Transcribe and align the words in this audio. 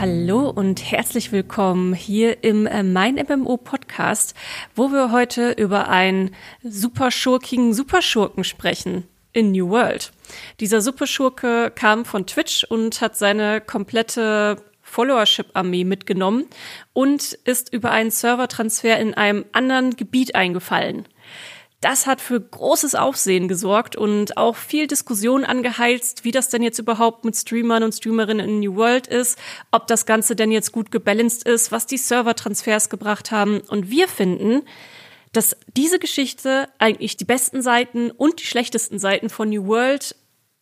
Hallo 0.00 0.48
und 0.48 0.90
herzlich 0.90 1.30
willkommen 1.30 1.92
hier 1.92 2.42
im 2.42 2.66
äh, 2.66 2.82
Mein 2.82 3.16
MMO 3.16 3.58
Podcast, 3.58 4.34
wo 4.74 4.88
wir 4.92 5.12
heute 5.12 5.50
über 5.50 5.90
einen 5.90 6.34
superschurkigen 6.62 7.74
Superschurken 7.74 8.42
sprechen 8.42 9.06
in 9.34 9.52
New 9.52 9.68
World. 9.68 10.12
Dieser 10.58 10.80
Superschurke 10.80 11.70
kam 11.74 12.06
von 12.06 12.26
Twitch 12.26 12.64
und 12.64 13.02
hat 13.02 13.18
seine 13.18 13.60
komplette 13.60 14.64
Followership-Armee 14.80 15.84
mitgenommen 15.84 16.46
und 16.94 17.34
ist 17.44 17.70
über 17.70 17.90
einen 17.90 18.10
Servertransfer 18.10 18.98
in 18.98 19.12
einem 19.12 19.44
anderen 19.52 19.96
Gebiet 19.96 20.34
eingefallen. 20.34 21.04
Das 21.80 22.06
hat 22.06 22.20
für 22.20 22.38
großes 22.38 22.94
Aufsehen 22.94 23.48
gesorgt 23.48 23.96
und 23.96 24.36
auch 24.36 24.56
viel 24.56 24.86
Diskussion 24.86 25.44
angeheizt, 25.44 26.24
wie 26.24 26.30
das 26.30 26.50
denn 26.50 26.62
jetzt 26.62 26.78
überhaupt 26.78 27.24
mit 27.24 27.34
Streamern 27.34 27.82
und 27.82 27.92
Streamerinnen 27.92 28.46
in 28.46 28.60
New 28.60 28.76
World 28.76 29.06
ist, 29.06 29.38
ob 29.70 29.86
das 29.86 30.04
Ganze 30.04 30.36
denn 30.36 30.50
jetzt 30.50 30.72
gut 30.72 30.90
gebalanced 30.90 31.48
ist, 31.48 31.72
was 31.72 31.86
die 31.86 31.96
Servertransfers 31.96 32.90
gebracht 32.90 33.30
haben. 33.30 33.60
Und 33.60 33.88
wir 33.88 34.08
finden, 34.08 34.60
dass 35.32 35.56
diese 35.74 35.98
Geschichte 35.98 36.68
eigentlich 36.78 37.16
die 37.16 37.24
besten 37.24 37.62
Seiten 37.62 38.10
und 38.10 38.40
die 38.40 38.46
schlechtesten 38.46 38.98
Seiten 38.98 39.30
von 39.30 39.48
New 39.48 39.66
World 39.66 40.16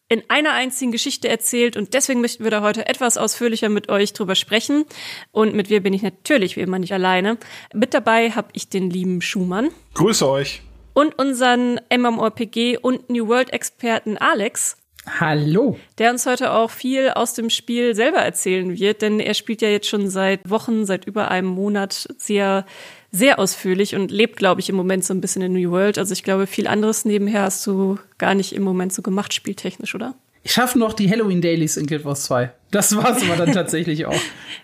in 0.08 0.22
einer 0.28 0.52
einzigen 0.52 0.92
Geschichte 0.92 1.28
erzählt 1.28 1.76
und 1.76 1.94
deswegen 1.94 2.20
möchten 2.20 2.44
wir 2.44 2.50
da 2.50 2.62
heute 2.62 2.86
etwas 2.86 3.18
ausführlicher 3.18 3.68
mit 3.68 3.88
euch 3.90 4.12
drüber 4.12 4.36
sprechen. 4.36 4.84
Und 5.32 5.54
mit 5.54 5.68
wir 5.68 5.82
bin 5.82 5.92
ich 5.92 6.02
natürlich 6.02 6.56
wie 6.56 6.60
immer 6.60 6.78
nicht 6.78 6.94
alleine. 6.94 7.38
Mit 7.74 7.92
dabei 7.92 8.30
habe 8.30 8.48
ich 8.52 8.68
den 8.68 8.88
lieben 8.88 9.20
Schumann. 9.20 9.70
Grüße 9.94 10.26
euch 10.26 10.62
und 10.98 11.16
unseren 11.16 11.78
MMORPG 11.96 12.78
und 12.78 13.08
New 13.08 13.28
World 13.28 13.52
Experten 13.52 14.18
Alex. 14.18 14.76
Hallo. 15.20 15.78
Der 15.98 16.10
uns 16.10 16.26
heute 16.26 16.50
auch 16.50 16.72
viel 16.72 17.10
aus 17.10 17.34
dem 17.34 17.50
Spiel 17.50 17.94
selber 17.94 18.18
erzählen 18.18 18.76
wird, 18.76 19.02
denn 19.02 19.20
er 19.20 19.34
spielt 19.34 19.62
ja 19.62 19.68
jetzt 19.68 19.86
schon 19.86 20.10
seit 20.10 20.50
Wochen, 20.50 20.86
seit 20.86 21.04
über 21.04 21.30
einem 21.30 21.46
Monat 21.46 22.08
sehr, 22.18 22.66
sehr 23.12 23.38
ausführlich 23.38 23.94
und 23.94 24.10
lebt, 24.10 24.38
glaube 24.38 24.60
ich, 24.60 24.68
im 24.70 24.74
Moment 24.74 25.04
so 25.04 25.14
ein 25.14 25.20
bisschen 25.20 25.42
in 25.42 25.52
New 25.52 25.70
World. 25.70 25.98
Also 25.98 26.12
ich 26.12 26.24
glaube, 26.24 26.48
viel 26.48 26.66
anderes 26.66 27.04
nebenher 27.04 27.42
hast 27.42 27.64
du 27.68 28.00
gar 28.18 28.34
nicht 28.34 28.52
im 28.52 28.64
Moment 28.64 28.92
so 28.92 29.00
gemacht, 29.00 29.32
spieltechnisch, 29.32 29.94
oder? 29.94 30.16
Ich 30.42 30.50
schaffe 30.50 30.80
noch 30.80 30.94
die 30.94 31.08
Halloween 31.08 31.40
Dailies 31.40 31.76
in 31.76 31.86
Guild 31.86 32.04
Wars 32.04 32.24
2. 32.24 32.50
Das 32.72 32.96
war's 32.96 33.22
aber 33.22 33.36
dann 33.36 33.52
tatsächlich 33.54 34.04
auch. 34.04 34.20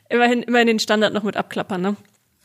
Immerhin, 0.08 0.42
immerhin 0.42 0.66
den 0.66 0.78
Standard 0.80 1.14
noch 1.14 1.22
mit 1.22 1.36
abklappern, 1.36 1.80
ne? 1.80 1.96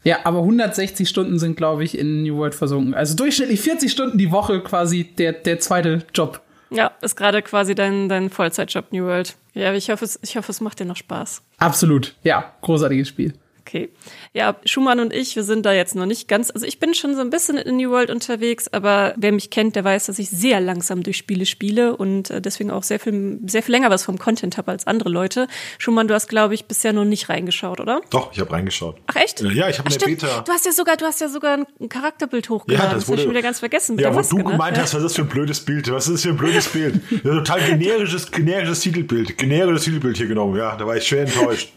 Ja, 0.03 0.19
aber 0.23 0.39
160 0.39 1.07
Stunden 1.07 1.39
sind, 1.39 1.57
glaube 1.57 1.83
ich, 1.83 1.97
in 1.97 2.23
New 2.23 2.37
World 2.37 2.55
versunken. 2.55 2.93
Also 2.93 3.15
durchschnittlich 3.15 3.61
40 3.61 3.91
Stunden 3.91 4.17
die 4.17 4.31
Woche 4.31 4.61
quasi 4.61 5.03
der, 5.03 5.33
der 5.33 5.59
zweite 5.59 6.05
Job. 6.13 6.41
Ja, 6.71 6.91
ist 7.01 7.15
gerade 7.15 7.41
quasi 7.41 7.75
dein, 7.75 8.09
dein 8.09 8.29
Vollzeitjob 8.29 8.91
New 8.91 9.05
World. 9.05 9.35
Ja, 9.53 9.73
ich 9.73 9.89
hoffe, 9.89 10.05
es, 10.05 10.19
ich 10.21 10.37
hoffe, 10.37 10.51
es 10.51 10.61
macht 10.61 10.79
dir 10.79 10.85
noch 10.85 10.95
Spaß. 10.95 11.41
Absolut. 11.57 12.15
Ja, 12.23 12.53
großartiges 12.61 13.07
Spiel. 13.07 13.33
Okay. 13.69 13.89
Ja, 14.33 14.55
Schumann 14.65 14.99
und 14.99 15.13
ich, 15.13 15.35
wir 15.35 15.43
sind 15.43 15.63
da 15.63 15.73
jetzt 15.73 15.93
noch 15.93 16.07
nicht 16.07 16.27
ganz. 16.27 16.49
Also 16.49 16.65
ich 16.65 16.79
bin 16.79 16.95
schon 16.95 17.13
so 17.13 17.21
ein 17.21 17.29
bisschen 17.29 17.55
in 17.55 17.77
New 17.77 17.91
World 17.91 18.09
unterwegs, 18.09 18.67
aber 18.67 19.13
wer 19.15 19.31
mich 19.31 19.51
kennt, 19.51 19.75
der 19.75 19.83
weiß, 19.83 20.07
dass 20.07 20.17
ich 20.17 20.31
sehr 20.31 20.59
langsam 20.59 21.03
durch 21.03 21.17
Spiele 21.17 21.45
spiele 21.45 21.95
und 21.95 22.31
äh, 22.31 22.41
deswegen 22.41 22.71
auch 22.71 22.81
sehr 22.81 22.99
viel, 22.99 23.39
sehr 23.45 23.61
viel 23.61 23.73
länger 23.73 23.91
was 23.91 24.03
vom 24.03 24.17
Content 24.17 24.57
habe 24.57 24.71
als 24.71 24.87
andere 24.87 25.09
Leute. 25.09 25.47
Schumann, 25.77 26.07
du 26.07 26.15
hast, 26.15 26.29
glaube 26.29 26.55
ich, 26.55 26.65
bisher 26.65 26.93
noch 26.93 27.05
nicht 27.05 27.29
reingeschaut, 27.29 27.79
oder? 27.79 28.01
Doch, 28.09 28.33
ich 28.33 28.39
habe 28.39 28.51
reingeschaut. 28.51 28.95
Ach 29.05 29.15
echt? 29.17 29.41
Ja, 29.41 29.69
ich 29.69 29.77
habe 29.77 29.87
eine 29.87 29.99
Beta. 29.99 30.41
Du 30.41 30.51
hast 30.51 30.65
ja 30.65 30.71
sogar, 30.71 30.97
du 30.97 31.05
hast 31.05 31.21
ja 31.21 31.29
sogar 31.29 31.59
ein 31.79 31.89
Charakterbild 31.89 32.49
hochgeladen. 32.49 32.89
Ja, 32.89 32.95
das, 32.95 33.07
wurde, 33.07 33.17
das 33.17 33.25
ich 33.25 33.29
wieder 33.29 33.43
ganz 33.43 33.59
vergessen. 33.59 33.99
Ja, 33.99 34.15
wo 34.15 34.21
du 34.21 34.43
gemeint 34.43 34.77
ne? 34.77 34.81
hast, 34.81 34.95
was 34.95 35.03
ist 35.03 35.09
das 35.09 35.15
für 35.15 35.21
ein 35.21 35.29
blödes 35.29 35.59
Bild? 35.59 35.91
Was 35.91 36.07
ist 36.07 36.13
das 36.13 36.21
für 36.23 36.29
ein 36.29 36.37
blödes 36.37 36.69
Bild? 36.69 37.01
Ja, 37.11 37.35
total 37.35 37.61
generisches, 37.61 38.31
generisches 38.31 38.79
Titelbild. 38.79 39.37
Generisches 39.37 39.83
Titelbild 39.83 40.17
hier 40.17 40.27
genommen. 40.27 40.57
Ja, 40.57 40.75
da 40.75 40.87
war 40.87 40.97
ich 40.97 41.05
schwer 41.05 41.21
enttäuscht. 41.21 41.73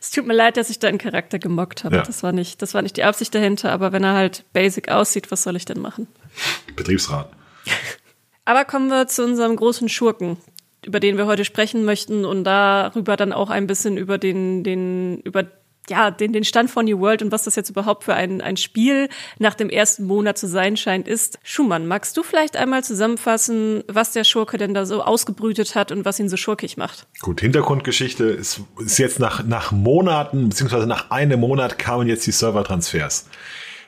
Es 0.00 0.10
tut 0.10 0.26
mir 0.26 0.34
leid, 0.34 0.56
dass 0.56 0.70
ich 0.70 0.78
deinen 0.78 0.98
Charakter 0.98 1.38
gemockt 1.38 1.84
habe. 1.84 1.96
Ja. 1.96 2.02
Das 2.02 2.22
war 2.22 2.32
nicht, 2.32 2.60
das 2.60 2.74
war 2.74 2.82
nicht 2.82 2.96
die 2.96 3.04
Absicht 3.04 3.34
dahinter, 3.34 3.72
aber 3.72 3.92
wenn 3.92 4.04
er 4.04 4.14
halt 4.14 4.44
basic 4.52 4.90
aussieht, 4.90 5.30
was 5.30 5.42
soll 5.42 5.56
ich 5.56 5.64
denn 5.64 5.80
machen? 5.80 6.06
Betriebsrat. 6.76 7.30
aber 8.44 8.64
kommen 8.64 8.88
wir 8.88 9.06
zu 9.06 9.24
unserem 9.24 9.56
großen 9.56 9.88
Schurken, 9.88 10.36
über 10.84 11.00
den 11.00 11.16
wir 11.16 11.26
heute 11.26 11.44
sprechen 11.44 11.84
möchten 11.84 12.24
und 12.24 12.44
darüber 12.44 13.16
dann 13.16 13.32
auch 13.32 13.50
ein 13.50 13.66
bisschen 13.66 13.96
über 13.96 14.18
den, 14.18 14.64
den, 14.64 15.20
über 15.20 15.44
ja, 15.88 16.10
den, 16.10 16.32
den 16.32 16.44
Stand 16.44 16.70
von 16.70 16.86
New 16.86 16.98
World 17.00 17.22
und 17.22 17.32
was 17.32 17.44
das 17.44 17.56
jetzt 17.56 17.70
überhaupt 17.70 18.04
für 18.04 18.14
ein, 18.14 18.40
ein 18.40 18.56
Spiel 18.56 19.08
nach 19.38 19.54
dem 19.54 19.68
ersten 19.68 20.04
Monat 20.04 20.38
zu 20.38 20.46
sein 20.46 20.76
scheint, 20.76 21.08
ist. 21.08 21.38
Schumann, 21.42 21.86
magst 21.86 22.16
du 22.16 22.22
vielleicht 22.22 22.56
einmal 22.56 22.82
zusammenfassen, 22.82 23.84
was 23.88 24.12
der 24.12 24.24
Schurke 24.24 24.58
denn 24.58 24.74
da 24.74 24.86
so 24.86 25.02
ausgebrütet 25.02 25.74
hat 25.74 25.92
und 25.92 26.04
was 26.04 26.18
ihn 26.18 26.28
so 26.28 26.36
schurkig 26.36 26.76
macht? 26.76 27.06
Gut, 27.20 27.40
Hintergrundgeschichte 27.40 28.24
ist, 28.24 28.60
ist 28.78 28.98
jetzt 28.98 29.18
nach, 29.18 29.44
nach 29.44 29.72
Monaten, 29.72 30.48
beziehungsweise 30.48 30.86
nach 30.86 31.10
einem 31.10 31.40
Monat 31.40 31.78
kamen 31.78 32.08
jetzt 32.08 32.26
die 32.26 32.32
Servertransfers. 32.32 33.26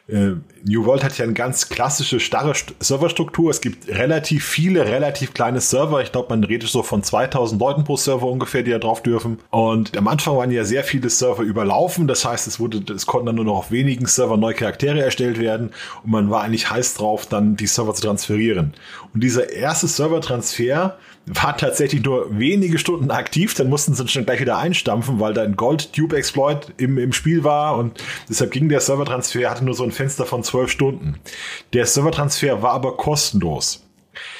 Äh, 0.08 0.34
New 0.64 0.84
World 0.84 1.02
hat 1.02 1.18
ja 1.18 1.24
eine 1.24 1.34
ganz 1.34 1.68
klassische, 1.68 2.20
starre 2.20 2.52
Serverstruktur. 2.78 3.50
Es 3.50 3.60
gibt 3.60 3.88
relativ 3.88 4.44
viele, 4.44 4.86
relativ 4.86 5.34
kleine 5.34 5.60
Server. 5.60 6.00
Ich 6.00 6.12
glaube, 6.12 6.28
man 6.30 6.44
redet 6.44 6.68
so 6.68 6.84
von 6.84 7.02
2000 7.02 7.60
Leuten 7.60 7.84
pro 7.84 7.96
Server 7.96 8.26
ungefähr, 8.26 8.62
die 8.62 8.70
da 8.70 8.78
drauf 8.78 9.02
dürfen. 9.02 9.40
Und 9.50 9.96
am 9.96 10.06
Anfang 10.06 10.36
waren 10.36 10.52
ja 10.52 10.64
sehr 10.64 10.84
viele 10.84 11.10
Server 11.10 11.42
überlaufen. 11.42 12.06
Das 12.06 12.24
heißt, 12.24 12.46
es 12.46 12.60
wurde, 12.60 12.82
es 12.92 13.06
konnten 13.06 13.26
dann 13.26 13.36
nur 13.36 13.44
noch 13.44 13.56
auf 13.56 13.70
wenigen 13.72 14.06
Servern 14.06 14.38
neue 14.38 14.54
Charaktere 14.54 15.02
erstellt 15.02 15.40
werden. 15.40 15.70
Und 16.04 16.10
man 16.12 16.30
war 16.30 16.42
eigentlich 16.42 16.70
heiß 16.70 16.94
drauf, 16.94 17.26
dann 17.26 17.56
die 17.56 17.66
Server 17.66 17.94
zu 17.94 18.02
transferieren. 18.02 18.74
Und 19.12 19.24
dieser 19.24 19.50
erste 19.50 19.88
Servertransfer, 19.88 20.96
war 21.26 21.56
tatsächlich 21.56 22.04
nur 22.04 22.38
wenige 22.38 22.78
Stunden 22.78 23.10
aktiv, 23.10 23.54
dann 23.54 23.68
mussten 23.68 23.94
sie 23.94 24.06
schon 24.06 24.24
gleich 24.24 24.40
wieder 24.40 24.58
einstampfen, 24.58 25.18
weil 25.18 25.34
da 25.34 25.42
ein 25.42 25.56
Gold-Tube-Exploit 25.56 26.74
im, 26.76 26.98
im 26.98 27.12
Spiel 27.12 27.42
war 27.42 27.76
und 27.76 28.02
deshalb 28.28 28.52
ging 28.52 28.68
der 28.68 28.80
Servertransfer, 28.80 29.50
hatte 29.50 29.64
nur 29.64 29.74
so 29.74 29.82
ein 29.82 29.90
Fenster 29.90 30.24
von 30.24 30.44
zwölf 30.44 30.70
Stunden. 30.70 31.18
Der 31.72 31.84
Servertransfer 31.84 32.62
war 32.62 32.72
aber 32.72 32.96
kostenlos. 32.96 33.82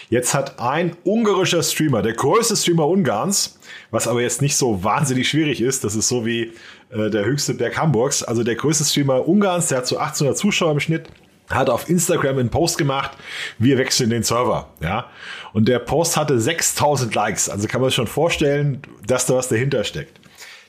Jetzt 0.08 0.32
hat 0.32 0.60
ein 0.60 0.96
ungarischer 1.02 1.62
Streamer, 1.62 2.02
der 2.02 2.12
größte 2.12 2.56
Streamer 2.56 2.86
Ungarns, 2.86 3.58
was 3.91 4.06
aber 4.06 4.22
jetzt 4.22 4.41
nicht 4.41 4.56
so 4.56 4.84
wahnsinnig 4.84 5.28
schwierig 5.28 5.60
ist, 5.60 5.82
das 5.82 5.96
ist 5.96 6.08
so 6.08 6.25
wie 6.25 6.52
äh, 6.91 7.10
der 7.10 7.25
höchste 7.25 7.54
Berg 7.54 7.76
Hamburgs, 7.76 8.22
also 8.22 8.44
der 8.44 8.54
größte 8.54 8.84
Streamer 8.84 9.26
Ungarns, 9.26 9.69
der 9.69 9.78
hat 9.78 9.86
so 9.88 9.96
1800 9.96 10.38
Zuschauer 10.38 10.70
im 10.70 10.80
Schnitt, 10.80 11.08
hat 11.50 11.70
auf 11.70 11.88
Instagram 11.88 12.38
einen 12.38 12.50
Post 12.50 12.78
gemacht, 12.78 13.12
wir 13.58 13.78
wechseln 13.78 14.10
den 14.10 14.22
Server, 14.22 14.68
ja. 14.80 15.06
Und 15.52 15.68
der 15.68 15.78
Post 15.78 16.16
hatte 16.16 16.40
6000 16.40 17.14
Likes, 17.14 17.48
also 17.48 17.68
kann 17.68 17.80
man 17.80 17.90
sich 17.90 17.96
schon 17.96 18.06
vorstellen, 18.06 18.82
dass 19.06 19.26
da 19.26 19.34
was 19.34 19.48
dahinter 19.48 19.84
steckt. 19.84 20.20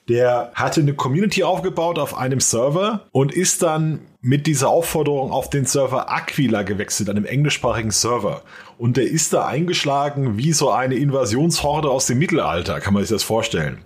Der 0.07 0.51
hatte 0.55 0.79
eine 0.79 0.93
Community 0.93 1.43
aufgebaut 1.43 1.99
auf 1.99 2.17
einem 2.17 2.39
Server 2.39 3.07
und 3.11 3.33
ist 3.33 3.61
dann 3.61 3.99
mit 4.21 4.47
dieser 4.47 4.69
Aufforderung 4.69 5.31
auf 5.31 5.49
den 5.49 5.65
Server 5.65 6.09
Aquila 6.09 6.63
gewechselt, 6.63 7.09
einem 7.09 7.25
englischsprachigen 7.25 7.91
Server. 7.91 8.43
Und 8.77 8.95
der 8.95 9.03
ist 9.03 9.33
da 9.33 9.45
eingeschlagen 9.45 10.37
wie 10.37 10.53
so 10.53 10.71
eine 10.71 10.95
Invasionshorde 10.95 11.89
aus 11.89 12.05
dem 12.05 12.19
Mittelalter, 12.19 12.79
kann 12.79 12.93
man 12.93 13.03
sich 13.03 13.09
das 13.09 13.23
vorstellen 13.23 13.79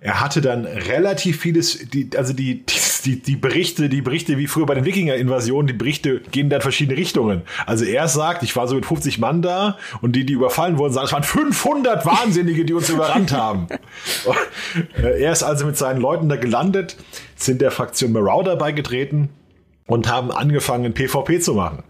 er 0.00 0.20
hatte 0.20 0.40
dann 0.40 0.64
relativ 0.64 1.40
vieles, 1.40 1.78
die, 1.90 2.08
also 2.16 2.32
die, 2.32 2.64
die, 2.64 2.72
die 3.02 3.36
Berichte, 3.36 3.88
die 3.88 4.02
Berichte 4.02 4.38
wie 4.38 4.46
früher 4.46 4.66
bei 4.66 4.74
den 4.74 4.84
Wikinger-Invasionen, 4.84 5.66
die 5.66 5.72
Berichte 5.72 6.20
gehen 6.30 6.50
dann 6.50 6.60
verschiedene 6.60 6.98
Richtungen. 6.98 7.42
Also 7.66 7.84
er 7.84 8.08
sagt, 8.08 8.42
ich 8.42 8.54
war 8.56 8.68
so 8.68 8.74
mit 8.74 8.86
50 8.86 9.18
Mann 9.18 9.42
da 9.42 9.78
und 10.00 10.16
die, 10.16 10.24
die 10.26 10.34
überfallen 10.34 10.78
wurden, 10.78 10.92
sagen, 10.92 11.06
es 11.06 11.12
waren 11.12 11.22
500 11.22 12.04
Wahnsinnige, 12.06 12.64
die 12.64 12.72
uns 12.72 12.88
überrannt 12.88 13.32
haben. 13.32 13.66
er 15.02 15.32
ist 15.32 15.42
also 15.42 15.66
mit 15.66 15.76
seinen 15.76 16.00
Leuten 16.00 16.28
da 16.28 16.36
gelandet, 16.36 16.96
sind 17.36 17.60
der 17.60 17.70
Fraktion 17.70 18.12
Marauder 18.12 18.56
beigetreten 18.56 19.30
und 19.90 20.08
haben 20.08 20.30
angefangen, 20.30 20.94
PvP 20.94 21.40
zu 21.40 21.54
machen. 21.54 21.82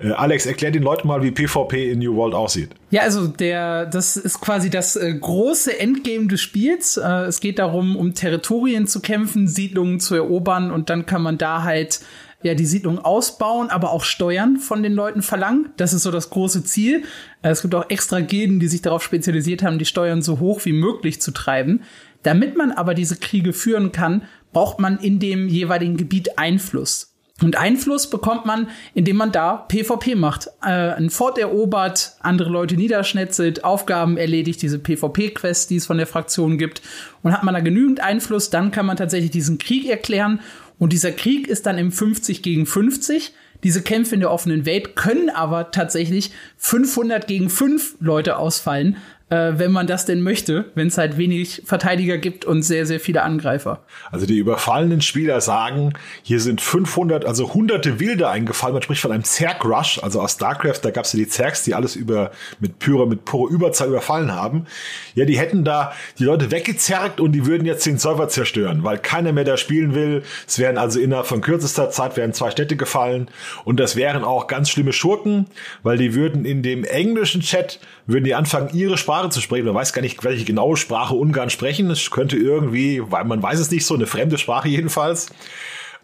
Äh, 0.00 0.10
Alex, 0.10 0.44
erklär 0.44 0.72
den 0.72 0.82
Leuten 0.82 1.06
mal, 1.06 1.22
wie 1.22 1.30
PvP 1.30 1.92
in 1.92 2.00
New 2.00 2.16
World 2.16 2.34
aussieht. 2.34 2.70
Ja, 2.90 3.02
also 3.02 3.28
der, 3.28 3.86
das 3.86 4.16
ist 4.16 4.40
quasi 4.40 4.70
das 4.70 4.96
äh, 4.96 5.14
große 5.14 5.78
Endgame 5.78 6.26
des 6.26 6.40
Spiels. 6.40 6.96
Äh, 6.96 7.26
es 7.26 7.38
geht 7.38 7.60
darum, 7.60 7.94
um 7.94 8.12
Territorien 8.12 8.88
zu 8.88 8.98
kämpfen, 9.00 9.46
Siedlungen 9.46 10.00
zu 10.00 10.16
erobern 10.16 10.72
und 10.72 10.90
dann 10.90 11.06
kann 11.06 11.22
man 11.22 11.38
da 11.38 11.62
halt 11.62 12.00
ja 12.42 12.54
die 12.54 12.66
Siedlung 12.66 12.98
ausbauen, 12.98 13.70
aber 13.70 13.92
auch 13.92 14.02
Steuern 14.02 14.56
von 14.56 14.82
den 14.82 14.92
Leuten 14.92 15.22
verlangen. 15.22 15.70
Das 15.76 15.92
ist 15.92 16.02
so 16.02 16.10
das 16.10 16.30
große 16.30 16.64
Ziel. 16.64 17.04
Äh, 17.42 17.50
es 17.50 17.62
gibt 17.62 17.76
auch 17.76 17.88
extra 17.88 18.18
Gilden, 18.18 18.58
die 18.58 18.66
sich 18.66 18.82
darauf 18.82 19.04
spezialisiert 19.04 19.62
haben, 19.62 19.78
die 19.78 19.84
Steuern 19.84 20.22
so 20.22 20.40
hoch 20.40 20.64
wie 20.64 20.72
möglich 20.72 21.22
zu 21.22 21.30
treiben. 21.30 21.82
Damit 22.24 22.56
man 22.56 22.72
aber 22.72 22.94
diese 22.94 23.14
Kriege 23.14 23.52
führen 23.52 23.92
kann, 23.92 24.22
braucht 24.52 24.80
man 24.80 24.98
in 24.98 25.20
dem 25.20 25.46
jeweiligen 25.46 25.96
Gebiet 25.96 26.36
Einfluss. 26.36 27.13
Und 27.42 27.56
Einfluss 27.56 28.08
bekommt 28.10 28.46
man, 28.46 28.68
indem 28.94 29.16
man 29.16 29.32
da 29.32 29.56
PvP 29.56 30.14
macht. 30.14 30.48
Äh, 30.62 30.68
ein 30.68 31.10
Fort 31.10 31.36
erobert, 31.36 32.12
andere 32.20 32.48
Leute 32.48 32.76
niederschnetzelt, 32.76 33.64
Aufgaben 33.64 34.16
erledigt, 34.16 34.62
diese 34.62 34.78
PvP-Quests, 34.78 35.66
die 35.66 35.76
es 35.76 35.86
von 35.86 35.98
der 35.98 36.06
Fraktion 36.06 36.58
gibt. 36.58 36.80
Und 37.22 37.32
hat 37.32 37.42
man 37.42 37.54
da 37.54 37.60
genügend 37.60 37.98
Einfluss, 37.98 38.50
dann 38.50 38.70
kann 38.70 38.86
man 38.86 38.96
tatsächlich 38.96 39.32
diesen 39.32 39.58
Krieg 39.58 39.88
erklären. 39.88 40.40
Und 40.78 40.92
dieser 40.92 41.10
Krieg 41.10 41.48
ist 41.48 41.66
dann 41.66 41.76
im 41.76 41.90
50 41.90 42.42
gegen 42.42 42.66
50. 42.66 43.32
Diese 43.64 43.82
Kämpfe 43.82 44.14
in 44.14 44.20
der 44.20 44.30
offenen 44.30 44.64
Welt 44.64 44.94
können 44.94 45.30
aber 45.30 45.72
tatsächlich 45.72 46.30
500 46.58 47.26
gegen 47.26 47.50
5 47.50 47.96
Leute 47.98 48.36
ausfallen. 48.36 48.96
Äh, 49.34 49.58
wenn 49.58 49.72
man 49.72 49.86
das 49.86 50.04
denn 50.04 50.22
möchte, 50.22 50.66
wenn 50.74 50.86
es 50.86 50.98
halt 50.98 51.18
wenig 51.18 51.62
Verteidiger 51.64 52.18
gibt 52.18 52.44
und 52.44 52.62
sehr, 52.62 52.86
sehr 52.86 53.00
viele 53.00 53.22
Angreifer. 53.22 53.80
Also 54.12 54.26
die 54.26 54.38
überfallenen 54.38 55.00
Spieler 55.00 55.40
sagen, 55.40 55.94
hier 56.22 56.40
sind 56.40 56.60
500, 56.60 57.24
also 57.24 57.52
hunderte 57.52 57.98
Wilde 57.98 58.28
eingefallen. 58.28 58.74
Man 58.74 58.82
spricht 58.82 59.00
von 59.00 59.10
einem 59.10 59.24
Zerg-Rush, 59.24 60.00
also 60.02 60.20
aus 60.20 60.32
StarCraft, 60.32 60.80
da 60.82 60.90
gab 60.90 61.04
es 61.04 61.12
ja 61.12 61.18
die 61.18 61.28
Zergs, 61.28 61.64
die 61.64 61.74
alles 61.74 61.96
über 61.96 62.30
mit 62.60 62.78
pure, 62.78 63.08
mit 63.08 63.24
pure 63.24 63.52
Überzahl 63.52 63.88
überfallen 63.88 64.32
haben. 64.32 64.66
Ja, 65.14 65.24
die 65.24 65.38
hätten 65.38 65.64
da 65.64 65.92
die 66.18 66.24
Leute 66.24 66.50
weggezerrt 66.50 67.20
und 67.20 67.32
die 67.32 67.46
würden 67.46 67.66
jetzt 67.66 67.84
den 67.86 67.98
Server 67.98 68.28
zerstören, 68.28 68.84
weil 68.84 68.98
keiner 68.98 69.32
mehr 69.32 69.44
da 69.44 69.56
spielen 69.56 69.94
will. 69.94 70.22
Es 70.46 70.58
wären 70.58 70.78
also 70.78 71.00
innerhalb 71.00 71.26
von 71.26 71.40
kürzester 71.40 71.90
Zeit 71.90 72.16
wären 72.16 72.32
zwei 72.32 72.50
Städte 72.50 72.76
gefallen 72.76 73.28
und 73.64 73.80
das 73.80 73.96
wären 73.96 74.22
auch 74.22 74.46
ganz 74.46 74.70
schlimme 74.70 74.92
Schurken, 74.92 75.46
weil 75.82 75.98
die 75.98 76.14
würden 76.14 76.44
in 76.44 76.62
dem 76.62 76.84
englischen 76.84 77.40
Chat 77.40 77.80
würden 78.06 78.24
die 78.24 78.34
anfangen, 78.34 78.70
ihre 78.72 78.98
Sprache 78.98 79.30
zu 79.30 79.40
sprechen. 79.40 79.66
Man 79.66 79.74
weiß 79.74 79.92
gar 79.92 80.02
nicht, 80.02 80.22
welche 80.24 80.44
genaue 80.44 80.76
Sprache 80.76 81.14
Ungarn 81.14 81.50
sprechen. 81.50 81.90
Es 81.90 82.10
könnte 82.10 82.36
irgendwie, 82.36 83.02
weil 83.10 83.24
man 83.24 83.42
weiß 83.42 83.58
es 83.60 83.70
nicht 83.70 83.86
so, 83.86 83.94
eine 83.94 84.06
fremde 84.06 84.38
Sprache 84.38 84.68
jedenfalls. 84.68 85.28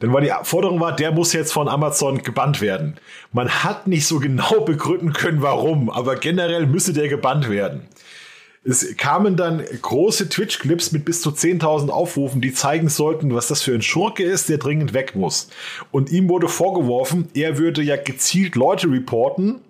Denn 0.00 0.12
weil 0.12 0.22
die 0.22 0.32
Forderung 0.44 0.80
war, 0.80 0.96
der 0.96 1.12
muss 1.12 1.32
jetzt 1.32 1.52
von 1.52 1.68
Amazon 1.68 2.22
gebannt 2.22 2.60
werden. 2.60 2.96
Man 3.32 3.50
hat 3.50 3.86
nicht 3.86 4.06
so 4.06 4.18
genau 4.18 4.60
begründen 4.64 5.12
können, 5.12 5.42
warum, 5.42 5.90
aber 5.90 6.16
generell 6.16 6.66
müsse 6.66 6.92
der 6.92 7.08
gebannt 7.08 7.50
werden. 7.50 7.82
Es 8.62 8.94
kamen 8.98 9.36
dann 9.36 9.64
große 9.64 10.28
Twitch-Clips 10.28 10.92
mit 10.92 11.06
bis 11.06 11.22
zu 11.22 11.30
10.000 11.30 11.88
Aufrufen, 11.88 12.42
die 12.42 12.52
zeigen 12.52 12.90
sollten, 12.90 13.34
was 13.34 13.48
das 13.48 13.62
für 13.62 13.72
ein 13.72 13.80
Schurke 13.80 14.22
ist, 14.22 14.50
der 14.50 14.58
dringend 14.58 14.92
weg 14.92 15.16
muss. 15.16 15.48
Und 15.90 16.10
ihm 16.10 16.28
wurde 16.28 16.46
vorgeworfen, 16.46 17.28
er 17.32 17.56
würde 17.56 17.82
ja 17.82 17.96
gezielt 17.96 18.56
Leute 18.56 18.90
reporten, 18.90 19.62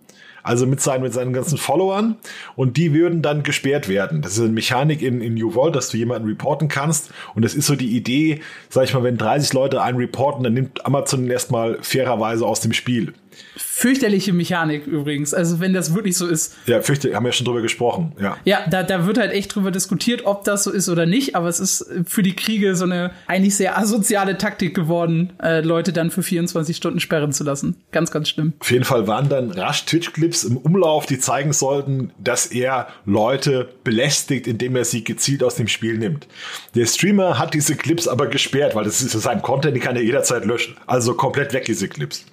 also 0.43 0.67
mit 0.67 0.81
seinen, 0.81 1.03
mit 1.03 1.13
seinen 1.13 1.33
ganzen 1.33 1.59
Followern 1.59 2.17
und 2.57 2.77
die 2.77 2.93
würden 2.93 3.23
dann 3.23 3.43
gesperrt 3.43 3.89
werden. 3.89 4.23
Das 4.23 4.33
ist 4.33 4.41
eine 4.41 4.51
Mechanik 4.51 5.03
in, 5.03 5.21
in 5.21 5.35
New 5.35 5.55
World, 5.55 5.77
dass 5.77 5.91
du 5.91 5.97
jemanden 5.97 6.29
reporten 6.29 6.69
kannst 6.69 7.11
und 7.35 7.45
das 7.45 7.55
ist 7.55 7.67
so 7.67 7.77
die 7.77 7.97
Idee, 7.97 8.41
sag 8.69 8.85
ich 8.85 8.95
mal, 8.95 9.03
wenn 9.03 9.17
30 9.17 9.53
Leute 9.53 9.83
einen 9.83 9.99
reporten, 9.99 10.43
dann 10.45 10.55
nimmt 10.55 10.85
Amazon 10.87 11.29
erstmal 11.31 11.79
fairerweise 11.83 12.47
aus 12.47 12.61
dem 12.61 12.73
Spiel. 12.73 13.15
Fürchterliche 13.57 14.33
Mechanik 14.33 14.87
übrigens. 14.87 15.33
Also 15.33 15.61
wenn 15.61 15.73
das 15.73 15.95
wirklich 15.95 16.17
so 16.17 16.27
ist. 16.27 16.55
Ja, 16.67 16.83
fürchterlich, 16.83 17.17
haben 17.17 17.25
wir 17.25 17.29
ja 17.29 17.33
schon 17.33 17.47
drüber 17.47 17.63
gesprochen, 17.63 18.13
ja. 18.21 18.37
Ja, 18.45 18.61
da, 18.69 18.83
da 18.83 19.07
wird 19.07 19.19
halt 19.19 19.33
echt 19.33 19.55
drüber 19.55 19.71
diskutiert, 19.71 20.27
ob 20.27 20.45
das 20.45 20.65
so 20.65 20.71
ist 20.71 20.89
oder 20.89 21.07
nicht, 21.07 21.35
aber 21.35 21.49
es 21.49 21.61
ist 21.61 21.87
für 22.07 22.23
die 22.23 22.37
Kriege 22.37 22.77
so 22.77 22.85
eine 22.85 23.13
eigentlich 23.27 23.57
sehr 23.57 23.79
asoziale 23.79 24.39
Taktik 24.39 24.75
geworden, 24.75 25.33
äh, 25.43 25.61
Leute 25.61 25.93
dann 25.93 26.11
für 26.11 26.23
24 26.23 26.77
Stunden 26.77 27.01
sperren 27.01 27.33
zu 27.33 27.45
lassen. 27.45 27.77
Ganz, 27.93 28.11
ganz 28.11 28.29
schlimm. 28.29 28.53
Auf 28.61 28.71
jeden 28.71 28.85
Fall 28.85 29.07
waren 29.07 29.29
dann 29.29 29.51
rasch 29.51 29.87
Twitch-Clips 29.87 30.45
im 30.45 30.57
Umlauf, 30.57 31.07
die 31.07 31.19
zeigen 31.19 31.53
sollten, 31.53 32.13
dass 32.19 32.47
er 32.47 32.89
Leute 33.07 33.69
belästigt, 33.85 34.47
indem 34.47 34.77
er 34.77 34.85
sie 34.85 35.05
gezielt 35.05 35.43
aus 35.43 35.55
dem 35.55 35.69
Spiel 35.69 35.99
nimmt. 35.99 36.27
Der 36.75 36.87
Streamer 36.87 37.39
hat 37.39 37.55
diese 37.55 37.77
Clips 37.77 38.09
aber 38.09 38.27
gesperrt, 38.27 38.75
weil 38.75 38.85
das 38.85 39.03
ist 39.03 39.13
sein 39.13 39.43
Content, 39.43 39.77
die 39.77 39.81
kann 39.81 39.97
er 39.97 40.03
jederzeit 40.03 40.45
löschen. 40.45 40.77
Also 40.87 41.15
komplett 41.15 41.53
weg, 41.53 41.65
diese 41.65 41.89
Clips. 41.89 42.25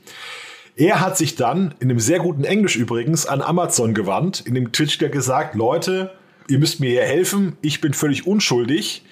Er 0.78 1.00
hat 1.02 1.18
sich 1.18 1.36
dann, 1.36 1.74
in 1.80 1.90
einem 1.90 2.00
sehr 2.00 2.20
guten 2.20 2.44
Englisch 2.44 2.76
übrigens, 2.76 3.26
an 3.26 3.42
Amazon 3.42 3.96
gewandt, 3.96 4.44
in 4.46 4.54
dem 4.54 4.72
Twitch 4.72 5.00
gesagt, 5.00 5.56
Leute, 5.56 6.12
ihr 6.48 6.60
müsst 6.60 6.80
mir 6.80 6.92
hier 6.92 7.02
helfen, 7.02 7.58
ich 7.62 7.82
bin 7.82 7.94
völlig 7.94 8.28
unschuldig. 8.28 9.04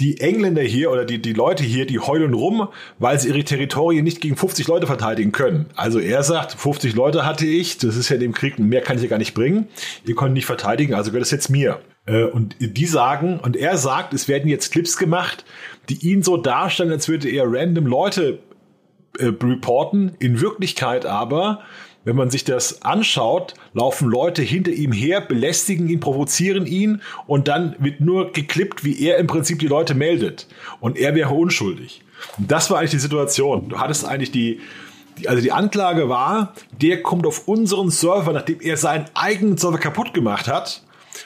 Die 0.00 0.20
Engländer 0.20 0.62
hier 0.62 0.90
oder 0.90 1.04
die, 1.04 1.22
die 1.22 1.32
Leute 1.32 1.62
hier, 1.62 1.86
die 1.86 2.00
heulen 2.00 2.34
rum, 2.34 2.66
weil 2.98 3.20
sie 3.20 3.28
ihre 3.28 3.44
Territorien 3.44 4.02
nicht 4.02 4.20
gegen 4.20 4.34
50 4.34 4.66
Leute 4.66 4.88
verteidigen 4.88 5.30
können. 5.30 5.66
Also 5.76 6.00
er 6.00 6.24
sagt, 6.24 6.54
50 6.54 6.96
Leute 6.96 7.24
hatte 7.24 7.46
ich, 7.46 7.78
das 7.78 7.94
ist 7.94 8.08
ja 8.08 8.16
in 8.16 8.22
dem 8.22 8.34
Krieg, 8.34 8.58
mehr 8.58 8.80
kann 8.80 8.96
ich 8.96 9.04
ja 9.04 9.08
gar 9.08 9.18
nicht 9.18 9.34
bringen. 9.34 9.68
Ihr 10.04 10.16
könnt 10.16 10.34
nicht 10.34 10.46
verteidigen, 10.46 10.94
also 10.94 11.12
gehört 11.12 11.26
es 11.26 11.30
jetzt 11.30 11.48
mir. 11.48 11.78
Äh, 12.06 12.24
und 12.24 12.56
die 12.58 12.86
sagen, 12.86 13.38
und 13.38 13.56
er 13.56 13.78
sagt, 13.78 14.14
es 14.14 14.26
werden 14.26 14.50
jetzt 14.50 14.72
Clips 14.72 14.96
gemacht, 14.96 15.44
die 15.88 16.10
ihn 16.10 16.24
so 16.24 16.38
darstellen, 16.38 16.90
als 16.90 17.08
würde 17.08 17.28
er 17.28 17.44
random 17.46 17.86
Leute 17.86 18.40
äh, 19.18 19.26
reporten. 19.26 20.14
In 20.18 20.40
Wirklichkeit 20.40 21.06
aber, 21.06 21.60
wenn 22.04 22.16
man 22.16 22.30
sich 22.30 22.44
das 22.44 22.82
anschaut, 22.82 23.54
laufen 23.72 24.08
Leute 24.08 24.42
hinter 24.42 24.70
ihm 24.70 24.92
her, 24.92 25.20
belästigen 25.20 25.88
ihn, 25.88 26.00
provozieren 26.00 26.66
ihn 26.66 27.00
und 27.26 27.48
dann 27.48 27.76
wird 27.78 28.00
nur 28.00 28.32
geklippt, 28.32 28.84
wie 28.84 29.00
er 29.06 29.18
im 29.18 29.26
Prinzip 29.26 29.58
die 29.58 29.66
Leute 29.66 29.94
meldet. 29.94 30.46
Und 30.80 30.98
er 30.98 31.14
wäre 31.14 31.32
unschuldig. 31.32 32.02
Und 32.38 32.50
das 32.50 32.70
war 32.70 32.78
eigentlich 32.78 32.92
die 32.92 32.98
Situation. 32.98 33.68
Du 33.68 33.78
hattest 33.78 34.04
eigentlich 34.04 34.30
die, 34.30 34.60
die, 35.18 35.28
also 35.28 35.42
die 35.42 35.52
Anklage 35.52 36.08
war, 36.08 36.54
der 36.80 37.02
kommt 37.02 37.26
auf 37.26 37.48
unseren 37.48 37.90
Server, 37.90 38.32
nachdem 38.32 38.60
er 38.60 38.76
seinen 38.76 39.06
eigenen 39.14 39.56
Server 39.56 39.78
kaputt 39.78 40.14
gemacht 40.14 40.46
hat 40.46 40.83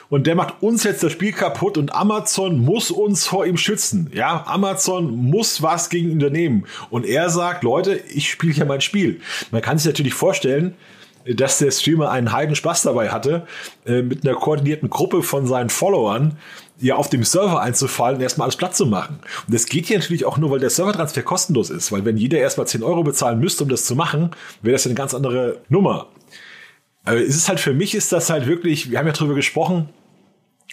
und 0.09 0.27
der 0.27 0.35
macht 0.35 0.61
uns 0.61 0.83
jetzt 0.83 1.03
das 1.03 1.11
Spiel 1.11 1.31
kaputt 1.31 1.77
und 1.77 1.93
Amazon 1.93 2.59
muss 2.59 2.91
uns 2.91 3.25
vor 3.25 3.45
ihm 3.45 3.57
schützen. 3.57 4.11
Ja, 4.13 4.45
Amazon 4.47 5.15
muss 5.15 5.61
was 5.61 5.89
gegen 5.89 6.09
ihn 6.09 6.13
unternehmen. 6.13 6.65
Und 6.89 7.05
er 7.05 7.29
sagt, 7.29 7.63
Leute, 7.63 7.95
ich 7.95 8.29
spiele 8.29 8.53
hier 8.53 8.65
mein 8.65 8.81
Spiel. 8.81 9.21
Man 9.51 9.61
kann 9.61 9.77
sich 9.77 9.87
natürlich 9.87 10.13
vorstellen, 10.13 10.75
dass 11.25 11.59
der 11.59 11.71
Streamer 11.71 12.09
einen 12.09 12.31
heiden 12.31 12.55
Spaß 12.55 12.83
dabei 12.83 13.09
hatte, 13.09 13.45
äh, 13.85 14.01
mit 14.01 14.25
einer 14.25 14.35
koordinierten 14.35 14.89
Gruppe 14.89 15.21
von 15.21 15.45
seinen 15.45 15.69
Followern 15.69 16.37
ja 16.81 16.95
auf 16.95 17.09
dem 17.09 17.23
Server 17.23 17.61
einzufallen 17.61 18.17
und 18.17 18.21
erstmal 18.21 18.45
alles 18.45 18.55
platt 18.55 18.75
zu 18.75 18.85
machen. 18.85 19.19
Und 19.45 19.53
das 19.53 19.65
geht 19.65 19.87
hier 19.87 19.99
natürlich 19.99 20.25
auch 20.25 20.37
nur, 20.37 20.51
weil 20.51 20.59
der 20.59 20.69
Servertransfer 20.69 21.23
kostenlos 21.23 21.69
ist, 21.69 21.91
weil 21.91 22.05
wenn 22.05 22.17
jeder 22.17 22.39
erstmal 22.39 22.67
10 22.67 22.83
Euro 22.83 23.03
bezahlen 23.03 23.39
müsste, 23.39 23.63
um 23.63 23.69
das 23.69 23.85
zu 23.85 23.95
machen, 23.95 24.31
wäre 24.61 24.73
das 24.73 24.85
eine 24.85 24.95
ganz 24.95 25.13
andere 25.13 25.57
Nummer. 25.67 26.07
Es 27.17 27.35
ist 27.35 27.49
halt 27.49 27.59
für 27.59 27.73
mich 27.73 27.95
ist 27.95 28.11
das 28.11 28.29
halt 28.29 28.47
wirklich, 28.47 28.91
wir 28.91 28.99
haben 28.99 29.07
ja 29.07 29.13
drüber 29.13 29.35
gesprochen, 29.35 29.89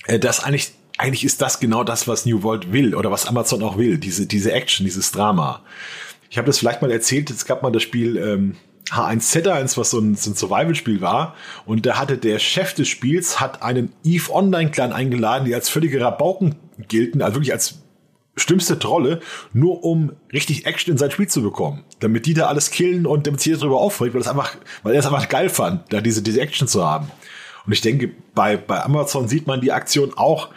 äh, 0.07 0.19
dass 0.19 0.43
eigentlich 0.43 0.73
eigentlich 0.99 1.25
ist 1.25 1.43
das 1.43 1.61
genau 1.61 1.85
das, 1.85 2.09
was 2.09 2.25
New 2.25 2.43
World 2.43 2.73
will 2.73 2.95
oder 2.95 3.11
was 3.11 3.27
Amazon 3.27 3.63
auch 3.63 3.77
will, 3.77 3.99
diese 3.99 4.27
diese 4.27 4.53
Action, 4.53 4.85
dieses 4.85 5.13
Drama. 5.13 5.63
Ich 6.31 6.39
habe 6.39 6.47
das 6.47 6.59
vielleicht 6.59 6.83
mal 6.83 6.91
erzählt, 6.91 7.31
es 7.31 7.45
gab 7.45 7.63
mal 7.63 7.71
das 7.71 7.83
Spiel 7.83 8.17
ähm, 8.17 8.57
H1Z1, 8.91 9.77
was 9.77 9.91
so 9.91 9.99
ein, 9.99 10.15
so 10.15 10.31
ein 10.31 10.35
Survival-Spiel 10.35 11.01
war. 11.01 11.35
Und 11.65 11.87
da 11.87 11.99
hatte 11.99 12.19
der 12.19 12.39
Chef 12.39 12.75
des 12.75 12.89
Spiels 12.89 13.41
hat 13.41 13.63
einen 13.63 13.93
EVE 14.05 14.33
Online-Clan 14.33 14.93
eingeladen, 14.93 15.45
die 15.45 15.55
als 15.55 15.69
völlige 15.69 16.01
Rabauken 16.01 16.55
gelten, 16.89 17.23
also 17.23 17.37
wirklich 17.37 17.53
als 17.53 17.83
schlimmste 18.37 18.79
Trolle, 18.79 19.21
nur 19.53 19.85
um 19.85 20.13
richtig 20.33 20.67
Action 20.67 20.93
in 20.93 20.99
sein 20.99 21.11
Spiel 21.11 21.27
zu 21.27 21.43
bekommen. 21.43 21.85
Damit 22.01 22.27
die 22.27 22.35
da 22.35 22.47
alles 22.47 22.71
killen 22.71 23.07
und 23.07 23.27
damit 23.27 23.41
sich 23.41 23.59
darüber 23.59 23.81
aufregt, 23.81 24.15
weil, 24.15 24.21
das 24.21 24.29
einfach, 24.29 24.57
weil 24.83 24.95
er 24.95 25.01
es 25.01 25.07
einfach 25.07 25.29
geil 25.29 25.49
fand, 25.49 25.93
da 25.93 26.01
diese, 26.01 26.23
diese 26.23 26.41
Action 26.41 26.69
zu 26.69 26.87
haben. 26.87 27.11
Und 27.67 27.73
ich 27.73 27.81
denke, 27.81 28.11
bei, 28.35 28.57
bei 28.57 28.83
Amazon 28.83 29.27
sieht 29.27 29.47
man 29.47 29.61
die 29.61 29.73
Aktion 29.73 30.13
auch 30.17 30.51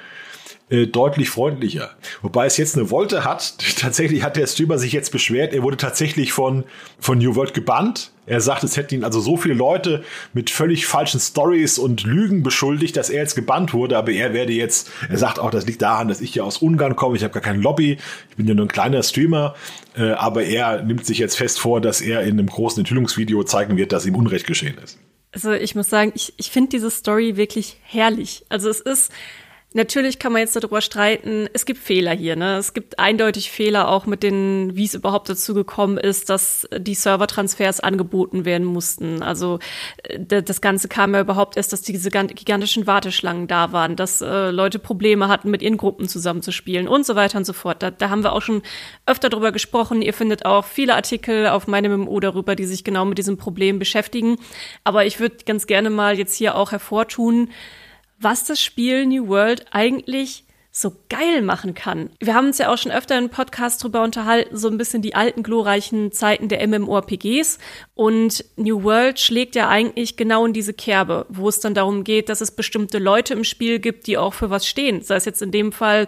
äh, 0.70 0.86
deutlich 0.88 1.30
freundlicher. 1.30 1.92
Wobei 2.22 2.46
es 2.46 2.58
jetzt 2.58 2.78
eine 2.78 2.92
Wolte 2.92 3.24
hat. 3.24 3.56
Tatsächlich 3.78 4.24
hat 4.24 4.38
der 4.38 4.48
Streamer 4.48 4.78
sich 4.78 4.94
jetzt 4.94 5.12
beschwert. 5.12 5.54
Er 5.54 5.64
wurde 5.64 5.78
tatsächlich 5.78 6.32
von, 6.32 6.64
von 7.00 7.18
New 7.18 7.36
World 7.36 7.54
gebannt. 7.54 8.12
Er 8.26 8.42
sagt, 8.42 8.64
es 8.64 8.78
hätten 8.78 8.96
ihn 8.96 9.04
also 9.04 9.20
so 9.20 9.38
viele 9.38 9.56
Leute 9.56 10.04
mit 10.34 10.52
völlig 10.52 10.86
falschen 10.86 11.20
Stories 11.20 11.80
und 11.80 12.04
Lügen 12.04 12.44
beschuldigt, 12.44 12.96
dass 12.96 13.10
er 13.10 13.24
jetzt 13.24 13.36
gebannt 13.36 13.74
wurde. 13.74 13.98
Aber 13.98 14.12
er 14.12 14.34
werde 14.34 14.54
jetzt, 14.54 14.92
er 15.10 15.18
sagt 15.18 15.40
auch, 15.40 15.50
das 15.50 15.66
liegt 15.66 15.82
daran, 15.82 16.08
dass 16.08 16.22
ich 16.22 16.36
ja 16.36 16.44
aus 16.44 16.60
Ungarn 16.60 16.96
komme. 16.96 17.16
Ich 17.16 17.24
habe 17.24 17.34
gar 17.34 17.42
kein 17.42 17.62
Lobby. 17.62 17.98
Ich 18.30 18.36
bin 18.36 18.48
ja 18.48 18.54
nur 18.54 18.66
ein 18.66 18.70
kleiner 18.70 19.02
Streamer. 19.02 19.56
Äh, 19.98 20.12
aber 20.12 20.44
er 20.44 20.84
nimmt 20.84 21.06
sich 21.06 21.18
jetzt 21.18 21.36
fest 21.36 21.60
vor, 21.60 21.82
dass 21.82 22.02
er 22.02 22.22
in 22.22 22.38
einem 22.38 22.48
großen 22.48 22.82
Enthüllungsvideo 22.82 23.44
zeigen 23.44 23.76
wird, 23.78 23.92
dass 23.92 24.06
ihm 24.06 24.16
Unrecht 24.16 24.46
geschehen 24.46 24.78
ist. 24.84 25.00
Also 25.32 25.52
ich 25.52 25.76
muss 25.76 25.90
sagen, 25.90 26.12
ich, 26.16 26.34
ich 26.38 26.50
finde 26.50 26.70
diese 26.70 26.90
Story 26.90 27.38
wirklich 27.38 27.78
herrlich. 27.84 28.46
Also 28.50 28.70
es 28.70 28.80
ist 28.80 29.12
Natürlich 29.74 30.18
kann 30.18 30.32
man 30.32 30.42
jetzt 30.42 30.56
darüber 30.56 30.82
streiten, 30.82 31.48
es 31.54 31.64
gibt 31.64 31.80
Fehler 31.80 32.12
hier, 32.12 32.36
ne? 32.36 32.58
Es 32.58 32.74
gibt 32.74 32.98
eindeutig 32.98 33.52
Fehler 33.52 33.90
auch 33.90 34.08
mit 34.08 34.24
den, 34.24 34.76
wie 34.76 34.86
es 34.86 34.96
überhaupt 34.96 35.30
dazu 35.30 35.54
gekommen 35.54 36.00
ist, 36.00 36.32
dass 36.32 36.68
die 36.76 36.96
Servertransfers 36.96 37.80
angeboten 37.80 38.46
werden 38.46 38.66
mussten. 38.66 39.22
Also 39.22 39.60
äh, 40.02 40.42
das 40.42 40.62
Ganze 40.62 40.88
kam 40.88 41.14
ja 41.14 41.22
überhaupt 41.22 41.56
erst, 41.56 41.72
dass 41.72 41.84
diese 41.84 42.10
gigantischen 42.10 42.88
Warteschlangen 42.88 43.46
da 43.46 43.72
waren, 43.72 43.96
dass 43.96 44.22
äh, 44.22 44.50
Leute 44.50 44.80
Probleme 44.80 45.28
hatten, 45.28 45.52
mit 45.52 45.62
ihren 45.62 45.78
Gruppen 45.78 46.08
zusammenzuspielen 46.08 46.88
und 46.88 47.06
so 47.06 47.16
weiter 47.16 47.38
und 47.38 47.46
so 47.46 47.54
fort. 47.54 47.84
Da, 47.84 47.92
da 47.92 48.10
haben 48.10 48.24
wir 48.24 48.34
auch 48.34 48.42
schon 48.42 48.64
öfter 49.06 49.30
drüber 49.30 49.52
gesprochen. 49.52 50.02
Ihr 50.02 50.16
findet 50.16 50.48
auch 50.48 50.66
viele 50.66 50.96
Artikel 50.96 51.46
auf 51.46 51.68
meinem 51.68 52.02
MMO 52.02 52.20
darüber, 52.20 52.56
die 52.56 52.66
sich 52.66 52.84
genau 52.84 53.06
mit 53.06 53.20
diesem 53.20 53.38
Problem 53.38 53.78
beschäftigen. 53.78 54.38
Aber 54.84 55.06
ich 55.06 55.20
würde 55.20 55.38
ganz 55.46 55.68
gerne 55.68 55.92
mal 55.92 56.18
jetzt 56.18 56.34
hier 56.34 56.56
auch 56.56 56.72
hervortun, 56.72 57.50
was 58.20 58.44
das 58.46 58.62
Spiel 58.62 59.06
New 59.06 59.28
World 59.28 59.66
eigentlich 59.72 60.44
so 60.72 60.96
geil 61.10 61.42
machen 61.42 61.74
kann. 61.74 62.12
Wir 62.20 62.36
haben 62.36 62.48
uns 62.48 62.60
ja 62.60 62.72
auch 62.72 62.78
schon 62.78 62.92
öfter 62.92 63.18
im 63.18 63.30
Podcast 63.30 63.84
drüber 63.84 64.04
unterhalten, 64.04 64.56
so 64.56 64.68
ein 64.68 64.78
bisschen 64.78 65.02
die 65.02 65.16
alten 65.16 65.42
glorreichen 65.42 66.12
Zeiten 66.12 66.48
der 66.48 66.66
MMORPGs. 66.68 67.58
Und 67.96 68.46
New 68.56 68.84
World 68.84 69.20
schlägt 69.20 69.56
ja 69.56 69.68
eigentlich 69.68 70.16
genau 70.16 70.46
in 70.46 70.54
diese 70.54 70.74
Kerbe, 70.74 71.26
wo 71.30 71.50
es 71.50 71.60
dann 71.60 71.74
darum 71.74 72.04
geht, 72.04 72.30
dass 72.30 72.42
es 72.42 72.52
bestimmte 72.52 73.00
Leute 73.00 73.34
im 73.34 73.44
Spiel 73.44 73.80
gibt, 73.80 74.06
die 74.08 74.18
auch 74.18 74.34
für 74.34 74.50
was 74.50 74.68
stehen. 74.68 75.02
Sei 75.02 75.16
es 75.16 75.26
jetzt 75.26 75.42
in 75.42 75.52
dem 75.52 75.72
Fall 75.72 76.08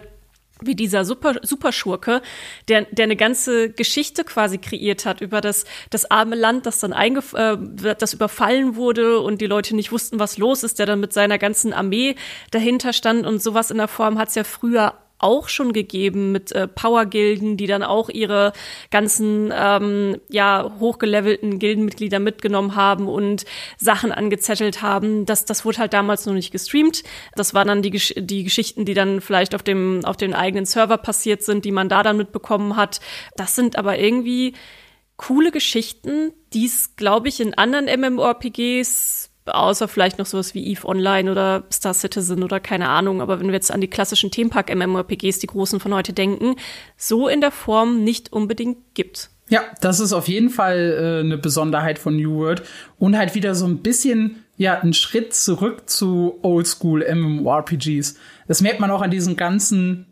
wie 0.66 0.74
dieser 0.74 1.04
Super, 1.04 1.36
Superschurke, 1.42 2.22
der, 2.68 2.82
der 2.90 3.04
eine 3.04 3.16
ganze 3.16 3.70
Geschichte 3.70 4.24
quasi 4.24 4.58
kreiert 4.58 5.06
hat 5.06 5.20
über 5.20 5.40
das, 5.40 5.64
das 5.90 6.10
arme 6.10 6.36
Land, 6.36 6.66
das 6.66 6.78
dann 6.78 6.92
eingef 6.92 7.32
äh, 7.34 7.56
das 7.98 8.14
überfallen 8.14 8.76
wurde 8.76 9.20
und 9.20 9.40
die 9.40 9.46
Leute 9.46 9.74
nicht 9.76 9.92
wussten, 9.92 10.18
was 10.18 10.38
los 10.38 10.62
ist, 10.62 10.78
der 10.78 10.86
dann 10.86 11.00
mit 11.00 11.12
seiner 11.12 11.38
ganzen 11.38 11.72
Armee 11.72 12.16
dahinter 12.50 12.92
stand 12.92 13.26
und 13.26 13.42
sowas 13.42 13.70
in 13.70 13.78
der 13.78 13.88
Form 13.88 14.18
hat 14.18 14.28
es 14.28 14.34
ja 14.34 14.44
früher 14.44 14.94
auch 15.22 15.48
schon 15.48 15.72
gegeben 15.72 16.32
mit 16.32 16.52
äh, 16.52 16.68
Power-Gilden, 16.68 17.56
die 17.56 17.66
dann 17.66 17.82
auch 17.82 18.08
ihre 18.08 18.52
ganzen 18.90 19.52
ähm, 19.54 20.20
ja 20.28 20.72
hochgelevelten 20.80 21.58
Gildenmitglieder 21.58 22.18
mitgenommen 22.18 22.74
haben 22.76 23.08
und 23.08 23.44
Sachen 23.78 24.12
angezettelt 24.12 24.82
haben. 24.82 25.26
Das, 25.26 25.44
das 25.44 25.64
wurde 25.64 25.78
halt 25.78 25.92
damals 25.92 26.26
noch 26.26 26.34
nicht 26.34 26.52
gestreamt. 26.52 27.02
Das 27.34 27.54
waren 27.54 27.68
dann 27.68 27.82
die, 27.82 27.90
Gesch 27.90 28.14
die 28.16 28.44
Geschichten, 28.44 28.84
die 28.84 28.94
dann 28.94 29.20
vielleicht 29.20 29.54
auf 29.54 29.62
dem 29.62 30.04
auf 30.04 30.16
den 30.16 30.34
eigenen 30.34 30.66
Server 30.66 30.98
passiert 30.98 31.42
sind, 31.42 31.64
die 31.64 31.72
man 31.72 31.88
da 31.88 32.02
dann 32.02 32.16
mitbekommen 32.16 32.76
hat. 32.76 33.00
Das 33.36 33.54
sind 33.54 33.76
aber 33.76 33.98
irgendwie 33.98 34.54
coole 35.16 35.52
Geschichten, 35.52 36.32
die 36.52 36.66
es, 36.66 36.96
glaube 36.96 37.28
ich, 37.28 37.40
in 37.40 37.54
anderen 37.54 37.86
MMORPGs 37.86 39.31
außer 39.46 39.88
vielleicht 39.88 40.18
noch 40.18 40.26
sowas 40.26 40.54
wie 40.54 40.66
EVE 40.72 40.86
Online 40.86 41.30
oder 41.30 41.64
Star 41.72 41.94
Citizen 41.94 42.42
oder 42.42 42.60
keine 42.60 42.88
Ahnung, 42.88 43.20
aber 43.20 43.40
wenn 43.40 43.48
wir 43.48 43.54
jetzt 43.54 43.70
an 43.70 43.80
die 43.80 43.88
klassischen 43.88 44.30
Themenpark 44.30 44.74
MMORPGs, 44.74 45.38
die 45.38 45.46
großen 45.46 45.80
von 45.80 45.94
heute 45.94 46.12
denken, 46.12 46.56
so 46.96 47.28
in 47.28 47.40
der 47.40 47.50
Form 47.50 48.04
nicht 48.04 48.32
unbedingt 48.32 48.94
gibt. 48.94 49.30
Ja, 49.48 49.62
das 49.80 50.00
ist 50.00 50.12
auf 50.12 50.28
jeden 50.28 50.50
Fall 50.50 50.96
äh, 50.98 51.20
eine 51.20 51.36
Besonderheit 51.36 51.98
von 51.98 52.16
New 52.16 52.36
World 52.36 52.62
und 52.98 53.18
halt 53.18 53.34
wieder 53.34 53.54
so 53.54 53.66
ein 53.66 53.78
bisschen 53.78 54.44
ja 54.56 54.80
ein 54.80 54.94
Schritt 54.94 55.34
zurück 55.34 55.90
zu 55.90 56.38
Oldschool 56.42 57.04
MMORPGs. 57.14 58.16
Das 58.48 58.60
merkt 58.60 58.80
man 58.80 58.90
auch 58.90 59.02
an 59.02 59.10
diesen 59.10 59.36
ganzen 59.36 60.06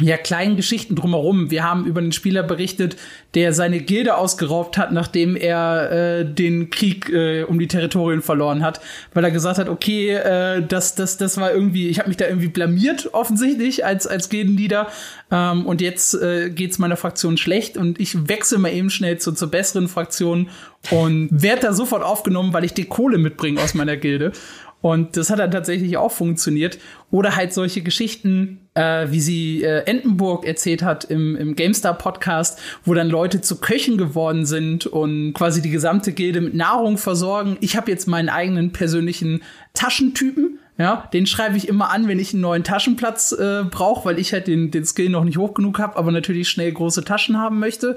ja, 0.00 0.16
kleinen 0.16 0.56
Geschichten 0.56 0.94
drumherum. 0.94 1.50
Wir 1.50 1.64
haben 1.64 1.84
über 1.84 2.00
einen 2.00 2.12
Spieler 2.12 2.42
berichtet, 2.42 2.96
der 3.34 3.52
seine 3.52 3.80
Gilde 3.80 4.16
ausgeraubt 4.16 4.78
hat, 4.78 4.92
nachdem 4.92 5.36
er 5.36 5.90
äh, 5.90 6.24
den 6.24 6.70
Krieg 6.70 7.08
äh, 7.10 7.42
um 7.42 7.58
die 7.58 7.68
Territorien 7.68 8.22
verloren 8.22 8.62
hat, 8.62 8.80
weil 9.12 9.24
er 9.24 9.30
gesagt 9.30 9.58
hat, 9.58 9.68
okay, 9.68 10.10
äh, 10.10 10.62
das, 10.66 10.94
das, 10.94 11.16
das 11.16 11.36
war 11.38 11.52
irgendwie, 11.52 11.88
ich 11.88 11.98
habe 11.98 12.08
mich 12.08 12.16
da 12.16 12.26
irgendwie 12.26 12.48
blamiert, 12.48 13.12
offensichtlich, 13.12 13.84
als, 13.84 14.06
als 14.06 14.28
Gildenleader. 14.28 14.88
Ähm, 15.30 15.66
und 15.66 15.80
jetzt 15.80 16.14
äh, 16.14 16.50
geht's 16.50 16.78
meiner 16.78 16.96
Fraktion 16.96 17.36
schlecht 17.36 17.76
und 17.76 18.00
ich 18.00 18.28
wechsle 18.28 18.58
mal 18.58 18.72
eben 18.72 18.90
schnell 18.90 19.18
zu, 19.18 19.32
zur 19.32 19.50
besseren 19.50 19.88
Fraktion 19.88 20.48
und 20.90 21.28
werde 21.30 21.62
da 21.62 21.72
sofort 21.72 22.02
aufgenommen, 22.02 22.52
weil 22.52 22.64
ich 22.64 22.72
die 22.72 22.84
Kohle 22.84 23.18
mitbringe 23.18 23.60
aus 23.60 23.74
meiner 23.74 23.96
Gilde. 23.96 24.32
Und 24.80 25.16
das 25.16 25.30
hat 25.30 25.40
dann 25.40 25.50
tatsächlich 25.50 25.96
auch 25.96 26.12
funktioniert. 26.12 26.78
Oder 27.10 27.34
halt 27.34 27.52
solche 27.52 27.82
Geschichten, 27.82 28.60
äh, 28.74 29.06
wie 29.10 29.20
sie 29.20 29.64
äh, 29.64 29.84
Entenburg 29.86 30.46
erzählt 30.46 30.82
hat 30.82 31.04
im, 31.04 31.36
im 31.36 31.56
GameStar-Podcast, 31.56 32.60
wo 32.84 32.94
dann 32.94 33.08
Leute 33.08 33.40
zu 33.40 33.60
Köchen 33.60 33.98
geworden 33.98 34.46
sind 34.46 34.86
und 34.86 35.32
quasi 35.32 35.62
die 35.62 35.70
gesamte 35.70 36.12
Gilde 36.12 36.40
mit 36.40 36.54
Nahrung 36.54 36.96
versorgen. 36.96 37.56
Ich 37.60 37.76
habe 37.76 37.90
jetzt 37.90 38.06
meinen 38.06 38.28
eigenen 38.28 38.72
persönlichen 38.72 39.42
Taschentypen. 39.74 40.58
Ja, 40.80 41.08
den 41.12 41.26
schreibe 41.26 41.56
ich 41.56 41.66
immer 41.66 41.90
an, 41.90 42.06
wenn 42.06 42.20
ich 42.20 42.32
einen 42.32 42.42
neuen 42.42 42.62
Taschenplatz 42.62 43.32
äh, 43.32 43.64
brauche, 43.68 44.04
weil 44.04 44.18
ich 44.20 44.32
halt 44.32 44.46
den, 44.46 44.70
den 44.70 44.84
Skill 44.84 45.08
noch 45.08 45.24
nicht 45.24 45.36
hoch 45.36 45.54
genug 45.54 45.80
habe, 45.80 45.96
aber 45.96 46.12
natürlich 46.12 46.48
schnell 46.48 46.70
große 46.70 47.04
Taschen 47.04 47.36
haben 47.36 47.58
möchte. 47.58 47.96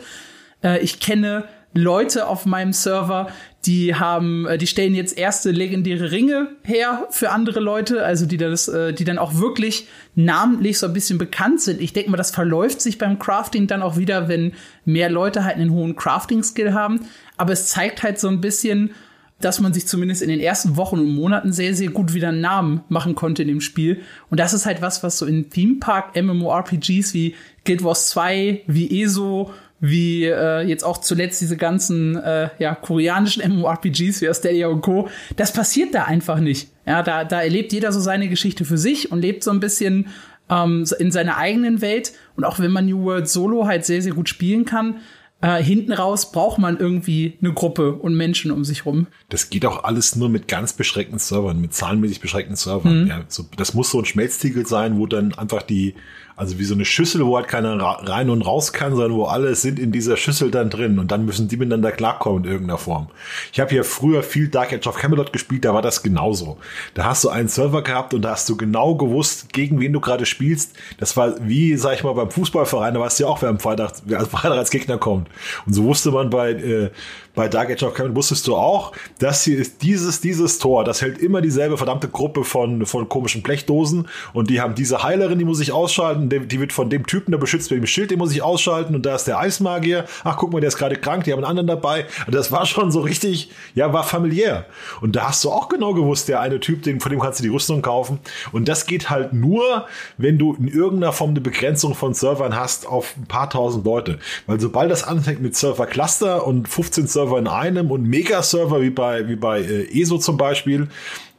Äh, 0.64 0.80
ich 0.80 1.00
kenne 1.00 1.44
Leute 1.74 2.28
auf 2.28 2.46
meinem 2.46 2.74
Server, 2.74 3.30
die 3.66 3.96
haben, 3.96 4.46
äh, 4.48 4.58
die 4.58 4.68
stellen 4.68 4.96
jetzt 4.96 5.18
erste 5.18 5.52
legendäre 5.52 6.12
Ringe 6.12 6.50
her 6.64 7.08
für 7.12 7.30
andere 7.30 7.60
Leute, 7.60 8.04
also 8.04 8.26
die 8.26 8.38
das, 8.38 8.68
äh, 8.68 8.94
die 8.94 9.04
dann 9.04 9.18
auch 9.18 9.36
wirklich 9.36 9.88
namentlich 10.16 10.80
so 10.80 10.88
ein 10.88 10.94
bisschen 10.94 11.18
bekannt 11.18 11.62
sind. 11.62 11.80
Ich 11.80 11.94
denke 11.94 12.12
mal, 12.12 12.18
das 12.18 12.32
verläuft 12.32 12.82
sich 12.82 12.98
beim 12.98 13.20
Crafting 13.20 13.68
dann 13.68 13.82
auch 13.82 13.98
wieder, 13.98 14.28
wenn 14.28 14.54
mehr 14.84 15.10
Leute 15.10 15.46
halt 15.46 15.58
einen 15.58 15.72
hohen 15.72 15.96
Crafting-Skill 15.96 16.74
haben. 16.74 17.02
Aber 17.38 17.54
es 17.54 17.68
zeigt 17.68 18.04
halt 18.04 18.20
so 18.20 18.28
ein 18.28 18.42
bisschen, 18.42 18.92
dass 19.40 19.60
man 19.60 19.74
sich 19.74 19.88
zumindest 19.88 20.22
in 20.22 20.30
den 20.30 20.40
ersten 20.40 20.78
Wochen 20.78 21.00
und 21.00 21.16
Monaten 21.16 21.52
sehr, 21.52 21.74
sehr 21.76 21.90
gut 21.90 22.14
wieder 22.14 22.30
einen 22.30 22.42
Namen 22.42 22.82
machen 22.90 23.16
konnte 23.16 23.42
in 23.42 23.48
dem 23.48 23.62
Spiel. 23.62 24.02
Und 24.30 24.40
das 24.40 24.54
ist 24.54 24.66
halt 24.66 24.82
was, 24.82 25.04
was 25.04 25.18
so 25.18 25.26
in 25.26 25.50
Theme 25.50 25.80
Park 25.80 26.16
MMORPGs 26.16 27.14
wie 27.14 27.36
Guild 27.66 27.84
Wars 27.84 28.10
2, 28.10 28.64
wie 28.68 29.02
ESO, 29.02 29.52
wie 29.82 30.26
äh, 30.26 30.62
jetzt 30.62 30.84
auch 30.84 31.00
zuletzt 31.00 31.42
diese 31.42 31.58
ganzen 31.58 32.16
äh, 32.16 32.50
ja, 32.60 32.76
koreanischen 32.76 33.44
MMORPGs 33.52 34.22
wie 34.22 34.30
Asteria 34.30 34.68
und 34.68 34.82
Co. 34.82 35.10
Das 35.36 35.52
passiert 35.52 35.94
da 35.96 36.04
einfach 36.04 36.40
nicht. 36.40 36.70
Ja, 36.86 37.02
da, 37.02 37.26
da 37.26 37.42
erlebt 37.42 37.74
jeder 37.74 37.92
so 37.92 38.00
seine 38.00 38.30
Geschichte 38.30 38.64
für 38.64 38.78
sich 38.78 39.12
und 39.12 39.20
lebt 39.20 39.44
so 39.44 39.52
ein 39.52 39.60
bisschen 39.60 40.08
ähm, 40.50 40.86
in 41.00 41.12
seiner 41.12 41.38
eigenen 41.38 41.82
Welt. 41.82 42.14
Und 42.36 42.44
auch 42.44 42.60
wenn 42.60 42.72
man 42.72 42.86
New 42.86 43.04
World 43.04 43.28
Solo 43.28 43.66
halt 43.66 43.84
sehr, 43.86 44.04
sehr 44.04 44.14
gut 44.14 44.30
spielen 44.30 44.66
kann, 44.66 45.02
äh, 45.42 45.64
hinten 45.64 45.92
raus 45.92 46.32
braucht 46.32 46.60
man 46.60 46.78
irgendwie 46.78 47.40
eine 47.42 47.52
Gruppe 47.52 47.94
und 47.94 48.16
Menschen 48.16 48.52
um 48.52 48.64
sich 48.64 48.86
rum. 48.86 49.08
Das 49.30 49.50
geht 49.50 49.66
auch 49.66 49.84
alles 49.84 50.16
nur 50.16 50.30
mit 50.30 50.48
ganz 50.48 50.74
beschränkten 50.74 51.18
Servern, 51.18 51.60
mit 51.60 51.74
zahlenmäßig 51.74 52.22
beschränkten 52.22 52.56
Servern. 52.56 53.04
Mhm. 53.04 53.08
Ja, 53.08 53.24
so, 53.28 53.46
das 53.58 53.74
muss 53.74 53.90
so 53.90 54.00
ein 54.00 54.06
Schmelztiegel 54.06 54.68
sein, 54.68 55.00
wo 55.00 55.08
dann 55.08 55.34
einfach 55.34 55.64
die 55.64 55.96
also 56.42 56.58
wie 56.58 56.64
so 56.64 56.74
eine 56.74 56.86
Schüssel, 56.86 57.24
wo 57.24 57.36
halt 57.38 57.48
keiner 57.48 57.78
rein 57.80 58.32
und 58.32 58.42
raus 58.42 58.74
kann, 58.74 58.96
sondern 58.96 59.14
wo 59.14 59.26
alle 59.26 59.54
sind 59.54 59.78
in 59.78 59.92
dieser 59.92 60.18
Schüssel 60.18 60.50
dann 60.50 60.72
drin 60.72 60.98
und 60.98 61.12
dann 61.12 61.24
müssen 61.24 61.48
die 61.48 61.56
miteinander 61.56 61.92
klarkommen 61.92 62.46
in 62.46 62.50
irgendeiner 62.50 62.80
Form. 62.80 63.10
Ich 63.54 63.60
habe 63.60 63.70
hier 63.70 63.84
früher 63.84 64.24
viel 64.24 64.48
Dark 64.48 64.74
Age 64.74 64.88
of 64.88 64.98
Camelot 64.98 65.34
gespielt, 65.34 65.66
da 65.66 65.76
war 65.76 65.84
das 65.84 66.02
genauso. 66.02 66.58
Da 66.96 67.06
hast 67.06 67.24
du 67.24 67.30
einen 67.30 67.48
Server 67.48 67.84
gehabt 67.84 68.16
und 68.16 68.24
da 68.24 68.32
hast 68.32 68.50
du 68.50 68.58
genau 68.58 68.96
gewusst, 68.96 69.54
gegen 69.54 69.80
wen 69.80 69.94
du 69.94 70.00
gerade 70.00 70.26
spielst. 70.26 70.76
Das 70.98 71.16
war 71.16 71.36
wie, 71.48 71.76
sag 71.76 71.94
ich 71.94 72.04
mal, 72.04 72.16
beim 72.16 72.32
Fußballverein, 72.32 72.96
da 72.96 73.00
weißt 73.02 73.20
du 73.20 73.26
ja 73.26 73.30
auch, 73.30 73.44
wer 73.44 73.50
am 73.50 73.60
Freitag, 73.60 73.94
wer 74.06 74.18
als 74.18 74.30
Freitag 74.30 74.58
als 74.58 74.72
Gegner 74.72 74.98
kommt. 74.98 75.28
Und 75.68 75.74
so 75.74 75.84
wusste 75.84 76.10
man 76.10 76.32
bei, 76.32 76.54
äh, 76.54 76.90
bei 77.36 77.48
Dark 77.48 77.72
Age 77.72 77.84
of 77.84 77.94
Camelot, 77.94 78.16
wusstest 78.16 78.48
du 78.48 78.56
auch, 78.56 78.92
das 79.20 79.44
hier 79.44 79.58
ist 79.58 79.82
dieses, 79.82 80.22
dieses 80.22 80.60
Tor, 80.60 80.84
das 80.84 81.02
hält 81.02 81.18
immer 81.20 81.42
dieselbe 81.42 81.78
verdammte 81.78 82.08
Gruppe 82.08 82.44
von, 82.44 82.86
von 82.86 83.08
komischen 83.10 83.42
Blechdosen 83.42 84.08
und 84.34 84.50
die 84.50 84.62
haben 84.62 84.76
diese 84.76 85.04
Heilerin, 85.04 85.40
die 85.40 85.46
muss 85.46 85.60
ich 85.60 85.72
ausschalten, 85.72 86.30
die 86.30 86.60
wird 86.60 86.74
von 86.74 86.90
dem 86.90 87.06
Typen, 87.06 87.32
der 87.32 87.38
beschützt 87.38 87.72
mit 87.72 87.80
dem 87.80 87.88
Schild, 87.88 88.12
den 88.12 88.20
muss 88.20 88.32
ich 88.32 88.42
ausschalten 88.42 88.96
und 88.96 89.06
da 89.06 89.16
ist 89.16 89.26
der 89.26 89.40
Eismagier. 89.40 90.06
Ach, 90.24 90.38
guck 90.38 90.52
mal, 90.52 90.60
der 90.62 90.70
ist 90.70 90.78
gerade 90.78 90.96
krank, 90.96 91.24
die 91.24 91.32
haben 91.32 91.40
einen 91.40 91.50
anderen 91.58 91.68
dabei. 91.68 92.06
Und 92.26 92.36
das 92.36 92.52
war 92.52 92.66
schon 92.66 92.92
so 92.92 93.02
richtig, 93.02 93.50
ja, 93.76 93.94
war 93.94 94.04
familiär. 94.04 94.66
Und 95.02 95.16
da 95.16 95.30
hast 95.30 95.44
du 95.44 95.52
auch 95.52 95.70
genau 95.70 95.94
gewusst, 95.94 96.28
der 96.28 96.40
eine 96.40 96.60
Typ, 96.60 96.84
den, 96.84 97.00
von 97.00 97.12
dem 97.12 97.20
kannst 97.20 97.40
du 97.40 97.44
die 97.44 97.50
Rüstung 97.50 97.82
kaufen. 97.82 98.20
Und 98.52 98.68
das 98.68 98.86
geht 98.86 99.10
halt 99.10 99.34
nur, 99.34 99.86
wenn 100.18 100.38
du 100.38 100.54
in 100.54 100.68
irgendeiner 100.68 101.14
Form 101.14 101.32
eine 101.32 101.42
Begrenzung 101.42 101.96
von 101.96 102.14
Servern 102.14 102.56
hast 102.56 102.88
auf 102.88 103.16
ein 103.18 103.26
paar 103.26 103.50
tausend 103.50 103.86
Leute. 103.86 104.20
Weil 104.48 104.60
sobald 104.60 104.92
das 104.92 105.04
anfängt 105.04 105.42
mit 105.42 105.56
Server-Cluster 105.56 106.46
und 106.46 106.68
15 106.68 107.08
Server 107.08 107.31
in 107.40 107.48
einem 107.48 107.92
und 107.92 108.04
Mega-Server 108.04 108.82
wie 108.82 108.90
bei, 108.90 109.28
wie 109.28 109.36
bei 109.36 109.62
äh, 109.62 110.02
ESO 110.02 110.18
zum 110.18 110.38
Beispiel, 110.38 110.88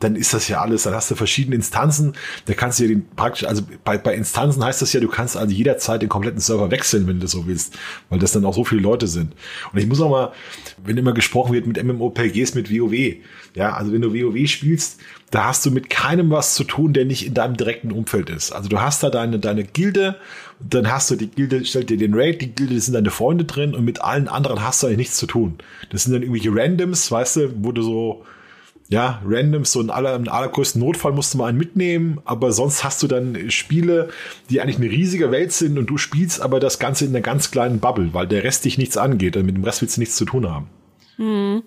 dann 0.02 0.16
ist 0.16 0.34
das 0.34 0.48
ja 0.48 0.60
alles, 0.60 0.82
dann 0.82 0.94
hast 0.94 1.10
du 1.10 1.14
verschiedene 1.14 1.54
Instanzen, 1.54 2.14
da 2.46 2.54
kannst 2.54 2.78
du 2.78 2.84
ja 2.84 2.88
den 2.88 3.08
praktisch, 3.14 3.44
also 3.44 3.62
bei, 3.84 3.98
bei 3.98 4.14
Instanzen 4.14 4.64
heißt 4.64 4.82
das 4.82 4.92
ja, 4.92 5.00
du 5.00 5.08
kannst 5.08 5.36
also 5.36 5.54
jederzeit 5.54 6.02
den 6.02 6.08
kompletten 6.08 6.40
Server 6.40 6.70
wechseln, 6.70 7.06
wenn 7.06 7.20
du 7.20 7.28
so 7.28 7.46
willst, 7.46 7.78
weil 8.08 8.18
das 8.18 8.32
dann 8.32 8.44
auch 8.44 8.54
so 8.54 8.64
viele 8.64 8.80
Leute 8.80 9.06
sind. 9.06 9.34
Und 9.72 9.78
ich 9.78 9.86
muss 9.86 10.00
auch 10.00 10.10
mal, 10.10 10.32
wenn 10.84 10.96
immer 10.96 11.12
gesprochen 11.12 11.52
wird 11.52 11.66
mit 11.66 11.82
MMOPGs 11.82 12.54
mit 12.54 12.70
WoW, 12.70 13.16
ja, 13.54 13.74
also 13.74 13.92
wenn 13.92 14.02
du 14.02 14.12
WoW 14.12 14.48
spielst, 14.48 15.00
da 15.30 15.46
hast 15.46 15.64
du 15.64 15.70
mit 15.70 15.88
keinem 15.88 16.30
was 16.30 16.54
zu 16.54 16.64
tun, 16.64 16.92
der 16.92 17.04
nicht 17.04 17.26
in 17.26 17.34
deinem 17.34 17.56
direkten 17.56 17.92
Umfeld 17.92 18.28
ist. 18.28 18.52
Also 18.52 18.68
du 18.68 18.80
hast 18.80 19.02
da 19.02 19.10
deine, 19.10 19.38
deine 19.38 19.64
Gilde, 19.64 20.16
dann 20.68 20.90
hast 20.90 21.10
du 21.10 21.16
die 21.16 21.28
Gilde, 21.28 21.64
stellt 21.64 21.90
dir 21.90 21.96
den 21.96 22.14
Raid, 22.14 22.40
die 22.40 22.54
Gilde 22.54 22.80
sind 22.80 22.94
deine 22.94 23.10
Freunde 23.10 23.44
drin 23.44 23.74
und 23.74 23.84
mit 23.84 24.02
allen 24.02 24.28
anderen 24.28 24.62
hast 24.62 24.82
du 24.82 24.86
eigentlich 24.86 24.98
nichts 24.98 25.16
zu 25.16 25.26
tun. 25.26 25.58
Das 25.90 26.04
sind 26.04 26.12
dann 26.12 26.22
irgendwelche 26.22 26.54
Randoms, 26.54 27.10
weißt 27.10 27.36
du, 27.36 27.54
wo 27.62 27.72
du 27.72 27.82
so, 27.82 28.24
ja, 28.88 29.22
random, 29.26 29.64
so 29.64 29.80
in 29.80 29.90
aller, 29.90 30.14
im 30.14 30.28
allergrößten 30.28 30.80
Notfall 30.80 31.12
musst 31.12 31.34
du 31.34 31.38
mal 31.38 31.46
einen 31.46 31.58
mitnehmen, 31.58 32.20
aber 32.24 32.52
sonst 32.52 32.84
hast 32.84 33.02
du 33.02 33.06
dann 33.06 33.50
Spiele, 33.50 34.10
die 34.50 34.60
eigentlich 34.60 34.76
eine 34.76 34.90
riesige 34.90 35.30
Welt 35.30 35.52
sind 35.52 35.78
und 35.78 35.86
du 35.86 35.96
spielst 35.96 36.40
aber 36.40 36.60
das 36.60 36.78
Ganze 36.78 37.06
in 37.06 37.10
einer 37.10 37.22
ganz 37.22 37.50
kleinen 37.50 37.80
Bubble, 37.80 38.12
weil 38.12 38.28
der 38.28 38.44
Rest 38.44 38.64
dich 38.64 38.78
nichts 38.78 38.96
angeht 38.96 39.36
und 39.36 39.46
mit 39.46 39.56
dem 39.56 39.64
Rest 39.64 39.80
willst 39.80 39.96
du 39.96 40.00
nichts 40.00 40.16
zu 40.16 40.24
tun 40.24 40.48
haben. 40.48 40.66
Hm. 41.16 41.62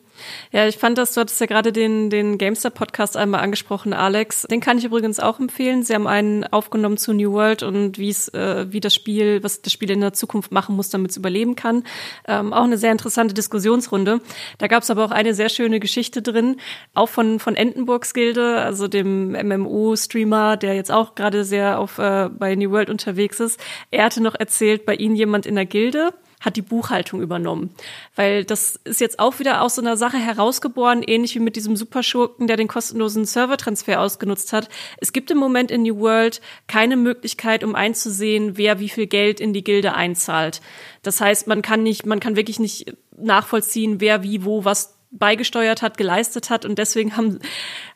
Ja, 0.52 0.68
ich 0.68 0.78
fand 0.78 0.98
das, 0.98 1.14
du 1.14 1.22
hattest 1.22 1.40
ja 1.40 1.46
gerade 1.46 1.72
den, 1.72 2.10
den 2.10 2.38
GameStar-Podcast 2.38 3.18
einmal 3.18 3.42
angesprochen, 3.42 3.94
Alex. 3.94 4.44
Den 4.44 4.60
kann 4.60 4.78
ich 4.78 4.86
übrigens 4.86 5.20
auch 5.20 5.40
empfehlen. 5.40 5.84
Sie 5.84 5.94
haben 5.94 6.08
einen 6.08 6.46
aufgenommen 6.46 6.98
zu 6.98 7.14
New 7.14 7.32
World 7.34 7.64
und 7.64 7.98
wie 7.98 8.10
es, 8.10 8.30
äh, 8.30 8.66
wie 8.72 8.80
das 8.80 8.94
Spiel, 8.94 9.44
was 9.44 9.62
das 9.62 9.74
Spiel 9.74 9.92
in 9.92 10.02
der 10.02 10.14
Zukunft 10.14 10.52
machen 10.52 10.76
muss, 10.76 10.90
damit 10.90 11.12
es 11.12 11.18
überleben 11.18 11.56
kann. 11.56 11.84
Ähm, 12.28 12.54
auch 12.54 12.64
eine 12.64 12.78
sehr 12.78 12.92
interessante 12.92 13.34
Diskussionsrunde. 13.34 14.22
Da 14.58 14.68
gab 14.68 14.84
es 14.84 14.90
aber 14.90 15.06
auch 15.06 15.12
eine 15.12 15.34
sehr 15.34 15.50
schöne 15.50 15.80
Geschichte 15.80 16.22
drin, 16.22 16.58
auch 16.94 17.10
von, 17.10 17.40
von 17.40 17.56
Entenburgs 17.56 18.14
Gilde, 18.14 18.58
also 18.58 18.88
dem 18.88 19.32
MMO-Streamer, 19.32 20.58
der 20.58 20.76
jetzt 20.76 20.92
auch 20.92 21.16
gerade 21.16 21.44
sehr 21.44 21.80
auf 21.80 21.98
äh, 21.98 22.30
bei 22.30 22.56
New 22.56 22.72
World 22.72 22.90
unterwegs 22.90 23.40
ist. 23.40 23.60
Er 23.92 24.06
hatte 24.06 24.22
noch 24.22 24.36
erzählt, 24.36 24.86
bei 24.86 24.96
ihnen 24.96 25.16
jemand 25.16 25.46
in 25.46 25.56
der 25.56 25.66
Gilde 25.66 26.14
hat 26.46 26.56
die 26.56 26.62
Buchhaltung 26.62 27.22
übernommen. 27.22 27.72
Weil 28.16 28.46
das 28.46 28.80
ist 28.84 29.02
jetzt 29.02 29.20
auch 29.20 29.40
wieder 29.40 29.62
aus 29.62 29.76
so 29.76 29.82
einer 29.82 29.98
Sache 29.98 30.18
herausgeboren, 30.18 31.04
ähnlich 31.04 31.36
wie 31.36 31.40
mit 31.40 31.56
diesem 31.56 31.76
Superschurken, 31.76 32.48
der 32.48 32.56
den 32.56 32.68
kostenlosen 32.68 33.26
Servertransfer 33.26 34.00
ausgenutzt 34.00 34.54
hat. 34.54 34.70
Es 34.98 35.12
gibt 35.12 35.32
im 35.32 35.38
Moment 35.38 35.72
in 35.72 35.82
New 35.82 36.00
World 36.00 36.40
keine 36.68 36.96
Möglichkeit, 36.96 37.64
um 37.64 37.76
einzusehen, 37.76 38.58
wer 38.58 38.80
wie 38.80 38.90
viel 38.90 39.08
Geld 39.08 39.40
in 39.40 39.54
die 39.54 39.64
Gilde 39.64 39.96
einzahlt. 39.96 40.62
Das 41.02 41.20
heißt, 41.20 41.48
man 41.48 41.62
kann 41.62 41.84
nicht, 41.84 42.06
man 42.06 42.20
kann 42.20 42.36
wirklich 42.36 42.60
nicht 42.60 42.96
nachvollziehen, 43.18 44.00
wer 44.00 44.24
wie 44.24 44.46
wo 44.46 44.66
was 44.66 44.96
beigesteuert 45.18 45.82
hat, 45.82 45.98
geleistet 45.98 46.50
hat. 46.50 46.66
Und 46.66 46.78
deswegen 46.78 47.18
haben, 47.18 47.40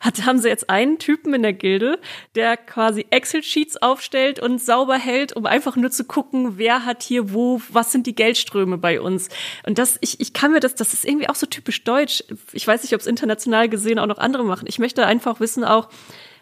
hat, 0.00 0.24
haben 0.26 0.38
sie 0.38 0.48
jetzt 0.48 0.70
einen 0.70 0.98
Typen 0.98 1.34
in 1.34 1.42
der 1.42 1.52
Gilde, 1.52 1.98
der 2.34 2.56
quasi 2.56 3.06
Excel-Sheets 3.10 3.78
aufstellt 3.78 4.40
und 4.40 4.60
sauber 4.60 4.96
hält, 4.96 5.34
um 5.34 5.46
einfach 5.46 5.76
nur 5.76 5.90
zu 5.90 6.04
gucken, 6.04 6.58
wer 6.58 6.84
hat 6.84 7.02
hier 7.02 7.32
wo, 7.32 7.60
was 7.70 7.92
sind 7.92 8.06
die 8.06 8.14
Geldströme 8.14 8.78
bei 8.78 9.00
uns. 9.00 9.28
Und 9.66 9.78
das, 9.78 9.98
ich, 10.00 10.20
ich 10.20 10.32
kann 10.32 10.52
mir 10.52 10.60
das, 10.60 10.74
das 10.74 10.92
ist 10.92 11.04
irgendwie 11.04 11.28
auch 11.28 11.34
so 11.34 11.46
typisch 11.46 11.84
deutsch. 11.84 12.24
Ich 12.52 12.66
weiß 12.66 12.82
nicht, 12.82 12.94
ob 12.94 13.00
es 13.00 13.06
international 13.06 13.68
gesehen 13.68 13.98
auch 13.98 14.06
noch 14.06 14.18
andere 14.18 14.44
machen. 14.44 14.66
Ich 14.68 14.78
möchte 14.78 15.06
einfach 15.06 15.40
wissen 15.40 15.64
auch, 15.64 15.88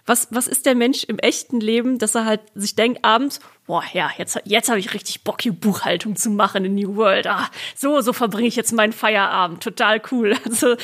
was, 0.09 0.29
was 0.31 0.49
ist 0.49 0.67
der 0.67 0.75
Mensch 0.75 1.05
im 1.05 1.19
echten 1.19 1.61
Leben, 1.61 1.99
dass 1.99 2.15
er 2.15 2.25
halt 2.25 2.41
sich 2.55 2.75
denkt 2.75 3.05
abends, 3.05 3.41
boah, 3.67 3.85
ja, 3.93 4.11
jetzt, 4.17 4.41
jetzt 4.45 4.69
habe 4.69 4.79
ich 4.79 4.95
richtig 4.95 5.23
Bock, 5.25 5.43
hier 5.43 5.53
Buchhaltung 5.53 6.17
zu 6.17 6.31
machen 6.31 6.65
in 6.65 6.75
New 6.75 6.97
World. 6.97 7.27
Ah, 7.27 7.49
so, 7.77 8.01
so 8.01 8.13
verbringe 8.13 8.49
ich 8.49 8.57
jetzt 8.57 8.73
meinen 8.73 8.93
Feierabend. 8.93 9.63
Total 9.63 10.01
cool. 10.11 10.37
Also, 10.45 10.77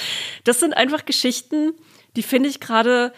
das 0.45 0.61
sind 0.61 0.77
einfach 0.77 1.07
Geschichten, 1.07 1.73
die 2.17 2.23
finde 2.23 2.49
ich 2.49 2.61
gerade 2.61 3.13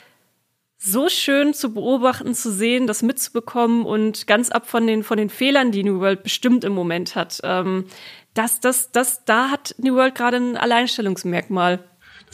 so 0.79 1.09
schön 1.09 1.55
zu 1.55 1.75
beobachten, 1.75 2.35
zu 2.35 2.53
sehen, 2.53 2.87
das 2.87 3.03
mitzubekommen 3.03 3.85
und 3.85 4.27
ganz 4.27 4.51
ab 4.51 4.69
von 4.69 4.87
den, 4.87 5.03
von 5.03 5.19
den 5.19 5.31
Fehlern, 5.31 5.73
die 5.73 5.83
New 5.83 6.01
World 6.01 6.23
bestimmt 6.23 6.65
im 6.65 6.73
Moment 6.73 7.17
hat. 7.17 7.41
Ähm, 7.43 7.87
das, 8.35 8.61
das, 8.61 8.93
das, 8.93 9.25
da 9.25 9.51
hat 9.51 9.75
New 9.79 9.95
World 9.95 10.15
gerade 10.15 10.37
ein 10.37 10.57
Alleinstellungsmerkmal. 10.57 11.83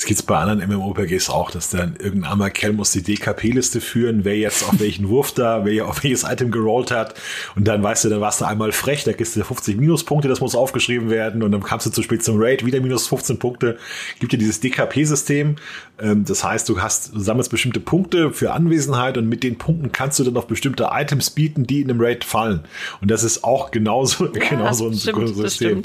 Das 0.03 0.09
gibt's 0.09 0.25
bei 0.25 0.37
anderen 0.37 0.69
MMORPGs 0.69 1.31
auch, 1.31 1.53
dass 1.53 1.69
dann 1.69 1.95
irgendein 1.95 2.33
armer 2.33 2.51
Kerl 2.51 2.73
muss 2.73 2.91
die 2.91 3.05
DKP-Liste 3.05 3.81
führen, 3.81 4.25
wer 4.25 4.37
jetzt 4.37 4.65
auf 4.69 4.81
welchen 4.81 5.09
Wurf 5.09 5.31
da, 5.31 5.65
wer 5.65 5.87
auf 5.87 6.03
welches 6.03 6.25
Item 6.25 6.51
gerollt 6.51 6.91
hat. 6.91 7.15
Und 7.55 7.69
dann 7.69 7.85
weißt 7.85 8.07
du, 8.07 8.09
dann 8.09 8.21
warst 8.21 8.41
du 8.41 8.45
einmal 8.45 8.73
frech, 8.73 9.05
da 9.05 9.13
kriegst 9.13 9.37
du 9.37 9.45
50 9.45 9.77
Minuspunkte, 9.77 10.27
das 10.27 10.41
muss 10.41 10.57
aufgeschrieben 10.57 11.09
werden. 11.09 11.45
Und 11.45 11.53
dann 11.53 11.63
kamst 11.63 11.87
du 11.87 11.91
zu 11.91 12.03
spät 12.03 12.25
zum 12.25 12.43
Raid, 12.43 12.67
wieder 12.67 12.81
minus 12.81 13.07
15 13.07 13.39
Punkte. 13.39 13.79
Gibt 14.19 14.33
dir 14.33 14.39
dieses 14.39 14.59
DKP-System. 14.59 15.55
Ähm, 16.01 16.25
das 16.25 16.43
heißt, 16.43 16.69
du 16.69 16.83
hast, 16.83 17.15
du 17.15 17.21
sammelst 17.21 17.53
bestimmte 17.53 17.79
Punkte 17.79 18.33
für 18.33 18.53
Anwesenheit 18.53 19.17
und 19.17 19.29
mit 19.29 19.45
den 19.45 19.57
Punkten 19.57 19.93
kannst 19.93 20.19
du 20.19 20.25
dann 20.25 20.37
auf 20.37 20.49
bestimmte 20.49 20.89
Items 20.91 21.31
bieten, 21.31 21.65
die 21.65 21.81
in 21.81 21.89
einem 21.89 22.01
Raid 22.01 22.25
fallen. 22.25 22.65
Und 23.01 23.11
das 23.13 23.23
ist 23.23 23.45
auch 23.45 23.71
genauso, 23.71 24.27
ja, 24.27 24.41
genauso 24.51 24.89
ein 24.89 24.95
stimmt, 24.95 25.37
System. 25.37 25.83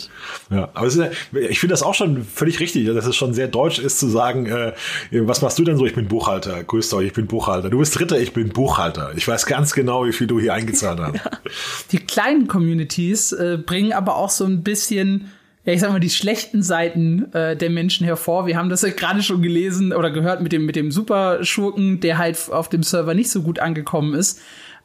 Ja, 0.50 0.70
aber 0.74 0.88
ist, 0.88 1.00
ich 1.34 1.60
finde 1.60 1.74
das 1.74 1.84
auch 1.84 1.94
schon 1.94 2.24
völlig 2.24 2.60
richtig, 2.60 2.88
dass 2.88 3.06
es 3.06 3.16
schon 3.16 3.36
sehr 3.36 3.48
deutsch 3.48 3.78
ist 3.78 4.00
zu 4.00 4.07
sagen, 4.10 4.46
äh, 4.46 4.74
was 5.12 5.42
machst 5.42 5.60
du 5.60 5.64
denn 5.64 5.78
so? 5.78 5.86
Ich 5.86 5.96
bin 5.96 6.08
Buchhalter. 6.08 6.64
Grüßt 6.64 6.94
euch, 6.94 7.08
ich 7.08 7.14
bin 7.14 7.28
Buchhalter. 7.28 7.70
Du 7.70 7.80
bist 7.80 7.98
Dritter, 7.98 8.20
ich 8.20 8.34
bin 8.34 8.50
Buchhalter. 8.50 9.12
Ich 9.16 9.28
weiß 9.28 9.46
ganz 9.46 9.74
genau, 9.74 10.06
wie 10.06 10.14
viel 10.14 10.28
du 10.28 10.40
hier 10.40 10.54
eingezahlt 10.54 11.00
hast. 11.00 11.20
Die 11.92 12.00
kleinen 12.00 12.48
Communities 12.48 13.32
äh, 13.32 13.58
bringen 13.64 13.94
aber 13.94 14.16
auch 14.16 14.30
so 14.30 14.46
ein 14.46 14.64
bisschen 14.64 15.32
ja, 15.68 15.74
ich 15.74 15.82
sag 15.82 15.92
mal, 15.92 16.00
die 16.00 16.10
schlechten 16.10 16.64
Seiten 16.64 17.34
äh, 17.34 17.58
der 17.58 17.70
Menschen 17.70 18.06
hervor. 18.06 18.48
Wir 18.48 18.56
haben 18.56 18.70
das 18.70 18.84
ja 18.84 18.90
gerade 18.90 19.22
schon 19.22 19.42
gelesen 19.42 19.92
oder 19.92 20.12
gehört 20.12 20.42
mit 20.42 20.54
dem, 20.54 20.66
mit 20.66 20.78
dem 20.78 20.92
Superschurken, 20.94 22.00
der 22.00 22.18
halt 22.18 22.50
auf 22.50 22.70
dem 22.70 22.84
Server 22.84 23.14
nicht 23.14 23.30
so 23.30 23.42
gut 23.42 23.60
angekommen 23.60 24.14
ist. 24.14 24.40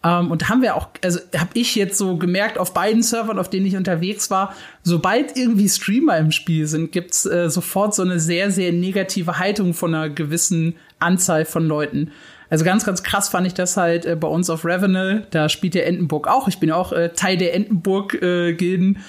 Ähm, 0.05 0.31
und 0.31 0.49
haben 0.49 0.63
wir 0.63 0.77
auch, 0.77 0.89
also 1.03 1.21
habe 1.37 1.51
ich 1.55 1.75
jetzt 1.75 1.99
so 1.99 2.17
gemerkt, 2.17 2.59
auf 2.59 2.75
beiden 2.75 3.03
Servern, 3.03 3.39
auf 3.39 3.51
denen 3.51 3.67
ich 3.67 3.77
unterwegs 3.77 4.31
war, 4.31 4.55
sobald 4.83 5.37
irgendwie 5.37 5.69
Streamer 5.69 6.19
im 6.19 6.33
Spiel 6.33 6.67
sind, 6.67 6.93
gibt's 6.93 7.25
äh, 7.27 7.49
sofort 7.49 7.95
so 7.95 8.03
eine 8.03 8.19
sehr, 8.19 8.51
sehr 8.51 8.73
negative 8.73 9.39
Haltung 9.39 9.75
von 9.75 9.95
einer 9.95 10.09
gewissen 10.09 10.75
Anzahl 10.99 11.45
von 11.45 11.67
Leuten. 11.67 12.11
Also 12.51 12.65
ganz, 12.65 12.85
ganz 12.85 13.03
krass 13.03 13.31
fand 13.31 13.47
ich 13.47 13.55
das 13.55 13.77
halt 13.77 14.05
äh, 14.05 14.17
bei 14.17 14.29
uns 14.29 14.51
auf 14.51 14.65
Ravenel. 14.65 15.27
Da 15.31 15.49
spielt 15.49 15.75
der 15.75 15.87
Entenburg 15.87 16.29
auch. 16.29 16.49
Ich 16.49 16.59
bin 16.59 16.71
auch 16.71 16.93
äh, 16.93 17.11
Teil 17.11 17.37
der 17.37 17.55
Entenburg-Gilden. 17.55 18.97
Äh, 18.97 19.01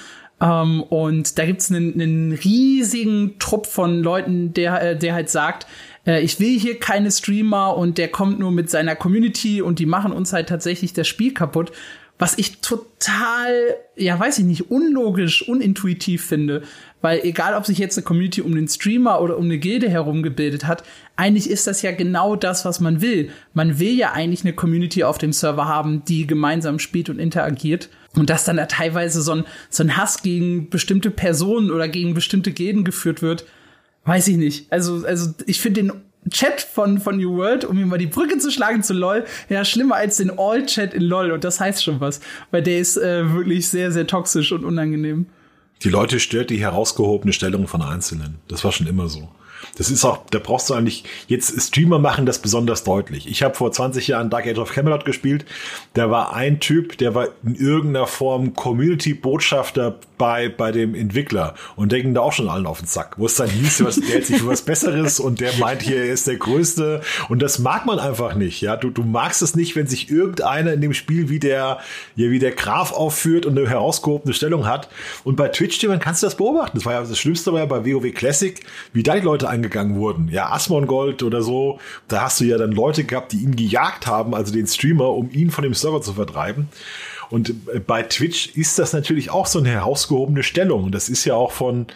ähm, 0.42 0.84
und 0.84 1.38
da 1.38 1.46
gibt's 1.46 1.70
einen, 1.72 1.94
einen 1.94 2.32
riesigen 2.32 3.40
Trupp 3.40 3.66
von 3.66 4.02
Leuten, 4.02 4.54
der, 4.54 4.82
äh, 4.82 4.98
der 4.98 5.14
halt 5.14 5.30
sagt, 5.30 5.68
äh, 6.05 6.22
ich 6.22 6.39
will 6.39 6.59
hier 6.59 6.79
keine 6.79 7.11
Streamer 7.11 7.75
und 7.77 7.98
der 7.98 8.09
kommt 8.09 8.39
nur 8.39 8.51
mit 8.51 8.70
seiner 8.70 8.96
Community 8.96 9.61
und 9.61 9.79
die 9.79 9.85
machen 9.85 10.11
uns 10.11 10.33
halt 10.33 10.50
tatsächlich 10.50 10.94
das 10.94 11.07
Spiel 11.07 11.33
kaputt. 11.33 11.72
Was 12.20 12.37
ich 12.37 12.61
total, 12.61 13.75
ja, 13.96 14.18
weiß 14.18 14.37
ich 14.37 14.46
nicht, 14.46 14.70
unlogisch, 14.70 15.48
unintuitiv 15.48 16.24
finde. 16.24 16.61
Weil 17.01 17.22
egal, 17.24 17.55
ob 17.55 17.66
sich 17.66 17.79
jetzt 17.79 17.98
eine 17.98 18.05
Community 18.05 18.42
um 18.42 18.55
den 18.55 18.68
Streamer 18.68 19.20
oder 19.20 19.37
um 19.37 19.46
eine 19.46 19.57
Gilde 19.57 19.89
herum 19.89 20.24
gebildet 20.24 20.66
hat, 20.66 20.83
eigentlich 21.18 21.50
ist 21.50 21.68
das 21.68 21.81
ja 21.81 21.92
genau 21.92 22.35
das, 22.35 22.66
was 22.66 22.79
man 22.79 23.01
will. 23.01 23.29
Man 23.53 23.79
will 23.79 23.94
ja 23.94 24.13
eigentlich 24.13 24.46
eine 24.46 24.53
Community 24.53 25.03
auf 25.03 25.18
dem 25.18 25.33
Server 25.33 25.68
haben, 25.68 26.05
die 26.05 26.27
gemeinsam 26.27 26.79
spielt 26.79 27.09
und 27.09 27.20
interagiert. 27.20 27.89
Und 28.16 28.29
dass 28.29 28.46
dann 28.46 28.57
da 28.57 28.68
teilweise 28.68 29.22
so 29.22 29.33
ein, 29.33 29.44
so 29.70 29.83
ein 29.83 29.98
Hass 29.98 30.22
gegen 30.22 30.70
bestimmte 30.70 31.09
Personen 31.09 31.72
oder 31.72 31.87
gegen 31.87 32.13
bestimmte 32.13 32.51
Gilden 32.51 32.85
geführt 32.85 33.24
wird, 33.24 33.46
Weiß 34.05 34.27
ich 34.27 34.37
nicht. 34.37 34.72
Also, 34.72 35.05
also 35.05 35.33
ich 35.46 35.61
finde 35.61 35.83
den 35.83 35.92
Chat 36.29 36.61
von, 36.61 37.00
von 37.00 37.18
New 37.18 37.37
World, 37.37 37.66
um 37.66 37.77
mir 37.77 37.85
mal 37.85 37.98
die 37.98 38.07
Brücke 38.07 38.37
zu 38.37 38.51
schlagen 38.51 38.83
zu 38.83 38.94
LOL, 38.94 39.25
ja, 39.50 39.66
schlimmer 39.66 39.96
als 39.96 40.18
den 40.18 40.31
All-Chat 40.37 40.94
in 40.94 41.03
LOL. 41.03 41.31
Und 41.31 41.44
das 41.44 41.59
heißt 41.59 41.83
schon 41.83 42.00
was. 42.00 42.22
Weil 42.51 42.63
der 42.63 42.79
ist 42.79 42.98
äh, 42.98 43.33
wirklich 43.33 43.68
sehr, 43.68 43.92
sehr 43.92 44.07
toxisch 44.07 44.51
und 44.51 44.63
unangenehm. 44.63 45.27
Die 45.83 45.89
Leute 45.89 46.20
stört 46.20 46.50
die 46.50 46.59
herausgehobene 46.59 47.33
Stellung 47.33 47.68
von 47.68 47.81
Einzelnen. 47.81 48.37
Das 48.48 48.63
war 48.63 48.72
schon 48.72 48.87
immer 48.87 49.09
so. 49.09 49.29
Das 49.78 49.90
ist 49.90 50.06
auch, 50.06 50.20
da 50.32 50.40
brauchst 50.40 50.70
du 50.70 50.74
eigentlich, 50.74 51.04
jetzt 51.28 51.60
Streamer 51.62 52.00
machen 52.00 52.26
das 52.26 52.40
besonders 52.40 52.84
deutlich. 52.84 53.28
Ich 53.28 53.44
habe 53.44 53.56
vor 53.56 53.72
20 53.72 54.08
Jahren 54.08 54.30
Dark 54.30 54.48
Age 54.48 54.58
of 54.58 54.72
Camelot 54.72 55.06
gespielt. 55.06 55.46
Da 55.94 56.10
war 56.10 56.34
ein 56.34 56.60
Typ, 56.60 56.98
der 56.98 57.16
war 57.16 57.30
in 57.44 57.56
irgendeiner 57.56 58.08
Form 58.08 58.54
Community-Botschafter 58.54 60.00
bei, 60.18 60.48
bei 60.50 60.72
dem 60.72 60.96
Entwickler 60.96 61.56
und 61.76 61.92
der 61.92 62.02
ging 62.02 62.14
da 62.14 62.22
auch 62.22 62.32
schon 62.32 62.48
allen 62.48 62.66
auf 62.66 62.80
den 62.80 62.88
Sack. 62.88 63.16
Wo 63.18 63.26
es 63.26 63.36
dann 63.36 63.50
hieß, 63.50 63.84
was, 63.84 63.96
der 63.96 64.10
hält 64.14 64.26
sich 64.26 64.38
für 64.38 64.48
was 64.48 64.62
Besseres 64.62 65.20
und 65.20 65.42
der 65.42 65.54
meint 65.58 65.82
hier, 65.82 65.98
er 65.98 66.14
ist 66.14 66.28
der 66.28 66.38
Größte. 66.38 67.02
Und 67.30 67.42
das 67.42 67.60
mag 67.60 67.86
man 67.86 68.00
einfach 68.00 68.36
nicht. 68.36 68.62
Ja, 68.62 68.78
du, 68.78 68.90
du 68.90 69.04
magst 69.04 69.42
es 69.42 69.56
nicht, 69.56 69.76
wenn 69.76 69.88
sich 69.88 70.10
irgendeiner 70.10 70.74
in 70.74 70.82
dem 70.82 70.94
Spiel 70.94 71.30
wie 71.30 71.40
der, 71.40 71.80
ja, 72.16 72.30
wie 72.30 72.40
der 72.40 72.52
Graf 72.52 72.94
aufführt 72.94 73.46
und 73.46 73.58
eine 73.58 73.70
herausgehobene 73.70 74.34
Stellung 74.34 74.66
hat. 74.66 74.90
Und 75.24 75.36
bei 75.36 75.50
Twitch-Streamern 75.50 76.00
kannst 76.00 76.24
du 76.24 76.28
das 76.28 76.36
beobachten. 76.36 76.78
Das 76.78 76.86
war 76.86 76.94
ja 76.94 77.02
das 77.02 77.20
Schlimmste 77.20 77.52
war 77.52 77.60
ja 77.60 77.66
bei 77.66 77.86
WoW 77.86 78.14
Classic, 78.14 78.60
wie 78.94 79.04
da 79.04 79.16
die 79.16 79.22
Leute 79.22 79.50
angegangen 79.53 79.96
wurden. 79.98 80.29
Ja, 80.29 80.51
Asmongold 80.51 81.24
oder 81.24 81.42
so, 81.42 81.79
da 82.07 82.24
hast 82.24 82.39
du 82.39 82.46
ja 82.46 82.57
dann 82.57 82.72
Leute 82.72 83.03
gehabt, 83.03 83.31
die 83.31 83.37
ihn 83.37 83.55
gejagt 83.55 84.07
haben, 84.07 84.35
also 84.35 84.53
den 84.53 84.68
Streamer, 84.68 85.09
um 85.09 85.31
ihn 85.31 85.51
von 85.51 85.63
dem 85.63 85.74
Server 85.74 86.01
zu 86.01 86.13
vertreiben. 86.13 86.68
Und 87.29 87.50
äh, 87.50 87.79
bei 87.79 88.03
Twitch 88.03 88.55
ist 88.55 88.77
das 88.79 88.94
natürlich 88.94 89.31
auch 89.31 89.48
so 89.48 89.59
eine 89.59 89.70
herausgehobene 89.70 90.44
Stellung. 90.44 90.92
Das 90.92 91.09
ist 91.09 91.25
ja 91.25 91.35
auch 91.35 91.51
von, 91.51 91.87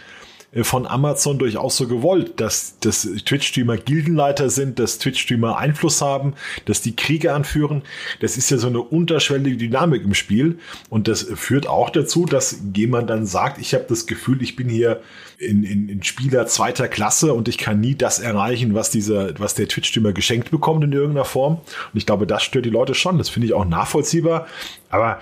von 0.63 0.87
Amazon 0.87 1.37
durchaus 1.37 1.77
so 1.77 1.87
gewollt, 1.87 2.39
dass, 2.39 2.79
dass 2.79 3.01
Twitch-Streamer 3.01 3.77
Gildenleiter 3.77 4.49
sind, 4.49 4.79
dass 4.79 4.99
Twitch-Streamer 4.99 5.57
Einfluss 5.57 6.01
haben, 6.01 6.33
dass 6.65 6.81
die 6.81 6.95
Kriege 6.95 7.33
anführen. 7.33 7.83
Das 8.19 8.37
ist 8.37 8.49
ja 8.49 8.57
so 8.57 8.67
eine 8.67 8.81
unterschwellige 8.81 9.57
Dynamik 9.57 10.03
im 10.03 10.13
Spiel. 10.13 10.59
Und 10.89 11.07
das 11.07 11.23
führt 11.23 11.67
auch 11.67 11.89
dazu, 11.89 12.25
dass 12.25 12.59
jemand 12.75 13.09
dann 13.09 13.25
sagt, 13.25 13.59
ich 13.59 13.73
habe 13.73 13.85
das 13.87 14.07
Gefühl, 14.07 14.41
ich 14.41 14.55
bin 14.55 14.69
hier 14.69 15.01
in, 15.37 15.63
in, 15.63 15.89
in 15.89 16.03
Spieler 16.03 16.47
zweiter 16.47 16.87
Klasse 16.87 17.33
und 17.33 17.47
ich 17.47 17.57
kann 17.57 17.79
nie 17.79 17.95
das 17.95 18.19
erreichen, 18.19 18.73
was 18.73 18.89
dieser, 18.89 19.39
was 19.39 19.53
der 19.53 19.67
Twitch-Streamer 19.67 20.13
geschenkt 20.13 20.51
bekommt 20.51 20.83
in 20.83 20.91
irgendeiner 20.91 21.25
Form. 21.25 21.55
Und 21.55 21.97
ich 21.97 22.05
glaube, 22.05 22.27
das 22.27 22.43
stört 22.43 22.65
die 22.65 22.69
Leute 22.69 22.95
schon. 22.95 23.17
Das 23.17 23.29
finde 23.29 23.47
ich 23.47 23.53
auch 23.53 23.65
nachvollziehbar. 23.65 24.47
Aber 24.89 25.19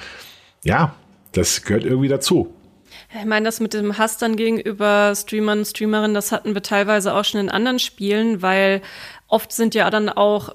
ja, 0.63 0.95
das 1.33 1.63
gehört 1.63 1.83
irgendwie 1.83 2.07
dazu. 2.07 2.54
Ich 3.17 3.25
meine, 3.25 3.45
das 3.45 3.61
mit 3.61 3.73
dem 3.73 3.97
Hass 3.97 4.17
dann 4.17 4.35
gegenüber 4.35 5.13
Streamern 5.15 5.59
und 5.59 5.65
Streamerinnen, 5.65 6.13
das 6.13 6.33
hatten 6.33 6.53
wir 6.53 6.61
teilweise 6.61 7.13
auch 7.13 7.23
schon 7.23 7.39
in 7.39 7.49
anderen 7.49 7.79
Spielen, 7.79 8.41
weil 8.41 8.81
oft 9.27 9.53
sind 9.53 9.73
ja 9.73 9.89
dann 9.89 10.09
auch 10.09 10.53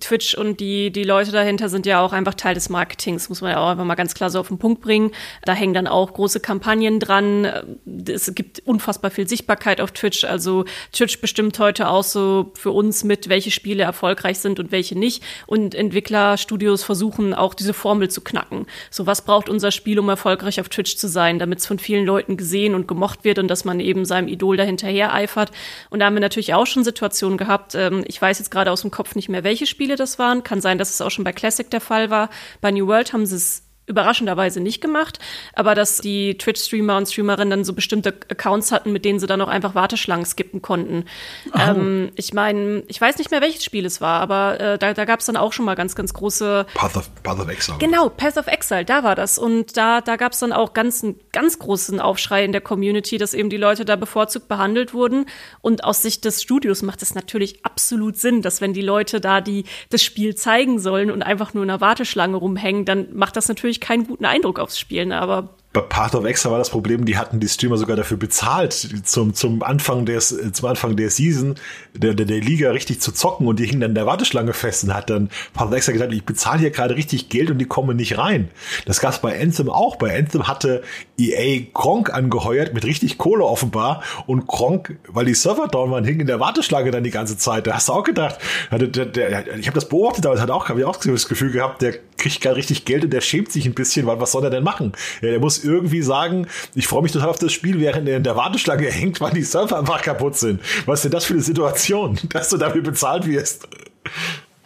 Twitch 0.00 0.34
und 0.34 0.60
die, 0.60 0.90
die 0.90 1.02
Leute 1.02 1.32
dahinter 1.32 1.70
sind 1.70 1.86
ja 1.86 2.02
auch 2.02 2.12
einfach 2.12 2.34
Teil 2.34 2.54
des 2.54 2.68
Marketings, 2.68 3.30
muss 3.30 3.40
man 3.40 3.52
ja 3.52 3.58
auch 3.58 3.70
einfach 3.70 3.86
mal 3.86 3.94
ganz 3.94 4.12
klar 4.14 4.28
so 4.28 4.38
auf 4.38 4.48
den 4.48 4.58
Punkt 4.58 4.82
bringen. 4.82 5.12
Da 5.46 5.54
hängen 5.54 5.72
dann 5.72 5.86
auch 5.86 6.12
große 6.12 6.40
Kampagnen 6.40 7.00
dran. 7.00 7.78
Es 8.06 8.34
gibt 8.34 8.60
unfassbar 8.66 9.10
viel 9.10 9.26
Sichtbarkeit 9.26 9.80
auf 9.80 9.92
Twitch. 9.92 10.24
Also 10.24 10.66
Twitch 10.92 11.22
bestimmt 11.22 11.58
heute 11.58 11.88
auch 11.88 12.04
so 12.04 12.52
für 12.54 12.70
uns 12.70 13.02
mit, 13.02 13.30
welche 13.30 13.50
Spiele 13.50 13.82
erfolgreich 13.82 14.40
sind 14.40 14.60
und 14.60 14.72
welche 14.72 14.98
nicht. 14.98 15.22
Und 15.46 15.74
Entwicklerstudios 15.74 16.82
versuchen 16.82 17.32
auch 17.32 17.54
diese 17.54 17.72
Formel 17.72 18.10
zu 18.10 18.20
knacken. 18.20 18.66
So, 18.90 19.06
was 19.06 19.24
braucht 19.24 19.48
unser 19.48 19.70
Spiel, 19.70 19.98
um 19.98 20.08
erfolgreich 20.10 20.60
auf 20.60 20.68
Twitch 20.68 20.96
zu 20.96 21.08
sein, 21.08 21.38
damit 21.38 21.60
es 21.60 21.66
von 21.66 21.78
vielen 21.78 22.04
Leuten 22.04 22.36
gesehen 22.36 22.74
und 22.74 22.86
gemocht 22.88 23.24
wird 23.24 23.38
und 23.38 23.48
dass 23.48 23.64
man 23.64 23.80
eben 23.80 24.04
seinem 24.04 24.28
Idol 24.28 24.58
dahinterher 24.58 25.14
eifert. 25.14 25.50
Und 25.88 26.00
da 26.00 26.06
haben 26.06 26.14
wir 26.14 26.20
natürlich 26.20 26.52
auch 26.52 26.66
schon 26.66 26.84
Situationen 26.84 27.38
gehabt. 27.38 27.74
Ähm, 27.74 28.04
ich 28.06 28.20
weiß 28.20 28.38
jetzt 28.38 28.50
gerade 28.50 28.70
aus 28.70 28.82
dem 28.82 28.90
Kopf 28.90 29.14
nicht 29.14 29.30
mehr, 29.30 29.44
welche 29.44 29.61
welche 29.62 29.70
Spiele 29.70 29.94
das 29.94 30.18
waren. 30.18 30.42
Kann 30.42 30.60
sein, 30.60 30.78
dass 30.78 30.90
es 30.90 31.00
auch 31.00 31.10
schon 31.10 31.24
bei 31.24 31.32
Classic 31.32 31.70
der 31.70 31.80
Fall 31.80 32.10
war. 32.10 32.30
Bei 32.60 32.72
New 32.72 32.88
World 32.88 33.12
haben 33.12 33.26
sie 33.26 33.36
es 33.36 33.61
überraschenderweise 33.86 34.60
nicht 34.60 34.80
gemacht, 34.80 35.18
aber 35.54 35.74
dass 35.74 35.98
die 35.98 36.38
Twitch-Streamer 36.38 36.96
und 36.96 37.06
Streamerinnen 37.06 37.50
dann 37.50 37.64
so 37.64 37.72
bestimmte 37.72 38.10
Accounts 38.10 38.70
hatten, 38.70 38.92
mit 38.92 39.04
denen 39.04 39.18
sie 39.18 39.26
dann 39.26 39.40
auch 39.40 39.48
einfach 39.48 39.74
Warteschlangen 39.74 40.24
skippen 40.24 40.62
konnten. 40.62 41.04
Oh. 41.52 41.58
Ähm, 41.58 42.12
ich 42.14 42.32
meine, 42.32 42.84
ich 42.86 43.00
weiß 43.00 43.18
nicht 43.18 43.30
mehr, 43.30 43.40
welches 43.40 43.64
Spiel 43.64 43.84
es 43.84 44.00
war, 44.00 44.20
aber 44.20 44.60
äh, 44.60 44.78
da, 44.78 44.94
da 44.94 45.04
gab 45.04 45.20
es 45.20 45.26
dann 45.26 45.36
auch 45.36 45.52
schon 45.52 45.64
mal 45.64 45.74
ganz, 45.74 45.94
ganz 45.94 46.14
große 46.14 46.66
Path 46.74 46.96
of, 46.96 47.10
Path 47.22 47.40
of 47.40 47.48
Exile. 47.48 47.78
Genau, 47.78 48.08
Path 48.08 48.38
of 48.38 48.46
Exile, 48.46 48.84
da 48.84 49.02
war 49.02 49.16
das. 49.16 49.36
Und 49.36 49.76
da, 49.76 50.00
da 50.00 50.16
gab 50.16 50.32
es 50.32 50.38
dann 50.38 50.52
auch 50.52 50.74
ganz, 50.74 51.02
einen 51.02 51.18
ganz 51.32 51.58
großen 51.58 52.00
Aufschrei 52.00 52.44
in 52.44 52.52
der 52.52 52.60
Community, 52.60 53.18
dass 53.18 53.34
eben 53.34 53.50
die 53.50 53.56
Leute 53.56 53.84
da 53.84 53.96
bevorzugt 53.96 54.46
behandelt 54.48 54.94
wurden. 54.94 55.26
Und 55.60 55.82
aus 55.84 56.02
Sicht 56.02 56.24
des 56.24 56.40
Studios 56.40 56.82
macht 56.82 57.02
es 57.02 57.14
natürlich 57.14 57.64
absolut 57.64 58.16
Sinn, 58.16 58.42
dass 58.42 58.60
wenn 58.60 58.72
die 58.72 58.82
Leute 58.82 59.20
da 59.20 59.40
die 59.40 59.64
das 59.90 60.02
Spiel 60.02 60.34
zeigen 60.34 60.78
sollen 60.78 61.10
und 61.10 61.22
einfach 61.22 61.52
nur 61.52 61.64
in 61.64 61.70
einer 61.70 61.80
Warteschlange 61.80 62.36
rumhängen, 62.36 62.84
dann 62.84 63.08
macht 63.14 63.36
das 63.36 63.48
natürlich 63.48 63.71
keinen 63.80 64.06
guten 64.06 64.24
Eindruck 64.24 64.58
aufs 64.58 64.78
Spiel. 64.78 65.06
Ne? 65.06 65.20
Aber 65.20 65.56
bei 65.72 65.80
Path 65.80 66.14
of 66.14 66.26
Exile 66.26 66.52
war 66.52 66.58
das 66.58 66.68
Problem, 66.68 67.06
die 67.06 67.16
hatten 67.16 67.40
die 67.40 67.48
Streamer 67.48 67.78
sogar 67.78 67.96
dafür 67.96 68.18
bezahlt, 68.18 68.72
zum, 69.04 69.32
zum 69.32 69.62
Anfang 69.62 70.04
des, 70.04 70.36
zum 70.52 70.68
Anfang 70.68 70.96
der 70.96 71.08
Season, 71.08 71.54
der, 71.94 72.12
der, 72.12 72.26
der 72.26 72.40
Liga 72.40 72.70
richtig 72.72 73.00
zu 73.00 73.10
zocken 73.12 73.46
und 73.46 73.58
die 73.58 73.64
hingen 73.64 73.80
dann 73.80 73.92
in 73.92 73.94
der 73.94 74.04
Warteschlange 74.04 74.52
fest 74.52 74.84
und 74.84 74.94
hat 74.94 75.08
dann 75.08 75.30
Path 75.54 75.68
of 75.68 75.74
Exile 75.74 75.94
gesagt, 75.94 76.12
ich 76.12 76.24
bezahle 76.24 76.60
hier 76.60 76.70
gerade 76.70 76.94
richtig 76.96 77.30
Geld 77.30 77.50
und 77.50 77.58
die 77.58 77.64
kommen 77.64 77.96
nicht 77.96 78.18
rein. 78.18 78.50
Das 78.84 79.00
gab's 79.00 79.20
bei 79.20 79.40
Anthem 79.40 79.70
auch. 79.70 79.96
Bei 79.96 80.16
Anthem 80.16 80.46
hatte 80.46 80.82
EA 81.18 81.62
Gronk 81.72 82.12
angeheuert 82.12 82.74
mit 82.74 82.84
richtig 82.84 83.16
Kohle 83.16 83.44
offenbar 83.44 84.02
und 84.26 84.46
Gronk, 84.46 84.98
weil 85.08 85.24
die 85.24 85.34
Server 85.34 85.68
down 85.68 85.90
waren, 85.90 86.04
hing 86.04 86.20
in 86.20 86.26
der 86.26 86.40
Warteschlange 86.40 86.90
dann 86.90 87.02
die 87.02 87.10
ganze 87.10 87.38
Zeit. 87.38 87.66
Da 87.66 87.74
hast 87.74 87.88
du 87.88 87.94
auch 87.94 88.04
gedacht, 88.04 88.38
der, 88.70 88.88
der, 88.88 89.06
der, 89.06 89.56
ich 89.56 89.68
habe 89.68 89.74
das 89.74 89.88
beobachtet, 89.88 90.26
aber 90.26 90.38
hat 90.38 90.50
auch, 90.50 90.68
habe 90.68 90.80
ich 90.80 90.86
auch 90.86 90.96
das 90.96 91.28
Gefühl 91.28 91.50
gehabt, 91.50 91.80
der 91.80 91.94
kriegt 92.18 92.40
gerade 92.40 92.56
richtig 92.56 92.84
Geld 92.84 93.04
und 93.04 93.12
der 93.12 93.20
schämt 93.20 93.50
sich 93.50 93.66
ein 93.66 93.74
bisschen, 93.74 94.06
weil 94.06 94.20
was 94.20 94.32
soll 94.32 94.44
er 94.44 94.50
denn 94.50 94.62
machen? 94.62 94.92
Ja, 95.22 95.30
der 95.30 95.40
muss 95.40 95.61
irgendwie 95.64 96.02
sagen, 96.02 96.46
ich 96.74 96.86
freue 96.86 97.02
mich 97.02 97.12
total 97.12 97.28
auf 97.28 97.38
das 97.38 97.52
Spiel, 97.52 97.80
während 97.80 98.08
er 98.08 98.16
in 98.16 98.22
der 98.22 98.36
Warteschlange 98.36 98.86
hängt, 98.86 99.20
weil 99.20 99.32
die 99.32 99.42
Server 99.42 99.78
einfach 99.78 100.02
kaputt 100.02 100.36
sind. 100.36 100.60
Was 100.86 101.00
ist 101.00 101.04
denn 101.04 101.12
das 101.12 101.24
für 101.24 101.34
eine 101.34 101.42
Situation, 101.42 102.18
dass 102.30 102.50
du 102.50 102.56
dafür 102.56 102.82
bezahlt 102.82 103.26
wirst? 103.26 103.68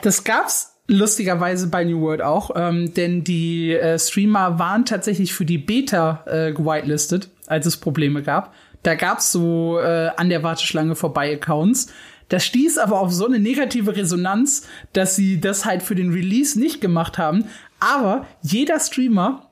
Das 0.02 0.24
gab's 0.24 0.72
lustigerweise 0.88 1.68
bei 1.68 1.84
New 1.84 2.00
World 2.00 2.22
auch, 2.22 2.50
ähm, 2.54 2.94
denn 2.94 3.24
die 3.24 3.72
äh, 3.72 3.98
Streamer 3.98 4.58
waren 4.58 4.84
tatsächlich 4.84 5.34
für 5.34 5.44
die 5.44 5.58
Beta 5.58 6.22
äh, 6.26 6.52
gewitelistet, 6.52 7.30
als 7.46 7.66
es 7.66 7.76
Probleme 7.76 8.22
gab. 8.22 8.54
Da 8.82 8.94
gab's 8.94 9.32
so 9.32 9.80
äh, 9.80 10.10
an 10.16 10.28
der 10.28 10.42
Warteschlange 10.42 10.94
vorbei 10.94 11.34
Accounts. 11.34 11.92
Das 12.28 12.44
stieß 12.44 12.78
aber 12.78 13.00
auf 13.00 13.12
so 13.12 13.26
eine 13.26 13.38
negative 13.38 13.96
Resonanz, 13.96 14.66
dass 14.92 15.16
sie 15.16 15.40
das 15.40 15.64
halt 15.64 15.82
für 15.82 15.94
den 15.94 16.12
Release 16.12 16.58
nicht 16.58 16.80
gemacht 16.80 17.18
haben. 17.18 17.44
Aber 17.78 18.26
jeder 18.42 18.80
Streamer 18.80 19.45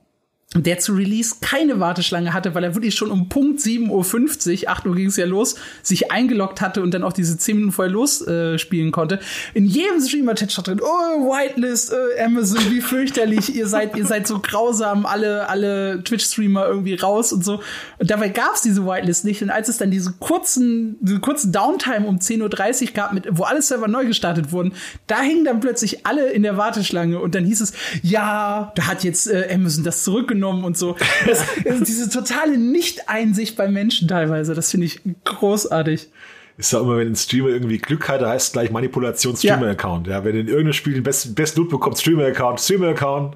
der 0.63 0.79
zu 0.79 0.93
Release 0.93 1.35
keine 1.41 1.79
Warteschlange 1.79 2.33
hatte, 2.33 2.55
weil 2.55 2.63
er 2.63 2.75
wirklich 2.75 2.95
schon 2.95 3.11
um 3.11 3.29
Punkt 3.29 3.59
7.50 3.59 4.63
Uhr, 4.63 4.69
8 4.69 4.85
Uhr 4.85 4.95
ging 4.95 5.07
es 5.07 5.17
ja 5.17 5.25
los, 5.25 5.55
sich 5.83 6.11
eingeloggt 6.11 6.61
hatte 6.61 6.81
und 6.81 6.93
dann 6.93 7.03
auch 7.03 7.13
diese 7.13 7.37
10 7.37 7.55
Minuten 7.55 7.73
vorher 7.73 7.91
losspielen 7.91 8.89
äh, 8.89 8.91
konnte. 8.91 9.19
In 9.53 9.65
jedem 9.65 10.01
Streamer-Chat 10.01 10.51
stand 10.51 10.67
drin, 10.67 10.81
oh, 10.81 11.29
Whitelist, 11.29 11.91
äh, 11.91 12.23
Amazon, 12.23 12.71
wie 12.71 12.81
fürchterlich, 12.81 13.55
ihr 13.55 13.67
seid, 13.67 13.97
ihr 13.97 14.05
seid 14.05 14.27
so 14.27 14.39
grausam, 14.39 15.05
alle, 15.05 15.49
alle 15.49 16.03
Twitch-Streamer 16.03 16.67
irgendwie 16.67 16.95
raus 16.95 17.33
und 17.33 17.43
so. 17.43 17.61
Und 17.99 18.09
dabei 18.09 18.29
gab 18.29 18.55
es 18.55 18.61
diese 18.61 18.85
Whitelist 18.85 19.25
nicht. 19.25 19.41
Und 19.41 19.49
als 19.49 19.67
es 19.67 19.77
dann 19.77 19.91
diese 19.91 20.13
kurzen, 20.13 20.97
diese 21.01 21.19
kurzen 21.19 21.51
Downtime 21.51 22.07
um 22.07 22.17
10.30 22.17 22.87
Uhr 22.87 22.93
gab, 22.93 23.13
mit, 23.13 23.27
wo 23.31 23.43
alle 23.43 23.61
Server 23.61 23.87
neu 23.87 24.05
gestartet 24.05 24.51
wurden, 24.51 24.73
da 25.07 25.21
hingen 25.21 25.45
dann 25.45 25.59
plötzlich 25.59 26.05
alle 26.05 26.31
in 26.31 26.43
der 26.43 26.57
Warteschlange 26.57 27.19
und 27.19 27.35
dann 27.35 27.45
hieß 27.45 27.61
es, 27.61 27.73
ja, 28.01 28.71
da 28.75 28.87
hat 28.87 29.03
jetzt 29.03 29.27
äh, 29.27 29.49
Amazon 29.53 29.83
das 29.83 30.03
zurückgenommen 30.03 30.44
genommen 30.45 30.63
und 30.63 30.77
so. 30.77 30.95
Das, 31.25 31.43
diese 31.87 32.09
totale 32.09 32.57
Nicht-Einsicht 32.57 33.55
bei 33.55 33.67
Menschen 33.67 34.07
teilweise, 34.07 34.53
das 34.53 34.71
finde 34.71 34.85
ich 34.87 35.01
großartig. 35.23 36.09
Ist 36.57 36.71
ja 36.71 36.79
immer, 36.79 36.97
wenn 36.97 37.09
ein 37.09 37.15
Streamer 37.15 37.49
irgendwie 37.49 37.79
Glück 37.79 38.07
hat, 38.07 38.21
heißt 38.21 38.47
es 38.47 38.53
gleich 38.53 38.71
Manipulation 38.71 39.35
Streamer-Account. 39.35 40.07
Ja. 40.07 40.13
ja, 40.13 40.23
wenn 40.23 40.35
in 40.35 40.47
irgendeinem 40.47 40.73
Spiel 40.73 40.93
den 40.93 41.03
besten 41.03 41.35
Best 41.35 41.57
Loot 41.57 41.69
bekommt, 41.69 41.97
Streamer-Account, 41.97 42.61
Streamer-Account. 42.61 43.35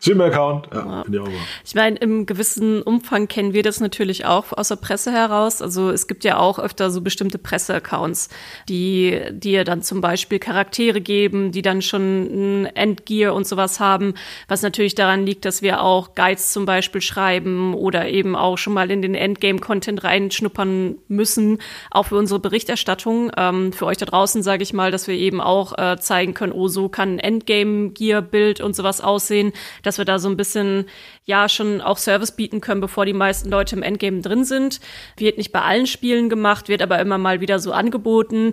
Streamer-Account. 0.00 0.68
Ja, 0.72 1.04
ja. 1.10 1.24
Ich, 1.26 1.70
ich 1.70 1.74
meine, 1.74 1.96
im 1.96 2.26
gewissen 2.26 2.82
Umfang 2.82 3.28
kennen 3.28 3.54
wir 3.54 3.62
das 3.62 3.80
natürlich 3.80 4.26
auch 4.26 4.52
aus 4.52 4.68
der 4.68 4.76
Presse 4.76 5.12
heraus. 5.12 5.62
Also 5.62 5.90
es 5.90 6.06
gibt 6.06 6.24
ja 6.24 6.38
auch 6.38 6.58
öfter 6.58 6.90
so 6.90 7.00
bestimmte 7.00 7.38
Presse-Accounts, 7.38 8.28
die 8.68 9.20
dir 9.30 9.64
dann 9.64 9.82
zum 9.82 10.00
Beispiel 10.00 10.38
Charaktere 10.38 11.00
geben, 11.00 11.50
die 11.52 11.62
dann 11.62 11.82
schon 11.82 12.62
ein 12.62 12.66
Endgear 12.66 13.34
und 13.34 13.46
sowas 13.46 13.80
haben, 13.80 14.14
was 14.48 14.62
natürlich 14.62 14.94
daran 14.94 15.24
liegt, 15.24 15.44
dass 15.44 15.62
wir 15.62 15.82
auch 15.82 16.14
Guides 16.14 16.52
zum 16.52 16.66
Beispiel 16.66 17.00
schreiben 17.00 17.74
oder 17.74 18.08
eben 18.08 18.36
auch 18.36 18.58
schon 18.58 18.74
mal 18.74 18.90
in 18.90 19.02
den 19.02 19.14
Endgame-Content 19.14 20.04
reinschnuppern 20.04 20.96
müssen, 21.08 21.58
auch 21.90 22.06
für 22.06 22.16
unsere 22.16 22.38
Berichterstattung. 22.38 23.32
Ähm, 23.36 23.72
für 23.72 23.86
euch 23.86 23.96
da 23.96 24.06
draußen 24.06 24.42
sage 24.42 24.62
ich 24.62 24.72
mal, 24.72 24.90
dass 24.90 25.08
wir 25.08 25.14
eben 25.14 25.40
auch 25.40 25.76
äh, 25.78 25.96
zeigen 25.98 26.34
können, 26.34 26.52
oh, 26.52 26.68
so 26.68 26.88
kann 26.88 27.14
ein 27.14 27.18
Endgame-Gear-Bild 27.18 28.60
und 28.60 28.76
sowas 28.76 29.00
aussehen 29.00 29.52
dass 29.86 29.98
wir 29.98 30.04
da 30.04 30.18
so 30.18 30.28
ein 30.28 30.36
bisschen, 30.36 30.86
ja, 31.24 31.48
schon 31.48 31.80
auch 31.80 31.98
Service 31.98 32.32
bieten 32.32 32.60
können, 32.60 32.80
bevor 32.80 33.06
die 33.06 33.12
meisten 33.12 33.50
Leute 33.50 33.76
im 33.76 33.82
Endgame 33.82 34.20
drin 34.20 34.44
sind. 34.44 34.80
Wird 35.16 35.38
nicht 35.38 35.52
bei 35.52 35.62
allen 35.62 35.86
Spielen 35.86 36.28
gemacht, 36.28 36.68
wird 36.68 36.82
aber 36.82 36.98
immer 36.98 37.18
mal 37.18 37.40
wieder 37.40 37.58
so 37.58 37.72
angeboten. 37.72 38.52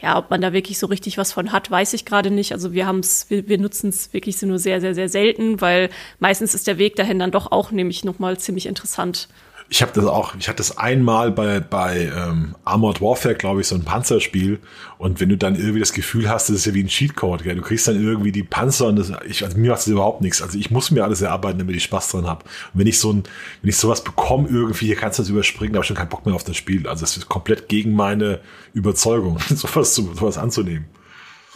Ja, 0.00 0.16
ob 0.16 0.30
man 0.30 0.40
da 0.40 0.52
wirklich 0.52 0.78
so 0.78 0.86
richtig 0.86 1.18
was 1.18 1.32
von 1.32 1.50
hat, 1.50 1.70
weiß 1.70 1.92
ich 1.92 2.04
gerade 2.04 2.30
nicht. 2.30 2.52
Also 2.52 2.72
wir 2.72 2.86
haben 2.86 3.00
es, 3.00 3.28
wir, 3.30 3.48
wir 3.48 3.58
nutzen 3.58 3.88
es 3.88 4.12
wirklich 4.12 4.40
nur 4.42 4.58
sehr, 4.60 4.80
sehr, 4.80 4.94
sehr 4.94 5.08
selten, 5.08 5.60
weil 5.60 5.90
meistens 6.20 6.54
ist 6.54 6.68
der 6.68 6.78
Weg 6.78 6.94
dahin 6.94 7.18
dann 7.18 7.32
doch 7.32 7.50
auch 7.50 7.72
nämlich 7.72 8.04
nochmal 8.04 8.38
ziemlich 8.38 8.66
interessant. 8.66 9.28
Ich 9.70 9.82
habe 9.82 9.92
das 9.92 10.06
auch, 10.06 10.34
ich 10.38 10.48
hatte 10.48 10.58
das 10.58 10.78
einmal 10.78 11.30
bei, 11.30 11.60
bei 11.60 12.10
ähm, 12.16 12.54
Armored 12.64 13.02
Warfare, 13.02 13.34
glaube 13.34 13.60
ich, 13.60 13.66
so 13.66 13.74
ein 13.74 13.84
Panzerspiel. 13.84 14.60
Und 14.96 15.20
wenn 15.20 15.28
du 15.28 15.36
dann 15.36 15.56
irgendwie 15.56 15.80
das 15.80 15.92
Gefühl 15.92 16.28
hast, 16.28 16.48
das 16.48 16.56
ist 16.56 16.66
ja 16.66 16.74
wie 16.74 16.82
ein 16.82 16.88
Cheatcode, 16.88 17.42
gell? 17.42 17.54
du 17.54 17.60
kriegst 17.60 17.86
dann 17.86 18.02
irgendwie 18.02 18.32
die 18.32 18.42
Panzer 18.42 18.86
und 18.86 18.96
das, 18.96 19.12
ich, 19.26 19.44
also 19.44 19.58
mir 19.58 19.70
macht 19.70 19.80
das 19.80 19.86
überhaupt 19.88 20.22
nichts. 20.22 20.40
Also 20.40 20.58
ich 20.58 20.70
muss 20.70 20.90
mir 20.90 21.04
alles 21.04 21.20
erarbeiten, 21.20 21.58
damit 21.58 21.76
ich 21.76 21.84
Spaß 21.84 22.10
dran 22.12 22.26
habe. 22.26 22.44
Und 22.72 22.80
wenn 22.80 22.86
ich 22.86 22.98
so 22.98 23.12
ein, 23.12 23.24
wenn 23.60 23.68
ich 23.68 23.76
sowas 23.76 24.02
bekomme 24.02 24.48
irgendwie, 24.48 24.86
hier 24.86 24.96
kannst 24.96 25.18
du 25.18 25.22
das 25.22 25.30
überspringen, 25.30 25.74
da 25.74 25.78
habe 25.78 25.84
ich 25.84 25.88
schon 25.88 25.96
keinen 25.96 26.08
Bock 26.08 26.24
mehr 26.24 26.34
auf 26.34 26.44
das 26.44 26.56
Spiel. 26.56 26.88
Also 26.88 27.04
es 27.04 27.16
ist 27.16 27.28
komplett 27.28 27.68
gegen 27.68 27.92
meine 27.92 28.40
Überzeugung, 28.72 29.38
sowas, 29.50 29.94
sowas 29.94 30.38
anzunehmen. 30.38 30.86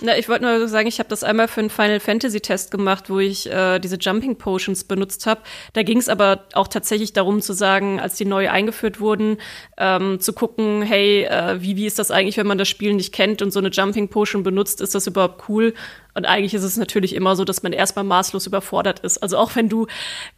Na, 0.05 0.19
ich 0.19 0.29
wollte 0.29 0.45
nur 0.45 0.67
sagen, 0.67 0.89
ich 0.89 0.99
habe 0.99 1.09
das 1.09 1.23
einmal 1.23 1.47
für 1.47 1.61
einen 1.61 1.71
Final 1.71 2.01
Fantasy 2.01 2.41
Test 2.41 2.73
gemacht, 2.73 3.09
wo 3.09 3.21
ich 3.21 3.49
äh, 3.49 3.79
diese 3.79 3.97
Jumping 3.97 4.37
Potions 4.37 4.83
benutzt 4.83 5.27
habe. 5.27 5.43
Da 5.75 5.85
ging 5.85 5.99
es 5.99 6.09
aber 6.09 6.45
auch 6.55 6.67
tatsächlich 6.67 7.13
darum 7.13 7.41
zu 7.41 7.53
sagen, 7.53 8.01
als 8.01 8.17
die 8.17 8.25
neu 8.25 8.51
eingeführt 8.51 8.99
wurden, 8.99 9.39
ähm, 9.79 10.19
zu 10.19 10.33
gucken, 10.33 10.83
hey, 10.83 11.23
äh, 11.25 11.63
wie, 11.63 11.77
wie 11.77 11.87
ist 11.87 12.01
das 12.01 12.11
eigentlich, 12.11 12.37
wenn 12.37 12.49
man 12.49 12.59
das 12.59 12.69
Spiel 12.69 12.95
nicht 12.95 13.15
kennt 13.15 13.43
und 13.43 13.53
so 13.53 13.61
eine 13.61 13.69
Jumping 13.69 14.09
Potion 14.09 14.43
benutzt, 14.43 14.81
ist 14.81 14.97
das 14.97 15.07
überhaupt 15.07 15.49
cool? 15.49 15.73
Und 16.15 16.27
eigentlich 16.27 16.55
ist 16.55 16.63
es 16.63 16.77
natürlich 16.77 17.15
immer 17.15 17.37
so, 17.37 17.45
dass 17.45 17.63
man 17.63 17.73
erstmal 17.73 18.05
maßlos 18.05 18.47
überfordert 18.47 19.01
ist. 19.01 19.19
Also 19.23 19.39
auch 19.39 19.57
wenn 19.57 19.69
du 19.69 19.87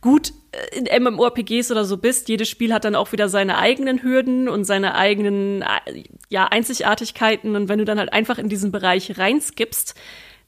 gut 0.01 0.33
äh, 0.53 0.79
in 0.79 1.03
MMORPGs 1.03 1.71
oder 1.71 1.85
so 1.85 1.97
bist, 1.97 2.29
jedes 2.29 2.49
Spiel 2.49 2.73
hat 2.73 2.85
dann 2.85 2.95
auch 2.95 3.13
wieder 3.13 3.29
seine 3.29 3.59
eigenen 3.59 4.03
Hürden 4.03 4.49
und 4.49 4.65
seine 4.65 4.95
eigenen 4.95 5.63
äh, 5.63 6.05
ja, 6.29 6.47
Einzigartigkeiten. 6.47 7.57
Und 7.57 7.69
wenn 7.69 7.79
du 7.79 7.85
dann 7.85 7.99
halt 7.99 8.13
einfach 8.13 8.39
in 8.39 8.49
diesen 8.49 8.71
Bereich 8.71 9.19
reinskippst, 9.19 9.95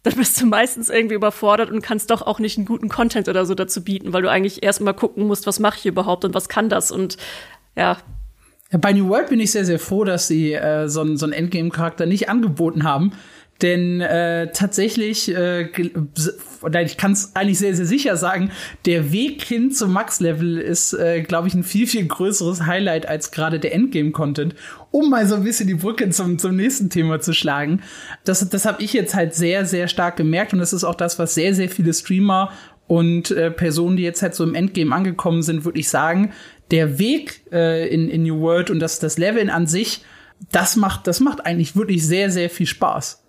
dann 0.07 0.15
bist 0.15 0.41
du 0.41 0.47
meistens 0.47 0.89
irgendwie 0.89 1.17
überfordert 1.17 1.71
und 1.71 1.83
kannst 1.83 2.11
doch 2.11 2.23
auch 2.23 2.39
nicht 2.39 2.57
einen 2.57 2.67
guten 2.67 2.89
Content 2.89 3.29
oder 3.29 3.45
so 3.45 3.57
dazu 3.57 3.83
bieten, 3.83 4.13
weil 4.13 4.23
du 4.23 4.31
eigentlich 4.31 4.63
erstmal 4.63 4.95
gucken 4.95 5.27
musst, 5.27 5.49
was 5.49 5.59
mache 5.59 5.79
ich 5.79 5.87
überhaupt 5.87 6.25
und 6.25 6.33
was 6.33 6.49
kann 6.49 6.69
das 6.69 6.93
und 6.93 7.17
ja. 7.75 7.99
Bei 8.71 8.93
New 8.93 9.09
World 9.09 9.29
bin 9.29 9.41
ich 9.41 9.51
sehr, 9.51 9.65
sehr 9.65 9.79
froh, 9.79 10.05
dass 10.05 10.29
sie 10.29 10.53
äh, 10.53 10.89
so, 10.89 11.17
so 11.17 11.27
einen 11.27 11.33
Endgame-Charakter 11.33 12.07
nicht 12.07 12.29
angeboten 12.29 12.85
haben, 12.85 13.13
denn 13.63 14.01
äh, 14.01 14.53
tatsächlich, 14.53 15.35
äh, 15.35 15.71
ich 16.85 16.97
kann 16.97 17.13
es 17.13 17.35
eigentlich 17.35 17.59
sehr, 17.59 17.75
sehr 17.75 17.87
sicher 17.87 18.17
sagen, 18.17 18.51
der 18.85 19.13
Weg 19.13 19.43
hin 19.43 19.71
zum 19.71 19.93
Max-Level 19.93 20.59
ist, 20.59 20.93
äh, 20.93 21.23
glaube 21.23 21.49
ich, 21.49 21.55
ein 21.55 21.65
viel, 21.65 21.87
viel 21.87 22.07
größeres 22.07 22.67
Highlight 22.67 23.09
als 23.09 23.31
gerade 23.31 23.59
der 23.59 23.75
Endgame-Content. 23.75 24.55
Um 24.91 25.11
mal 25.11 25.27
so 25.27 25.37
ein 25.37 25.45
bisschen 25.45 25.69
die 25.69 25.75
Brücke 25.75 26.11
zum, 26.11 26.39
zum 26.39 26.57
nächsten 26.57 26.91
Thema 26.91 27.21
zu 27.21 27.33
schlagen. 27.33 27.83
Das, 28.25 28.47
das 28.49 28.67
habe 28.67 28.83
ich 28.83 28.93
jetzt 28.93 29.15
halt 29.15 29.35
sehr, 29.35 29.65
sehr 29.65 29.89
stark 29.89 30.17
gemerkt 30.17 30.53
und 30.53 30.59
das 30.59 30.73
ist 30.73 30.85
auch 30.85 30.95
das, 30.95 31.19
was 31.19 31.35
sehr, 31.35 31.55
sehr 31.55 31.69
viele 31.69 31.95
Streamer 31.95 32.51
und 32.87 33.31
äh, 33.31 33.51
Personen, 33.51 33.97
die 33.97 34.03
jetzt 34.03 34.23
halt 34.23 34.35
so 34.35 34.45
im 34.45 34.55
Endgame 34.55 34.95
angekommen 34.95 35.43
sind, 35.43 35.65
wirklich 35.65 35.89
sagen, 35.89 36.33
der 36.71 36.99
Weg 36.99 37.43
äh, 37.53 37.89
in, 37.89 38.09
in 38.09 38.23
New 38.23 38.41
World 38.41 38.71
und 38.71 38.81
das, 38.81 38.99
das 38.99 39.19
Leveln 39.19 39.51
an 39.51 39.67
sich, 39.67 40.05
das 40.53 40.77
macht, 40.77 41.07
das 41.07 41.21
macht 41.21 41.47
eigentlich 41.47 41.77
wirklich 41.77 42.07
sehr, 42.07 42.31
sehr 42.31 42.51
viel 42.51 42.67
Spaß. 42.67 43.26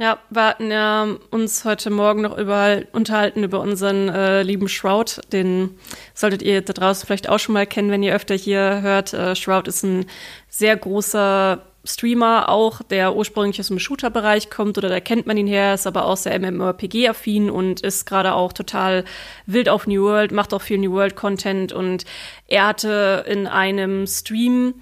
Ja, 0.00 0.18
wir 0.30 0.44
hatten 0.46 0.70
ja 0.70 1.06
uns 1.30 1.66
heute 1.66 1.90
Morgen 1.90 2.22
noch 2.22 2.38
überall 2.38 2.88
unterhalten 2.92 3.44
über 3.44 3.60
unseren 3.60 4.08
äh, 4.08 4.42
lieben 4.42 4.66
Shroud. 4.66 5.20
Den 5.30 5.76
solltet 6.14 6.40
ihr 6.40 6.62
da 6.62 6.72
draußen 6.72 7.06
vielleicht 7.06 7.28
auch 7.28 7.38
schon 7.38 7.52
mal 7.52 7.66
kennen, 7.66 7.90
wenn 7.90 8.02
ihr 8.02 8.14
öfter 8.14 8.34
hier 8.34 8.80
hört. 8.80 9.12
Äh, 9.12 9.36
Shroud 9.36 9.68
ist 9.68 9.82
ein 9.82 10.06
sehr 10.48 10.74
großer 10.74 11.60
Streamer 11.84 12.48
auch, 12.48 12.80
der 12.82 13.14
ursprünglich 13.14 13.60
aus 13.60 13.68
dem 13.68 13.78
Shooter-Bereich 13.78 14.48
kommt 14.48 14.78
oder 14.78 14.88
da 14.88 15.00
kennt 15.00 15.26
man 15.26 15.36
ihn 15.36 15.46
her, 15.46 15.74
ist 15.74 15.86
aber 15.86 16.06
auch 16.06 16.16
sehr 16.16 16.38
MMORPG-affin 16.38 17.50
und 17.50 17.82
ist 17.82 18.06
gerade 18.06 18.32
auch 18.32 18.54
total 18.54 19.04
wild 19.44 19.68
auf 19.68 19.86
New 19.86 20.04
World, 20.04 20.32
macht 20.32 20.54
auch 20.54 20.62
viel 20.62 20.78
New 20.78 20.92
World-Content 20.92 21.72
und 21.72 22.04
er 22.46 22.68
hatte 22.68 23.24
in 23.28 23.46
einem 23.46 24.06
Stream 24.06 24.74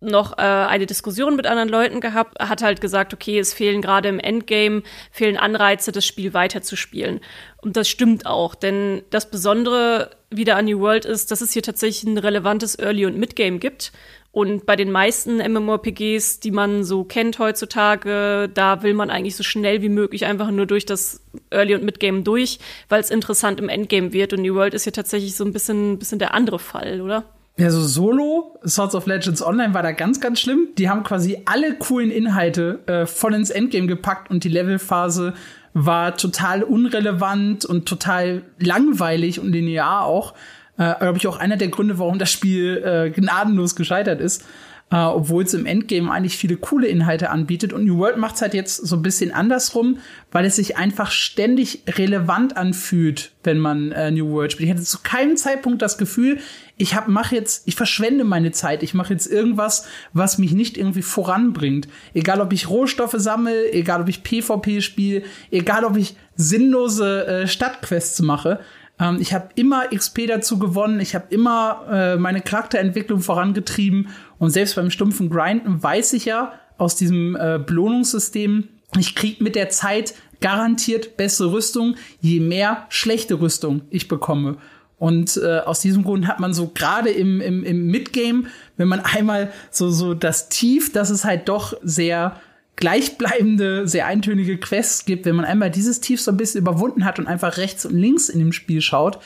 noch 0.00 0.38
äh, 0.38 0.42
eine 0.42 0.86
Diskussion 0.86 1.34
mit 1.34 1.46
anderen 1.46 1.68
Leuten 1.68 2.00
gehabt, 2.00 2.38
hat 2.40 2.62
halt 2.62 2.80
gesagt, 2.80 3.12
okay, 3.12 3.38
es 3.38 3.52
fehlen 3.52 3.82
gerade 3.82 4.08
im 4.08 4.20
Endgame, 4.20 4.82
fehlen 5.10 5.36
Anreize, 5.36 5.90
das 5.90 6.06
Spiel 6.06 6.34
weiterzuspielen. 6.34 7.20
Und 7.62 7.76
das 7.76 7.88
stimmt 7.88 8.24
auch, 8.24 8.54
denn 8.54 9.02
das 9.10 9.30
Besondere 9.30 10.10
wieder 10.30 10.56
an 10.56 10.66
New 10.66 10.80
World 10.80 11.04
ist, 11.04 11.30
dass 11.30 11.40
es 11.40 11.52
hier 11.52 11.62
tatsächlich 11.62 12.04
ein 12.04 12.18
relevantes 12.18 12.78
Early- 12.78 13.06
und 13.06 13.18
Midgame 13.18 13.58
gibt. 13.58 13.92
Und 14.30 14.66
bei 14.66 14.76
den 14.76 14.92
meisten 14.92 15.38
MMORPGs, 15.38 16.38
die 16.40 16.50
man 16.50 16.84
so 16.84 17.02
kennt 17.02 17.38
heutzutage, 17.38 18.48
da 18.52 18.82
will 18.82 18.94
man 18.94 19.10
eigentlich 19.10 19.34
so 19.34 19.42
schnell 19.42 19.82
wie 19.82 19.88
möglich 19.88 20.26
einfach 20.26 20.50
nur 20.50 20.66
durch 20.66 20.86
das 20.86 21.22
Early- 21.50 21.74
und 21.74 21.82
Midgame 21.82 22.22
durch, 22.22 22.60
weil 22.88 23.00
es 23.00 23.10
interessant 23.10 23.58
im 23.58 23.68
Endgame 23.68 24.12
wird. 24.12 24.32
Und 24.34 24.42
New 24.42 24.54
World 24.54 24.74
ist 24.74 24.84
hier 24.84 24.92
tatsächlich 24.92 25.34
so 25.34 25.44
ein 25.44 25.52
bisschen, 25.52 25.98
bisschen 25.98 26.18
der 26.18 26.34
andere 26.34 26.58
Fall, 26.58 27.00
oder? 27.00 27.24
Ja, 27.58 27.70
so 27.70 27.82
Solo, 27.82 28.56
Swords 28.64 28.94
of 28.94 29.06
Legends 29.06 29.44
Online 29.44 29.74
war 29.74 29.82
da 29.82 29.90
ganz, 29.90 30.20
ganz 30.20 30.38
schlimm. 30.38 30.68
Die 30.78 30.88
haben 30.88 31.02
quasi 31.02 31.42
alle 31.44 31.74
coolen 31.74 32.12
Inhalte 32.12 32.78
äh, 32.86 33.04
voll 33.04 33.34
ins 33.34 33.50
Endgame 33.50 33.88
gepackt 33.88 34.30
und 34.30 34.44
die 34.44 34.48
Levelphase 34.48 35.34
war 35.74 36.16
total 36.16 36.62
unrelevant 36.62 37.64
und 37.64 37.88
total 37.88 38.42
langweilig 38.60 39.40
und 39.40 39.50
linear 39.50 40.04
auch. 40.04 40.34
Äh, 40.76 40.94
Glaube 41.00 41.18
ich 41.18 41.26
auch 41.26 41.36
einer 41.36 41.56
der 41.56 41.66
Gründe, 41.66 41.98
warum 41.98 42.20
das 42.20 42.30
Spiel 42.30 42.76
äh, 42.76 43.10
gnadenlos 43.10 43.74
gescheitert 43.74 44.20
ist 44.20 44.44
äh, 44.90 44.96
obwohl 44.96 45.44
es 45.44 45.54
im 45.54 45.66
Endgame 45.66 46.10
eigentlich 46.10 46.36
viele 46.36 46.56
coole 46.56 46.86
Inhalte 46.86 47.30
anbietet. 47.30 47.72
Und 47.72 47.84
New 47.84 47.98
World 47.98 48.16
macht 48.16 48.36
es 48.36 48.42
halt 48.42 48.54
jetzt 48.54 48.76
so 48.76 48.96
ein 48.96 49.02
bisschen 49.02 49.32
andersrum, 49.32 49.98
weil 50.32 50.44
es 50.44 50.56
sich 50.56 50.76
einfach 50.76 51.10
ständig 51.10 51.82
relevant 51.86 52.56
anfühlt, 52.56 53.32
wenn 53.44 53.58
man 53.58 53.92
äh, 53.92 54.10
New 54.10 54.30
World 54.30 54.52
spielt. 54.52 54.68
Ich 54.68 54.74
hatte 54.74 54.84
zu 54.84 54.98
keinem 55.02 55.36
Zeitpunkt 55.36 55.82
das 55.82 55.98
Gefühl, 55.98 56.38
ich 56.78 56.94
hab, 56.94 57.08
mach 57.08 57.32
jetzt, 57.32 57.66
ich 57.66 57.74
verschwende 57.74 58.24
meine 58.24 58.52
Zeit, 58.52 58.82
ich 58.82 58.94
mache 58.94 59.12
jetzt 59.12 59.26
irgendwas, 59.26 59.86
was 60.12 60.38
mich 60.38 60.52
nicht 60.52 60.78
irgendwie 60.78 61.02
voranbringt. 61.02 61.88
Egal, 62.14 62.40
ob 62.40 62.52
ich 62.52 62.70
Rohstoffe 62.70 63.16
sammle, 63.18 63.72
egal, 63.72 64.00
ob 64.00 64.08
ich 64.08 64.22
PvP 64.22 64.80
spiele, 64.80 65.22
egal, 65.50 65.84
ob 65.84 65.96
ich 65.96 66.16
sinnlose 66.36 67.26
äh, 67.26 67.46
Stadtquests 67.48 68.22
mache. 68.22 68.60
Ähm, 69.00 69.18
ich 69.20 69.32
habe 69.32 69.48
immer 69.54 69.88
XP 69.88 70.26
dazu 70.26 70.58
gewonnen, 70.58 71.00
ich 71.00 71.14
habe 71.14 71.26
immer 71.30 71.86
äh, 71.90 72.16
meine 72.16 72.40
Charakterentwicklung 72.40 73.20
vorangetrieben 73.20 74.08
und 74.38 74.50
selbst 74.50 74.76
beim 74.76 74.90
stumpfen 74.90 75.30
Grinden 75.30 75.82
weiß 75.82 76.12
ich 76.14 76.24
ja 76.24 76.52
aus 76.78 76.96
diesem 76.96 77.36
äh, 77.36 77.58
Belohnungssystem, 77.64 78.68
ich 78.96 79.14
krieg 79.14 79.40
mit 79.40 79.54
der 79.54 79.68
Zeit 79.68 80.14
garantiert 80.40 81.16
bessere 81.16 81.52
Rüstung, 81.52 81.96
je 82.20 82.40
mehr 82.40 82.86
schlechte 82.88 83.40
Rüstung 83.40 83.82
ich 83.90 84.08
bekomme. 84.08 84.56
Und 84.98 85.36
äh, 85.36 85.58
aus 85.60 85.80
diesem 85.80 86.02
Grund 86.02 86.26
hat 86.26 86.40
man 86.40 86.52
so 86.52 86.68
gerade 86.68 87.10
im, 87.10 87.40
im, 87.40 87.62
im 87.64 87.86
Midgame, 87.86 88.44
wenn 88.76 88.88
man 88.88 89.00
einmal 89.04 89.52
so, 89.70 89.90
so 89.90 90.14
das 90.14 90.48
Tief, 90.48 90.92
dass 90.92 91.10
es 91.10 91.24
halt 91.24 91.48
doch 91.48 91.74
sehr 91.82 92.40
gleichbleibende, 92.78 93.88
sehr 93.88 94.06
eintönige 94.06 94.56
Quests 94.56 95.04
gibt, 95.04 95.26
wenn 95.26 95.34
man 95.34 95.44
einmal 95.44 95.70
dieses 95.70 96.00
Tief 96.00 96.20
so 96.20 96.30
ein 96.30 96.36
bisschen 96.36 96.60
überwunden 96.60 97.04
hat 97.04 97.18
und 97.18 97.26
einfach 97.26 97.56
rechts 97.56 97.84
und 97.84 97.96
links 97.96 98.28
in 98.28 98.38
dem 98.38 98.52
Spiel 98.52 98.80
schaut, 98.80 99.18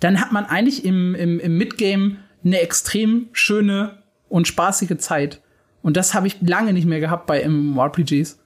dann 0.00 0.20
hat 0.20 0.32
man 0.32 0.44
eigentlich 0.44 0.84
im, 0.84 1.14
im, 1.14 1.38
im 1.38 1.56
Midgame 1.56 2.16
eine 2.44 2.60
extrem 2.60 3.28
schöne 3.32 4.02
und 4.28 4.48
spaßige 4.48 4.98
Zeit. 4.98 5.40
Und 5.82 5.96
das 5.96 6.14
habe 6.14 6.26
ich 6.26 6.42
lange 6.42 6.72
nicht 6.72 6.86
mehr 6.86 6.98
gehabt 6.98 7.26
bei 7.26 7.48
MMORPGs. 7.48 8.40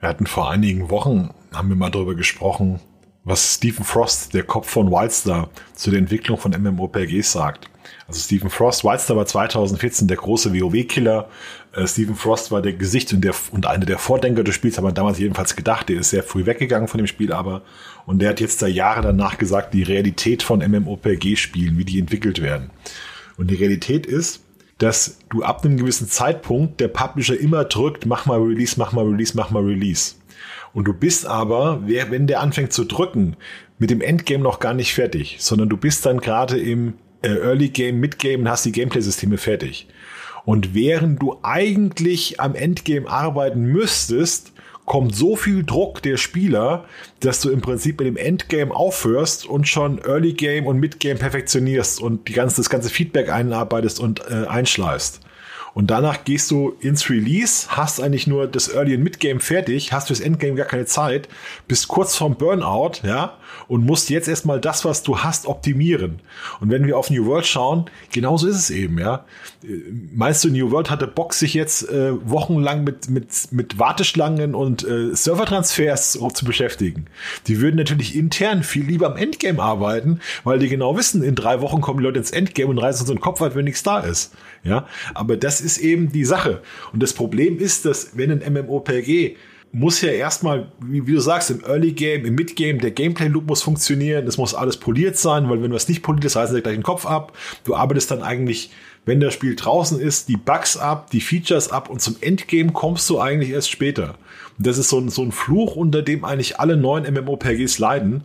Wir 0.00 0.08
hatten 0.08 0.26
vor 0.26 0.50
einigen 0.50 0.90
Wochen, 0.90 1.30
haben 1.54 1.68
wir 1.68 1.76
mal 1.76 1.90
darüber 1.90 2.16
gesprochen, 2.16 2.80
was 3.22 3.54
Stephen 3.54 3.84
Frost, 3.84 4.34
der 4.34 4.42
Kopf 4.42 4.68
von 4.68 4.90
Wildstar, 4.90 5.48
zu 5.74 5.90
der 5.90 6.00
Entwicklung 6.00 6.38
von 6.38 6.50
MMORPGs 6.50 7.32
sagt. 7.32 7.70
Also 8.08 8.20
Stephen 8.20 8.50
Frost, 8.50 8.84
Wildstar 8.84 9.16
war 9.16 9.26
2014 9.26 10.08
der 10.08 10.16
große 10.16 10.52
WoW-Killer. 10.52 11.28
Äh, 11.76 11.86
Stephen 11.86 12.16
Frost 12.16 12.50
war 12.50 12.62
der 12.62 12.72
Gesicht 12.72 13.12
und, 13.12 13.22
der, 13.22 13.34
und 13.52 13.66
eine 13.66 13.84
der 13.84 13.98
Vordenker 13.98 14.42
des 14.42 14.54
Spiels, 14.54 14.78
hat 14.78 14.84
man 14.84 14.94
damals 14.94 15.18
jedenfalls 15.18 15.54
gedacht. 15.54 15.88
Der 15.88 16.00
ist 16.00 16.10
sehr 16.10 16.22
früh 16.22 16.46
weggegangen 16.46 16.88
von 16.88 16.98
dem 16.98 17.06
Spiel, 17.06 17.32
aber 17.32 17.62
und 18.06 18.20
der 18.20 18.30
hat 18.30 18.40
jetzt 18.40 18.62
da 18.62 18.66
Jahre 18.66 19.02
danach 19.02 19.36
gesagt, 19.36 19.74
die 19.74 19.82
Realität 19.82 20.42
von 20.42 20.60
MMORPG-Spielen, 20.60 21.76
wie 21.76 21.84
die 21.84 21.98
entwickelt 21.98 22.40
werden. 22.40 22.70
Und 23.36 23.50
die 23.50 23.56
Realität 23.56 24.06
ist, 24.06 24.42
dass 24.78 25.18
du 25.30 25.42
ab 25.42 25.64
einem 25.64 25.76
gewissen 25.76 26.08
Zeitpunkt 26.08 26.80
der 26.80 26.88
Publisher 26.88 27.38
immer 27.38 27.64
drückt, 27.64 28.06
mach 28.06 28.26
mal 28.26 28.40
Release, 28.40 28.74
mach 28.78 28.92
mal 28.92 29.04
Release, 29.04 29.32
mach 29.34 29.50
mal 29.50 29.62
Release. 29.62 30.14
Und 30.72 30.86
du 30.86 30.92
bist 30.92 31.26
aber, 31.26 31.80
wenn 31.86 32.26
der 32.26 32.40
anfängt 32.40 32.72
zu 32.72 32.84
drücken, 32.84 33.36
mit 33.78 33.90
dem 33.90 34.00
Endgame 34.00 34.42
noch 34.42 34.60
gar 34.60 34.74
nicht 34.74 34.94
fertig, 34.94 35.36
sondern 35.40 35.68
du 35.68 35.76
bist 35.76 36.06
dann 36.06 36.20
gerade 36.20 36.58
im 36.58 36.94
äh, 37.22 37.28
Early 37.28 37.70
Game, 37.70 37.98
Mid 38.00 38.18
Game 38.18 38.40
und 38.40 38.48
hast 38.48 38.64
die 38.64 38.72
Gameplay-Systeme 38.72 39.38
fertig. 39.38 39.86
Und 40.46 40.74
während 40.74 41.20
du 41.20 41.38
eigentlich 41.42 42.40
am 42.40 42.54
Endgame 42.54 43.10
arbeiten 43.10 43.64
müsstest, 43.64 44.52
kommt 44.84 45.14
so 45.14 45.34
viel 45.34 45.64
Druck 45.64 46.00
der 46.02 46.16
Spieler, 46.16 46.84
dass 47.18 47.40
du 47.40 47.50
im 47.50 47.60
Prinzip 47.60 47.98
mit 47.98 48.06
dem 48.06 48.16
Endgame 48.16 48.72
aufhörst 48.72 49.44
und 49.44 49.66
schon 49.66 49.98
Early 49.98 50.34
Game 50.34 50.66
und 50.66 50.78
Mid 50.78 51.00
Game 51.00 51.18
perfektionierst 51.18 52.00
und 52.00 52.28
die 52.28 52.32
ganze, 52.32 52.56
das 52.58 52.70
ganze 52.70 52.90
Feedback 52.90 53.28
einarbeitest 53.28 53.98
und 53.98 54.22
äh, 54.30 54.46
einschleifst. 54.46 55.20
Und 55.74 55.88
danach 55.88 56.24
gehst 56.24 56.50
du 56.52 56.74
ins 56.80 57.10
Release, 57.10 57.66
hast 57.68 58.00
eigentlich 58.00 58.26
nur 58.26 58.46
das 58.46 58.72
Early 58.72 58.94
und 58.94 59.02
Mid-Game 59.02 59.40
fertig, 59.40 59.92
hast 59.92 60.06
fürs 60.06 60.20
Endgame 60.20 60.54
gar 60.54 60.64
keine 60.64 60.86
Zeit, 60.86 61.28
bist 61.68 61.88
kurz 61.88 62.16
vorm 62.16 62.36
Burnout, 62.36 63.02
ja, 63.02 63.36
und 63.68 63.84
musst 63.84 64.10
jetzt 64.10 64.28
erstmal 64.28 64.60
das, 64.60 64.84
was 64.84 65.02
du 65.02 65.18
hast, 65.18 65.46
optimieren. 65.46 66.20
Und 66.60 66.70
wenn 66.70 66.86
wir 66.86 66.96
auf 66.96 67.10
New 67.10 67.26
World 67.26 67.46
schauen, 67.46 67.86
genauso 68.12 68.46
ist 68.48 68.56
es 68.56 68.70
eben, 68.70 68.98
ja. 68.98 69.24
Meinst 70.14 70.44
du, 70.44 70.50
New 70.50 70.70
World 70.70 70.90
hatte 70.90 71.06
Bock, 71.06 71.34
sich 71.34 71.54
jetzt 71.54 71.88
äh, 71.88 72.12
wochenlang 72.28 72.84
mit, 72.84 73.10
mit, 73.10 73.52
mit 73.52 73.78
Warteschlangen 73.78 74.54
und 74.54 74.86
äh, 74.86 75.14
Servertransfers 75.14 76.18
zu 76.34 76.44
beschäftigen? 76.44 77.06
Die 77.46 77.60
würden 77.60 77.76
natürlich 77.76 78.16
intern 78.16 78.62
viel 78.62 78.84
lieber 78.84 79.06
am 79.06 79.16
Endgame 79.16 79.62
arbeiten, 79.62 80.20
weil 80.44 80.58
die 80.58 80.68
genau 80.68 80.96
wissen, 80.96 81.22
in 81.22 81.34
drei 81.34 81.60
Wochen 81.60 81.80
kommen 81.80 81.98
die 81.98 82.04
Leute 82.04 82.18
ins 82.18 82.30
Endgame 82.30 82.70
und 82.70 82.78
reißen 82.78 83.06
so 83.06 83.12
einen 83.12 83.20
Kopf 83.20 83.40
weit, 83.40 83.54
wenn 83.54 83.64
nichts 83.64 83.82
da 83.82 84.00
ist. 84.00 84.32
Ja, 84.62 84.86
aber 85.14 85.36
das 85.36 85.60
ist 85.60 85.78
eben 85.78 86.10
die 86.10 86.24
Sache. 86.24 86.60
Und 86.92 87.02
das 87.02 87.12
Problem 87.12 87.58
ist, 87.58 87.84
dass 87.84 88.16
wenn 88.16 88.30
ein 88.30 88.52
MMORPG 88.52 89.36
muss 89.72 90.00
ja 90.00 90.10
erstmal, 90.10 90.72
wie, 90.80 91.06
wie, 91.06 91.12
du 91.12 91.20
sagst, 91.20 91.50
im 91.50 91.62
Early 91.64 91.92
Game, 91.92 92.24
im 92.24 92.34
Mid 92.34 92.56
Game, 92.56 92.80
der 92.80 92.92
Gameplay 92.92 93.28
Loop 93.28 93.46
muss 93.46 93.62
funktionieren, 93.62 94.26
es 94.26 94.38
muss 94.38 94.54
alles 94.54 94.78
poliert 94.78 95.16
sein, 95.16 95.50
weil 95.50 95.62
wenn 95.62 95.70
du 95.70 95.76
es 95.76 95.88
nicht 95.88 96.02
poliert 96.02 96.24
ist, 96.24 96.36
reißen 96.36 96.54
sie 96.54 96.62
gleich 96.62 96.76
den 96.76 96.82
Kopf 96.82 97.04
ab. 97.04 97.36
Du 97.64 97.74
arbeitest 97.74 98.10
dann 98.10 98.22
eigentlich, 98.22 98.70
wenn 99.04 99.20
das 99.20 99.34
Spiel 99.34 99.54
draußen 99.54 100.00
ist, 100.00 100.28
die 100.28 100.36
Bugs 100.36 100.76
ab, 100.76 101.10
die 101.10 101.20
Features 101.20 101.70
ab 101.70 101.90
und 101.90 102.00
zum 102.00 102.16
Endgame 102.20 102.72
kommst 102.72 103.10
du 103.10 103.20
eigentlich 103.20 103.50
erst 103.50 103.70
später. 103.70 104.14
Und 104.56 104.66
das 104.66 104.78
ist 104.78 104.88
so 104.88 104.98
ein, 104.98 105.10
so 105.10 105.22
ein 105.22 105.32
Fluch, 105.32 105.76
unter 105.76 106.02
dem 106.02 106.24
eigentlich 106.24 106.58
alle 106.58 106.76
neuen 106.76 107.12
MMORPGs 107.12 107.78
leiden, 107.78 108.24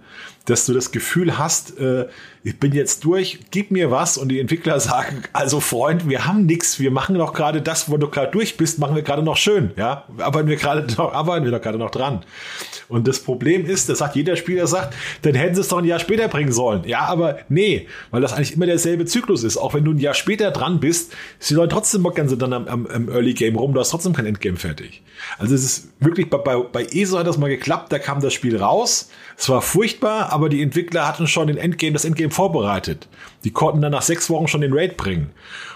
dass 0.52 0.66
du 0.66 0.74
das 0.74 0.92
Gefühl 0.92 1.38
hast, 1.38 1.80
äh, 1.80 2.08
ich 2.44 2.60
bin 2.60 2.74
jetzt 2.74 3.06
durch, 3.06 3.40
gib 3.52 3.72
mir 3.72 3.92
was 3.92 4.18
und 4.18 4.30
die 4.30 4.40
Entwickler 4.40 4.80
sagen, 4.80 5.24
also 5.32 5.60
Freund, 5.60 6.10
wir 6.10 6.26
haben 6.26 6.46
nichts, 6.46 6.80
wir 6.80 6.92
machen 6.92 7.16
doch 7.18 7.34
gerade 7.34 7.62
das, 7.62 7.90
wo 7.90 7.98
du 7.98 8.10
gerade 8.10 8.32
durch 8.32 8.58
bist, 8.58 8.80
machen 8.80 8.96
wir 8.96 9.04
gerade 9.04 9.24
noch 9.24 9.38
schön, 9.38 9.72
ja, 9.78 10.06
arbeiten 10.18 10.50
wir 10.50 10.58
gerade 10.58 10.92
noch, 10.96 11.14
arbeiten 11.14 11.46
wir 11.46 11.52
doch 11.52 11.62
gerade 11.62 11.78
noch 11.78 11.92
dran. 11.92 12.24
Und 12.90 13.08
das 13.08 13.20
Problem 13.20 13.66
ist, 13.66 13.88
das 13.88 14.00
sagt 14.00 14.18
jeder 14.18 14.36
Spieler, 14.36 14.68
sagt, 14.68 14.94
dann 15.22 15.36
hätten 15.36 15.56
sie 15.56 15.62
es 15.62 15.70
doch 15.70 15.78
ein 15.78 15.86
Jahr 15.86 16.00
später 16.00 16.28
bringen 16.28 16.52
sollen. 16.52 16.84
Ja, 16.86 17.02
aber 17.02 17.40
nee, 17.48 17.88
weil 18.10 18.22
das 18.22 18.34
eigentlich 18.34 18.54
immer 18.54 18.66
derselbe 18.66 19.06
Zyklus 19.06 19.46
ist. 19.46 19.56
Auch 19.56 19.74
wenn 19.74 19.86
du 19.86 19.92
ein 19.92 19.98
Jahr 19.98 20.14
später 20.14 20.52
dran 20.52 20.82
bist, 20.82 21.14
sie 21.40 21.54
Leute 21.54 21.70
trotzdem 21.70 22.04
bockern 22.04 22.28
sie 22.28 22.36
dann 22.36 22.52
am, 22.52 22.68
am, 22.68 22.88
am, 22.88 23.08
Early 23.08 23.34
Game 23.34 23.56
rum, 23.56 23.74
du 23.74 23.80
hast 23.80 23.92
trotzdem 23.92 24.12
kein 24.12 24.26
Endgame 24.26 24.58
fertig. 24.58 25.04
Also 25.38 25.56
es 25.56 25.64
ist 25.64 25.88
wirklich, 26.02 26.30
bei, 26.30 26.40
bei, 26.40 26.58
bei 26.58 26.84
ESO 26.84 27.18
hat 27.18 27.28
das 27.28 27.38
mal 27.38 27.50
geklappt, 27.50 27.94
da 27.94 28.00
kam 28.00 28.20
das 28.20 28.34
Spiel 28.34 28.58
raus, 28.58 29.10
es 29.38 29.48
war 29.48 29.62
furchtbar, 29.62 30.34
aber 30.34 30.41
die 30.50 30.62
Entwickler 30.62 31.08
hatten 31.08 31.28
schon 31.28 31.48
den 31.48 31.58
Endgame, 31.58 31.94
das 31.94 32.06
Endgame 32.06 32.32
vorbereitet. 32.32 33.08
Die 33.44 33.52
konnten 33.52 33.82
dann 33.82 33.92
nach 33.92 34.02
sechs 34.02 34.30
Wochen 34.30 34.48
schon 34.48 34.62
den 34.62 34.74
Raid 34.74 34.98
bringen. 34.98 35.32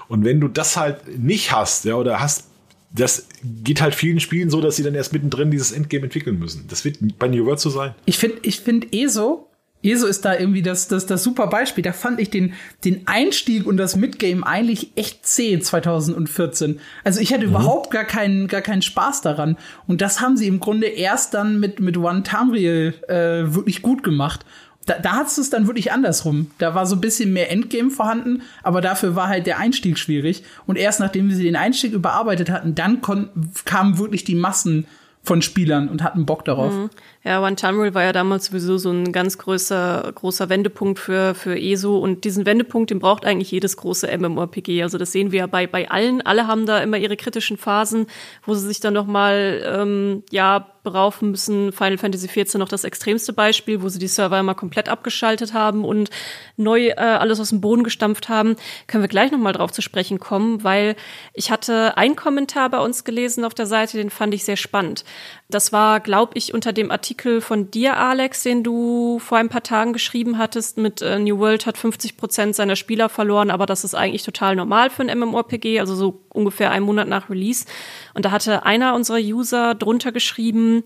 Und 0.08 0.24
wenn 0.26 0.40
du 0.40 0.48
das 0.48 0.78
halt 0.78 1.20
nicht 1.20 1.52
hast, 1.52 1.86
ja, 1.86 1.96
oder 1.96 2.20
hast, 2.20 2.46
das 2.92 3.28
geht 3.44 3.82
halt 3.82 3.94
vielen 3.94 4.20
Spielen 4.20 4.50
so, 4.50 4.62
dass 4.62 4.78
sie 4.78 4.84
dann 4.84 4.96
erst 4.96 5.14
mittendrin 5.14 5.52
dieses 5.52 5.72
Endgame 5.72 6.06
entwickeln 6.06 6.40
müssen. 6.40 6.66
Das 6.70 6.86
wird 6.86 6.98
bei 7.20 7.28
New 7.28 7.46
World 7.46 7.60
so 7.60 7.70
sein. 7.70 7.94
Ich 8.06 8.18
finde, 8.18 8.38
ich 8.44 8.62
finde 8.62 8.88
ESO 8.92 9.50
ESO 9.86 10.08
ist 10.08 10.26
da 10.26 10.38
irgendwie 10.38 10.62
das, 10.62 10.88
das, 10.88 11.06
das 11.06 11.24
super 11.24 11.48
Beispiel. 11.48 11.84
Da 11.84 11.94
fand 11.94 12.20
ich 12.20 12.30
den, 12.30 12.54
den 12.84 13.08
Einstieg 13.08 13.66
und 13.66 13.78
das 13.78 13.96
Midgame 13.96 14.46
eigentlich 14.46 14.92
echt 14.96 15.26
zäh 15.26 15.60
2014. 15.60 16.80
Also 17.04 17.20
ich 17.20 17.34
hatte 17.34 17.46
mhm. 17.46 17.52
überhaupt 17.52 17.92
gar 17.92 18.06
keinen, 18.06 18.48
gar 18.48 18.62
keinen 18.62 18.82
Spaß 18.82 19.22
daran. 19.22 19.58
Und 19.88 20.02
das 20.02 20.22
haben 20.22 20.38
sie 20.38 20.48
im 20.48 20.60
Grunde 20.60 20.88
erst 20.88 21.34
dann 21.34 21.60
mit, 21.60 21.80
mit 21.80 21.98
One 21.98 22.24
Tamriel 22.24 22.94
äh, 23.08 23.54
wirklich 23.54 23.82
gut 23.82 24.04
gemacht. 24.04 24.46
da, 24.86 25.00
da 25.00 25.14
hat 25.14 25.28
es 25.28 25.50
dann 25.50 25.68
wirklich 25.68 25.92
andersrum. 25.92 26.52
Da 26.58 26.76
war 26.76 26.86
so 26.86 26.96
ein 26.96 27.02
bisschen 27.02 27.34
mehr 27.34 27.52
Endgame 27.52 27.90
vorhanden, 27.92 28.42
aber 28.64 28.82
dafür 28.82 29.16
war 29.16 29.28
halt 29.28 29.48
der 29.48 29.58
Einstieg 29.58 29.98
schwierig. 29.98 30.44
Und 30.66 30.78
erst 30.78 31.00
nachdem 31.00 31.32
sie 31.32 31.44
den 31.44 31.56
Einstieg 31.56 31.94
überarbeitet 31.94 32.50
hatten, 32.50 32.76
dann 32.76 33.02
kamen 33.02 33.98
wirklich 33.98 34.24
die 34.24 34.36
Massen 34.36 34.86
von 35.26 35.42
Spielern 35.42 35.90
und 35.90 36.04
hatten 36.04 36.26
Bock 36.26 36.46
darauf. 36.46 36.74
Mhm. 36.74 36.90
Ja, 37.24 37.44
One 37.44 37.56
Time 37.56 37.78
Rule 37.78 37.94
war 37.94 38.04
ja 38.04 38.14
damals 38.14 38.46
sowieso 38.46 38.78
so 38.78 38.92
ein 38.92 39.12
ganz 39.12 39.38
größer, 39.38 40.12
großer 40.14 40.50
Wendepunkt 40.50 41.00
für, 41.00 41.34
für 41.34 41.60
ESO. 41.60 41.98
Und 41.98 42.24
diesen 42.24 42.46
Wendepunkt, 42.46 42.92
den 42.92 43.00
braucht 43.00 43.26
eigentlich 43.26 43.52
jedes 43.52 43.76
große 43.78 44.08
MMORPG. 44.18 44.84
Also 44.84 44.98
das 44.98 45.12
sehen 45.12 45.32
wir 45.32 45.40
ja 45.40 45.48
bei, 45.48 45.66
bei 45.68 45.90
allen. 45.90 46.22
Alle 46.22 46.48
haben 46.48 46.66
da 46.66 46.80
immer 46.80 46.98
ihre 46.98 47.18
kritischen 47.18 47.58
Phasen, 47.58 48.06
wo 48.46 48.54
sie 48.54 48.68
sich 48.68 48.80
dann 48.80 48.94
nochmal, 48.94 49.64
ähm, 49.66 50.24
ja, 50.32 50.75
beraufen 50.86 51.32
müssen. 51.32 51.74
Final 51.74 51.98
Fantasy 51.98 52.28
XIV 52.28 52.56
noch 52.56 52.70
das 52.70 52.86
extremste 52.86 53.34
Beispiel, 53.34 53.82
wo 53.82 53.90
sie 53.90 54.00
die 54.00 54.08
Server 54.08 54.40
immer 54.40 54.56
komplett 54.56 54.88
abgeschaltet 54.88 55.54
haben 55.54 55.84
und 55.84 56.10
neu 56.56 56.88
äh, 56.88 56.96
alles 56.96 57.42
aus 57.42 57.50
dem 57.50 57.60
Boden 57.60 57.84
gestampft 57.84 58.30
haben. 58.30 58.56
Können 58.88 59.04
wir 59.04 59.10
gleich 59.10 59.32
nochmal 59.32 59.52
drauf 59.52 59.74
zu 59.74 59.82
sprechen 59.82 60.20
kommen, 60.20 60.64
weil 60.64 60.96
ich 61.34 61.52
hatte 61.52 61.98
einen 61.98 62.16
Kommentar 62.16 62.70
bei 62.70 62.80
uns 62.80 63.04
gelesen 63.04 63.44
auf 63.44 63.54
der 63.54 63.66
Seite, 63.66 63.98
den 63.98 64.10
fand 64.10 64.34
ich 64.34 64.46
sehr 64.46 64.56
spannend. 64.56 65.04
Das 65.50 65.74
war, 65.74 66.00
glaube 66.00 66.32
ich, 66.36 66.54
unter 66.54 66.72
dem 66.72 66.90
Artikel 66.90 67.42
von 67.42 67.70
dir, 67.70 67.98
Alex, 67.98 68.44
den 68.44 68.64
du 68.64 69.20
vor 69.20 69.38
ein 69.38 69.50
paar 69.50 69.64
Tagen 69.64 69.92
geschrieben 69.92 70.38
hattest, 70.38 70.78
mit 70.78 71.02
äh, 71.02 71.20
New 71.20 71.40
World 71.40 71.66
hat 71.66 71.78
50 71.78 72.16
Prozent 72.16 72.56
seiner 72.56 72.76
Spieler 72.76 73.10
verloren, 73.10 73.52
aber 73.52 73.66
das 73.66 73.84
ist 73.84 73.96
eigentlich 73.96 74.24
total 74.24 74.56
normal 74.56 74.90
für 74.90 75.04
ein 75.04 75.20
MMORPG, 75.20 75.80
also 75.80 75.96
so 75.96 76.25
ungefähr 76.36 76.72
einen 76.72 76.86
Monat 76.86 77.08
nach 77.08 77.30
Release. 77.30 77.66
Und 78.14 78.26
da 78.26 78.32
hatte 78.32 78.66
einer 78.66 78.96
unserer 78.96 79.20
User 79.20 79.76
drunter 79.76 80.12
geschrieben, 80.12 80.84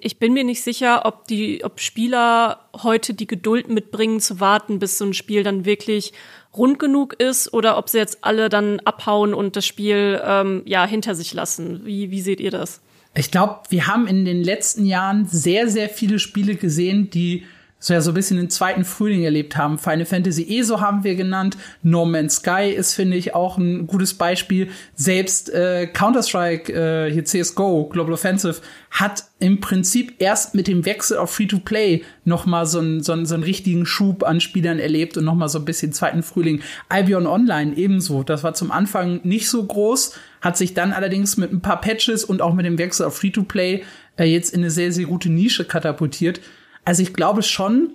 ich 0.00 0.18
bin 0.18 0.32
mir 0.32 0.44
nicht 0.44 0.62
sicher, 0.62 1.06
ob 1.06 1.26
die, 1.26 1.64
ob 1.64 1.80
Spieler 1.80 2.68
heute 2.82 3.14
die 3.14 3.26
Geduld 3.26 3.68
mitbringen, 3.68 4.20
zu 4.20 4.38
warten, 4.38 4.78
bis 4.78 4.98
so 4.98 5.04
ein 5.04 5.14
Spiel 5.14 5.42
dann 5.42 5.64
wirklich 5.64 6.12
rund 6.56 6.78
genug 6.78 7.14
ist, 7.14 7.52
oder 7.52 7.76
ob 7.78 7.88
sie 7.88 7.98
jetzt 7.98 8.18
alle 8.22 8.48
dann 8.48 8.80
abhauen 8.80 9.34
und 9.34 9.56
das 9.56 9.66
Spiel 9.66 10.20
ähm, 10.24 10.62
ja 10.66 10.86
hinter 10.86 11.14
sich 11.14 11.34
lassen. 11.34 11.84
Wie, 11.84 12.10
wie 12.10 12.20
seht 12.20 12.40
ihr 12.40 12.50
das? 12.50 12.80
Ich 13.14 13.30
glaube, 13.30 13.60
wir 13.70 13.86
haben 13.88 14.06
in 14.06 14.24
den 14.24 14.44
letzten 14.44 14.84
Jahren 14.84 15.26
sehr, 15.26 15.68
sehr 15.68 15.88
viele 15.88 16.18
Spiele 16.18 16.54
gesehen, 16.54 17.10
die 17.10 17.44
so 17.80 17.94
ja 17.94 18.00
so 18.00 18.10
ein 18.10 18.14
bisschen 18.14 18.36
den 18.38 18.50
zweiten 18.50 18.84
Frühling 18.84 19.22
erlebt 19.22 19.56
haben. 19.56 19.78
Final 19.78 20.04
Fantasy 20.04 20.58
ESO 20.58 20.80
haben 20.80 21.04
wir 21.04 21.14
genannt. 21.14 21.56
No 21.82 22.04
Man's 22.04 22.36
Sky 22.36 22.72
ist, 22.74 22.94
finde 22.94 23.16
ich, 23.16 23.34
auch 23.34 23.56
ein 23.56 23.86
gutes 23.86 24.14
Beispiel. 24.14 24.70
Selbst 24.96 25.50
äh, 25.50 25.86
Counter-Strike, 25.86 26.72
äh, 26.72 27.12
hier 27.12 27.24
CSGO, 27.24 27.88
Global 27.88 28.14
Offensive, 28.14 28.56
hat 28.90 29.24
im 29.38 29.60
Prinzip 29.60 30.14
erst 30.18 30.56
mit 30.56 30.66
dem 30.66 30.84
Wechsel 30.84 31.18
auf 31.18 31.30
Free-to-Play 31.30 32.02
noch 32.24 32.46
mal 32.46 32.66
so 32.66 32.80
einen, 32.80 33.02
so, 33.02 33.12
einen, 33.12 33.26
so 33.26 33.34
einen 33.34 33.44
richtigen 33.44 33.86
Schub 33.86 34.24
an 34.24 34.40
Spielern 34.40 34.80
erlebt 34.80 35.16
und 35.16 35.24
noch 35.24 35.34
mal 35.34 35.48
so 35.48 35.60
ein 35.60 35.64
bisschen 35.64 35.92
zweiten 35.92 36.24
Frühling. 36.24 36.62
Albion 36.88 37.28
Online 37.28 37.76
ebenso. 37.76 38.24
Das 38.24 38.42
war 38.42 38.54
zum 38.54 38.72
Anfang 38.72 39.20
nicht 39.22 39.48
so 39.48 39.64
groß, 39.64 40.14
hat 40.40 40.56
sich 40.56 40.74
dann 40.74 40.92
allerdings 40.92 41.36
mit 41.36 41.52
ein 41.52 41.60
paar 41.60 41.80
Patches 41.80 42.24
und 42.24 42.42
auch 42.42 42.54
mit 42.54 42.66
dem 42.66 42.78
Wechsel 42.78 43.06
auf 43.06 43.18
Free-to-Play 43.18 43.84
äh, 44.16 44.24
jetzt 44.24 44.52
in 44.52 44.60
eine 44.60 44.70
sehr, 44.70 44.90
sehr 44.90 45.06
gute 45.06 45.30
Nische 45.30 45.64
katapultiert. 45.64 46.40
Also 46.88 47.02
ich 47.02 47.12
glaube 47.12 47.42
schon, 47.42 47.90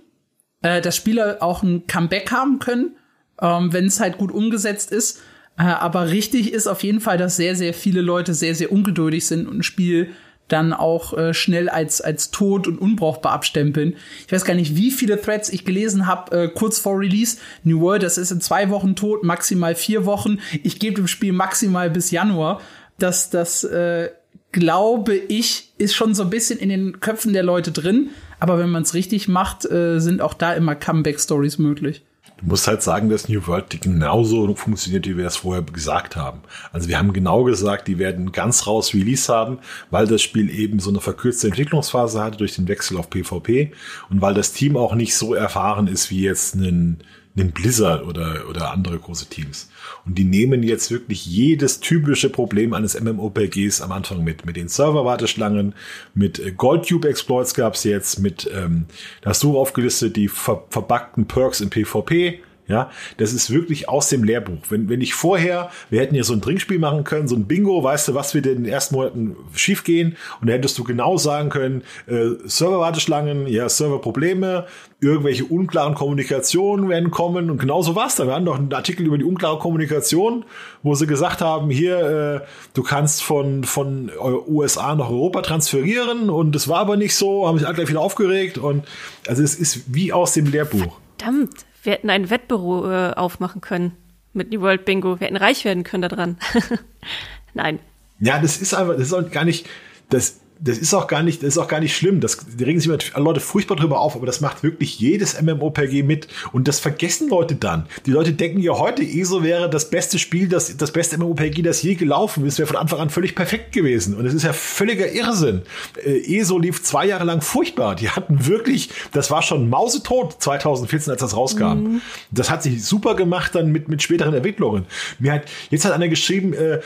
äh, 0.61 0.79
dass 0.79 0.95
Spieler 0.95 1.37
auch 1.39 1.63
ein 1.63 1.87
Comeback 1.87 2.31
haben 2.31 2.59
können, 2.59 2.95
ähm, 3.41 3.73
wenn 3.73 3.87
es 3.87 3.99
halt 3.99 4.19
gut 4.19 4.31
umgesetzt 4.31 4.91
ist. 4.91 5.19
Äh, 5.57 5.63
aber 5.63 6.09
richtig 6.09 6.53
ist 6.53 6.67
auf 6.67 6.83
jeden 6.83 6.99
Fall, 6.99 7.17
dass 7.17 7.35
sehr, 7.35 7.55
sehr 7.55 7.73
viele 7.73 8.01
Leute 8.01 8.35
sehr, 8.35 8.53
sehr 8.53 8.71
ungeduldig 8.71 9.25
sind 9.25 9.47
und 9.47 9.57
ein 9.57 9.63
Spiel 9.63 10.11
dann 10.47 10.73
auch 10.73 11.17
äh, 11.17 11.33
schnell 11.33 11.69
als, 11.69 12.01
als 12.01 12.29
tot 12.29 12.67
und 12.67 12.77
unbrauchbar 12.77 13.31
abstempeln. 13.31 13.95
Ich 14.27 14.31
weiß 14.31 14.45
gar 14.45 14.53
nicht, 14.53 14.75
wie 14.75 14.91
viele 14.91 15.19
Threads 15.19 15.49
ich 15.49 15.65
gelesen 15.65 16.05
habe, 16.05 16.43
äh, 16.43 16.47
kurz 16.49 16.77
vor 16.77 16.99
Release. 16.99 17.37
New 17.63 17.81
World, 17.81 18.03
das 18.03 18.19
ist 18.19 18.29
in 18.29 18.41
zwei 18.41 18.69
Wochen 18.69 18.95
tot, 18.95 19.23
maximal 19.23 19.73
vier 19.73 20.05
Wochen. 20.05 20.37
Ich 20.61 20.77
gebe 20.77 20.97
dem 20.97 21.07
Spiel 21.07 21.33
maximal 21.33 21.89
bis 21.89 22.11
Januar. 22.11 22.61
Dass 22.99 23.31
das, 23.31 23.63
äh, 23.63 24.11
glaube 24.51 25.15
ich, 25.15 25.73
ist 25.79 25.95
schon 25.95 26.13
so 26.13 26.21
ein 26.21 26.29
bisschen 26.29 26.59
in 26.59 26.69
den 26.69 26.99
Köpfen 26.99 27.33
der 27.33 27.41
Leute 27.41 27.71
drin. 27.71 28.11
Aber 28.43 28.59
wenn 28.59 28.71
man 28.71 28.83
es 28.83 28.93
richtig 28.93 29.29
macht, 29.29 29.63
äh, 29.63 29.99
sind 29.99 30.21
auch 30.21 30.33
da 30.33 30.51
immer 30.51 30.75
Comeback-Stories 30.75 31.59
möglich. 31.59 32.01
Du 32.41 32.47
musst 32.47 32.67
halt 32.67 32.83
sagen, 32.83 33.07
dass 33.07 33.29
New 33.29 33.47
World 33.47 33.79
genauso 33.79 34.53
funktioniert, 34.55 35.07
wie 35.07 35.15
wir 35.15 35.25
es 35.25 35.37
vorher 35.37 35.63
gesagt 35.63 36.17
haben. 36.17 36.41
Also 36.73 36.89
wir 36.89 36.99
haben 36.99 37.13
genau 37.13 37.45
gesagt, 37.45 37.87
die 37.87 37.99
werden 37.99 38.33
ganz 38.33 38.67
raus 38.67 38.93
Release 38.93 39.31
haben, 39.31 39.59
weil 39.91 40.07
das 40.07 40.21
Spiel 40.21 40.49
eben 40.49 40.79
so 40.79 40.89
eine 40.89 40.99
verkürzte 40.99 41.47
Entwicklungsphase 41.47 42.21
hatte 42.21 42.35
durch 42.35 42.55
den 42.55 42.67
Wechsel 42.67 42.97
auf 42.97 43.09
PvP 43.09 43.71
und 44.09 44.19
weil 44.19 44.33
das 44.33 44.51
Team 44.51 44.75
auch 44.75 44.93
nicht 44.93 45.15
so 45.15 45.33
erfahren 45.33 45.87
ist 45.87 46.11
wie 46.11 46.23
jetzt 46.23 46.55
ein 46.55 47.01
einen 47.35 47.51
Blizzard 47.51 48.05
oder, 48.05 48.47
oder 48.49 48.71
andere 48.71 48.99
große 48.99 49.25
Teams. 49.27 49.69
Und 50.05 50.17
die 50.17 50.25
nehmen 50.25 50.63
jetzt 50.63 50.91
wirklich 50.91 51.25
jedes 51.25 51.79
typische 51.79 52.29
Problem 52.29 52.73
eines 52.73 52.99
MMOPGs 52.99 53.81
am 53.81 53.91
Anfang 53.91 54.23
mit. 54.23 54.45
Mit 54.45 54.57
den 54.57 54.67
Serverwarteschlangen, 54.67 55.75
mit 56.13 56.39
äh, 56.39 56.51
Goldtube-Exploits 56.51 57.53
gab's 57.53 57.83
jetzt, 57.85 58.19
mit, 58.19 58.49
ähm, 58.53 58.85
da 59.21 59.29
hast 59.29 59.43
du 59.43 59.57
aufgelistet, 59.57 60.15
die 60.17 60.27
ver 60.27 60.65
verbackten 60.69 61.25
Perks 61.25 61.61
im 61.61 61.69
PvP, 61.69 62.41
ja, 62.67 62.89
das 63.17 63.33
ist 63.33 63.51
wirklich 63.51 63.89
aus 63.89 64.07
dem 64.09 64.23
Lehrbuch. 64.23 64.59
Wenn, 64.69 64.87
wenn 64.87 65.01
ich 65.01 65.13
vorher, 65.13 65.69
wir 65.89 65.99
hätten 65.99 66.13
hier 66.13 66.23
so 66.23 66.33
ein 66.33 66.41
Trinkspiel 66.41 66.79
machen 66.79 67.03
können, 67.03 67.27
so 67.27 67.35
ein 67.35 67.45
Bingo, 67.45 67.83
weißt 67.83 68.07
du, 68.07 68.15
was 68.15 68.33
wird 68.33 68.45
in 68.45 68.63
den 68.63 68.71
ersten 68.71 68.95
Monaten 68.95 69.35
schiefgehen? 69.53 70.15
Und 70.39 70.47
da 70.47 70.53
hättest 70.53 70.77
du 70.77 70.85
genau 70.85 71.17
sagen 71.17 71.49
können, 71.49 71.83
äh, 72.07 72.29
Serverwarteschlangen, 72.45 73.47
ja, 73.47 73.67
Serverprobleme, 73.67 74.65
irgendwelche 75.01 75.43
unklaren 75.43 75.93
Kommunikationen 75.93 76.87
werden 76.87 77.11
kommen 77.11 77.49
und 77.49 77.57
genau 77.57 77.81
so 77.81 77.95
war's 77.95 78.15
da. 78.15 78.25
Wir 78.25 78.35
hatten 78.35 78.45
doch 78.45 78.57
einen 78.57 78.73
Artikel 78.73 79.05
über 79.05 79.17
die 79.17 79.25
unklare 79.25 79.59
Kommunikation, 79.59 80.45
wo 80.81 80.95
sie 80.95 81.05
gesagt 81.05 81.41
haben, 81.41 81.69
hier, 81.69 82.41
äh, 82.43 82.47
du 82.73 82.83
kannst 82.83 83.23
von, 83.23 83.65
von 83.65 84.09
USA 84.47 84.95
nach 84.95 85.09
Europa 85.09 85.41
transferieren 85.41 86.29
und 86.29 86.53
das 86.55 86.69
war 86.69 86.79
aber 86.79 86.95
nicht 86.95 87.15
so, 87.15 87.45
haben 87.45 87.57
sich 87.57 87.67
alle 87.67 87.75
gleich 87.75 87.89
wieder 87.89 87.99
aufgeregt 87.99 88.57
und 88.57 88.85
also 89.27 89.43
es 89.43 89.55
ist 89.55 89.93
wie 89.93 90.13
aus 90.13 90.33
dem 90.33 90.45
Lehrbuch. 90.45 90.99
Verdammt, 91.17 91.65
wir 91.83 91.93
hätten 91.93 92.09
ein 92.09 92.29
Wettbüro 92.29 92.89
äh, 92.89 93.13
aufmachen 93.13 93.61
können 93.61 93.95
mit 94.33 94.51
New 94.51 94.61
World 94.61 94.85
Bingo. 94.85 95.19
Wir 95.19 95.27
hätten 95.27 95.37
reich 95.37 95.63
werden 95.65 95.83
können 95.83 96.01
daran. 96.09 96.37
Nein. 97.53 97.79
Ja, 98.19 98.39
das 98.39 98.57
ist 98.57 98.73
einfach, 98.73 98.93
das 98.93 99.07
ist 99.07 99.13
auch 99.13 99.29
gar 99.29 99.45
nicht, 99.45 99.67
das, 100.09 100.39
das 100.63 100.77
ist 100.77 100.93
auch 100.93 101.07
gar 101.07 101.23
nicht, 101.23 101.43
das 101.43 101.49
ist 101.49 101.57
auch 101.57 101.67
gar 101.67 101.81
nicht 101.81 101.95
schlimm. 101.95 102.21
Das 102.21 102.37
die 102.57 102.63
regen 102.63 102.79
sich 102.79 102.89
Leute 103.15 103.39
furchtbar 103.41 103.75
drüber 103.75 103.99
auf, 103.99 104.15
aber 104.15 104.25
das 104.25 104.39
macht 104.39 104.63
wirklich 104.63 104.97
jedes 104.97 105.41
MMOPG 105.41 106.03
mit 106.03 106.27
und 106.53 106.69
das 106.69 106.79
vergessen 106.79 107.29
Leute 107.29 107.55
dann. 107.55 107.87
Die 108.05 108.11
Leute 108.11 108.31
denken 108.31 108.59
ja 108.59 108.77
heute, 108.77 109.03
ESO 109.03 109.43
wäre 109.43 109.69
das 109.69 109.89
beste 109.89 110.17
Spiel, 110.19 110.47
das, 110.47 110.77
das 110.77 110.91
beste 110.91 111.17
MMOPG, 111.17 111.63
das 111.63 111.81
je 111.81 111.95
gelaufen 111.95 112.45
ist, 112.45 112.59
wäre 112.59 112.67
von 112.67 112.77
Anfang 112.77 112.99
an 112.99 113.09
völlig 113.09 113.35
perfekt 113.35 113.73
gewesen. 113.73 114.15
Und 114.15 114.25
es 114.25 114.33
ist 114.33 114.43
ja 114.43 114.53
völliger 114.53 115.11
Irrsinn. 115.11 115.63
Äh, 116.03 116.37
ESO 116.39 116.57
lief 116.57 116.81
zwei 116.81 117.07
Jahre 117.07 117.25
lang 117.25 117.41
furchtbar. 117.41 117.95
Die 117.95 118.09
hatten 118.09 118.45
wirklich, 118.47 118.89
das 119.11 119.31
war 119.31 119.41
schon 119.41 119.69
mausetot 119.69 120.41
2014, 120.41 121.11
als 121.11 121.19
das 121.19 121.35
rauskam. 121.35 121.63
Mhm. 121.63 122.01
Das 122.31 122.49
hat 122.49 122.63
sich 122.63 122.85
super 122.85 123.15
gemacht 123.15 123.53
dann 123.55 123.71
mit, 123.71 123.89
mit 123.89 124.01
späteren 124.01 124.33
Entwicklungen. 124.33 124.85
Mir 125.19 125.33
hat, 125.33 125.43
jetzt 125.71 125.83
hat 125.83 125.91
einer 125.91 126.07
geschrieben, 126.07 126.53
äh, 126.53 126.79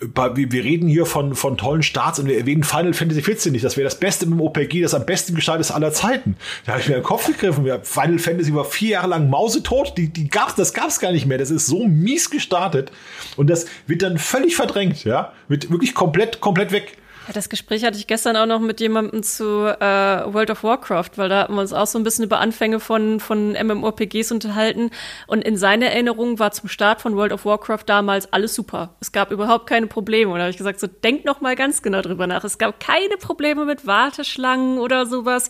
wir 0.00 0.64
reden 0.64 0.88
hier 0.88 1.06
von, 1.06 1.36
von 1.36 1.56
tollen 1.56 1.84
Starts 1.84 2.18
und 2.18 2.26
wir 2.26 2.36
erwähnen 2.36 2.64
Final 2.64 2.92
Fantasy 2.92 3.19
14 3.22 3.52
nicht. 3.52 3.64
Das 3.64 3.76
wäre 3.76 3.84
das 3.84 3.98
Beste 3.98 4.24
im 4.24 4.40
OPG, 4.40 4.82
das 4.82 4.94
am 4.94 5.06
besten 5.06 5.34
gestaltet 5.34 5.66
ist 5.66 5.70
aller 5.72 5.92
Zeiten. 5.92 6.36
Da 6.64 6.72
habe 6.72 6.82
ich 6.82 6.88
mir 6.88 6.94
den 6.94 7.02
Kopf 7.02 7.26
gegriffen. 7.26 7.64
Final 7.82 8.18
Fantasy 8.18 8.54
war 8.54 8.64
vier 8.64 8.90
Jahre 8.90 9.08
lang 9.08 9.30
mausetot. 9.30 9.96
Die, 9.96 10.08
die 10.08 10.28
gab's, 10.28 10.54
das 10.54 10.74
gab's 10.74 11.00
gar 11.00 11.12
nicht 11.12 11.26
mehr. 11.26 11.38
Das 11.38 11.50
ist 11.50 11.66
so 11.66 11.86
mies 11.86 12.30
gestartet. 12.30 12.90
Und 13.36 13.48
das 13.48 13.66
wird 13.86 14.02
dann 14.02 14.18
völlig 14.18 14.56
verdrängt, 14.56 15.04
ja. 15.04 15.32
Wird 15.48 15.70
wirklich 15.70 15.94
komplett, 15.94 16.40
komplett 16.40 16.72
weg. 16.72 16.96
Das 17.32 17.48
Gespräch 17.48 17.84
hatte 17.84 17.96
ich 17.96 18.06
gestern 18.06 18.36
auch 18.36 18.46
noch 18.46 18.60
mit 18.60 18.80
jemandem 18.80 19.22
zu 19.22 19.66
äh, 19.66 20.32
World 20.32 20.50
of 20.50 20.64
Warcraft, 20.64 21.10
weil 21.16 21.28
da 21.28 21.42
hatten 21.42 21.54
wir 21.54 21.60
uns 21.60 21.72
auch 21.72 21.86
so 21.86 21.98
ein 21.98 22.02
bisschen 22.02 22.24
über 22.24 22.40
Anfänge 22.40 22.80
von, 22.80 23.20
von 23.20 23.52
MMORPGs 23.52 24.32
unterhalten. 24.32 24.90
Und 25.26 25.44
in 25.44 25.56
seiner 25.56 25.86
Erinnerung 25.86 26.38
war 26.38 26.50
zum 26.50 26.68
Start 26.68 27.00
von 27.00 27.16
World 27.16 27.32
of 27.32 27.44
Warcraft 27.44 27.84
damals 27.86 28.32
alles 28.32 28.54
super. 28.54 28.96
Es 29.00 29.12
gab 29.12 29.30
überhaupt 29.30 29.66
keine 29.68 29.86
Probleme. 29.86 30.32
Und 30.32 30.38
da 30.38 30.42
habe 30.42 30.50
ich 30.50 30.56
gesagt, 30.56 30.80
so 30.80 30.86
denk 30.86 31.24
noch 31.24 31.40
mal 31.40 31.56
ganz 31.56 31.82
genau 31.82 32.02
drüber 32.02 32.26
nach. 32.26 32.42
Es 32.42 32.58
gab 32.58 32.80
keine 32.80 33.16
Probleme 33.16 33.64
mit 33.64 33.86
Warteschlangen 33.86 34.78
oder 34.78 35.06
sowas. 35.06 35.48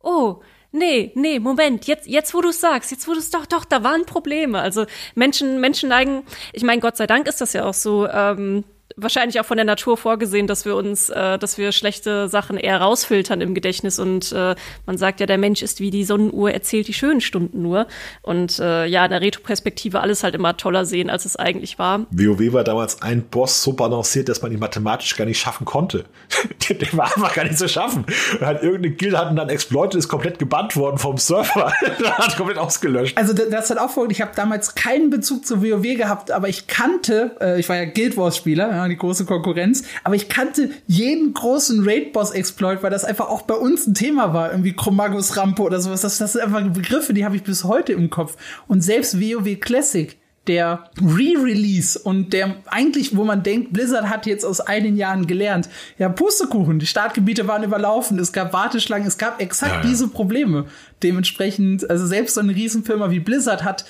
Oh, 0.00 0.40
nee, 0.70 1.12
nee, 1.14 1.40
Moment, 1.40 1.86
jetzt, 1.86 2.06
jetzt 2.06 2.34
wo 2.34 2.40
du 2.40 2.50
es 2.50 2.60
sagst, 2.60 2.90
jetzt 2.90 3.08
wo 3.08 3.12
du 3.12 3.18
es 3.18 3.30
doch, 3.30 3.46
doch, 3.46 3.64
da 3.64 3.82
waren 3.82 4.06
Probleme. 4.06 4.60
Also 4.60 4.86
Menschen, 5.14 5.60
Menschen 5.60 5.88
neigen, 5.88 6.24
ich 6.52 6.62
meine, 6.62 6.80
Gott 6.80 6.96
sei 6.96 7.06
Dank 7.06 7.26
ist 7.26 7.40
das 7.40 7.52
ja 7.52 7.64
auch 7.64 7.74
so, 7.74 8.06
ähm, 8.06 8.64
wahrscheinlich 8.96 9.40
auch 9.40 9.44
von 9.44 9.56
der 9.56 9.66
Natur 9.66 9.96
vorgesehen, 9.96 10.46
dass 10.46 10.64
wir 10.64 10.76
uns, 10.76 11.10
äh, 11.10 11.38
dass 11.38 11.58
wir 11.58 11.72
schlechte 11.72 12.28
Sachen 12.28 12.56
eher 12.56 12.80
rausfiltern 12.80 13.40
im 13.40 13.54
Gedächtnis. 13.54 13.98
Und 13.98 14.32
äh, 14.32 14.54
man 14.86 14.98
sagt 14.98 15.20
ja, 15.20 15.26
der 15.26 15.38
Mensch 15.38 15.62
ist 15.62 15.80
wie 15.80 15.90
die 15.90 16.04
Sonnenuhr, 16.04 16.50
erzählt 16.52 16.88
die 16.88 16.94
schönen 16.94 17.20
Stunden 17.20 17.62
nur. 17.62 17.86
Und 18.22 18.58
äh, 18.58 18.86
ja, 18.86 19.04
in 19.04 19.10
der 19.10 19.20
Retroperspektive 19.20 20.00
alles 20.00 20.22
halt 20.22 20.34
immer 20.34 20.56
toller 20.56 20.84
sehen, 20.84 21.10
als 21.10 21.24
es 21.24 21.36
eigentlich 21.36 21.78
war. 21.78 22.06
WoW 22.10 22.52
war 22.52 22.64
damals 22.64 23.02
ein 23.02 23.22
Boss 23.22 23.62
so 23.62 23.72
balanciert, 23.72 24.28
dass 24.28 24.40
man 24.42 24.52
ihn 24.52 24.60
mathematisch 24.60 25.16
gar 25.16 25.24
nicht 25.24 25.38
schaffen 25.38 25.64
konnte. 25.64 26.04
der, 26.68 26.92
war 26.92 27.06
einfach 27.06 27.34
gar 27.34 27.44
nicht 27.44 27.58
zu 27.58 27.68
schaffen. 27.68 28.06
Und 28.32 28.46
halt 28.46 28.62
irgendeine 28.62 28.94
Guild 28.94 29.16
hatten 29.16 29.36
dann 29.36 29.48
exploitet, 29.48 29.98
ist 29.98 30.08
komplett 30.08 30.38
gebannt 30.38 30.76
worden 30.76 30.98
vom 30.98 31.18
Server. 31.18 31.72
hat 32.04 32.36
komplett 32.36 32.58
ausgelöscht. 32.58 33.18
Also 33.18 33.34
das 33.34 33.70
hat 33.70 33.78
auch 33.78 33.90
folgt, 33.90 34.12
ich 34.12 34.20
habe 34.20 34.32
damals 34.34 34.74
keinen 34.74 35.10
Bezug 35.10 35.44
zu 35.44 35.62
WoW 35.62 35.82
gehabt, 35.96 36.30
aber 36.30 36.48
ich 36.48 36.66
kannte, 36.66 37.36
äh, 37.40 37.60
ich 37.60 37.68
war 37.68 37.76
ja 37.76 37.84
Guild 37.84 38.16
Wars 38.16 38.36
Spieler, 38.36 38.75
ja, 38.76 38.88
die 38.88 38.96
große 38.96 39.24
Konkurrenz. 39.24 39.84
Aber 40.04 40.14
ich 40.14 40.28
kannte 40.28 40.70
jeden 40.86 41.34
großen 41.34 41.82
Raid-Boss-Exploit, 41.86 42.82
weil 42.82 42.90
das 42.90 43.04
einfach 43.04 43.28
auch 43.28 43.42
bei 43.42 43.54
uns 43.54 43.86
ein 43.86 43.94
Thema 43.94 44.32
war. 44.32 44.50
Irgendwie 44.50 44.72
Chromagus-Rampe 44.72 45.62
oder 45.62 45.80
sowas. 45.80 46.02
Das, 46.02 46.18
das 46.18 46.34
sind 46.34 46.42
einfach 46.42 46.62
Begriffe, 46.72 47.14
die 47.14 47.24
habe 47.24 47.36
ich 47.36 47.42
bis 47.42 47.64
heute 47.64 47.92
im 47.92 48.10
Kopf. 48.10 48.36
Und 48.68 48.82
selbst 48.82 49.20
WoW 49.20 49.58
Classic, 49.60 50.16
der 50.46 50.90
Re-Release 51.00 51.98
und 51.98 52.32
der 52.32 52.56
eigentlich, 52.66 53.16
wo 53.16 53.24
man 53.24 53.42
denkt, 53.42 53.72
Blizzard 53.72 54.08
hat 54.08 54.26
jetzt 54.26 54.44
aus 54.44 54.60
einigen 54.60 54.96
Jahren 54.96 55.26
gelernt. 55.26 55.68
Ja, 55.98 56.08
Pustekuchen, 56.08 56.78
die 56.78 56.86
Startgebiete 56.86 57.48
waren 57.48 57.64
überlaufen, 57.64 58.18
es 58.18 58.32
gab 58.32 58.52
Warteschlangen, 58.52 59.08
es 59.08 59.18
gab 59.18 59.40
exakt 59.40 59.72
ja, 59.72 59.82
ja. 59.82 59.86
diese 59.86 60.08
Probleme. 60.08 60.66
Dementsprechend, 61.02 61.88
also 61.90 62.06
selbst 62.06 62.34
so 62.34 62.40
eine 62.40 62.54
Riesenfirma 62.54 63.10
wie 63.10 63.20
Blizzard 63.20 63.64
hat 63.64 63.84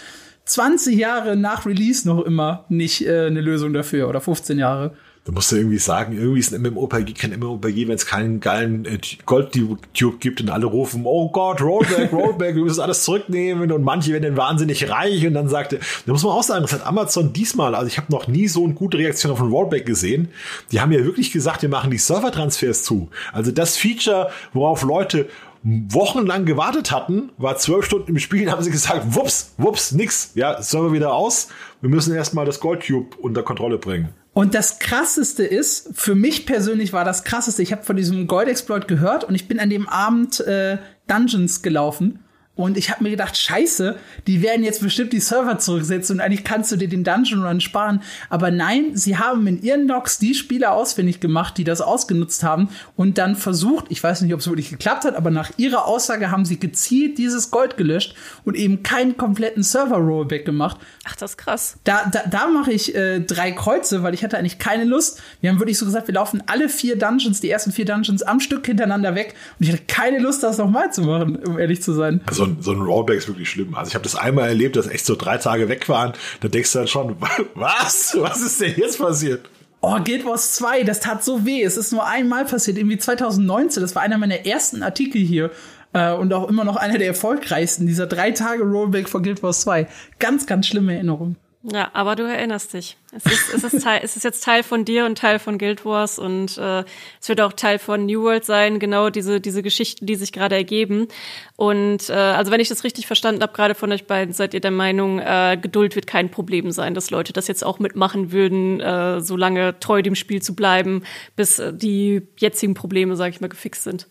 20 0.47 0.97
Jahre 0.97 1.36
nach 1.36 1.66
Release 1.66 2.07
noch 2.09 2.24
immer 2.24 2.64
nicht 2.68 3.07
äh, 3.07 3.26
eine 3.26 3.40
Lösung 3.40 3.72
dafür 3.72 4.09
oder 4.09 4.20
15 4.20 4.59
Jahre. 4.59 4.92
Da 5.24 5.32
musst 5.32 5.51
du 5.51 5.57
irgendwie 5.57 5.78
sagen, 5.78 6.16
irgendwie 6.16 6.38
ist 6.38 6.55
ein 6.55 6.62
MMORPG 6.62 7.12
kein 7.14 7.36
MMORPG, 7.36 7.88
wenn 7.88 7.97
es 7.97 8.07
keinen 8.07 8.38
geilen 8.38 8.84
äh, 8.84 9.01
Gold-Tube 9.26 10.20
gibt 10.20 10.40
und 10.40 10.51
alle 10.51 10.66
rufen, 10.66 11.03
oh 11.05 11.30
Gott, 11.32 11.61
Rollback, 11.61 12.12
Rollback, 12.12 12.55
wir 12.55 12.62
müssen 12.62 12.80
alles 12.80 13.03
zurücknehmen 13.03 13.72
und 13.72 13.82
manche 13.82 14.12
werden 14.12 14.22
dann 14.22 14.36
wahnsinnig 14.36 14.88
reich 14.88 15.26
und 15.26 15.34
dann 15.34 15.49
sagte, 15.49 15.80
da 16.07 16.12
muss 16.12 16.22
man 16.22 16.30
auch 16.30 16.44
sagen, 16.44 16.62
das 16.62 16.72
hat 16.72 16.86
Amazon 16.86 17.32
diesmal, 17.32 17.74
also 17.74 17.88
ich 17.88 17.99
habe 17.99 18.12
noch 18.12 18.28
nie 18.28 18.47
so 18.47 18.64
eine 18.64 18.74
gute 18.74 18.99
Reaktion 18.99 19.32
auf 19.32 19.40
ein 19.40 19.51
Rollback 19.51 19.84
gesehen. 19.84 20.28
Die 20.70 20.80
haben 20.80 20.92
ja 20.92 21.05
wirklich 21.05 21.32
gesagt, 21.32 21.62
wir 21.62 21.70
machen 21.70 21.90
die 21.90 21.99
Servertransfers 21.99 22.84
zu. 22.84 23.09
Also 23.32 23.51
das 23.51 23.76
Feature, 23.76 24.30
worauf 24.53 24.84
Leute 24.84 25.26
wochenlang 25.66 26.44
gewartet 26.44 26.92
hatten, 26.92 27.30
war 27.38 27.56
zwölf 27.56 27.84
Stunden 27.84 28.10
im 28.10 28.18
Spiel, 28.18 28.50
haben 28.50 28.62
sie 28.62 28.70
gesagt, 28.70 29.14
wups, 29.14 29.54
wups, 29.58 29.92
nix, 29.92 30.32
ja, 30.34 30.62
Server 30.62 30.92
wieder 30.92 31.12
aus. 31.12 31.48
Wir 31.80 31.90
müssen 31.90 32.14
erstmal 32.14 32.46
das 32.46 32.60
Goldtube 32.60 33.16
unter 33.18 33.42
Kontrolle 33.42 33.78
bringen. 33.78 34.10
Und 34.32 34.54
das 34.54 34.78
krasseste 34.78 35.44
ist, 35.44 35.90
für 35.94 36.14
mich 36.14 36.44
persönlich 36.44 36.92
war 36.92 37.04
das 37.04 37.24
krasseste, 37.24 37.62
ich 37.62 37.72
habe 37.72 37.84
von 37.84 37.96
diesem 37.96 38.26
Gold-Exploit 38.26 38.86
gehört 38.86 39.24
und 39.24 39.34
ich 39.34 39.48
bin 39.48 39.58
an 39.58 39.70
dem 39.70 39.88
Abend 39.88 40.40
äh, 40.40 40.78
Dungeons 41.06 41.62
gelaufen 41.62 42.20
und 42.57 42.78
ich 42.78 42.90
habe 42.90 43.04
mir 43.04 43.11
gedacht, 43.11 43.36
scheiße, 43.36 43.96
die 44.26 44.42
werden 44.42 44.64
jetzt 44.64 44.80
bestimmt 44.80 45.12
die 45.12 45.20
Server 45.20 45.59
zurücksetzen 45.59 46.16
und 46.16 46.20
eigentlich 46.20 46.42
kannst 46.42 46.72
du 46.72 46.76
dir 46.76 46.88
den 46.88 47.04
Dungeon 47.04 47.44
Run 47.44 47.61
sparen. 47.61 48.00
Aber 48.30 48.50
nein, 48.50 48.96
sie 48.96 49.18
haben 49.18 49.46
in 49.46 49.62
ihren 49.62 49.86
Logs 49.86 50.18
die 50.18 50.34
Spieler 50.34 50.72
ausfindig 50.72 51.20
gemacht, 51.20 51.59
die 51.59 51.64
das 51.64 51.82
ausgenutzt 51.82 52.42
haben 52.42 52.70
und 52.96 53.18
dann 53.18 53.36
versucht, 53.36 53.86
ich 53.90 54.02
weiß 54.02 54.22
nicht, 54.22 54.32
ob 54.32 54.40
es 54.40 54.48
wirklich 54.48 54.70
geklappt 54.70 55.04
hat, 55.04 55.16
aber 55.16 55.30
nach 55.30 55.50
ihrer 55.59 55.86
Aussage 55.86 56.30
haben 56.30 56.46
sie 56.46 56.59
gezielt 56.59 57.18
dieses 57.18 57.50
Gold 57.50 57.76
gelöscht 57.76 58.14
und 58.44 58.57
eben 58.57 58.82
keinen 58.82 59.18
kompletten 59.18 59.62
Server-Rollback 59.62 60.46
gemacht. 60.46 60.78
Ach, 61.04 61.14
das 61.16 61.32
ist 61.32 61.36
krass. 61.36 61.76
Da, 61.84 62.11
da, 62.11 62.22
da 62.28 62.48
mache 62.48 62.72
ich 62.72 62.94
äh, 62.94 63.20
drei 63.20 63.52
Kreuze, 63.52 64.02
weil 64.02 64.14
ich 64.14 64.24
hatte 64.24 64.38
eigentlich 64.38 64.59
keine 64.59 64.84
Lust. 64.84 65.20
Wir 65.42 65.50
haben 65.50 65.61
wirklich 65.61 65.76
so 65.76 65.84
gesagt, 65.84 66.09
wir 66.09 66.14
laufen 66.14 66.42
alle 66.46 66.70
vier 66.70 66.96
Dungeons, 66.96 67.42
die 67.42 67.50
ersten 67.50 67.70
vier 67.70 67.84
Dungeons 67.84 68.22
am 68.22 68.40
Stück 68.40 68.64
hintereinander 68.64 69.14
weg 69.14 69.34
und 69.59 69.66
ich 69.66 69.72
hatte 69.72 69.82
keine 69.86 70.20
Lust, 70.20 70.42
das 70.42 70.57
nochmal 70.57 70.90
zu 70.90 71.02
machen, 71.02 71.36
um 71.44 71.59
ehrlich 71.59 71.82
zu 71.82 71.92
sein. 71.92 72.22
Also 72.24 72.45
ein, 72.47 72.59
so 72.61 72.72
ein 72.72 72.80
Rollback 72.80 73.18
ist 73.18 73.28
wirklich 73.28 73.51
schlimm. 73.51 73.74
Also 73.74 73.88
ich 73.88 73.94
habe 73.94 74.03
das 74.03 74.16
einmal 74.16 74.49
erlebt, 74.49 74.76
dass 74.76 74.86
echt 74.86 75.07
so 75.07 75.16
drei 75.16 75.38
Tage 75.38 75.68
weg 75.68 75.88
waren. 75.88 76.12
Da 76.40 76.49
denkst 76.49 76.72
du 76.72 76.78
dann 76.78 76.88
schon, 76.88 77.16
was? 77.55 78.16
Was 78.18 78.40
ist 78.40 78.61
denn 78.61 78.74
jetzt 78.76 78.99
passiert? 78.99 79.49
Oh, 79.80 79.99
Guild 80.03 80.24
Wars 80.24 80.55
2, 80.55 80.82
das 80.82 81.01
tat 81.01 81.22
so 81.22 81.44
weh. 81.44 81.62
Es 81.62 81.76
ist 81.76 81.92
nur 81.92 82.07
einmal 82.07 82.44
passiert, 82.44 82.78
irgendwie 82.78 82.99
2019. 82.99 83.82
Das 83.82 83.94
war 83.94 84.03
einer 84.03 84.18
meiner 84.18 84.47
ersten 84.47 84.82
Artikel 84.82 85.20
hier. 85.20 85.51
Äh, 85.92 86.12
und 86.12 86.32
auch 86.32 86.49
immer 86.49 86.64
noch 86.64 86.76
einer 86.76 86.99
der 86.99 87.07
erfolgreichsten. 87.07 87.86
Dieser 87.86 88.07
drei 88.07 88.32
Tage 88.32 88.62
Rollback 88.62 89.09
von 89.09 89.22
Guild 89.22 89.42
Wars 89.42 89.61
2. 89.61 89.86
Ganz, 90.18 90.47
ganz 90.47 90.66
schlimme 90.66 90.94
Erinnerung. 90.94 91.36
Ja, 91.68 91.90
aber 91.94 92.14
du 92.14 92.22
erinnerst 92.22 92.74
dich. 92.74 92.96
Es 93.10 93.24
ist, 93.26 93.52
es 93.52 93.64
ist, 93.64 93.82
Teil, 93.82 94.00
es 94.04 94.14
ist 94.14 94.22
jetzt 94.22 94.44
Teil 94.44 94.62
von 94.62 94.84
dir 94.84 95.04
und 95.04 95.18
Teil 95.18 95.40
von 95.40 95.58
Guild 95.58 95.84
Wars 95.84 96.16
und 96.16 96.56
äh, 96.58 96.84
es 97.20 97.28
wird 97.28 97.40
auch 97.40 97.52
Teil 97.52 97.80
von 97.80 98.06
New 98.06 98.22
World 98.22 98.44
sein, 98.44 98.78
genau 98.78 99.10
diese, 99.10 99.40
diese 99.40 99.64
Geschichten, 99.64 100.06
die 100.06 100.14
sich 100.14 100.30
gerade 100.30 100.54
ergeben. 100.54 101.08
Und 101.56 102.08
äh, 102.08 102.12
also 102.12 102.52
wenn 102.52 102.60
ich 102.60 102.68
das 102.68 102.84
richtig 102.84 103.08
verstanden 103.08 103.42
habe, 103.42 103.52
gerade 103.52 103.74
von 103.74 103.90
euch 103.90 104.06
beiden, 104.06 104.32
seid 104.32 104.54
ihr 104.54 104.60
der 104.60 104.70
Meinung, 104.70 105.18
äh, 105.18 105.58
Geduld 105.60 105.96
wird 105.96 106.06
kein 106.06 106.30
Problem 106.30 106.70
sein, 106.70 106.94
dass 106.94 107.10
Leute 107.10 107.32
das 107.32 107.48
jetzt 107.48 107.64
auch 107.64 107.80
mitmachen 107.80 108.30
würden, 108.30 108.80
äh, 108.80 109.20
so 109.20 109.36
lange 109.36 109.80
treu 109.80 110.02
dem 110.02 110.14
Spiel 110.14 110.40
zu 110.40 110.54
bleiben, 110.54 111.02
bis 111.34 111.58
äh, 111.58 111.72
die 111.72 112.22
jetzigen 112.36 112.74
Probleme, 112.74 113.16
sage 113.16 113.30
ich 113.30 113.40
mal, 113.40 113.48
gefixt 113.48 113.82
sind 113.82 114.06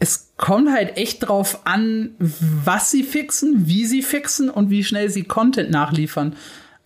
es 0.00 0.34
kommt 0.36 0.70
halt 0.70 0.98
echt 0.98 1.28
drauf 1.28 1.66
an, 1.66 2.16
was 2.18 2.90
sie 2.90 3.04
fixen, 3.04 3.68
wie 3.68 3.86
sie 3.86 4.02
fixen 4.02 4.50
und 4.50 4.68
wie 4.68 4.84
schnell 4.84 5.08
sie 5.08 5.22
Content 5.22 5.70
nachliefern 5.70 6.34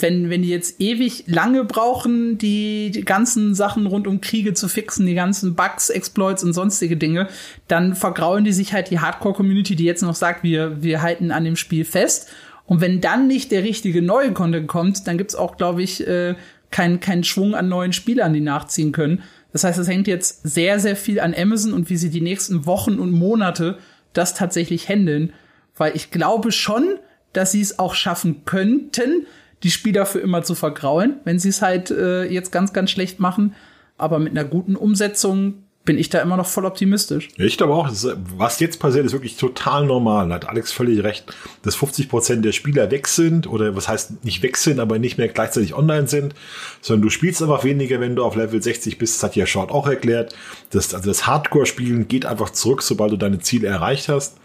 wenn, 0.01 0.31
wenn 0.31 0.43
die 0.43 0.49
jetzt 0.49 0.81
ewig 0.81 1.25
lange 1.27 1.65
brauchen, 1.65 2.39
die, 2.39 2.93
die 2.93 3.05
ganzen 3.05 3.57
Sachen 3.57 3.87
rund 3.87 4.07
um 4.07 4.21
Kriege 4.21 4.55
zu 4.55 4.69
fixen, 4.69 5.07
die 5.07 5.15
ganzen 5.15 5.57
Bugs, 5.57 5.91
Exploits 5.91 6.45
und 6.45 6.53
sonstige 6.53 6.97
Dinge, 6.97 7.29
dann 7.67 7.97
vergraulen 7.97 8.45
die 8.45 8.53
sich 8.53 8.73
halt 8.73 8.91
die 8.91 9.01
Hardcore-Community, 9.01 9.75
die 9.75 9.85
jetzt 9.85 10.03
noch 10.03 10.15
sagt, 10.15 10.45
wir, 10.45 10.83
wir 10.83 11.03
halten 11.03 11.33
an 11.33 11.45
dem 11.45 11.57
Spiel 11.57 11.85
fest. 11.85 12.29
Und 12.65 12.81
wenn 12.81 13.01
dann 13.01 13.27
nicht 13.27 13.51
der 13.51 13.65
richtige 13.65 14.01
neue 14.01 14.33
Content 14.33 14.69
kommt, 14.69 15.09
dann 15.09 15.19
gibt's 15.19 15.35
auch, 15.35 15.57
glaube 15.57 15.83
ich, 15.83 16.07
äh, 16.07 16.37
keinen 16.71 17.01
kein 17.01 17.25
Schwung 17.25 17.57
an 17.57 17.69
neuen 17.69 17.93
Spielern, 17.93 18.33
die 18.33 18.41
nachziehen 18.41 18.93
können. 18.93 19.23
Das 19.53 19.65
heißt, 19.65 19.79
es 19.79 19.89
hängt 19.89 20.07
jetzt 20.07 20.47
sehr, 20.47 20.79
sehr 20.79 20.95
viel 20.95 21.19
an 21.19 21.35
Amazon 21.37 21.73
und 21.73 21.91
wie 21.91 21.97
sie 21.97 22.11
die 22.11 22.21
nächsten 22.21 22.67
Wochen 22.67 23.01
und 23.01 23.11
Monate 23.11 23.79
das 24.13 24.35
tatsächlich 24.35 24.89
handeln. 24.89 25.33
Weil 25.77 25.97
ich 25.97 26.13
glaube 26.13 26.53
schon, 26.53 26.99
dass 27.33 27.51
sie 27.51 27.63
es 27.63 27.79
auch 27.81 27.95
schaffen 27.95 28.45
könnten, 28.45 29.27
die 29.63 29.71
Spieler 29.71 30.07
für 30.07 30.21
immer 30.21 30.43
zu 30.43 30.55
vergraulen, 30.55 31.17
wenn 31.25 31.39
sie 31.39 31.49
es 31.49 31.63
halt 31.63 31.91
äh, 31.91 32.25
jetzt 32.25 32.53
ganz, 32.53 32.73
ganz 32.73 32.91
schlecht 32.91 33.21
machen. 33.21 33.55
Aber 33.97 34.19
mit 34.19 34.31
einer 34.31 34.45
guten 34.45 34.77
Umsetzung 34.77 35.65
bin 35.89 35.97
ich 35.97 36.11
da 36.11 36.21
immer 36.21 36.37
noch 36.37 36.47
voll 36.47 36.67
optimistisch. 36.67 37.31
Ich 37.39 37.57
glaube 37.57 37.73
auch, 37.73 37.89
was 38.37 38.61
jetzt 38.61 38.79
passiert, 38.79 39.07
ist 39.07 39.13
wirklich 39.13 39.39
total 39.39 39.87
normal. 39.87 40.29
Da 40.29 40.35
hat 40.35 40.47
Alex 40.47 40.71
völlig 40.71 41.03
recht, 41.03 41.35
dass 41.63 41.77
50 41.77 42.11
Prozent 42.11 42.45
der 42.45 42.53
Spieler 42.53 42.91
weg 42.91 43.09
sind 43.09 43.47
oder 43.47 43.75
was 43.75 43.89
heißt 43.89 44.23
nicht 44.23 44.43
weg 44.43 44.59
sind, 44.59 44.81
aber 44.81 44.99
nicht 44.99 45.17
mehr 45.17 45.29
gleichzeitig 45.29 45.73
online 45.73 46.07
sind, 46.07 46.35
sondern 46.83 47.01
du 47.01 47.09
spielst 47.09 47.43
einfach 47.43 47.65
weniger, 47.65 48.01
wenn 48.01 48.17
du 48.17 48.23
auf 48.23 48.37
Level 48.37 48.63
60 48.63 48.99
bist. 48.99 49.17
Das 49.17 49.23
hat 49.23 49.35
ja 49.35 49.47
Short 49.47 49.71
auch 49.71 49.87
erklärt. 49.87 50.35
Das, 50.69 50.93
also 50.93 51.09
das 51.09 51.27
Hardcore-Spielen 51.27 52.07
geht 52.07 52.27
einfach 52.27 52.51
zurück, 52.51 52.83
sobald 52.83 53.13
du 53.13 53.17
deine 53.17 53.39
Ziele 53.39 53.69
erreicht 53.69 54.11
hast. 54.11 54.37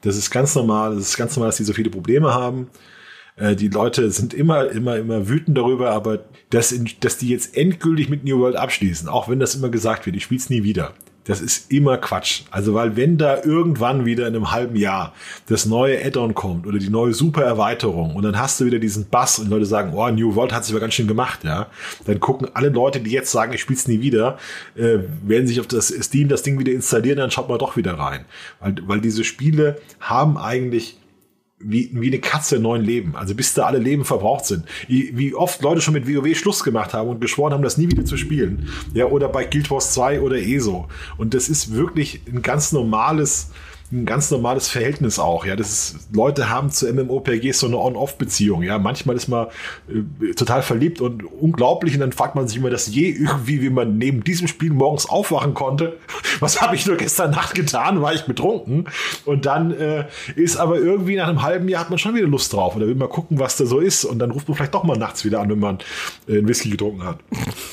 Das 0.00 0.16
ist 0.16 0.32
ganz 0.32 0.56
normal. 0.56 0.96
Das 0.96 1.04
ist 1.04 1.16
ganz 1.16 1.36
normal, 1.36 1.50
dass 1.50 1.58
die 1.58 1.64
so 1.64 1.74
viele 1.74 1.90
Probleme 1.90 2.34
haben. 2.34 2.70
Äh, 3.38 3.56
die 3.56 3.68
Leute 3.68 4.10
sind 4.10 4.34
immer, 4.34 4.70
immer, 4.70 4.96
immer 4.96 5.28
wütend 5.28 5.56
darüber, 5.56 5.90
aber 5.90 6.20
dass, 6.50 6.74
dass 7.00 7.18
die 7.18 7.28
jetzt 7.28 7.56
endgültig 7.56 8.08
mit 8.08 8.24
New 8.24 8.38
World 8.38 8.56
abschließen, 8.56 9.08
auch 9.08 9.28
wenn 9.28 9.40
das 9.40 9.54
immer 9.54 9.68
gesagt 9.68 10.06
wird, 10.06 10.16
ich 10.16 10.24
spiel's 10.24 10.50
nie 10.50 10.62
wieder. 10.62 10.94
Das 11.28 11.42
ist 11.42 11.70
immer 11.70 11.98
Quatsch. 11.98 12.44
Also, 12.50 12.72
weil 12.72 12.96
wenn 12.96 13.18
da 13.18 13.42
irgendwann 13.44 14.06
wieder 14.06 14.26
in 14.26 14.34
einem 14.34 14.50
halben 14.50 14.76
Jahr 14.76 15.12
das 15.46 15.66
neue 15.66 16.02
Add-on 16.02 16.32
kommt 16.32 16.66
oder 16.66 16.78
die 16.78 16.88
neue 16.88 17.12
Super-Erweiterung 17.12 18.16
und 18.16 18.22
dann 18.22 18.38
hast 18.38 18.58
du 18.58 18.64
wieder 18.64 18.78
diesen 18.78 19.10
Bass 19.10 19.38
und 19.38 19.50
Leute 19.50 19.66
sagen, 19.66 19.92
oh, 19.94 20.08
New 20.08 20.34
World 20.34 20.54
hat 20.54 20.64
sich 20.64 20.72
aber 20.72 20.80
ganz 20.80 20.94
schön 20.94 21.06
gemacht, 21.06 21.44
ja, 21.44 21.66
dann 22.06 22.18
gucken 22.18 22.48
alle 22.54 22.70
Leute, 22.70 23.00
die 23.00 23.10
jetzt 23.10 23.30
sagen, 23.30 23.52
ich 23.52 23.60
spiel's 23.60 23.86
nie 23.86 24.00
wieder, 24.00 24.38
äh, 24.74 25.00
werden 25.22 25.46
sich 25.46 25.60
auf 25.60 25.66
das 25.66 25.88
Steam 25.88 26.28
das 26.28 26.42
Ding 26.42 26.58
wieder 26.58 26.72
installieren, 26.72 27.18
dann 27.18 27.30
schaut 27.30 27.50
mal 27.50 27.58
doch 27.58 27.76
wieder 27.76 27.98
rein. 27.98 28.24
Weil, 28.60 28.76
weil 28.86 29.00
diese 29.02 29.22
Spiele 29.22 29.78
haben 30.00 30.38
eigentlich 30.38 30.96
wie, 31.60 31.90
wie 31.92 32.06
eine 32.08 32.18
Katze 32.18 32.56
in 32.56 32.62
neuen 32.62 32.82
Leben. 32.82 33.16
Also 33.16 33.34
bis 33.34 33.54
da 33.54 33.66
alle 33.66 33.78
Leben 33.78 34.04
verbraucht 34.04 34.46
sind. 34.46 34.64
Wie, 34.86 35.16
wie 35.16 35.34
oft 35.34 35.62
Leute 35.62 35.80
schon 35.80 35.94
mit 35.94 36.06
WoW 36.06 36.36
Schluss 36.36 36.62
gemacht 36.62 36.92
haben 36.94 37.08
und 37.08 37.20
geschworen 37.20 37.52
haben, 37.52 37.62
das 37.62 37.78
nie 37.78 37.90
wieder 37.90 38.04
zu 38.04 38.16
spielen. 38.16 38.68
Ja, 38.94 39.06
oder 39.06 39.28
bei 39.28 39.44
Guild 39.44 39.70
Wars 39.70 39.92
2 39.94 40.20
oder 40.20 40.36
ESO. 40.36 40.88
Und 41.16 41.34
das 41.34 41.48
ist 41.48 41.72
wirklich 41.72 42.20
ein 42.28 42.42
ganz 42.42 42.72
normales 42.72 43.50
ein 43.92 44.06
ganz 44.06 44.30
normales 44.30 44.68
Verhältnis 44.68 45.18
auch. 45.18 45.44
Ja, 45.46 45.56
das 45.56 45.70
ist, 45.70 46.14
Leute 46.14 46.50
haben 46.50 46.70
zu 46.70 46.92
MMORPGs 46.92 47.60
so 47.60 47.66
eine 47.66 47.78
On-Off-Beziehung. 47.78 48.62
Ja, 48.62 48.78
manchmal 48.78 49.16
ist 49.16 49.28
man 49.28 49.46
äh, 49.88 50.32
total 50.34 50.62
verliebt 50.62 51.00
und 51.00 51.22
unglaublich 51.24 51.94
und 51.94 52.00
dann 52.00 52.12
fragt 52.12 52.34
man 52.34 52.48
sich 52.48 52.58
immer, 52.58 52.70
dass 52.70 52.86
je 52.86 53.08
irgendwie, 53.10 53.62
wie 53.62 53.70
man 53.70 53.98
neben 53.98 54.24
diesem 54.24 54.48
Spiel 54.48 54.72
morgens 54.72 55.08
aufwachen 55.08 55.54
konnte. 55.54 55.98
Was 56.40 56.60
habe 56.60 56.76
ich 56.76 56.86
nur 56.86 56.96
gestern 56.96 57.30
Nacht 57.30 57.54
getan? 57.54 58.02
War 58.02 58.14
ich 58.14 58.24
betrunken? 58.24 58.86
Und 59.24 59.46
dann 59.46 59.72
äh, 59.72 60.06
ist 60.36 60.56
aber 60.56 60.76
irgendwie 60.78 61.16
nach 61.16 61.28
einem 61.28 61.42
halben 61.42 61.68
Jahr 61.68 61.82
hat 61.82 61.90
man 61.90 61.98
schon 61.98 62.14
wieder 62.14 62.26
Lust 62.26 62.52
drauf 62.52 62.74
da 62.78 62.86
will 62.86 62.94
man 62.94 63.08
gucken, 63.08 63.38
was 63.38 63.56
da 63.56 63.66
so 63.66 63.80
ist 63.80 64.04
und 64.04 64.18
dann 64.18 64.30
ruft 64.30 64.48
man 64.48 64.56
vielleicht 64.56 64.74
doch 64.74 64.84
mal 64.84 64.96
nachts 64.96 65.24
wieder 65.24 65.40
an, 65.40 65.50
wenn 65.50 65.58
man 65.58 65.78
äh, 66.28 66.38
einen 66.38 66.48
Whisky 66.48 66.70
getrunken 66.70 67.04
hat. 67.04 67.18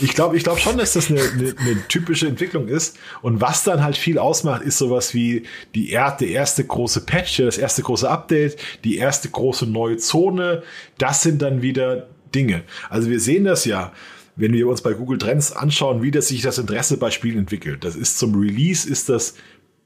Ich 0.01 0.13
glaube, 0.13 0.38
ich 0.38 0.43
glaube 0.43 0.59
schon, 0.59 0.78
dass 0.78 0.93
das 0.93 1.09
eine, 1.09 1.22
eine, 1.22 1.55
eine 1.59 1.88
typische 1.88 2.28
Entwicklung 2.28 2.68
ist 2.68 2.97
und 3.22 3.41
was 3.41 3.63
dann 3.63 3.84
halt 3.84 3.97
viel 3.97 4.18
ausmacht, 4.20 4.61
ist 4.61 4.78
sowas 4.78 5.13
wie 5.13 5.43
die 5.74 5.91
der 6.11 6.29
erste 6.29 6.63
große 6.63 7.01
Patch, 7.01 7.37
das 7.37 7.57
erste 7.57 7.81
große 7.81 8.09
Update, 8.09 8.57
die 8.83 8.97
erste 8.97 9.29
große 9.29 9.65
neue 9.65 9.97
Zone. 9.97 10.63
Das 10.97 11.23
sind 11.23 11.41
dann 11.41 11.61
wieder 11.61 12.07
Dinge. 12.33 12.63
Also 12.89 13.09
wir 13.09 13.19
sehen 13.19 13.45
das 13.45 13.65
ja 13.65 13.91
wenn 14.37 14.53
wir 14.53 14.67
uns 14.67 14.81
bei 14.81 14.93
Google 14.93 15.17
Trends 15.17 15.53
anschauen, 15.53 16.01
wie 16.01 16.11
das 16.11 16.27
sich 16.27 16.41
das 16.41 16.57
Interesse 16.57 16.97
bei 16.97 17.11
Spielen 17.11 17.37
entwickelt. 17.37 17.83
Das 17.83 17.95
ist 17.95 18.19
zum 18.19 18.35
Release 18.35 18.85
ist 18.85 19.09
das 19.09 19.35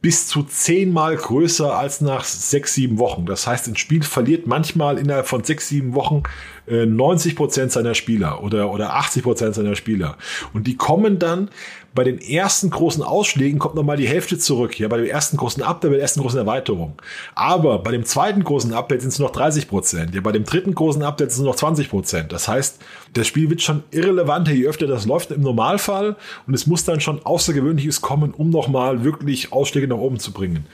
bis 0.02 0.28
zu 0.28 0.44
zehnmal 0.44 1.18
größer 1.18 1.78
als 1.78 2.00
nach 2.00 2.24
sechs, 2.24 2.74
sieben 2.74 3.00
Wochen. 3.00 3.26
Das 3.26 3.46
heißt, 3.46 3.68
ein 3.68 3.76
Spiel 3.76 4.02
verliert 4.02 4.48
manchmal 4.48 4.98
innerhalb 4.98 5.28
von 5.28 5.44
sechs, 5.44 5.68
sieben 5.68 5.94
Wochen 5.94 6.24
90 6.68 7.34
äh, 7.34 7.36
Prozent 7.36 7.72
seiner 7.74 7.96
Spieler 7.96 8.42
oder, 8.42 8.72
oder 8.72 8.96
80 8.96 9.24
Prozent 9.24 9.56
seiner 9.56 9.76
Spieler. 9.76 10.18
Und 10.54 10.68
die 10.68 10.78
kommen 10.78 11.20
dann 11.20 11.50
bei 11.94 12.04
den 12.04 12.20
ersten 12.20 12.70
großen 12.70 13.04
Ausschlägen 13.04 13.60
kommt 13.60 13.76
nochmal 13.76 13.98
die 13.98 14.08
Hälfte 14.08 14.38
zurück. 14.38 14.80
Ja, 14.80 14.88
bei 14.88 14.98
dem 14.98 15.08
ersten 15.08 15.38
großen 15.38 15.64
Update, 15.64 15.92
bei 15.92 15.96
der 15.96 16.02
ersten 16.02 16.22
großen 16.22 16.40
Erweiterung. 16.40 16.94
Aber 17.36 17.80
bei 17.80 17.92
dem 17.92 18.06
zweiten 18.06 18.44
großen 18.44 18.74
Update 18.74 19.02
sind 19.02 19.10
es 19.10 19.20
noch 19.20 19.32
30 19.32 19.68
Prozent. 19.68 20.14
Ja, 20.14 20.22
bei 20.22 20.32
dem 20.32 20.44
dritten 20.44 20.76
großen 20.76 21.02
Update 21.02 21.32
sind 21.32 21.44
es 21.44 21.48
noch 21.48 21.56
20 21.56 21.90
Prozent. 21.90 22.32
Das 22.32 22.48
heißt, 22.48 22.80
das 23.14 23.28
Spiel 23.28 23.50
wird 23.50 23.62
schon 23.62 23.84
irrelevanter, 23.92 24.52
je 24.52 24.68
öfter 24.68 24.88
das 24.88 25.06
läuft 25.06 25.32
im 25.32 25.42
Normalfall. 25.42 26.16
Und 26.46 26.54
es 26.54 26.68
muss 26.68 26.86
dann 26.86 27.02
schon 27.02 27.26
Außergewöhnliches 27.26 28.02
kommen, 28.02 28.34
um 28.34 28.50
nochmal 28.50 29.04
wirklich 29.04 29.52
Ausschläge 29.52 29.88
nach 29.88 29.98
oben 29.98 30.20
zu 30.20 30.32
bringen. 30.32 30.68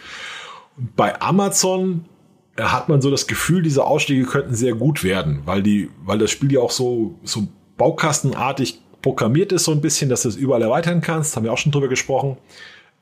Und 0.77 0.95
bei 0.95 1.21
Amazon 1.21 2.05
hat 2.57 2.89
man 2.89 3.01
so 3.01 3.11
das 3.11 3.27
Gefühl, 3.27 3.61
diese 3.61 3.85
Ausstiege 3.85 4.25
könnten 4.25 4.55
sehr 4.55 4.75
gut 4.75 5.03
werden, 5.03 5.41
weil 5.45 5.61
die, 5.61 5.89
weil 6.03 6.19
das 6.19 6.31
Spiel 6.31 6.51
ja 6.51 6.61
auch 6.61 6.71
so, 6.71 7.19
so 7.23 7.47
baukastenartig 7.77 8.81
programmiert 9.05 9.51
ist, 9.51 9.65
so 9.65 9.71
ein 9.71 9.81
bisschen, 9.81 10.09
dass 10.09 10.23
du 10.23 10.29
es 10.29 10.35
überall 10.35 10.63
erweitern 10.63 10.99
kannst. 10.99 11.35
Haben 11.35 11.43
wir 11.43 11.53
auch 11.53 11.59
schon 11.59 11.71
drüber 11.71 11.89
gesprochen. 11.89 12.37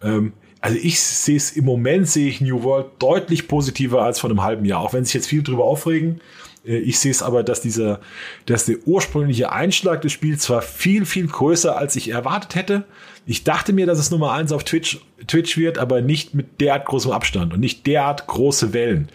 Ähm, 0.01 0.34
also 0.60 0.78
ich 0.78 0.99
sehe 0.99 1.38
es 1.38 1.54
im 1.54 1.64
Moment, 1.64 2.10
sehe 2.10 2.28
ich 2.28 2.41
New 2.41 2.64
World 2.64 2.88
deutlich 2.99 3.47
positiver 3.47 4.01
als 4.01 4.20
vor 4.20 4.30
einem 4.30 4.43
halben 4.43 4.66
Jahr, 4.66 4.82
auch 4.82 4.91
wenn 4.91 5.06
sich 5.06 5.14
jetzt 5.14 5.28
viel 5.28 5.43
drüber 5.43 5.64
aufregen. 5.64 6.20
Äh, 6.68 6.80
ich 6.80 6.99
sehe 6.99 7.12
es 7.12 7.24
aber, 7.24 7.41
dass 7.41 7.62
dieser, 7.62 8.01
dass 8.47 8.66
der 8.66 8.80
ursprüngliche 8.86 9.54
Einschlag 9.54 10.01
des 10.01 10.12
Spiels 10.12 10.41
zwar 10.41 10.62
viel, 10.62 11.06
viel 11.06 11.28
größer 11.28 11.78
als 11.78 11.95
ich 11.95 12.10
erwartet 12.10 12.56
hätte, 12.56 12.84
ich 13.26 13.45
dachte 13.45 13.72
mir, 13.72 13.86
dass 13.86 13.97
es 13.97 14.12
Nummer 14.12 14.34
eins 14.34 14.51
auf 14.51 14.66
Twitch, 14.66 14.99
Twitch 15.26 15.58
wird, 15.58 15.78
aber 15.78 16.01
nicht 16.01 16.34
mit 16.34 16.60
derart 16.60 16.86
großem 16.86 17.12
Abstand 17.14 17.54
und 17.54 17.62
nicht 17.62 17.88
derart 17.88 18.28
große 18.28 18.74
Wellen. 18.74 19.08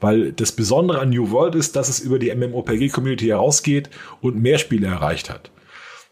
Weil 0.00 0.32
das 0.32 0.50
Besondere 0.50 0.98
an 0.98 1.10
New 1.10 1.30
World 1.30 1.54
ist, 1.54 1.76
dass 1.76 1.88
es 1.88 2.00
über 2.00 2.18
die 2.18 2.34
MMOPG-Community 2.34 3.26
herausgeht 3.26 3.90
und 4.20 4.42
mehr 4.42 4.58
Spiele 4.58 4.88
erreicht 4.88 5.30
hat. 5.30 5.51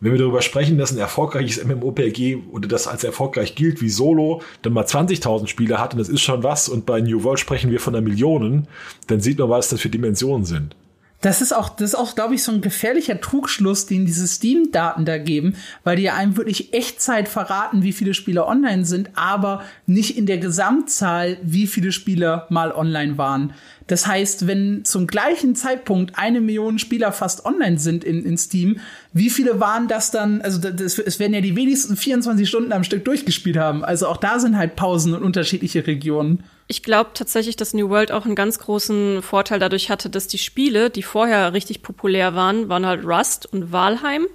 Wenn 0.03 0.13
wir 0.13 0.19
darüber 0.19 0.41
sprechen, 0.41 0.79
dass 0.79 0.93
ein 0.93 0.99
erfolgreiches 0.99 1.63
MMOPG 1.63 2.39
oder 2.53 2.67
das 2.67 2.87
als 2.87 3.05
erfolgreich 3.05 3.55
gilt 3.55 3.83
wie 3.83 3.91
Solo, 3.91 4.41
dann 4.63 4.73
mal 4.73 4.87
20.000 4.87 5.47
Spieler 5.47 5.79
hat 5.79 5.93
und 5.93 5.99
das 5.99 6.09
ist 6.09 6.23
schon 6.23 6.43
was 6.43 6.71
und 6.71 6.87
bei 6.87 7.03
New 7.03 7.23
World 7.23 7.39
sprechen 7.39 7.71
wir 7.71 7.81
von 7.81 7.95
einer 7.95 8.03
Million, 8.03 8.67
dann 9.09 9.21
sieht 9.21 9.39
man, 9.39 9.51
was 9.51 9.69
das 9.69 9.83
für 9.83 9.91
Dimensionen 9.91 10.47
sind. 10.47 10.75
Das 11.21 11.43
ist 11.43 11.55
auch, 11.55 11.69
das 11.69 11.91
ist 11.91 11.95
auch, 11.97 12.15
glaube 12.15 12.35
ich, 12.35 12.43
so 12.43 12.51
ein 12.51 12.63
gefährlicher 12.63 13.21
Trugschluss, 13.21 13.85
den 13.85 14.07
diese 14.07 14.27
Steam-Daten 14.27 15.05
da 15.05 15.19
geben, 15.19 15.55
weil 15.85 15.97
die 15.97 16.09
einem 16.09 16.39
wirklich 16.39 16.73
Echtzeit 16.73 17.29
verraten, 17.29 17.83
wie 17.83 17.93
viele 17.93 18.15
Spieler 18.15 18.49
online 18.49 18.87
sind, 18.87 19.11
aber 19.17 19.63
nicht 19.85 20.17
in 20.17 20.25
der 20.25 20.39
Gesamtzahl, 20.39 21.37
wie 21.43 21.67
viele 21.67 21.93
Spieler 21.93 22.47
mal 22.49 22.73
online 22.73 23.19
waren. 23.19 23.53
Das 23.91 24.07
heißt, 24.07 24.47
wenn 24.47 24.85
zum 24.85 25.09
gleichen 25.09 25.57
Zeitpunkt 25.57 26.17
eine 26.17 26.41
Million 26.41 26.79
Spieler 26.79 27.11
fast 27.11 27.45
online 27.45 27.79
sind 27.79 28.05
in, 28.05 28.25
in 28.25 28.39
Steam, 28.39 28.79
wie 29.13 29.31
viele 29.31 29.59
waren 29.59 29.89
das 29.89 30.13
dann? 30.13 30.41
Also 30.43 30.61
das, 30.61 30.99
es 30.99 31.19
werden 31.19 31.35
ja 31.35 31.41
die 31.41 31.57
wenigsten 31.57 31.97
24 31.97 32.49
Stunden 32.49 32.73
am 32.73 32.85
Stück 32.85 33.05
durchgespielt 33.05 33.57
haben. 33.57 33.85
Also 33.85 34.07
auch 34.07 34.19
da 34.19 34.39
sind 34.39 34.57
halt 34.57 34.77
Pausen 34.77 35.13
und 35.13 35.25
unterschiedliche 35.25 35.87
Regionen. 35.89 36.45
Ich 36.71 36.85
glaube 36.85 37.11
tatsächlich, 37.15 37.57
dass 37.57 37.75
New 37.75 37.91
World 37.91 38.13
auch 38.13 38.27
einen 38.27 38.37
ganz 38.37 38.61
großen 38.61 39.23
Vorteil 39.23 39.59
dadurch 39.59 39.91
hatte, 39.91 40.09
dass 40.09 40.29
die 40.29 40.39
Spiele, 40.39 40.89
die 40.89 41.03
vorher 41.03 41.53
richtig 41.53 41.83
populär 41.83 42.37
waren, 42.37 42.69
waren 42.69 42.87
halt 42.87 43.05
Rust 43.05 43.53
und 43.53 43.73
Valheim. 43.73 44.29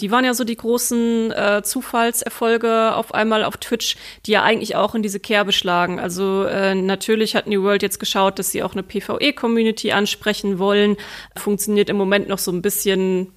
Die 0.00 0.10
waren 0.10 0.24
ja 0.24 0.32
so 0.32 0.44
die 0.44 0.56
großen 0.56 1.30
äh, 1.32 1.60
Zufallserfolge 1.62 2.94
auf 2.94 3.12
einmal 3.12 3.44
auf 3.44 3.58
Twitch, 3.58 3.96
die 4.24 4.30
ja 4.30 4.42
eigentlich 4.42 4.76
auch 4.76 4.94
in 4.94 5.02
diese 5.02 5.20
Kerbe 5.20 5.52
schlagen. 5.52 6.00
Also 6.00 6.44
äh, 6.44 6.74
natürlich 6.74 7.36
hat 7.36 7.46
New 7.46 7.62
World 7.62 7.82
jetzt 7.82 8.00
geschaut, 8.00 8.38
dass 8.38 8.50
sie 8.50 8.62
auch 8.62 8.72
eine 8.72 8.82
PvE-Community 8.82 9.92
ansprechen 9.92 10.58
wollen. 10.58 10.96
Funktioniert 11.36 11.90
im 11.90 11.98
Moment 11.98 12.28
noch 12.28 12.38
so 12.38 12.50
ein 12.50 12.62
bisschen 12.62 13.30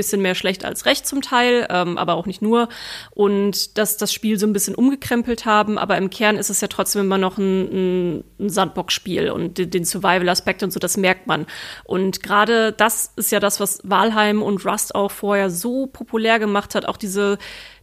bisschen 0.00 0.22
mehr 0.22 0.34
schlecht 0.34 0.64
als 0.64 0.86
recht 0.86 1.06
zum 1.06 1.20
Teil, 1.20 1.66
ähm, 1.68 1.98
aber 1.98 2.14
auch 2.14 2.24
nicht 2.24 2.40
nur. 2.40 2.70
Und 3.10 3.76
dass 3.76 3.98
das 3.98 4.14
Spiel 4.14 4.38
so 4.38 4.46
ein 4.46 4.54
bisschen 4.54 4.74
umgekrempelt 4.74 5.44
haben, 5.44 5.76
aber 5.76 5.98
im 5.98 6.08
Kern 6.08 6.36
ist 6.36 6.48
es 6.48 6.62
ja 6.62 6.68
trotzdem 6.68 7.02
immer 7.02 7.18
noch 7.18 7.36
ein, 7.36 8.20
ein, 8.38 8.48
Sandbox-Spiel 8.48 9.30
und 9.30 9.58
den, 9.58 9.70
den 9.70 9.84
Survival-Aspekt 9.84 10.62
und 10.62 10.72
so, 10.72 10.80
das 10.80 10.96
merkt 10.96 11.26
man. 11.26 11.46
Und 11.84 12.22
gerade 12.22 12.72
das 12.72 13.12
ist 13.16 13.30
ja 13.30 13.40
das, 13.40 13.60
was 13.60 13.80
Valheim 13.84 14.42
und 14.42 14.64
Rust 14.64 14.94
auch 14.94 15.10
vorher 15.10 15.50
so 15.50 15.86
populär 15.86 16.38
gemacht 16.38 16.74
hat, 16.74 16.86
auch 16.86 16.96
diese 16.96 17.36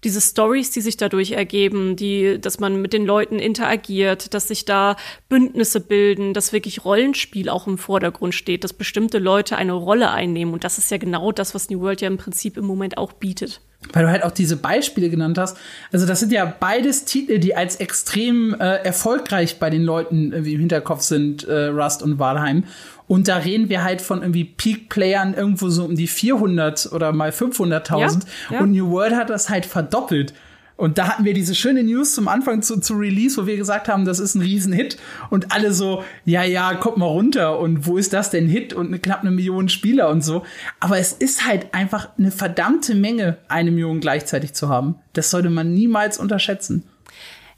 diese 0.04 0.22
Stories, 0.22 0.72
die 0.72 0.82
sich 0.82 0.98
dadurch 0.98 1.32
ergeben, 1.32 1.96
die, 1.96 2.40
dass 2.40 2.60
man 2.60 2.82
mit 2.82 2.94
den 2.94 3.06
Leuten 3.06 3.40
interagiert, 3.40 4.34
dass 4.34 4.48
sich 4.48 4.66
da 4.66 4.96
Bündnisse 5.30 5.80
bilden, 5.80 6.34
dass 6.34 6.54
wirklich 6.54 6.86
Rollenspiel 6.86 7.50
auch 7.50 7.68
im 7.68 7.78
Vordergrund 7.78 8.36
steht, 8.36 8.64
dass 8.64 8.74
bestimmte 8.74 9.20
Leute 9.20 9.58
eine 9.58 9.74
Rolle 9.74 10.12
einnehmen. 10.12 10.54
Und 10.54 10.64
das 10.64 10.78
ist 10.78 10.92
ja 10.92 10.98
genau 10.98 11.32
das, 11.32 11.56
was 11.56 11.70
New 11.70 11.82
World 11.82 12.02
ja 12.02 12.08
im 12.08 12.18
Prinzip 12.18 12.58
im 12.58 12.66
Moment 12.66 12.98
auch 12.98 13.14
bietet. 13.14 13.62
Weil 13.94 14.04
du 14.04 14.10
halt 14.10 14.24
auch 14.24 14.32
diese 14.32 14.58
Beispiele 14.58 15.10
genannt 15.10 15.38
hast. 15.38 15.58
Also 15.92 16.06
das 16.08 16.20
sind 16.20 16.32
ja 16.32 16.46
beides 16.46 17.06
Titel, 17.06 17.38
die 17.38 17.56
als 17.56 17.76
extrem 17.76 18.56
äh, 18.56 18.78
erfolgreich 18.78 19.60
bei 19.60 19.70
den 19.70 19.84
Leuten 19.84 20.34
äh, 20.34 20.38
im 20.38 20.60
Hinterkopf 20.60 21.02
sind, 21.02 21.44
äh, 21.44 21.68
Rust 21.68 22.02
und 22.02 22.18
Valheim. 22.18 22.64
Und 23.08 23.28
da 23.28 23.38
reden 23.38 23.70
wir 23.70 23.84
halt 23.84 24.02
von 24.02 24.22
irgendwie 24.22 24.44
Peak-Playern 24.44 25.34
irgendwo 25.34 25.70
so 25.70 25.86
um 25.86 25.96
die 25.96 26.08
400 26.08 26.92
oder 26.92 27.14
mal 27.14 27.30
500.000. 27.30 28.26
Ja, 28.50 28.56
ja. 28.56 28.60
Und 28.62 28.72
New 28.72 28.92
World 28.92 29.16
hat 29.16 29.30
das 29.30 29.50
halt 29.50 29.66
verdoppelt. 29.66 30.34
Und 30.78 31.00
da 31.00 31.08
hatten 31.08 31.26
wir 31.26 31.34
diese 31.34 31.56
schöne 31.56 31.84
News 31.84 32.14
zum 32.14 32.28
Anfang 32.28 32.62
zu, 32.62 32.80
zu 32.80 32.94
Release, 32.94 33.42
wo 33.42 33.48
wir 33.48 33.58
gesagt 33.58 33.88
haben, 33.88 34.06
das 34.06 34.20
ist 34.20 34.36
ein 34.36 34.42
Riesenhit. 34.42 34.98
Und 35.32 35.52
alle 35.52 35.74
so, 35.74 36.04
ja, 36.24 36.44
ja, 36.44 36.76
kommt 36.76 36.98
mal 36.98 37.08
runter. 37.08 37.58
Und 37.60 37.88
wo 37.88 37.98
ist 37.98 38.14
das 38.14 38.30
denn 38.30 38.48
Hit? 38.48 38.74
Und 38.74 38.88
eine, 38.88 39.00
knapp 39.00 39.22
eine 39.22 39.32
Million 39.32 39.70
Spieler 39.70 40.10
und 40.10 40.24
so. 40.24 40.44
Aber 40.80 41.00
es 41.00 41.14
ist 41.14 41.48
halt 41.48 41.74
einfach 41.74 42.10
eine 42.20 42.30
verdammte 42.30 42.94
Menge, 42.94 43.38
eine 43.48 43.72
Million 43.72 44.00
gleichzeitig 44.00 44.54
zu 44.54 44.70
haben. 44.70 44.96
Das 45.14 45.32
sollte 45.32 45.50
man 45.50 45.74
niemals 45.74 46.20
unterschätzen. 46.20 46.84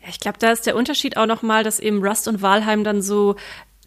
Ja, 0.02 0.08
ich 0.10 0.22
glaube, 0.22 0.38
da 0.40 0.52
ist 0.52 0.66
der 0.66 0.78
Unterschied 0.78 1.18
auch 1.18 1.26
noch 1.26 1.42
mal, 1.42 1.66
dass 1.66 1.82
eben 1.82 2.02
Rust 2.02 2.30
und 2.30 2.42
Walheim 2.42 2.86
dann 2.86 3.02
so 3.02 3.36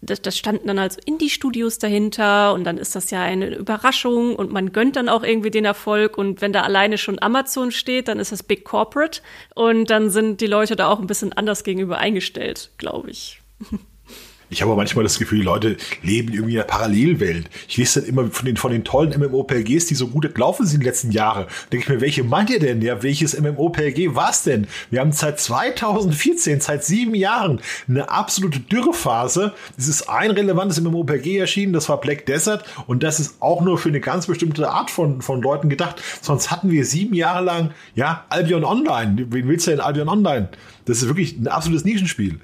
das, 0.05 0.21
das 0.21 0.37
standen 0.37 0.67
dann 0.67 0.79
also 0.79 0.99
Indie-Studios 1.05 1.79
dahinter 1.79 2.53
und 2.53 2.63
dann 2.63 2.77
ist 2.77 2.95
das 2.95 3.11
ja 3.11 3.21
eine 3.21 3.55
Überraschung 3.55 4.35
und 4.35 4.51
man 4.51 4.71
gönnt 4.71 4.95
dann 4.95 5.09
auch 5.09 5.23
irgendwie 5.23 5.51
den 5.51 5.65
Erfolg 5.65 6.17
und 6.17 6.41
wenn 6.41 6.53
da 6.53 6.61
alleine 6.61 6.97
schon 6.97 7.21
Amazon 7.21 7.71
steht, 7.71 8.07
dann 8.07 8.19
ist 8.19 8.31
das 8.31 8.43
Big 8.43 8.65
Corporate 8.65 9.21
und 9.55 9.89
dann 9.89 10.09
sind 10.09 10.41
die 10.41 10.47
Leute 10.47 10.75
da 10.75 10.89
auch 10.89 10.99
ein 10.99 11.07
bisschen 11.07 11.33
anders 11.33 11.63
gegenüber 11.63 11.97
eingestellt, 11.97 12.71
glaube 12.77 13.11
ich. 13.11 13.41
Ich 14.53 14.61
habe 14.61 14.75
manchmal 14.75 15.03
das 15.03 15.17
Gefühl, 15.17 15.39
die 15.39 15.45
Leute 15.45 15.77
leben 16.03 16.31
irgendwie 16.31 16.53
in 16.53 16.59
einer 16.59 16.67
Parallelwelt. 16.67 17.49
Ich 17.67 17.77
lese 17.77 18.01
dann 18.01 18.09
immer 18.09 18.27
von 18.27 18.45
den, 18.45 18.55
von 18.55 18.71
den 18.71 18.83
tollen 18.83 19.19
MMOPGs, 19.19 19.87
die 19.87 19.95
so 19.95 20.07
gut 20.07 20.31
gelaufen 20.31 20.67
sind 20.67 20.75
in 20.75 20.81
den 20.81 20.85
letzten 20.85 21.11
Jahren. 21.11 21.47
Denke 21.71 21.85
ich 21.85 21.89
mir, 21.89 22.01
welche 22.01 22.23
meint 22.23 22.51
ihr 22.51 22.59
denn? 22.59 22.83
Ja, 22.83 23.01
welches 23.01 23.39
MMOPG 23.39 24.13
war 24.13 24.29
es 24.29 24.43
denn? 24.43 24.67
Wir 24.91 24.99
haben 24.99 25.11
seit 25.11 25.39
2014, 25.39 26.61
seit 26.61 26.83
sieben 26.83 27.15
Jahren, 27.15 27.61
eine 27.87 28.09
absolute 28.09 28.59
Dürrephase. 28.59 29.53
Es 29.75 29.87
ist 29.87 30.07
ein 30.07 30.29
relevantes 30.29 30.79
MMOPG 30.79 31.39
erschienen, 31.39 31.73
das 31.73 31.89
war 31.89 31.99
Black 31.99 32.27
Desert. 32.27 32.63
Und 32.85 33.01
das 33.01 33.19
ist 33.19 33.41
auch 33.41 33.61
nur 33.61 33.79
für 33.79 33.89
eine 33.89 34.01
ganz 34.01 34.27
bestimmte 34.27 34.69
Art 34.69 34.91
von, 34.91 35.23
von 35.23 35.41
Leuten 35.41 35.67
gedacht. 35.67 35.99
Sonst 36.21 36.51
hatten 36.51 36.69
wir 36.69 36.85
sieben 36.85 37.15
Jahre 37.15 37.43
lang, 37.43 37.71
ja, 37.95 38.25
Albion 38.29 38.63
Online. 38.63 39.25
Wen 39.31 39.47
willst 39.47 39.65
du 39.65 39.71
denn 39.71 39.79
Albion 39.79 40.09
Online? 40.09 40.49
Das 40.85 41.01
ist 41.01 41.07
wirklich 41.07 41.39
ein 41.39 41.47
absolutes 41.47 41.85
Nischenspiel. 41.85 42.39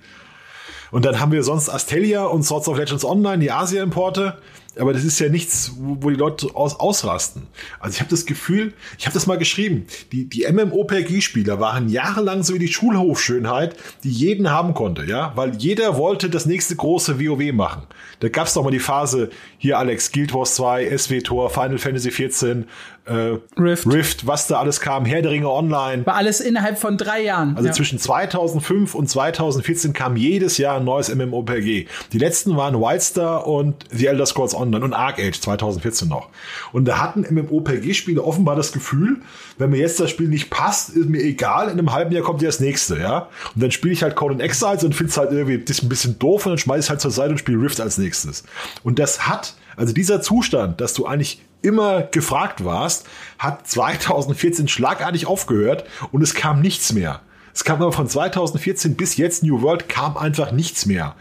Und 0.91 1.05
dann 1.05 1.19
haben 1.19 1.31
wir 1.31 1.43
sonst 1.43 1.69
Astelia 1.69 2.25
und 2.25 2.43
Swords 2.43 2.67
of 2.67 2.77
Legends 2.77 3.05
Online, 3.05 3.39
die 3.39 3.51
Asia-Importe. 3.51 4.37
aber 4.79 4.93
das 4.93 5.03
ist 5.03 5.19
ja 5.19 5.29
nichts, 5.29 5.73
wo 5.77 6.09
die 6.09 6.15
Leute 6.15 6.55
aus, 6.55 6.79
ausrasten. 6.79 7.47
Also 7.79 7.95
ich 7.95 7.99
habe 7.99 8.09
das 8.09 8.25
Gefühl, 8.25 8.73
ich 8.97 9.05
habe 9.05 9.13
das 9.13 9.27
mal 9.27 9.37
geschrieben, 9.37 9.85
die, 10.11 10.25
die 10.25 10.45
MMOPG-Spieler 10.49 11.59
waren 11.59 11.89
jahrelang 11.89 12.43
so 12.43 12.53
wie 12.53 12.59
die 12.59 12.71
Schulhofschönheit, 12.71 13.75
die 14.03 14.11
jeden 14.11 14.49
haben 14.49 14.73
konnte, 14.73 15.05
ja, 15.05 15.33
weil 15.35 15.55
jeder 15.57 15.97
wollte 15.97 16.29
das 16.29 16.45
nächste 16.45 16.75
große 16.75 17.19
WoW 17.19 17.51
machen. 17.51 17.83
Da 18.19 18.29
gab's 18.29 18.53
doch 18.53 18.63
mal 18.63 18.71
die 18.71 18.79
Phase, 18.79 19.29
hier 19.57 19.77
Alex, 19.77 20.11
Guild 20.11 20.33
Wars 20.33 20.55
2, 20.55 20.97
SW-Tor, 20.97 21.49
Final 21.49 21.77
Fantasy 21.77 22.11
14, 22.11 22.65
äh, 23.09 23.39
Rift. 23.59 23.87
Rift, 23.87 24.27
was 24.27 24.47
da 24.47 24.59
alles 24.59 24.79
kam, 24.79 25.05
Herr 25.05 25.21
der 25.21 25.31
Ringe 25.31 25.49
Online. 25.49 26.05
War 26.05 26.15
alles 26.15 26.39
innerhalb 26.39 26.77
von 26.77 26.97
drei 26.97 27.23
Jahren. 27.23 27.55
Also 27.55 27.67
ja. 27.67 27.73
zwischen 27.73 27.99
2005 27.99 28.93
und 28.95 29.09
2014 29.09 29.93
kam 29.93 30.15
jedes 30.15 30.57
Jahr 30.57 30.77
ein 30.77 30.85
neues 30.85 31.13
MMOPG. 31.13 31.87
Die 32.13 32.17
letzten 32.17 32.55
waren 32.55 32.75
Wildstar 32.79 33.47
und 33.47 33.85
The 33.91 34.07
Elder 34.07 34.25
Scrolls 34.25 34.55
Online 34.55 34.85
und 34.85 34.93
Arc 34.93 35.19
Age 35.19 35.39
2014 35.39 36.07
noch. 36.07 36.29
Und 36.71 36.85
da 36.85 36.99
hatten 36.99 37.21
MMOPG-Spieler 37.21 38.25
offenbar 38.25 38.55
das 38.55 38.71
Gefühl, 38.71 39.17
wenn 39.57 39.71
mir 39.71 39.77
jetzt 39.77 39.99
das 39.99 40.09
Spiel 40.09 40.27
nicht 40.27 40.49
passt, 40.49 40.89
ist 40.91 41.09
mir 41.09 41.21
egal, 41.21 41.65
in 41.65 41.79
einem 41.79 41.91
halben 41.91 42.13
Jahr 42.13 42.23
kommt 42.23 42.41
ja 42.41 42.47
das 42.47 42.59
nächste, 42.59 42.99
ja. 42.99 43.29
Und 43.55 43.63
dann 43.63 43.71
spiele 43.71 43.93
ich 43.93 44.03
halt 44.03 44.15
Code 44.15 44.41
Exiles 44.41 44.83
und 44.83 44.95
finde 44.95 45.11
es 45.11 45.17
halt 45.17 45.31
irgendwie 45.31 45.57
das 45.57 45.81
ein 45.81 45.89
bisschen 45.89 46.17
doof 46.19 46.45
und 46.45 46.53
dann 46.53 46.59
schmeiße 46.59 46.85
ich 46.85 46.89
halt 46.89 47.01
zur 47.01 47.11
Seite 47.11 47.31
und 47.31 47.37
spiele 47.39 47.61
Rift 47.61 47.81
als 47.81 47.97
nächstes. 47.97 48.43
Und 48.83 48.99
das 48.99 49.27
hat, 49.27 49.55
also 49.75 49.93
dieser 49.93 50.21
Zustand, 50.21 50.79
dass 50.79 50.93
du 50.93 51.05
eigentlich 51.05 51.41
immer 51.61 52.03
gefragt 52.03 52.63
warst, 52.63 53.07
hat 53.37 53.67
2014 53.67 54.67
schlagartig 54.67 55.25
aufgehört 55.25 55.85
und 56.11 56.21
es 56.21 56.33
kam 56.33 56.61
nichts 56.61 56.93
mehr. 56.93 57.21
Es 57.53 57.63
kam 57.63 57.81
aber 57.81 57.91
von 57.91 58.07
2014 58.07 58.95
bis 58.95 59.17
jetzt 59.17 59.43
New 59.43 59.61
World 59.61 59.89
kam 59.89 60.15
einfach 60.15 60.51
nichts 60.51 60.85
mehr. 60.85 61.15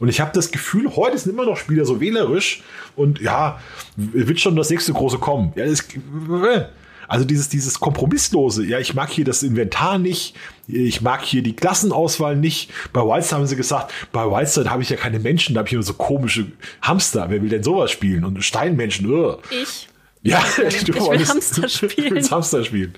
Und 0.00 0.08
ich 0.08 0.20
habe 0.20 0.32
das 0.34 0.50
Gefühl, 0.50 0.96
heute 0.96 1.16
sind 1.18 1.32
immer 1.32 1.44
noch 1.44 1.56
Spieler 1.56 1.84
so 1.84 2.00
wählerisch 2.00 2.62
und 2.96 3.20
ja, 3.20 3.60
wird 3.96 4.40
schon 4.40 4.56
das 4.56 4.70
nächste 4.70 4.92
große 4.92 5.18
kommen. 5.18 5.52
Ja, 5.54 5.66
das, 5.66 5.84
also 7.08 7.24
dieses, 7.24 7.48
dieses 7.48 7.80
Kompromisslose, 7.80 8.64
ja, 8.64 8.78
ich 8.78 8.94
mag 8.94 9.10
hier 9.10 9.24
das 9.24 9.42
Inventar 9.42 9.98
nicht, 9.98 10.34
ich 10.66 11.00
mag 11.00 11.22
hier 11.22 11.42
die 11.42 11.54
Klassenauswahl 11.54 12.36
nicht. 12.36 12.70
Bei 12.92 13.00
Wildstar 13.00 13.38
haben 13.38 13.46
sie 13.46 13.56
gesagt, 13.56 13.92
bei 14.12 14.24
Wildstar 14.24 14.70
habe 14.70 14.82
ich 14.82 14.90
ja 14.90 14.96
keine 14.96 15.18
Menschen, 15.18 15.54
da 15.54 15.60
habe 15.60 15.68
ich 15.68 15.74
nur 15.74 15.82
so 15.82 15.94
komische 15.94 16.46
Hamster. 16.82 17.26
Wer 17.28 17.42
will 17.42 17.50
denn 17.50 17.62
sowas 17.62 17.90
spielen? 17.90 18.24
Und 18.24 18.42
Steinmenschen, 18.42 19.10
ugh. 19.10 19.38
Ich. 19.50 19.88
Ja, 20.22 20.42
ich 20.66 20.84
du 20.84 20.94
will 20.94 21.02
wolltest, 21.02 21.30
Hamster 21.30 21.68
spielen. 21.68 22.14
willst 22.14 22.30
Hamster 22.30 22.64
spielen. 22.64 22.94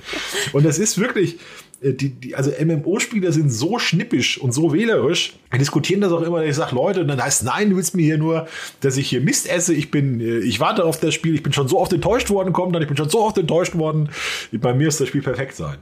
Und 0.53 0.65
das 0.65 0.79
ist 0.79 0.99
wirklich, 0.99 1.39
die, 1.83 2.11
die, 2.11 2.35
also 2.35 2.51
MMO-Spieler 2.51 3.33
sind 3.33 3.51
so 3.51 3.79
schnippisch 3.79 4.39
und 4.39 4.53
so 4.53 4.73
wählerisch. 4.73 5.35
Wir 5.51 5.59
diskutieren 5.59 6.01
das 6.01 6.13
auch 6.13 6.23
immer, 6.23 6.45
ich 6.45 6.57
sage, 6.57 6.75
Leute, 6.75 7.01
und 7.01 7.09
dann 7.09 7.23
heißt, 7.23 7.45
nein, 7.45 7.71
du 7.71 7.77
willst 7.77 7.95
mir 7.95 8.03
hier 8.03 8.19
nur, 8.19 8.49
dass 8.81 8.97
ich 8.97 9.09
hier 9.09 9.21
Mist 9.21 9.49
esse. 9.49 9.75
Ich 9.75 9.91
bin, 9.91 10.21
äh, 10.21 10.39
ich 10.39 10.61
warte 10.61 10.85
auf 10.85 10.99
das 10.99 11.15
Spiel, 11.15 11.35
ich 11.35 11.43
bin 11.43 11.53
schon 11.53 11.69
so 11.69 11.79
oft 11.79 11.93
enttäuscht 11.93 12.31
worden, 12.31 12.53
kommt 12.53 12.75
dann, 12.75 12.83
ich 12.83 12.89
bin 12.89 12.97
schon 12.97 13.11
so 13.11 13.21
oft 13.21 13.39
enttäuscht 13.39 13.75
worden. 13.75 14.09
Bei 14.53 14.75
mir 14.75 14.89
ist 14.89 15.01
das 15.01 15.09
Spiel 15.09 15.23
perfekt 15.23 15.57
sein. 15.57 15.77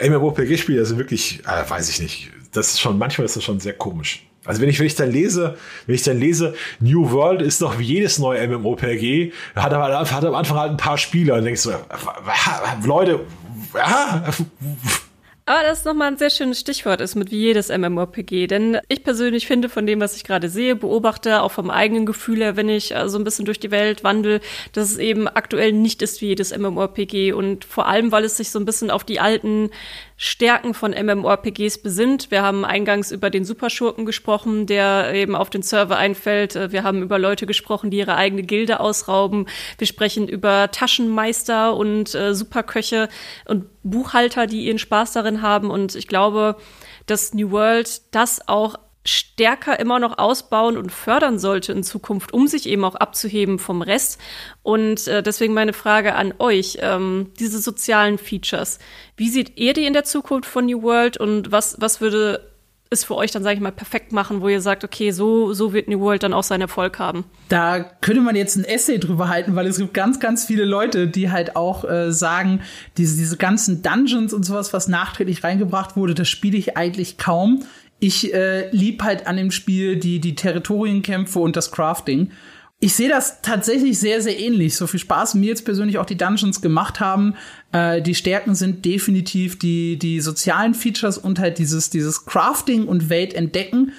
MMORPG-Spieler 0.00 0.84
sind 0.84 0.98
wirklich, 0.98 1.40
äh, 1.46 1.68
weiß 1.68 1.88
ich 1.88 2.00
nicht. 2.00 2.30
Das 2.52 2.68
ist 2.68 2.80
schon, 2.80 2.98
manchmal 2.98 3.26
ist 3.26 3.36
das 3.36 3.44
schon 3.44 3.60
sehr 3.60 3.74
komisch. 3.74 4.26
Also 4.44 4.60
wenn 4.60 4.68
ich, 4.68 4.78
wenn 4.80 4.86
ich 4.86 4.96
dann 4.96 5.10
lese, 5.10 5.56
wenn 5.86 5.94
ich 5.94 6.02
dann 6.02 6.18
lese, 6.18 6.54
New 6.80 7.12
World 7.12 7.42
ist 7.42 7.62
doch 7.62 7.78
wie 7.78 7.84
jedes 7.84 8.18
neue 8.18 8.46
MMORPG, 8.48 9.32
hat 9.54 9.72
hat 9.72 10.24
am 10.24 10.34
Anfang 10.34 10.58
halt 10.58 10.70
ein 10.72 10.76
paar 10.76 10.98
Spieler 10.98 11.36
und 11.36 11.44
denkst 11.44 11.60
so, 11.60 11.72
Leute, 12.84 13.20
aber 15.44 15.62
das 15.64 15.80
ist 15.80 15.84
nochmal 15.86 16.08
ein 16.08 16.18
sehr 16.18 16.30
schönes 16.30 16.60
Stichwort 16.60 17.00
ist 17.00 17.16
mit 17.16 17.32
wie 17.32 17.38
jedes 17.38 17.68
MMORPG. 17.68 18.46
Denn 18.46 18.78
ich 18.88 19.02
persönlich 19.02 19.48
finde 19.48 19.68
von 19.68 19.86
dem, 19.86 20.00
was 20.00 20.16
ich 20.16 20.22
gerade 20.22 20.48
sehe, 20.48 20.76
beobachte, 20.76 21.42
auch 21.42 21.50
vom 21.50 21.68
eigenen 21.68 22.06
Gefühl 22.06 22.38
her, 22.38 22.56
wenn 22.56 22.68
ich 22.68 22.94
äh, 22.94 23.08
so 23.08 23.18
ein 23.18 23.24
bisschen 23.24 23.44
durch 23.44 23.58
die 23.58 23.72
Welt 23.72 24.04
wandel, 24.04 24.40
dass 24.72 24.92
es 24.92 24.98
eben 24.98 25.26
aktuell 25.26 25.72
nicht 25.72 26.00
ist 26.00 26.20
wie 26.20 26.28
jedes 26.28 26.56
MMORPG. 26.56 27.32
Und 27.32 27.64
vor 27.64 27.88
allem, 27.88 28.12
weil 28.12 28.24
es 28.24 28.36
sich 28.36 28.50
so 28.50 28.60
ein 28.60 28.64
bisschen 28.64 28.90
auf 28.90 29.02
die 29.02 29.18
alten 29.18 29.70
Stärken 30.24 30.72
von 30.72 30.92
MMORPGs 30.92 31.78
besinnt. 31.78 32.30
Wir 32.30 32.42
haben 32.42 32.64
eingangs 32.64 33.10
über 33.10 33.28
den 33.28 33.44
Superschurken 33.44 34.06
gesprochen, 34.06 34.66
der 34.66 35.12
eben 35.14 35.34
auf 35.34 35.50
den 35.50 35.62
Server 35.62 35.96
einfällt. 35.96 36.54
Äh, 36.54 36.70
wir 36.70 36.84
haben 36.84 37.02
über 37.02 37.18
Leute 37.18 37.44
gesprochen, 37.44 37.90
die 37.90 37.98
ihre 37.98 38.14
eigene 38.14 38.44
Gilde 38.44 38.78
ausrauben. 38.78 39.48
Wir 39.78 39.88
sprechen 39.88 40.28
über 40.28 40.70
Taschenmeister 40.70 41.74
und 41.74 42.14
äh, 42.14 42.36
Superköche 42.36 43.08
und 43.46 43.64
Buchhalter, 43.82 44.46
die 44.46 44.66
ihren 44.66 44.78
Spaß 44.78 45.10
darin 45.10 45.42
haben. 45.42 45.70
Und 45.70 45.96
ich 45.96 46.06
glaube, 46.06 46.54
dass 47.06 47.34
New 47.34 47.50
World 47.50 48.02
das 48.12 48.46
auch 48.46 48.76
stärker 49.04 49.80
immer 49.80 49.98
noch 49.98 50.18
ausbauen 50.18 50.76
und 50.76 50.92
fördern 50.92 51.38
sollte 51.38 51.72
in 51.72 51.82
Zukunft, 51.82 52.32
um 52.32 52.46
sich 52.46 52.68
eben 52.68 52.84
auch 52.84 52.94
abzuheben 52.94 53.58
vom 53.58 53.82
Rest. 53.82 54.20
Und 54.62 55.08
äh, 55.08 55.22
deswegen 55.22 55.54
meine 55.54 55.72
Frage 55.72 56.14
an 56.14 56.34
euch, 56.38 56.78
ähm, 56.80 57.30
diese 57.38 57.58
sozialen 57.58 58.18
Features, 58.18 58.78
wie 59.16 59.28
seht 59.28 59.58
ihr 59.58 59.72
die 59.72 59.86
in 59.86 59.92
der 59.92 60.04
Zukunft 60.04 60.48
von 60.48 60.66
New 60.66 60.82
World 60.82 61.16
und 61.16 61.50
was, 61.50 61.80
was 61.80 62.00
würde 62.00 62.52
es 62.92 63.04
für 63.04 63.16
euch 63.16 63.30
dann, 63.30 63.42
sage 63.42 63.56
ich 63.56 63.62
mal, 63.62 63.72
perfekt 63.72 64.12
machen, 64.12 64.40
wo 64.40 64.48
ihr 64.48 64.60
sagt, 64.60 64.84
okay, 64.84 65.10
so, 65.10 65.52
so 65.54 65.72
wird 65.72 65.88
New 65.88 66.00
World 66.00 66.22
dann 66.22 66.34
auch 66.34 66.42
seinen 66.42 66.60
Erfolg 66.60 66.98
haben? 66.98 67.24
Da 67.48 67.80
könnte 67.80 68.20
man 68.20 68.36
jetzt 68.36 68.56
ein 68.56 68.64
Essay 68.64 68.98
drüber 68.98 69.28
halten, 69.28 69.56
weil 69.56 69.66
es 69.66 69.78
gibt 69.78 69.94
ganz, 69.94 70.20
ganz 70.20 70.44
viele 70.44 70.64
Leute, 70.64 71.08
die 71.08 71.30
halt 71.30 71.56
auch 71.56 71.84
äh, 71.84 72.12
sagen, 72.12 72.60
diese, 72.98 73.16
diese 73.16 73.36
ganzen 73.36 73.82
Dungeons 73.82 74.32
und 74.32 74.44
sowas, 74.44 74.72
was 74.72 74.88
nachträglich 74.88 75.42
reingebracht 75.42 75.96
wurde, 75.96 76.14
das 76.14 76.28
spiele 76.28 76.58
ich 76.58 76.76
eigentlich 76.76 77.18
kaum. 77.18 77.64
Ich 78.02 78.34
äh, 78.34 78.68
lieb 78.72 79.04
halt 79.04 79.28
an 79.28 79.36
dem 79.36 79.52
Spiel 79.52 79.94
die, 79.94 80.18
die 80.18 80.34
Territorienkämpfe 80.34 81.38
und 81.38 81.54
das 81.54 81.70
Crafting. 81.70 82.32
Ich 82.80 82.94
sehe 82.94 83.08
das 83.08 83.42
tatsächlich 83.42 84.00
sehr, 84.00 84.20
sehr 84.20 84.40
ähnlich. 84.40 84.74
So 84.74 84.88
viel 84.88 84.98
Spaß 84.98 85.34
mir 85.34 85.46
jetzt 85.46 85.64
persönlich 85.64 85.98
auch 85.98 86.04
die 86.04 86.16
Dungeons 86.16 86.60
gemacht 86.60 86.98
haben. 86.98 87.36
Äh, 87.70 88.02
die 88.02 88.16
Stärken 88.16 88.56
sind 88.56 88.84
definitiv 88.84 89.56
die, 89.56 90.00
die 90.00 90.18
sozialen 90.18 90.74
Features 90.74 91.16
und 91.16 91.38
halt 91.38 91.58
dieses, 91.58 91.90
dieses 91.90 92.26
Crafting 92.26 92.88
und 92.88 93.08
Welt 93.08 93.34
entdecken. 93.34 93.92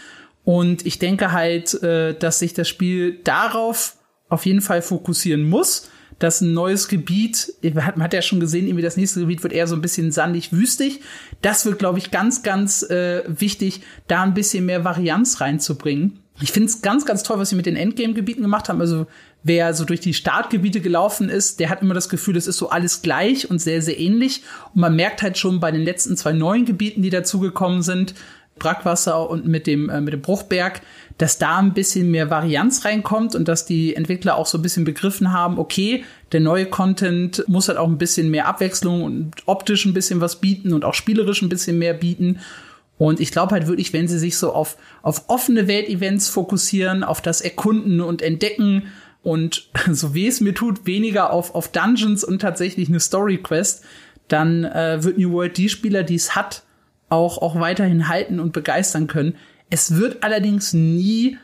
Und 0.44 0.86
ich 0.86 1.00
denke 1.00 1.32
halt, 1.32 1.82
äh, 1.82 2.14
dass 2.14 2.40
sich 2.40 2.54
das 2.54 2.68
Spiel 2.68 3.22
darauf 3.24 3.96
auf 4.28 4.46
jeden 4.46 4.60
Fall 4.60 4.82
fokussieren 4.82 5.48
muss 5.48 5.90
dass 6.20 6.42
ein 6.42 6.54
neues 6.54 6.88
Gebiet, 6.88 7.54
man 7.62 8.04
hat 8.04 8.14
ja 8.14 8.22
schon 8.22 8.40
gesehen, 8.40 8.68
irgendwie 8.68 8.84
das 8.84 8.98
nächste 8.98 9.22
Gebiet 9.22 9.44
wird 9.44 9.54
eher 9.54 9.68
so 9.68 9.76
ein 9.76 9.82
bisschen 9.82 10.12
sandig, 10.12 10.52
wüstig. 10.52 11.02
Das 11.42 11.66
wird, 11.66 11.80
glaube 11.80 11.98
ich, 11.98 12.12
ganz, 12.12 12.44
ganz 12.44 12.84
äh, 12.84 13.24
wichtig, 13.28 13.82
da 14.08 14.24
ein 14.24 14.34
bisschen 14.34 14.66
mehr 14.66 14.84
Varianz 14.84 15.42
reinzubringen. 15.42 16.20
Ich 16.42 16.52
finde 16.52 16.68
es 16.68 16.82
ganz, 16.82 17.06
ganz 17.06 17.24
toll, 17.24 17.38
was 17.38 17.50
sie 17.50 17.56
mit 17.56 17.68
den 17.68 17.76
Endgame-Gebieten 17.76 18.42
gemacht 18.42 18.68
haben. 18.68 18.82
Also 18.82 19.06
wer 19.44 19.74
so 19.74 19.86
durch 19.86 20.00
die 20.00 20.14
Startgebiete 20.14 20.82
gelaufen 20.82 21.30
ist, 21.30 21.60
der 21.60 21.70
hat 21.70 21.82
immer 21.82 21.94
das 21.94 22.10
Gefühl, 22.10 22.38
es 22.38 22.48
ist 22.48 22.58
so 22.58 22.70
alles 22.70 23.02
gleich 23.02 23.50
und 23.50 23.60
sehr, 23.60 23.82
sehr 23.82 24.00
ähnlich. 24.00 24.42
Und 24.74 24.82
man 24.82 24.96
merkt 24.96 25.22
halt 25.22 25.38
schon 25.38 25.60
bei 25.60 25.72
den 25.72 25.84
letzten 25.84 26.18
zwei 26.18 26.34
neuen 26.34 26.66
Gebieten, 26.66 27.02
die 27.02 27.12
dazugekommen 27.12 27.84
sind, 27.84 28.16
Brackwasser 28.64 29.30
und 29.30 29.46
mit 29.46 29.68
dem, 29.68 29.90
äh, 29.90 30.00
mit 30.00 30.14
dem 30.14 30.22
Bruchberg, 30.22 30.82
dass 31.18 31.38
da 31.38 31.58
ein 31.58 31.74
bisschen 31.74 32.10
mehr 32.10 32.30
Varianz 32.30 32.86
reinkommt 32.86 33.36
und 33.36 33.48
dass 33.48 33.66
die 33.66 33.96
Entwickler 33.96 34.38
auch 34.38 34.48
so 34.48 34.58
ein 34.58 34.62
bisschen 34.62 34.86
begriffen 34.86 35.34
haben, 35.34 35.60
okay, 35.60 36.06
der 36.32 36.40
neue 36.40 36.66
Content 36.66 37.44
muss 37.48 37.68
halt 37.68 37.78
auch 37.78 37.88
ein 37.88 37.98
bisschen 37.98 38.32
mehr 38.32 38.48
Abwechslung 38.48 39.04
und 39.04 39.34
optisch 39.46 39.86
ein 39.86 39.94
bisschen 39.94 40.22
was 40.22 40.40
bieten 40.40 40.74
und 40.74 40.86
auch 40.86 40.94
spielerisch 40.94 41.42
ein 41.42 41.50
bisschen 41.50 41.78
mehr 41.78 41.94
bieten. 41.94 42.40
Und 42.98 43.20
ich 43.20 43.32
glaube 43.32 43.52
halt 43.52 43.68
wirklich, 43.68 43.92
wenn 43.92 44.08
sie 44.08 44.18
sich 44.18 44.38
so 44.38 44.54
auf, 44.54 44.78
auf 45.02 45.26
offene 45.28 45.68
Weltevents 45.68 46.30
fokussieren, 46.30 47.04
auf 47.04 47.22
das 47.22 47.42
Erkunden 47.42 48.00
und 48.00 48.22
Entdecken 48.22 48.84
und 49.24 49.70
so 49.92 50.14
wie 50.14 50.28
es 50.28 50.40
mir 50.40 50.54
tut, 50.54 50.86
weniger 50.86 51.34
auf, 51.34 51.54
auf 51.54 51.68
Dungeons 51.68 52.24
und 52.24 52.40
tatsächlich 52.40 52.88
eine 52.88 53.02
Story 53.02 53.38
Quest, 53.38 53.84
dann 54.30 54.64
äh, 54.64 55.04
wird 55.04 55.18
New 55.18 55.32
World 55.32 55.58
die 55.58 55.70
Spieler, 55.70 56.04
die 56.04 56.16
es 56.16 56.36
hat, 56.36 56.64
auch, 57.14 57.38
auch 57.38 57.60
weiterhin 57.60 58.10
halten 58.10 58.40
und 58.40 58.52
begeistern 58.52 59.08
können. 59.08 59.36
Es 59.70 59.96
wird 59.96 60.24
allerdings 60.24 60.74
nie 60.74 61.38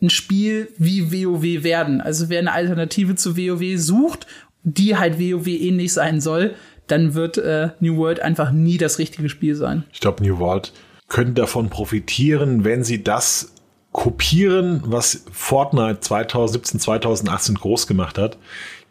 ein 0.00 0.10
Spiel 0.10 0.68
wie 0.78 1.12
WoW 1.12 1.64
werden. 1.64 2.00
Also 2.00 2.28
wer 2.28 2.38
eine 2.38 2.52
Alternative 2.52 3.14
zu 3.16 3.36
WoW 3.36 3.78
sucht, 3.78 4.26
die 4.62 4.96
halt 4.96 5.18
WoW 5.18 5.46
ähnlich 5.46 5.92
sein 5.92 6.20
soll, 6.20 6.54
dann 6.86 7.14
wird 7.14 7.38
äh, 7.38 7.70
New 7.80 7.96
World 7.96 8.20
einfach 8.20 8.52
nie 8.52 8.78
das 8.78 8.98
richtige 8.98 9.28
Spiel 9.28 9.54
sein. 9.54 9.84
Ich 9.92 10.00
glaube, 10.00 10.22
New 10.22 10.38
World 10.38 10.72
können 11.08 11.34
davon 11.34 11.70
profitieren, 11.70 12.64
wenn 12.64 12.84
sie 12.84 13.02
das 13.02 13.52
kopieren, 13.92 14.82
was 14.84 15.24
Fortnite 15.32 16.00
2017, 16.00 16.80
2018 16.80 17.54
groß 17.54 17.86
gemacht 17.86 18.18
hat. 18.18 18.36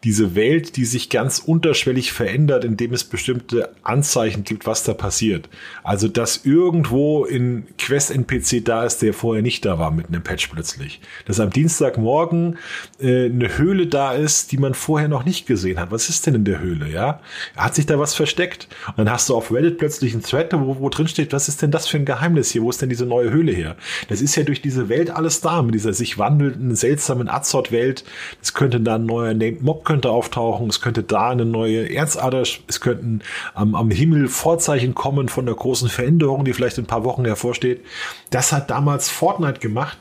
Diese 0.04 0.34
Welt, 0.34 0.76
die 0.76 0.84
sich 0.84 1.08
ganz 1.08 1.38
unterschwellig 1.38 2.12
verändert, 2.12 2.64
indem 2.64 2.92
es 2.92 3.04
bestimmte 3.04 3.70
Anzeichen 3.82 4.44
gibt, 4.44 4.66
was 4.66 4.84
da 4.84 4.94
passiert. 4.94 5.48
Also, 5.82 6.08
dass 6.08 6.44
irgendwo 6.44 7.24
in 7.24 7.66
Quest 7.78 8.10
NPC 8.10 8.64
da 8.64 8.84
ist, 8.84 9.02
der 9.02 9.14
vorher 9.14 9.42
nicht 9.42 9.64
da 9.64 9.78
war 9.78 9.90
mit 9.90 10.08
einem 10.08 10.22
Patch 10.22 10.48
plötzlich. 10.48 11.00
Dass 11.24 11.40
am 11.40 11.50
Dienstagmorgen 11.50 12.58
äh, 13.00 13.26
eine 13.26 13.58
Höhle 13.58 13.86
da 13.86 14.12
ist, 14.12 14.52
die 14.52 14.58
man 14.58 14.74
vorher 14.74 15.08
noch 15.08 15.24
nicht 15.24 15.46
gesehen 15.46 15.80
hat. 15.80 15.90
Was 15.90 16.08
ist 16.08 16.26
denn 16.26 16.34
in 16.34 16.44
der 16.44 16.60
Höhle, 16.60 16.88
ja? 16.88 17.20
Hat 17.56 17.74
sich 17.74 17.86
da 17.86 17.98
was 17.98 18.14
versteckt? 18.14 18.68
Und 18.88 18.98
dann 18.98 19.10
hast 19.10 19.28
du 19.28 19.34
auf 19.34 19.52
Reddit 19.52 19.78
plötzlich 19.78 20.12
einen 20.12 20.22
Thread, 20.22 20.52
wo, 20.52 20.78
wo 20.78 20.88
drin 20.88 21.08
steht, 21.08 21.32
was 21.32 21.48
ist 21.48 21.62
denn 21.62 21.70
das 21.70 21.88
für 21.88 21.96
ein 21.96 22.04
Geheimnis 22.04 22.50
hier? 22.50 22.62
Wo 22.62 22.70
ist 22.70 22.82
denn 22.82 22.90
diese 22.90 23.06
neue 23.06 23.30
Höhle 23.30 23.52
her? 23.52 23.76
Das 24.08 24.20
ist 24.20 24.36
ja 24.36 24.42
durch 24.42 24.60
diese 24.60 24.88
Welt 24.88 25.10
alles 25.10 25.40
da, 25.40 25.62
mit 25.62 25.74
dieser 25.74 25.92
sich 25.94 26.18
wandelnden, 26.18 26.76
seltsamen 26.76 27.28
Azot-Welt. 27.28 28.04
Es 28.42 28.54
könnte 28.54 28.80
da 28.80 28.96
ein 28.96 29.06
neuer 29.06 29.32
Named 29.32 29.62
Mob 29.62 29.85
könnte 29.86 30.10
auftauchen, 30.10 30.68
es 30.68 30.82
könnte 30.82 31.02
da 31.02 31.30
eine 31.30 31.46
neue 31.46 31.90
Erzader, 31.90 32.42
es 32.42 32.80
könnten 32.80 33.22
am, 33.54 33.74
am 33.74 33.90
Himmel 33.90 34.28
Vorzeichen 34.28 34.94
kommen 34.94 35.30
von 35.30 35.46
der 35.46 35.54
großen 35.54 35.88
Veränderung, 35.88 36.44
die 36.44 36.52
vielleicht 36.52 36.76
in 36.76 36.84
ein 36.84 36.88
paar 36.88 37.04
Wochen 37.04 37.24
hervorsteht. 37.24 37.82
Das 38.30 38.52
hat 38.52 38.68
damals 38.68 39.08
Fortnite 39.08 39.60
gemacht 39.60 39.96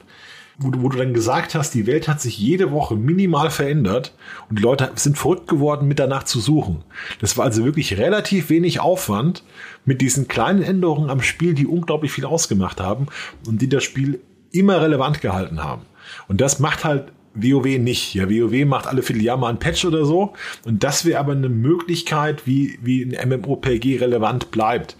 wo 0.57 0.69
du, 0.69 0.81
wo 0.81 0.89
du 0.89 0.97
dann 0.97 1.13
gesagt 1.13 1.55
hast, 1.55 1.73
die 1.73 1.85
Welt 1.85 2.07
hat 2.07 2.21
sich 2.21 2.37
jede 2.37 2.71
Woche 2.71 2.95
minimal 2.95 3.49
verändert 3.49 4.13
und 4.49 4.59
die 4.59 4.63
Leute 4.63 4.91
sind 4.95 5.17
verrückt 5.17 5.47
geworden, 5.47 5.87
mit 5.87 5.99
danach 5.99 6.23
zu 6.23 6.39
suchen. 6.39 6.83
Das 7.19 7.37
war 7.37 7.45
also 7.45 7.65
wirklich 7.65 7.97
relativ 7.97 8.49
wenig 8.49 8.79
Aufwand 8.79 9.43
mit 9.83 10.01
diesen 10.01 10.27
kleinen 10.27 10.61
Änderungen 10.61 11.09
am 11.09 11.21
Spiel, 11.21 11.53
die 11.53 11.67
unglaublich 11.67 12.11
viel 12.11 12.25
ausgemacht 12.25 12.79
haben 12.79 13.07
und 13.47 13.61
die 13.61 13.69
das 13.69 13.83
Spiel 13.83 14.21
immer 14.51 14.81
relevant 14.81 15.21
gehalten 15.21 15.63
haben. 15.63 15.81
Und 16.27 16.39
das 16.39 16.59
macht 16.59 16.85
halt 16.85 17.11
WoW 17.35 17.77
nicht. 17.77 18.13
Ja, 18.13 18.29
WoW 18.29 18.65
macht 18.65 18.87
alle 18.87 19.03
Vierteljahre 19.03 19.39
mal 19.39 19.49
ein 19.49 19.59
Patch 19.59 19.85
oder 19.85 20.05
so. 20.05 20.33
Und 20.65 20.83
das 20.83 21.05
wäre 21.05 21.19
aber 21.19 21.33
eine 21.33 21.49
Möglichkeit, 21.49 22.47
wie, 22.47 22.79
wie 22.81 23.03
ein 23.03 23.29
MMOPG 23.29 23.97
relevant 23.97 24.51
bleibt. 24.51 24.95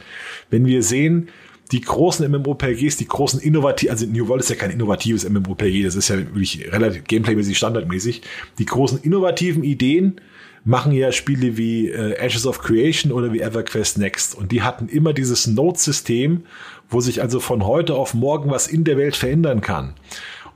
Wenn 0.50 0.66
wir 0.66 0.84
sehen, 0.84 1.30
die 1.72 1.82
großen 1.82 2.30
MMOPGs, 2.30 2.98
die 2.98 3.08
großen 3.08 3.40
innovativ, 3.40 3.90
also 3.90 4.06
New 4.06 4.28
World 4.28 4.44
ist 4.44 4.50
ja 4.50 4.56
kein 4.56 4.72
innovatives 4.72 5.28
MMOPG, 5.28 5.84
das 5.84 5.96
ist 5.96 6.10
ja 6.10 6.18
wirklich 6.18 6.72
relativ 6.72 7.06
gameplaymäßig 7.06 7.58
standardmäßig. 7.58 8.22
Die 8.60 8.66
großen 8.66 9.00
innovativen 9.02 9.64
Ideen 9.64 10.22
machen 10.64 10.92
ja 10.92 11.12
Spiele 11.12 11.58
wie 11.58 11.90
äh, 11.90 12.14
Ashes 12.14 12.46
of 12.46 12.60
Creation 12.60 13.12
oder 13.12 13.32
wie 13.32 13.42
EverQuest 13.42 13.98
Next. 13.98 14.36
Und 14.36 14.52
die 14.52 14.64
hatten 14.64 14.90
immer 14.90 15.14
dieses 15.14 15.48
Node-System, 15.48 16.44
wo 16.90 17.02
sich 17.02 17.22
also 17.22 17.40
von 17.40 17.66
heute 17.66 17.96
auf 17.96 18.14
morgen 18.14 18.50
was 18.50 18.68
in 18.68 18.84
der 18.84 18.98
Welt 18.98 19.16
verändern 19.16 19.62
kann. 19.62 19.94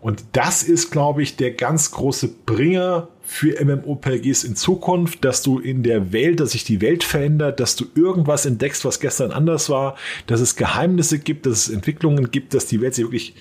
Und 0.01 0.23
das 0.31 0.63
ist, 0.63 0.91
glaube 0.91 1.21
ich, 1.21 1.35
der 1.35 1.51
ganz 1.51 1.91
große 1.91 2.29
Bringer 2.45 3.09
für 3.21 3.63
MMOPGs 3.63 4.43
in 4.43 4.55
Zukunft, 4.55 5.23
dass 5.25 5.43
du 5.43 5.59
in 5.59 5.83
der 5.83 6.13
Welt, 6.13 6.39
dass 6.39 6.51
sich 6.51 6.63
die 6.63 6.81
Welt 6.81 7.03
verändert, 7.03 7.59
dass 7.59 7.75
du 7.75 7.85
irgendwas 7.95 8.45
entdeckst, 8.45 8.85
was 8.85 8.99
gestern 8.99 9.31
anders 9.31 9.69
war, 9.69 9.97
dass 10.25 10.39
es 10.39 10.55
Geheimnisse 10.55 11.19
gibt, 11.19 11.45
dass 11.45 11.67
es 11.67 11.69
Entwicklungen 11.69 12.31
gibt, 12.31 12.53
dass 12.53 12.65
die 12.65 12.81
Welt 12.81 12.95
sich 12.95 13.05
wirklich 13.05 13.35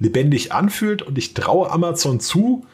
lebendig 0.00 0.52
anfühlt. 0.52 1.02
Und 1.02 1.16
ich 1.16 1.32
traue 1.32 1.70
Amazon 1.70 2.20
zu, 2.20 2.66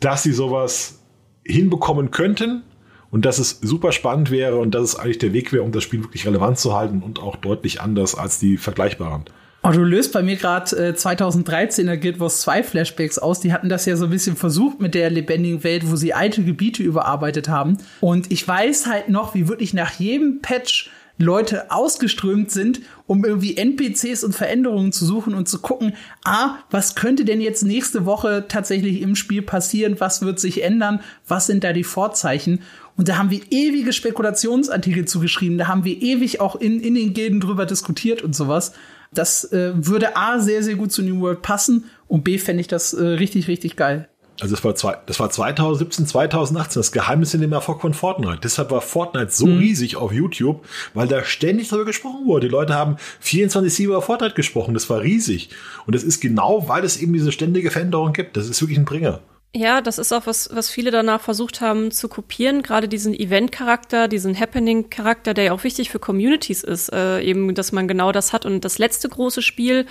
dass 0.00 0.22
sie 0.22 0.32
sowas 0.32 0.98
hinbekommen 1.44 2.10
könnten 2.10 2.62
und 3.10 3.24
dass 3.24 3.38
es 3.38 3.58
super 3.62 3.92
spannend 3.92 4.30
wäre 4.30 4.58
und 4.58 4.74
dass 4.74 4.82
es 4.82 4.96
eigentlich 4.96 5.18
der 5.18 5.32
Weg 5.32 5.52
wäre, 5.52 5.62
um 5.62 5.72
das 5.72 5.82
Spiel 5.82 6.02
wirklich 6.02 6.26
relevant 6.26 6.58
zu 6.58 6.74
halten 6.74 7.02
und 7.02 7.20
auch 7.20 7.36
deutlich 7.36 7.80
anders 7.80 8.14
als 8.14 8.38
die 8.38 8.58
vergleichbaren. 8.58 9.24
Oh, 9.64 9.70
du 9.70 9.84
löst 9.84 10.12
bei 10.12 10.24
mir 10.24 10.34
gerade 10.34 10.76
äh, 10.76 10.90
2013er 10.90 11.96
Guild 11.96 12.18
Wars 12.18 12.40
2 12.40 12.64
Flashbacks 12.64 13.18
aus. 13.18 13.38
Die 13.38 13.52
hatten 13.52 13.68
das 13.68 13.86
ja 13.86 13.96
so 13.96 14.06
ein 14.06 14.10
bisschen 14.10 14.34
versucht 14.34 14.80
mit 14.80 14.94
der 14.94 15.08
lebendigen 15.08 15.62
Welt, 15.62 15.88
wo 15.88 15.94
sie 15.94 16.12
alte 16.12 16.42
Gebiete 16.42 16.82
überarbeitet 16.82 17.48
haben. 17.48 17.78
Und 18.00 18.32
ich 18.32 18.46
weiß 18.46 18.86
halt 18.86 19.08
noch, 19.08 19.34
wie 19.34 19.46
wirklich 19.46 19.72
nach 19.72 19.92
jedem 19.92 20.40
Patch 20.42 20.90
Leute 21.16 21.70
ausgeströmt 21.70 22.50
sind, 22.50 22.80
um 23.06 23.24
irgendwie 23.24 23.56
NPCs 23.56 24.24
und 24.24 24.34
Veränderungen 24.34 24.90
zu 24.90 25.04
suchen 25.04 25.34
und 25.34 25.48
zu 25.48 25.60
gucken, 25.60 25.94
ah, 26.24 26.56
was 26.70 26.96
könnte 26.96 27.24
denn 27.24 27.40
jetzt 27.40 27.62
nächste 27.62 28.04
Woche 28.04 28.46
tatsächlich 28.48 29.00
im 29.00 29.14
Spiel 29.14 29.42
passieren? 29.42 30.00
Was 30.00 30.22
wird 30.22 30.40
sich 30.40 30.64
ändern? 30.64 31.00
Was 31.28 31.46
sind 31.46 31.62
da 31.62 31.72
die 31.72 31.84
Vorzeichen? 31.84 32.62
Und 32.96 33.08
da 33.08 33.16
haben 33.16 33.30
wir 33.30 33.40
ewige 33.50 33.92
Spekulationsartikel 33.92 35.04
zugeschrieben. 35.04 35.58
Da 35.58 35.68
haben 35.68 35.84
wir 35.84 36.02
ewig 36.02 36.40
auch 36.40 36.56
in, 36.56 36.80
in 36.80 36.96
den 36.96 37.14
Gilden 37.14 37.38
drüber 37.38 37.64
diskutiert 37.64 38.22
und 38.22 38.34
sowas. 38.34 38.72
Das 39.14 39.44
äh, 39.52 39.72
würde 39.74 40.16
A 40.16 40.38
sehr, 40.38 40.62
sehr 40.62 40.74
gut 40.74 40.92
zu 40.92 41.02
New 41.02 41.20
World 41.20 41.42
passen 41.42 41.84
und 42.08 42.24
B 42.24 42.38
fände 42.38 42.60
ich 42.60 42.68
das 42.68 42.94
äh, 42.94 43.04
richtig, 43.04 43.48
richtig 43.48 43.76
geil. 43.76 44.08
Also 44.40 44.54
das 44.54 44.64
war, 44.64 44.74
zwei, 44.74 44.96
das 45.06 45.20
war 45.20 45.30
2017, 45.30 46.06
2018, 46.06 46.80
das 46.80 46.90
Geheimnis 46.90 47.34
in 47.34 47.42
dem 47.42 47.52
Erfolg 47.52 47.80
von 47.80 47.94
Fortnite. 47.94 48.40
Deshalb 48.42 48.70
war 48.70 48.80
Fortnite 48.80 49.30
so 49.30 49.46
mhm. 49.46 49.58
riesig 49.58 49.96
auf 49.96 50.12
YouTube, 50.12 50.64
weil 50.94 51.06
da 51.06 51.22
ständig 51.22 51.68
darüber 51.68 51.84
gesprochen 51.84 52.26
wurde. 52.26 52.48
Die 52.48 52.52
Leute 52.52 52.74
haben 52.74 52.96
24-7 53.22 53.84
über 53.84 54.02
Fortnite 54.02 54.34
gesprochen, 54.34 54.74
das 54.74 54.88
war 54.88 55.02
riesig. 55.02 55.50
Und 55.86 55.94
das 55.94 56.02
ist 56.02 56.20
genau, 56.20 56.68
weil 56.68 56.84
es 56.84 56.96
eben 56.96 57.12
diese 57.12 57.30
ständige 57.30 57.70
Veränderung 57.70 58.12
gibt. 58.12 58.36
Das 58.36 58.48
ist 58.48 58.60
wirklich 58.62 58.78
ein 58.78 58.84
Bringer. 58.84 59.20
Ja, 59.54 59.82
das 59.82 59.98
ist 59.98 60.12
auch 60.12 60.26
was, 60.26 60.48
was 60.54 60.70
viele 60.70 60.90
danach 60.90 61.20
versucht 61.20 61.60
haben 61.60 61.90
zu 61.90 62.08
kopieren. 62.08 62.62
Gerade 62.62 62.88
diesen 62.88 63.12
Event-Charakter, 63.12 64.08
diesen 64.08 64.38
Happening-Charakter, 64.38 65.34
der 65.34 65.44
ja 65.44 65.52
auch 65.52 65.62
wichtig 65.62 65.90
für 65.90 65.98
Communities 65.98 66.62
ist, 66.64 66.90
äh, 66.90 67.20
eben, 67.20 67.54
dass 67.54 67.70
man 67.70 67.86
genau 67.86 68.12
das 68.12 68.32
hat. 68.32 68.46
Und 68.46 68.64
das 68.64 68.78
letzte 68.78 69.10
große 69.10 69.42
Spiel, 69.42 69.84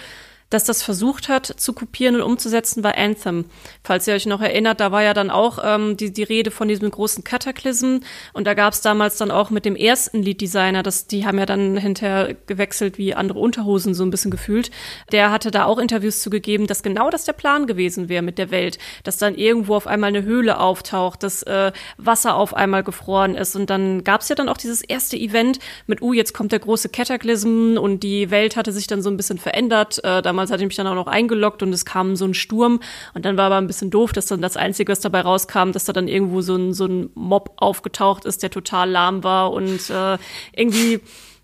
das 0.51 0.65
das 0.65 0.83
versucht 0.83 1.29
hat 1.29 1.45
zu 1.45 1.73
kopieren 1.73 2.15
und 2.15 2.21
umzusetzen, 2.21 2.83
war 2.83 2.97
Anthem. 2.97 3.45
Falls 3.83 4.07
ihr 4.07 4.13
euch 4.13 4.27
noch 4.27 4.41
erinnert, 4.41 4.79
da 4.79 4.91
war 4.91 5.01
ja 5.01 5.15
dann 5.15 5.31
auch 5.31 5.57
ähm, 5.63 5.97
die, 5.97 6.13
die 6.13 6.23
Rede 6.23 6.51
von 6.51 6.67
diesem 6.67 6.91
großen 6.91 7.23
Cataclysm 7.23 7.99
und 8.33 8.45
da 8.45 8.53
gab 8.53 8.73
es 8.73 8.81
damals 8.81 9.17
dann 9.17 9.31
auch 9.31 9.49
mit 9.49 9.65
dem 9.65 9.75
ersten 9.75 10.21
Lead-Designer, 10.21 10.83
das, 10.83 11.07
die 11.07 11.25
haben 11.25 11.39
ja 11.39 11.45
dann 11.45 11.77
hinterher 11.77 12.35
gewechselt 12.45 12.97
wie 12.97 13.15
andere 13.15 13.39
Unterhosen 13.39 13.93
so 13.95 14.03
ein 14.03 14.11
bisschen 14.11 14.29
gefühlt. 14.29 14.69
Der 15.11 15.31
hatte 15.31 15.49
da 15.49 15.65
auch 15.65 15.79
Interviews 15.79 16.21
zugegeben, 16.21 16.67
dass 16.67 16.83
genau 16.83 17.09
das 17.09 17.25
der 17.25 17.33
Plan 17.33 17.65
gewesen 17.65 18.09
wäre 18.09 18.21
mit 18.21 18.37
der 18.37 18.51
Welt, 18.51 18.77
dass 19.03 19.17
dann 19.17 19.35
irgendwo 19.35 19.75
auf 19.75 19.87
einmal 19.87 20.09
eine 20.09 20.23
Höhle 20.23 20.59
auftaucht, 20.59 21.23
dass 21.23 21.43
äh, 21.43 21.71
Wasser 21.97 22.35
auf 22.35 22.53
einmal 22.53 22.83
gefroren 22.83 23.35
ist 23.35 23.55
und 23.55 23.69
dann 23.69 24.03
gab 24.03 24.21
es 24.21 24.29
ja 24.29 24.35
dann 24.35 24.49
auch 24.49 24.57
dieses 24.57 24.81
erste 24.81 25.15
Event 25.15 25.59
mit, 25.87 26.01
uh, 26.01 26.13
jetzt 26.13 26.33
kommt 26.33 26.51
der 26.51 26.59
große 26.59 26.89
Cataclysm 26.89 27.77
und 27.77 28.03
die 28.03 28.29
Welt 28.31 28.57
hatte 28.57 28.73
sich 28.73 28.87
dann 28.87 29.01
so 29.01 29.09
ein 29.09 29.17
bisschen 29.17 29.37
verändert. 29.37 30.03
Äh, 30.03 30.21
damals 30.21 30.40
Damals 30.41 30.51
hatte 30.51 30.63
ich 30.63 30.69
mich 30.69 30.75
dann 30.75 30.87
auch 30.87 30.95
noch 30.95 31.05
eingeloggt 31.05 31.61
und 31.61 31.71
es 31.71 31.85
kam 31.85 32.15
so 32.15 32.25
ein 32.25 32.33
Sturm 32.33 32.79
und 33.13 33.25
dann 33.25 33.37
war 33.37 33.45
aber 33.45 33.57
ein 33.57 33.67
bisschen 33.67 33.91
doof, 33.91 34.11
dass 34.11 34.25
dann 34.25 34.41
das 34.41 34.57
Einzige, 34.57 34.91
was 34.91 34.99
dabei 34.99 35.21
rauskam, 35.21 35.71
dass 35.71 35.85
da 35.85 35.93
dann 35.93 36.07
irgendwo 36.07 36.41
so 36.41 36.55
ein, 36.55 36.73
so 36.73 36.85
ein 36.85 37.11
Mob 37.13 37.53
aufgetaucht 37.57 38.25
ist, 38.25 38.41
der 38.41 38.49
total 38.49 38.89
lahm 38.89 39.23
war 39.23 39.53
und 39.53 39.91
äh, 39.91 40.17
irgendwie 40.55 40.99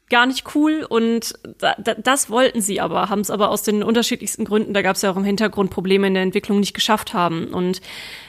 gar 0.09 0.25
nicht 0.25 0.55
cool 0.55 0.83
und 0.89 1.35
da, 1.59 1.75
da, 1.77 1.93
das 1.93 2.31
wollten 2.31 2.59
sie 2.59 2.81
aber, 2.81 3.09
haben 3.09 3.19
es 3.19 3.29
aber 3.29 3.51
aus 3.51 3.61
den 3.61 3.83
unterschiedlichsten 3.83 4.45
Gründen, 4.45 4.73
da 4.73 4.81
gab 4.81 4.95
es 4.95 5.03
ja 5.03 5.11
auch 5.11 5.17
im 5.17 5.25
Hintergrund 5.25 5.69
Probleme 5.69 6.07
in 6.07 6.15
der 6.15 6.23
Entwicklung 6.23 6.59
nicht 6.59 6.73
geschafft 6.73 7.13
haben. 7.13 7.49
Und 7.53 7.81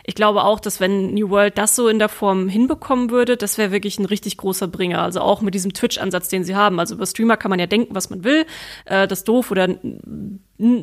ich 0.09 0.14
glaube 0.14 0.44
auch, 0.44 0.59
dass 0.59 0.80
wenn 0.80 1.12
New 1.12 1.28
World 1.28 1.59
das 1.59 1.76
so 1.76 1.86
in 1.86 1.98
der 1.98 2.09
Form 2.09 2.48
hinbekommen 2.48 3.11
würde, 3.11 3.36
das 3.36 3.59
wäre 3.59 3.72
wirklich 3.72 3.98
ein 3.98 4.06
richtig 4.06 4.38
großer 4.38 4.66
Bringer. 4.66 5.02
Also 5.02 5.20
auch 5.20 5.42
mit 5.42 5.52
diesem 5.52 5.74
Twitch-Ansatz, 5.74 6.30
den 6.30 6.44
sie 6.44 6.56
haben. 6.56 6.80
Also 6.80 6.94
über 6.94 7.04
Streamer 7.04 7.36
kann 7.36 7.50
man 7.50 7.59
ja 7.59 7.66
denken, 7.66 7.94
was 7.94 8.09
man 8.09 8.24
will, 8.24 8.46
äh, 8.86 9.06
das 9.06 9.24
doof 9.24 9.50
oder 9.50 9.68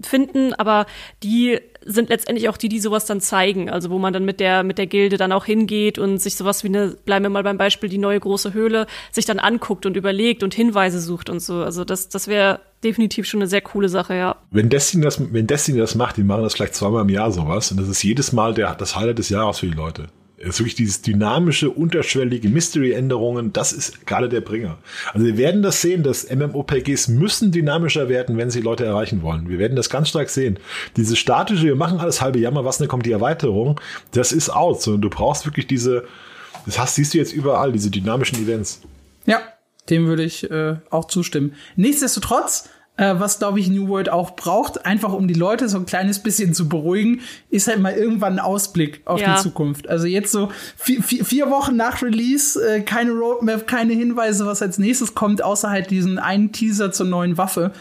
finden, 0.04 0.54
aber 0.54 0.86
die 1.24 1.60
sind 1.86 2.10
letztendlich 2.10 2.50
auch 2.50 2.58
die, 2.58 2.68
die 2.68 2.80
sowas 2.80 3.06
dann 3.06 3.22
zeigen. 3.22 3.70
Also 3.70 3.90
wo 3.90 4.00
man 4.00 4.12
dann 4.12 4.26
mit 4.26 4.40
der, 4.40 4.64
mit 4.64 4.78
der 4.78 4.88
Gilde 4.88 5.18
dann 5.18 5.32
auch 5.32 5.46
hingeht 5.46 5.98
und 6.00 6.18
sich 6.18 6.36
sowas 6.36 6.64
wie 6.64 6.68
eine, 6.68 6.90
bleiben 7.06 7.24
wir 7.24 7.30
mal 7.30 7.44
beim 7.44 7.58
Beispiel, 7.58 7.90
die 7.90 7.98
neue 7.98 8.20
große 8.20 8.54
Höhle, 8.54 8.88
sich 9.12 9.26
dann 9.26 9.40
anguckt 9.40 9.86
und 9.86 9.96
überlegt 9.96 10.44
und 10.44 10.54
Hinweise 10.54 11.00
sucht 11.00 11.30
und 11.30 11.40
so. 11.40 11.64
Also 11.64 11.86
das, 11.86 12.10
das 12.10 12.28
wäre 12.28 12.60
definitiv 12.84 13.26
schon 13.28 13.42
eine 13.42 13.48
sehr 13.48 13.62
coole 13.62 13.88
Sache, 13.88 14.16
ja. 14.16 14.36
Wenn 14.52 14.70
Destiny 14.70 15.04
das, 15.04 15.22
wenn 15.34 15.48
Destiny 15.48 15.80
das 15.80 15.96
macht, 15.96 16.18
die 16.18 16.24
machen 16.24 16.44
das 16.44 16.56
vielleicht 16.56 16.76
zweimal 16.76 17.04
im 17.04 17.10
Jahr 17.10 17.32
sowas 17.32 17.72
und 17.72 17.80
das 17.80 17.88
ist 17.88 18.04
jedes 18.04 18.32
Mal 18.32 18.54
der, 18.54 18.76
das 18.76 18.96
Highlight 18.96 19.20
des 19.20 19.30
Jahres 19.30 19.60
für 19.60 19.68
die 19.68 19.74
Leute. 19.74 20.08
Ist 20.38 20.60
wirklich 20.60 20.76
dieses 20.76 21.02
dynamische, 21.02 21.70
unterschwellige 21.70 22.50
Mystery-Änderungen, 22.50 23.54
das 23.54 23.72
ist 23.72 24.06
gerade 24.06 24.28
der 24.28 24.42
Bringer. 24.42 24.78
Also 25.14 25.26
wir 25.26 25.38
werden 25.38 25.62
das 25.62 25.82
sehen, 25.82 26.04
dass 26.04 26.30
MMOPGs 26.30 27.08
müssen 27.08 27.54
dynamischer 27.54 28.10
werden, 28.10 28.38
wenn 28.38 28.50
sie 28.50 28.60
Leute 28.60 28.84
erreichen 28.84 29.22
wollen. 29.22 29.48
Wir 29.48 29.60
werden 29.60 29.78
das 29.78 29.90
ganz 29.90 30.10
stark 30.10 30.30
sehen. 30.30 30.60
Diese 30.98 31.16
statische, 31.16 31.64
wir 31.64 31.76
machen 31.76 32.00
alles 32.00 32.22
halbe 32.22 32.40
Jahr 32.40 32.52
mal 32.52 32.66
was, 32.66 32.78
dann 32.80 32.90
kommt 32.90 33.06
die 33.06 33.14
Erweiterung, 33.14 33.80
das 34.12 34.34
ist 34.34 34.50
out. 34.50 34.86
Und 34.90 35.02
du 35.02 35.10
brauchst 35.10 35.46
wirklich 35.46 35.68
diese, 35.68 36.04
das 36.66 36.78
hast, 36.78 36.96
siehst 36.96 37.14
du 37.14 37.18
jetzt 37.18 37.32
überall, 37.32 37.72
diese 37.72 37.90
dynamischen 37.90 38.38
Events. 38.38 38.82
Ja, 39.26 39.40
dem 39.90 40.08
würde 40.08 40.24
ich 40.24 40.52
äh, 40.52 40.76
auch 40.90 41.06
zustimmen. 41.06 41.54
Nichtsdestotrotz 41.78 42.70
äh, 42.98 43.16
was 43.18 43.40
glaube 43.40 43.60
ich 43.60 43.70
New 43.70 43.88
World 43.88 44.10
auch 44.10 44.36
braucht, 44.36 44.86
einfach 44.86 45.14
um 45.14 45.28
die 45.28 45.34
Leute 45.34 45.70
so 45.70 45.78
ein 45.78 45.86
kleines 45.86 46.20
bisschen 46.20 46.54
zu 46.54 46.70
beruhigen, 46.70 47.22
ist 47.50 47.68
halt 47.68 47.80
mal 47.80 47.94
irgendwann 47.94 48.34
ein 48.34 48.40
Ausblick 48.40 49.02
auf 49.06 49.20
ja. 49.20 49.36
die 49.36 49.42
Zukunft. 49.42 49.90
Also 49.90 50.08
jetzt 50.08 50.32
so 50.32 50.50
vier, 50.78 51.04
vier, 51.04 51.26
vier 51.26 51.50
Wochen 51.50 51.76
nach 51.76 52.02
Release, 52.02 52.60
äh, 52.60 52.82
keine 52.82 53.12
Roadmap, 53.12 53.68
keine 53.68 53.94
Hinweise, 53.94 54.46
was 54.46 54.62
als 54.62 54.78
nächstes 54.78 55.16
kommt, 55.16 55.44
außer 55.44 55.70
halt 55.70 55.92
diesen 55.92 56.20
einen 56.20 56.52
Teaser 56.52 56.92
zur 56.92 57.06
neuen 57.06 57.38
Waffe, 57.38 57.72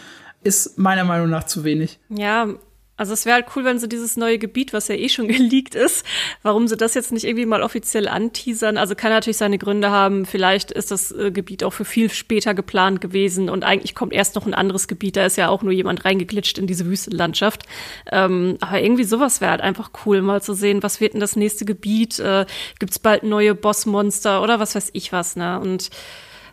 ist 0.43 0.79
meiner 0.79 1.05
Meinung 1.05 1.31
nach 1.31 1.45
zu 1.45 1.65
wenig. 1.65 1.99
Ja, 2.11 2.49
Also 2.97 3.13
es 3.13 3.27
wäre 3.27 3.35
halt 3.35 3.47
cool, 3.57 3.65
wenn 3.65 3.79
sie 3.79 3.89
dieses 3.89 4.17
neue 4.17 4.39
Gebiet, 4.39 4.73
was 4.73 4.89
ja 4.89 4.95
eh 4.95 5.09
schon 5.09 5.29
geleakt 5.29 5.75
ist, 5.75 6.05
warum 6.43 6.69
sie 6.69 6.77
das 6.77 6.95
jetzt 6.95 7.13
nicht 7.13 7.25
irgendwie 7.25 7.47
mal 7.47 7.63
offiziell 7.63 8.09
anteasern. 8.09 8.77
Also 8.77 8.95
kann 8.95 9.11
natürlich 9.11 9.37
seine 9.37 9.59
Gründe 9.59 9.91
haben. 9.91 10.27
Vielleicht 10.27 10.71
ist 10.71 10.91
das 10.91 11.11
äh, 11.11 11.31
Gebiet 11.31 11.65
auch 11.65 11.73
für 11.73 11.85
viel 11.85 12.11
später 12.11 12.55
geplant 12.55 13.01
gewesen 13.01 13.51
und 13.51 13.65
eigentlich 13.65 13.95
kommt 13.95 14.13
erst 14.13 14.37
noch 14.37 14.47
ein 14.47 14.55
anderes 14.55 14.87
Gebiet. 14.87 15.17
Da 15.17 15.27
ist 15.27 15.37
ja 15.37 15.49
auch 15.49 15.63
nur 15.63 15.73
jemand 15.73 16.05
reingeglitscht 16.05 16.59
in 16.59 16.67
diese 16.67 16.87
Wüstenlandschaft. 16.87 17.65
Ähm, 18.13 18.59
aber 18.61 18.81
irgendwie 18.81 19.05
sowas 19.05 19.41
wäre 19.41 19.51
halt 19.51 19.61
einfach 19.61 19.91
cool, 20.07 20.23
mal 20.23 20.43
zu 20.43 20.55
sehen, 20.55 20.83
was 20.83 21.01
wird 21.01 21.15
denn 21.15 21.21
das 21.21 21.37
nächste 21.37 21.65
Gebiet? 21.65 22.19
Äh, 22.21 22.47
Gibt 22.79 22.93
es 22.93 22.99
bald 22.99 23.25
neue 23.25 23.55
Bossmonster 23.55 24.43
oder 24.43 24.61
was 24.61 24.75
weiß 24.75 24.91
ich 24.93 25.13
was, 25.13 25.37
ne? 25.37 25.59
Und 25.59 25.91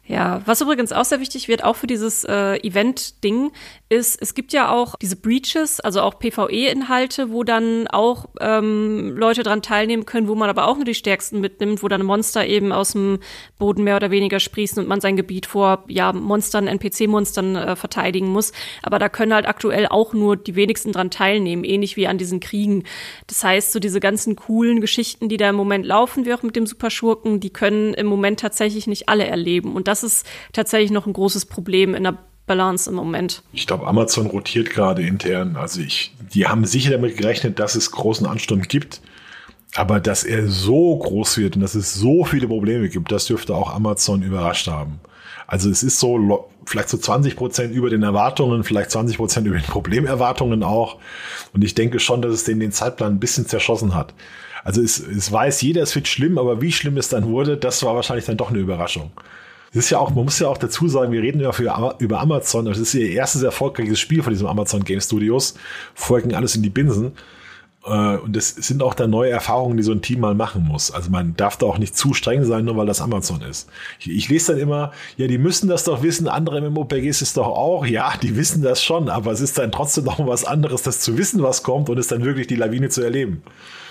ja, 0.08 0.42
was 0.46 0.60
übrigens 0.62 0.92
auch 0.92 1.06
sehr 1.06 1.20
wichtig 1.20 1.48
wird, 1.48 1.64
auch 1.64 1.76
für 1.76 1.88
dieses 1.88 2.24
äh, 2.26 2.58
Event-Ding, 2.58 3.52
ist, 3.92 4.22
es 4.22 4.34
gibt 4.34 4.54
ja 4.54 4.72
auch 4.72 4.96
diese 4.96 5.18
Breaches, 5.18 5.82
also 5.82 6.02
auch 6.02 6.18
PvE-Inhalte, 6.18 7.30
wo 7.30 7.44
dann 7.44 7.88
auch 7.90 8.28
ähm, 8.40 9.18
Leute 9.18 9.44
dran 9.44 9.62
teilnehmen 9.62 10.06
können, 10.06 10.30
wo 10.30 10.36
man 10.36 10.50
aber 10.50 10.68
auch 10.68 10.78
nur 10.78 10.86
die 10.86 10.96
Stärksten 10.96 11.42
mitnimmt, 11.42 11.84
wo 11.84 11.90
dann 11.90 12.04
Monster 12.04 12.46
eben 12.48 12.72
aus 12.72 12.94
dem 12.94 13.20
Boden 13.60 13.84
mehr 13.84 13.98
oder 13.98 14.10
weniger 14.10 14.40
sprießen 14.40 14.82
und 14.82 14.88
man 14.88 15.02
sein 15.02 15.18
Gebiet 15.18 15.46
vor 15.46 15.84
ja 15.90 16.14
Monstern, 16.14 16.68
NPC-Monstern 16.68 17.56
äh, 17.58 17.76
verteidigen 17.76 18.30
muss. 18.30 18.54
Aber 18.82 18.98
da 18.98 19.10
können 19.10 19.34
halt 19.34 19.46
aktuell 19.46 19.88
auch 19.88 20.14
nur 20.14 20.38
die 20.38 20.56
wenigsten 20.56 20.94
dran 20.94 21.12
teilnehmen, 21.12 21.66
ähnlich 21.66 21.98
wie 21.98 22.08
an 22.08 22.18
diesen 22.18 22.40
Kriegen. 22.40 22.86
Das 23.28 23.44
heißt, 23.44 23.74
so 23.74 23.80
diese 23.80 24.00
ganzen 24.00 24.38
coolen 24.38 24.80
Geschichten, 24.80 25.28
die 25.28 25.38
da 25.38 25.50
im 25.50 25.56
Moment 25.56 25.86
laufen, 25.86 26.26
wie 26.26 26.34
auch 26.34 26.44
mit 26.44 26.56
dem 26.56 26.66
Superschurken, 26.66 27.42
die 27.42 27.52
können 27.52 27.94
im 27.94 28.08
Moment 28.08 28.40
tatsächlich 28.40 28.88
nicht 28.88 29.10
alle 29.10 29.26
erleben. 29.26 29.76
Und 29.76 29.90
das 29.90 30.04
ist 30.04 30.26
tatsächlich 30.54 30.92
noch 30.92 31.08
ein 31.08 31.14
großes 31.14 31.46
Problem 31.46 31.94
in 31.94 32.04
der 32.04 32.18
Balance 32.52 32.90
im 32.90 32.98
Moment. 32.98 33.44
Ich 33.54 33.66
glaube, 33.66 33.88
Amazon 33.88 34.26
rotiert 34.26 34.70
gerade 34.70 35.04
intern. 35.04 35.56
Also 35.56 35.80
ich, 35.80 36.14
die 36.34 36.48
haben 36.48 36.66
sicher 36.66 36.92
damit 36.92 37.16
gerechnet, 37.16 37.60
dass 37.60 37.76
es 37.76 37.92
großen 37.92 38.28
Ansturm 38.28 38.64
gibt. 38.64 39.00
Aber 39.76 40.02
dass 40.02 40.26
er 40.26 40.50
so 40.50 40.98
groß 40.98 41.38
wird 41.38 41.56
und 41.56 41.62
dass 41.62 41.76
es 41.76 41.94
so 41.94 42.26
viele 42.26 42.50
Probleme 42.50 42.90
gibt, 42.90 43.10
das 43.10 43.26
dürfte 43.26 43.56
auch 43.56 43.74
Amazon 43.74 44.22
überrascht 44.22 44.68
haben. 44.68 45.00
Also 45.48 45.70
es 45.70 45.82
ist 45.82 45.98
so 45.98 46.50
vielleicht 46.66 46.90
so 46.90 46.98
20 46.98 47.38
Prozent 47.38 47.74
über 47.74 47.90
den 47.90 48.04
Erwartungen, 48.04 48.66
vielleicht 48.66 48.92
20 48.92 49.16
Prozent 49.16 49.48
über 49.48 49.58
den 49.58 49.66
Problemerwartungen 49.66 50.62
auch. 50.64 50.98
Und 51.54 51.64
ich 51.64 51.74
denke 51.74 52.02
schon, 52.02 52.22
dass 52.22 52.34
es 52.34 52.44
den, 52.44 52.60
den 52.60 52.74
Zeitplan 52.74 53.14
ein 53.14 53.20
bisschen 53.22 53.48
zerschossen 53.48 53.96
hat. 53.96 54.14
Also 54.66 54.82
es, 54.82 55.00
es 55.00 55.32
weiß 55.32 55.62
jeder, 55.62 55.84
es 55.84 55.96
wird 55.96 56.10
schlimm, 56.10 56.38
aber 56.38 56.62
wie 56.62 56.74
schlimm 56.74 56.98
es 56.98 57.08
dann 57.08 57.28
wurde, 57.28 57.56
das 57.56 57.82
war 57.84 57.96
wahrscheinlich 57.96 58.26
dann 58.26 58.38
doch 58.38 58.50
eine 58.50 58.60
Überraschung. 58.60 59.12
Das 59.74 59.86
ist 59.86 59.90
ja 59.90 60.00
auch, 60.00 60.10
man 60.10 60.26
muss 60.26 60.40
ja 60.40 60.50
auch 60.50 60.58
dazu 60.58 60.88
sagen, 60.90 61.12
wir 61.14 61.22
reden 61.22 61.40
ja 61.40 61.54
für, 61.54 61.96
über 62.00 62.20
Amazon. 62.20 62.66
Das 62.66 62.78
ist 62.78 62.94
ihr 62.94 63.10
erstes 63.10 63.42
erfolgreiches 63.42 64.00
Spiel 64.00 64.22
von 64.22 64.34
diesem 64.34 64.48
Amazon 64.48 64.84
Game 64.84 65.00
Studios. 65.00 65.56
Vorher 65.96 66.28
ging 66.28 66.36
alles 66.36 66.56
in 66.56 66.62
die 66.62 66.70
Binsen. 66.70 67.14
Äh, 67.86 68.18
und 68.18 68.36
das 68.36 68.50
sind 68.50 68.84
auch 68.84 68.94
da 68.94 69.08
neue 69.08 69.32
Erfahrungen, 69.32 69.78
die 69.78 69.84
so 69.84 69.92
ein 69.92 70.02
Team 70.02 70.20
mal 70.20 70.36
machen 70.36 70.64
muss. 70.64 70.92
Also 70.92 71.10
man 71.10 71.36
darf 71.36 71.58
da 71.58 71.66
auch 71.66 71.78
nicht 71.78 71.96
zu 71.96 72.14
streng 72.14 72.44
sein, 72.44 72.66
nur 72.66 72.78
weil 72.78 72.86
das 72.86 73.02
Amazon 73.02 73.42
ist. 73.42 73.70
Ich, 74.00 74.10
ich 74.10 74.30
lese 74.30 74.54
dann 74.54 74.62
immer, 74.62 74.92
ja, 75.18 75.28
die 75.28 75.38
müssen 75.38 75.70
das 75.70 75.84
doch 75.84 76.04
wissen, 76.04 76.28
andere 76.28 76.62
MMORPGs 76.62 77.22
ist 77.22 77.38
doch 77.38 77.48
auch, 77.48 77.86
ja, 77.86 78.14
die 78.22 78.36
wissen 78.36 78.62
das 78.62 78.84
schon, 78.84 79.10
aber 79.10 79.32
es 79.32 79.42
ist 79.42 79.58
dann 79.58 79.72
trotzdem 79.72 80.04
noch 80.06 80.26
was 80.26 80.46
anderes, 80.46 80.84
das 80.84 81.00
zu 81.00 81.18
wissen, 81.18 81.42
was 81.44 81.64
kommt 81.64 81.90
und 81.90 81.98
es 81.98 82.08
dann 82.08 82.24
wirklich 82.24 82.48
die 82.48 82.56
Lawine 82.56 82.90
zu 82.90 83.02
erleben. 83.02 83.42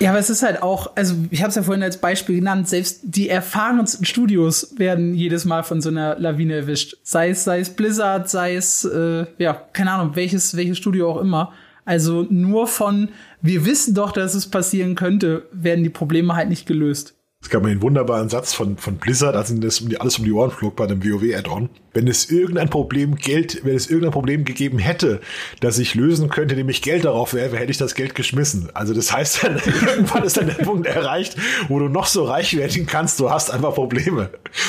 Ja, 0.00 0.10
aber 0.10 0.18
es 0.18 0.30
ist 0.30 0.42
halt 0.42 0.62
auch, 0.62 0.92
also 0.96 1.14
ich 1.30 1.42
habe 1.42 1.50
es 1.50 1.56
ja 1.56 1.62
vorhin 1.62 1.82
als 1.82 1.98
Beispiel 1.98 2.36
genannt, 2.36 2.68
selbst 2.68 3.00
die 3.02 3.28
erfahrensten 3.28 4.06
Studios 4.06 4.74
werden 4.78 5.14
jedes 5.14 5.44
Mal 5.44 5.62
von 5.62 5.82
so 5.82 5.90
einer 5.90 6.18
Lawine 6.18 6.54
erwischt. 6.54 6.96
Sei 7.02 7.30
es, 7.30 7.44
sei 7.44 7.60
es 7.60 7.68
Blizzard, 7.68 8.30
sei 8.30 8.54
es, 8.54 8.84
äh, 8.86 9.26
ja, 9.36 9.52
keine 9.74 9.92
Ahnung, 9.92 10.16
welches, 10.16 10.56
welches 10.56 10.78
Studio 10.78 11.10
auch 11.10 11.20
immer. 11.20 11.52
Also 11.84 12.26
nur 12.30 12.66
von, 12.66 13.10
wir 13.42 13.66
wissen 13.66 13.94
doch, 13.94 14.12
dass 14.12 14.34
es 14.34 14.48
passieren 14.48 14.94
könnte, 14.94 15.46
werden 15.52 15.84
die 15.84 15.90
Probleme 15.90 16.34
halt 16.34 16.48
nicht 16.48 16.66
gelöst. 16.66 17.14
Es 17.42 17.48
gab 17.48 17.64
einen 17.64 17.80
wunderbaren 17.80 18.28
Satz 18.28 18.52
von, 18.52 18.76
von 18.76 18.96
Blizzard, 18.96 19.34
als 19.34 19.50
ihnen 19.50 19.62
das 19.62 19.80
um 19.80 19.88
die, 19.88 19.98
alles 19.98 20.18
um 20.18 20.26
die 20.26 20.32
Ohren 20.32 20.50
flog 20.50 20.76
bei 20.76 20.86
dem 20.86 21.02
WoW-Add-on. 21.02 21.70
Wenn 21.94 22.06
es 22.06 22.30
irgendein 22.30 22.68
Problem 22.68 23.14
Geld, 23.16 23.64
wenn 23.64 23.74
es 23.74 23.88
irgendein 23.88 24.12
Problem 24.12 24.44
gegeben 24.44 24.78
hätte, 24.78 25.22
das 25.60 25.78
ich 25.78 25.94
lösen 25.94 26.28
könnte, 26.28 26.54
nämlich 26.54 26.82
Geld 26.82 27.06
darauf 27.06 27.32
wäre, 27.32 27.56
hätte 27.56 27.70
ich 27.70 27.78
das 27.78 27.94
Geld 27.94 28.14
geschmissen. 28.14 28.68
Also 28.74 28.92
das 28.92 29.10
heißt 29.10 29.42
dann, 29.42 29.56
irgendwann 29.86 30.22
ist 30.22 30.36
dann 30.36 30.48
der 30.48 30.62
Punkt 30.62 30.86
erreicht, 30.86 31.34
wo 31.68 31.78
du 31.78 31.88
noch 31.88 32.04
so 32.04 32.24
reich 32.24 32.54
werden 32.58 32.84
kannst, 32.84 33.18
du 33.18 33.30
hast 33.30 33.50
einfach 33.50 33.74
Probleme, 33.74 34.28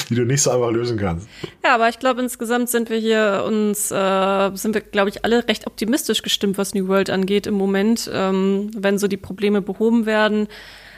die 0.10 0.16
du 0.16 0.24
nicht 0.24 0.42
so 0.42 0.52
einfach 0.52 0.72
lösen 0.72 0.98
kannst. 0.98 1.28
Ja, 1.66 1.76
aber 1.76 1.90
ich 1.90 2.00
glaube, 2.00 2.22
insgesamt 2.22 2.70
sind 2.70 2.90
wir 2.90 2.98
hier 2.98 3.44
uns, 3.46 3.92
äh, 3.92 4.52
sind 4.56 4.76
wir, 4.76 4.82
glaube 4.82 5.10
ich, 5.10 5.26
alle 5.26 5.46
recht 5.46 5.68
optimistisch 5.68 6.22
gestimmt, 6.22 6.58
was 6.58 6.74
New 6.74 6.88
World 6.88 7.10
angeht 7.10 7.48
im 7.48 7.56
Moment, 7.56 8.10
ähm, 8.14 8.72
wenn 8.78 8.98
so 8.98 9.10
die 9.10 9.18
Probleme 9.18 9.62
behoben 9.62 10.06
werden 10.06 10.48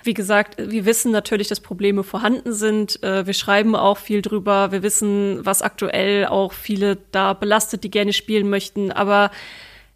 wie 0.06 0.14
gesagt, 0.14 0.56
wir 0.58 0.86
wissen 0.86 1.12
natürlich, 1.12 1.48
dass 1.48 1.60
Probleme 1.60 2.04
vorhanden 2.04 2.54
sind. 2.54 3.02
Äh, 3.04 3.26
wir 3.26 3.34
schreiben 3.34 3.76
auch 3.76 3.98
viel 3.98 4.22
drüber. 4.22 4.72
Wir 4.72 4.84
wissen, 4.84 5.46
was 5.46 5.62
aktuell 5.62 6.26
auch 6.26 6.54
viele 6.54 6.98
da 7.12 7.34
belastet, 7.34 7.84
die 7.84 7.92
gerne 7.92 8.14
spielen 8.14 8.50
möchten. 8.50 8.92
Aber 8.92 9.32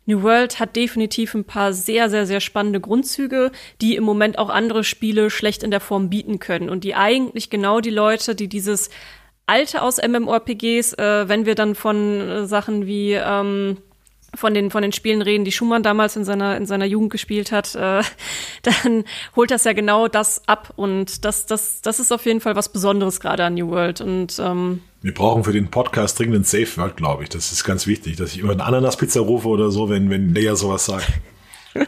New 0.06 0.24
World 0.24 0.60
hat 0.60 0.76
definitiv 0.76 1.34
ein 1.34 1.44
paar 1.44 1.74
sehr, 1.74 2.10
sehr, 2.10 2.26
sehr 2.26 2.40
spannende 2.40 2.80
Grundzüge, 2.80 3.52
die 3.82 3.96
im 3.96 4.06
Moment 4.06 4.40
auch 4.40 4.50
andere 4.50 4.84
Spiele 4.84 5.30
schlecht 5.30 5.64
in 5.64 5.72
der 5.72 5.82
Form 5.82 6.10
bieten 6.10 6.40
können 6.40 6.70
und 6.70 6.86
die 6.86 6.96
eigentlich 6.96 7.50
genau 7.50 7.82
die 7.82 7.90
Leute, 7.90 8.34
die 8.34 8.48
dieses 8.48 8.90
Alte 9.48 9.82
aus 9.82 9.98
MMORPGs, 9.98 10.94
äh, 10.94 11.30
wenn 11.30 11.46
wir 11.46 11.56
dann 11.56 11.76
von 11.76 12.22
äh, 12.22 12.46
Sachen 12.46 12.86
wie 12.86 13.14
ähm, 13.14 13.78
von 14.36 14.54
den, 14.54 14.72
von 14.72 14.82
den 14.82 14.92
Spielen 14.92 15.22
reden, 15.22 15.46
die 15.46 15.52
Schumann 15.52 15.84
damals 15.84 16.16
in 16.16 16.24
seiner, 16.24 16.58
in 16.58 16.66
seiner 16.66 16.86
Jugend 16.86 17.12
gespielt 17.12 17.52
hat, 17.52 17.76
äh, 17.76 18.02
dann 18.62 19.04
holt 19.36 19.52
das 19.52 19.64
ja 19.64 19.74
genau 19.74 20.08
das 20.08 20.48
ab. 20.48 20.74
Und 20.76 21.26
das, 21.26 21.46
das, 21.46 21.82
das 21.82 22.00
ist 22.00 22.12
auf 22.12 22.26
jeden 22.26 22.42
Fall 22.42 22.56
was 22.56 22.70
Besonderes 22.70 23.20
gerade 23.20 23.44
an 23.46 23.56
New 23.56 23.70
World. 23.70 24.02
Und 24.02 24.40
ähm, 24.40 24.82
wir 25.02 25.14
brauchen 25.14 25.44
für 25.44 25.54
den 25.54 25.70
Podcast 25.70 26.20
dringend 26.20 26.36
ein 26.36 26.44
Safe 26.44 26.78
Word, 26.78 26.98
glaube 26.98 27.24
ich. 27.24 27.30
Das 27.30 27.52
ist 27.52 27.64
ganz 27.64 27.88
wichtig, 27.88 28.18
dass 28.18 28.34
ich 28.34 28.40
über 28.40 28.52
eine 28.52 28.64
Ananas-Pizza 28.64 29.22
rufe 29.22 29.48
oder 29.48 29.72
so, 29.72 29.90
wenn, 29.90 30.10
wenn 30.10 30.34
Lea 30.34 30.56
sowas 30.56 30.86
sagt. 30.86 31.08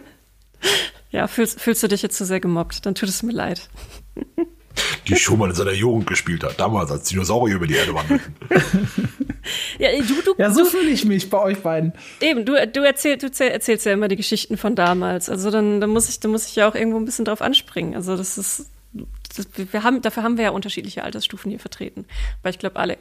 ja, 1.11 1.27
fühlst, 1.27 1.59
fühlst 1.59 1.83
du 1.83 1.87
dich 1.87 2.01
jetzt 2.01 2.17
zu 2.17 2.25
sehr 2.25 2.39
gemobbt, 2.39 2.85
dann 2.85 2.95
tut 2.95 3.09
es 3.09 3.23
mir 3.23 3.33
leid. 3.33 3.69
die 5.07 5.15
Schumann 5.15 5.49
in 5.49 5.55
seiner 5.55 5.73
Jugend 5.73 6.07
gespielt 6.07 6.43
hat, 6.43 6.59
damals 6.59 6.91
als 6.91 7.03
Dinosaurier 7.03 7.55
über 7.55 7.67
die 7.67 7.75
Erde 7.75 7.93
wandelten. 7.93 8.35
ja, 9.79 9.89
du, 9.91 10.21
du, 10.23 10.35
ja, 10.37 10.51
so 10.51 10.65
fühle 10.65 10.89
ich 10.89 11.05
mich 11.05 11.29
bei 11.29 11.39
euch 11.39 11.59
beiden. 11.61 11.93
Eben, 12.21 12.45
du, 12.45 12.53
du, 12.67 12.81
erzähl, 12.81 13.17
du 13.17 13.27
erzählst 13.27 13.85
ja 13.85 13.93
immer 13.93 14.07
die 14.07 14.15
Geschichten 14.15 14.57
von 14.57 14.75
damals. 14.75 15.29
Also 15.29 15.51
dann, 15.51 15.81
dann, 15.81 15.89
muss 15.89 16.09
ich, 16.09 16.19
dann 16.19 16.31
muss 16.31 16.47
ich 16.47 16.55
ja 16.55 16.69
auch 16.69 16.75
irgendwo 16.75 16.97
ein 16.97 17.05
bisschen 17.05 17.25
drauf 17.25 17.41
anspringen. 17.41 17.95
Also 17.95 18.15
das 18.15 18.37
ist. 18.37 18.69
Das, 19.35 19.47
wir 19.71 19.83
haben, 19.83 20.01
dafür 20.01 20.23
haben 20.23 20.37
wir 20.37 20.45
ja 20.45 20.49
unterschiedliche 20.49 21.03
Altersstufen 21.03 21.51
hier 21.51 21.59
vertreten. 21.59 22.05
Weil 22.41 22.51
ich 22.51 22.59
glaube, 22.59 22.77
alle. 22.77 22.97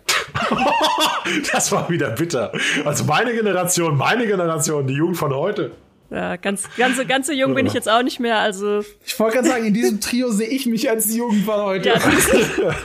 das 1.53 1.73
war 1.73 1.89
wieder 1.89 2.11
bitter. 2.11 2.53
Also 2.85 3.05
meine 3.05 3.33
Generation, 3.33 3.97
meine 3.97 4.27
Generation, 4.27 4.87
die 4.87 4.95
Jugend 4.95 5.17
von 5.17 5.35
heute. 5.35 5.73
Ja, 6.11 6.37
ganz, 6.37 6.65
ganz, 6.77 7.07
ganz 7.07 7.27
so 7.27 7.35
jung 7.35 7.55
bin 7.55 7.67
ich 7.67 7.75
jetzt 7.75 7.89
auch 7.89 8.03
nicht 8.03 8.19
mehr, 8.19 8.39
also. 8.39 8.83
Ich 9.05 9.19
wollte 9.21 9.37
gerade 9.37 9.49
sagen, 9.49 9.67
in 9.67 9.75
diesem 9.75 10.01
Trio 10.01 10.31
sehe 10.31 10.49
ich 10.49 10.65
mich 10.65 10.89
als 10.89 11.15
Jugend 11.15 11.45
von 11.45 11.57
heute. 11.57 11.91
Ja, 11.91 11.99
du, 11.99 12.11
bist, 12.11 12.33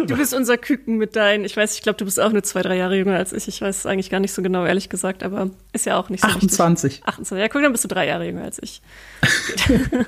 du 0.10 0.18
bist 0.18 0.34
unser 0.34 0.58
Küken 0.58 0.98
mit 0.98 1.16
deinen, 1.16 1.46
ich 1.46 1.56
weiß, 1.56 1.76
ich 1.76 1.82
glaube, 1.84 1.98
du 1.98 2.04
bist 2.04 2.20
auch 2.20 2.34
nur 2.34 2.44
zwei, 2.44 2.62
drei 2.62 2.76
Jahre 2.76 2.98
jünger 2.98 3.16
als 3.16 3.32
ich. 3.32 3.48
Ich 3.48 3.62
weiß 3.62 3.78
es 3.78 3.86
eigentlich 3.86 4.10
gar 4.10 4.20
nicht 4.20 4.34
so 4.34 4.42
genau, 4.42 4.66
ehrlich 4.66 4.90
gesagt, 4.90 5.24
aber 5.24 5.52
ist 5.72 5.86
ja 5.86 5.98
auch 5.98 6.10
nicht 6.10 6.22
so 6.22 6.28
28. 6.28 6.84
Wichtig. 6.92 7.08
28. 7.08 7.38
Ja, 7.40 7.48
guck, 7.48 7.62
dann 7.62 7.72
bist 7.72 7.86
du 7.86 7.88
drei 7.88 8.08
Jahre 8.08 8.26
jünger 8.26 8.44
als 8.44 8.60
ich. 8.62 8.82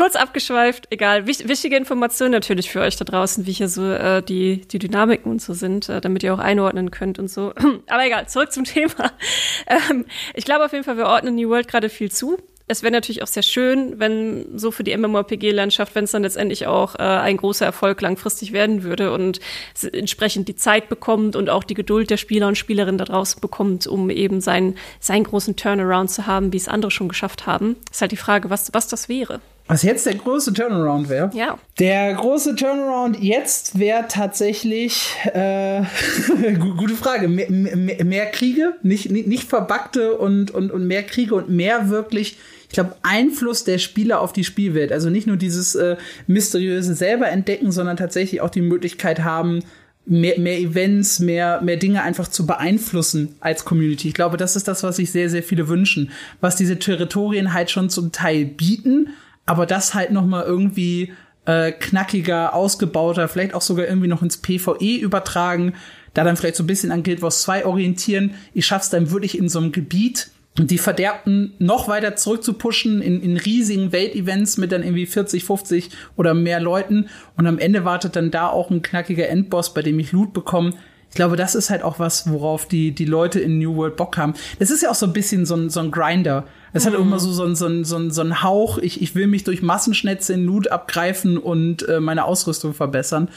kurz 0.00 0.16
abgeschweift, 0.16 0.86
egal. 0.88 1.26
Wich 1.26 1.46
wichtige 1.46 1.76
Information 1.76 2.30
natürlich 2.30 2.70
für 2.70 2.80
euch 2.80 2.96
da 2.96 3.04
draußen, 3.04 3.44
wie 3.44 3.52
hier 3.52 3.68
so 3.68 3.92
äh, 3.92 4.22
die, 4.22 4.62
die 4.62 4.78
Dynamiken 4.78 5.30
und 5.30 5.42
so 5.42 5.52
sind, 5.52 5.90
äh, 5.90 6.00
damit 6.00 6.22
ihr 6.22 6.32
auch 6.32 6.38
einordnen 6.38 6.90
könnt 6.90 7.18
und 7.18 7.28
so. 7.28 7.52
Aber 7.86 8.06
egal, 8.06 8.26
zurück 8.26 8.50
zum 8.50 8.64
Thema. 8.64 9.12
Ähm, 9.66 10.06
ich 10.32 10.46
glaube 10.46 10.64
auf 10.64 10.72
jeden 10.72 10.84
Fall, 10.84 10.96
wir 10.96 11.04
ordnen 11.04 11.34
New 11.34 11.50
World 11.50 11.68
gerade 11.68 11.90
viel 11.90 12.10
zu. 12.10 12.38
Es 12.66 12.82
wäre 12.82 12.92
natürlich 12.92 13.22
auch 13.22 13.26
sehr 13.26 13.42
schön, 13.42 14.00
wenn 14.00 14.56
so 14.56 14.70
für 14.70 14.84
die 14.84 14.96
MMORPG-Landschaft, 14.96 15.94
wenn 15.94 16.04
es 16.04 16.12
dann 16.12 16.22
letztendlich 16.22 16.66
auch 16.66 16.94
äh, 16.94 17.02
ein 17.02 17.36
großer 17.36 17.66
Erfolg 17.66 18.00
langfristig 18.00 18.52
werden 18.52 18.84
würde 18.84 19.12
und 19.12 19.40
entsprechend 19.92 20.48
die 20.48 20.56
Zeit 20.56 20.88
bekommt 20.88 21.36
und 21.36 21.50
auch 21.50 21.64
die 21.64 21.74
Geduld 21.74 22.08
der 22.08 22.16
Spieler 22.16 22.48
und 22.48 22.56
Spielerinnen 22.56 22.96
da 22.96 23.04
draußen 23.04 23.42
bekommt, 23.42 23.86
um 23.86 24.08
eben 24.08 24.40
seinen, 24.40 24.78
seinen 24.98 25.24
großen 25.24 25.56
Turnaround 25.56 26.10
zu 26.10 26.26
haben, 26.26 26.54
wie 26.54 26.58
es 26.58 26.68
andere 26.68 26.90
schon 26.90 27.08
geschafft 27.08 27.44
haben. 27.44 27.76
Ist 27.90 28.00
halt 28.00 28.12
die 28.12 28.16
Frage, 28.16 28.48
was, 28.48 28.72
was 28.72 28.88
das 28.88 29.10
wäre. 29.10 29.40
Was 29.70 29.84
jetzt 29.84 30.04
der 30.04 30.16
große 30.16 30.52
Turnaround 30.52 31.08
wäre? 31.08 31.30
Ja. 31.32 31.56
Der 31.78 32.12
große 32.14 32.56
Turnaround 32.56 33.22
jetzt 33.22 33.78
wäre 33.78 34.06
tatsächlich, 34.08 35.14
äh, 35.32 35.82
gute 36.58 36.96
Frage, 36.96 37.28
mehr, 37.28 37.48
mehr, 37.50 38.04
mehr, 38.04 38.26
Kriege, 38.32 38.74
nicht, 38.82 39.12
nicht, 39.12 39.28
nicht 39.28 39.48
verbackte 39.48 40.18
und, 40.18 40.50
und, 40.50 40.72
und 40.72 40.88
mehr 40.88 41.04
Kriege 41.04 41.36
und 41.36 41.50
mehr 41.50 41.88
wirklich, 41.88 42.36
ich 42.64 42.74
glaube, 42.74 42.96
Einfluss 43.02 43.62
der 43.62 43.78
Spieler 43.78 44.20
auf 44.20 44.32
die 44.32 44.42
Spielwelt. 44.42 44.90
Also 44.90 45.08
nicht 45.08 45.28
nur 45.28 45.36
dieses 45.36 45.76
äh, 45.76 45.96
mysteriöse 46.26 46.96
selber 46.96 47.28
entdecken, 47.28 47.70
sondern 47.70 47.96
tatsächlich 47.96 48.40
auch 48.40 48.50
die 48.50 48.62
Möglichkeit 48.62 49.20
haben, 49.20 49.60
mehr, 50.04 50.40
mehr 50.40 50.58
Events, 50.58 51.20
mehr, 51.20 51.60
mehr 51.60 51.76
Dinge 51.76 52.02
einfach 52.02 52.26
zu 52.26 52.44
beeinflussen 52.44 53.36
als 53.38 53.64
Community. 53.64 54.08
Ich 54.08 54.14
glaube, 54.14 54.36
das 54.36 54.56
ist 54.56 54.66
das, 54.66 54.82
was 54.82 54.96
sich 54.96 55.12
sehr, 55.12 55.30
sehr 55.30 55.44
viele 55.44 55.68
wünschen, 55.68 56.10
was 56.40 56.56
diese 56.56 56.80
Territorien 56.80 57.52
halt 57.52 57.70
schon 57.70 57.88
zum 57.88 58.10
Teil 58.10 58.44
bieten, 58.44 59.10
aber 59.50 59.66
das 59.66 59.94
halt 59.94 60.12
noch 60.12 60.24
mal 60.24 60.44
irgendwie 60.44 61.12
äh, 61.44 61.72
knackiger, 61.72 62.54
ausgebauter, 62.54 63.26
vielleicht 63.26 63.52
auch 63.52 63.62
sogar 63.62 63.88
irgendwie 63.88 64.06
noch 64.06 64.22
ins 64.22 64.36
PvE 64.36 64.98
übertragen, 65.00 65.74
da 66.14 66.22
dann 66.22 66.36
vielleicht 66.36 66.54
so 66.54 66.62
ein 66.62 66.68
bisschen 66.68 66.92
an 66.92 67.02
Guild 67.02 67.20
Wars 67.20 67.42
2 67.42 67.66
orientieren. 67.66 68.34
Ich 68.54 68.64
schaff's 68.64 68.90
dann 68.90 69.10
wirklich 69.10 69.36
in 69.36 69.48
so 69.48 69.58
einem 69.58 69.72
Gebiet, 69.72 70.30
die 70.56 70.78
Verderbten 70.78 71.54
noch 71.58 71.88
weiter 71.88 72.14
zurückzupushen 72.14 73.02
in, 73.02 73.20
in 73.20 73.36
riesigen 73.36 73.90
Weltevents 73.90 74.56
mit 74.56 74.70
dann 74.70 74.84
irgendwie 74.84 75.06
40, 75.06 75.42
50 75.42 75.90
oder 76.16 76.32
mehr 76.32 76.60
Leuten. 76.60 77.08
Und 77.36 77.48
am 77.48 77.58
Ende 77.58 77.84
wartet 77.84 78.14
dann 78.14 78.30
da 78.30 78.50
auch 78.50 78.70
ein 78.70 78.82
knackiger 78.82 79.28
Endboss, 79.28 79.74
bei 79.74 79.82
dem 79.82 79.98
ich 79.98 80.12
Loot 80.12 80.32
bekomme. 80.32 80.74
Ich 81.10 81.16
glaube, 81.16 81.36
das 81.36 81.56
ist 81.56 81.70
halt 81.70 81.82
auch 81.82 81.98
was, 81.98 82.30
worauf 82.30 82.66
die, 82.66 82.92
die 82.92 83.04
Leute 83.04 83.40
in 83.40 83.58
New 83.58 83.74
World 83.74 83.96
Bock 83.96 84.16
haben. 84.16 84.34
Das 84.60 84.70
ist 84.70 84.82
ja 84.82 84.90
auch 84.90 84.94
so 84.94 85.06
ein 85.06 85.12
bisschen 85.12 85.44
so 85.44 85.56
ein, 85.56 85.68
so 85.68 85.80
ein 85.80 85.90
Grinder. 85.90 86.44
Es 86.72 86.84
mhm. 86.84 86.88
hat 86.88 87.00
immer 87.00 87.18
so, 87.18 87.32
so, 87.32 87.44
ein, 87.44 87.56
so, 87.56 87.66
ein, 87.66 87.84
so, 87.84 87.96
ein, 87.96 88.10
so 88.12 88.22
ein 88.22 88.42
Hauch, 88.42 88.78
ich, 88.78 89.02
ich 89.02 89.14
will 89.16 89.26
mich 89.26 89.42
durch 89.42 89.60
Massenschnetze 89.60 90.32
in 90.34 90.44
Loot 90.44 90.68
abgreifen 90.68 91.36
und 91.36 91.86
äh, 91.88 91.98
meine 91.98 92.24
Ausrüstung 92.24 92.74
verbessern. 92.74 93.28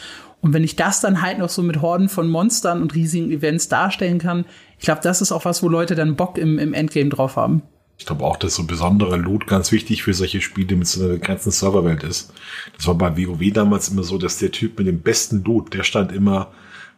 Und 0.42 0.54
wenn 0.54 0.64
ich 0.64 0.76
das 0.76 1.02
dann 1.02 1.22
halt 1.22 1.40
noch 1.40 1.50
so 1.50 1.64
mit 1.64 1.82
Horden 1.82 2.10
von 2.10 2.30
Monstern 2.30 2.82
und 2.82 2.94
riesigen 2.94 3.32
Events 3.32 3.70
darstellen 3.70 4.20
kann, 4.20 4.46
ich 4.78 4.86
glaube, 4.86 5.02
das 5.02 5.22
ist 5.22 5.32
auch 5.32 5.46
was, 5.46 5.64
wo 5.64 5.70
Leute 5.70 5.96
dann 5.96 6.16
Bock 6.16 6.38
im, 6.38 6.60
im 6.60 6.74
Endgame 6.74 7.10
drauf 7.10 7.38
haben. 7.38 7.64
Ich 7.98 8.06
glaube 8.06 8.26
auch, 8.26 8.38
dass 8.38 8.56
so 8.56 8.66
besondere 8.66 9.16
Loot 9.18 9.48
ganz 9.48 9.72
wichtig 9.72 10.04
für 10.04 10.14
solche 10.14 10.42
Spiele 10.42 10.76
mit 10.76 10.88
so 10.88 11.04
einer 11.04 11.18
ganzen 11.18 11.52
Serverwelt 11.52 12.04
ist. 12.04 12.34
Das 12.76 12.86
war 12.88 12.96
bei 12.96 13.16
WoW 13.16 13.54
damals 13.54 13.90
immer 13.90 14.04
so, 14.04 14.18
dass 14.18 14.38
der 14.38 14.52
Typ 14.52 14.78
mit 14.78 14.88
dem 14.88 15.00
besten 15.00 15.44
Loot, 15.44 15.74
der 15.74 15.84
stand 15.84 16.12
immer 16.12 16.52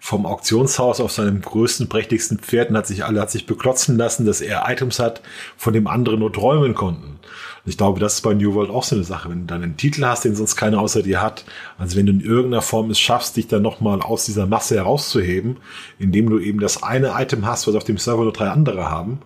vom 0.05 0.27
Auktionshaus 0.27 0.99
auf 0.99 1.11
seinem 1.11 1.41
größten, 1.41 1.89
prächtigsten 1.89 2.37
Pferd 2.37 2.69
und 2.69 2.77
hat 2.77 2.85
sich 2.85 3.03
alle 3.03 3.19
hat 3.19 3.31
sich 3.31 3.47
beklotzen 3.47 3.97
lassen, 3.97 4.27
dass 4.27 4.39
er 4.39 4.69
Items 4.69 4.99
hat, 4.99 5.23
von 5.57 5.73
dem 5.73 5.87
andere 5.87 6.15
nur 6.15 6.31
träumen 6.31 6.75
konnten. 6.75 7.07
Und 7.07 7.71
ich 7.71 7.75
glaube, 7.75 7.99
das 7.99 8.13
ist 8.13 8.21
bei 8.21 8.35
New 8.35 8.53
World 8.53 8.69
auch 8.69 8.83
so 8.83 8.95
eine 8.95 9.03
Sache. 9.03 9.31
Wenn 9.31 9.41
du 9.41 9.45
dann 9.47 9.63
einen 9.63 9.77
Titel 9.77 10.05
hast, 10.05 10.23
den 10.23 10.35
sonst 10.35 10.57
keiner 10.57 10.79
außer 10.79 11.01
dir 11.01 11.23
hat, 11.23 11.43
also 11.79 11.97
wenn 11.97 12.05
du 12.05 12.11
in 12.11 12.21
irgendeiner 12.21 12.61
Form 12.61 12.91
es 12.91 12.99
schaffst, 12.99 13.35
dich 13.35 13.47
dann 13.47 13.63
nochmal 13.63 14.01
aus 14.01 14.25
dieser 14.25 14.45
Masse 14.45 14.75
herauszuheben, 14.75 15.57
indem 15.97 16.29
du 16.29 16.37
eben 16.37 16.59
das 16.59 16.83
eine 16.83 17.13
Item 17.17 17.47
hast, 17.47 17.65
was 17.67 17.73
auf 17.73 17.83
dem 17.83 17.97
Server 17.97 18.25
nur 18.25 18.33
drei 18.33 18.49
andere 18.49 18.91
haben, 18.91 19.21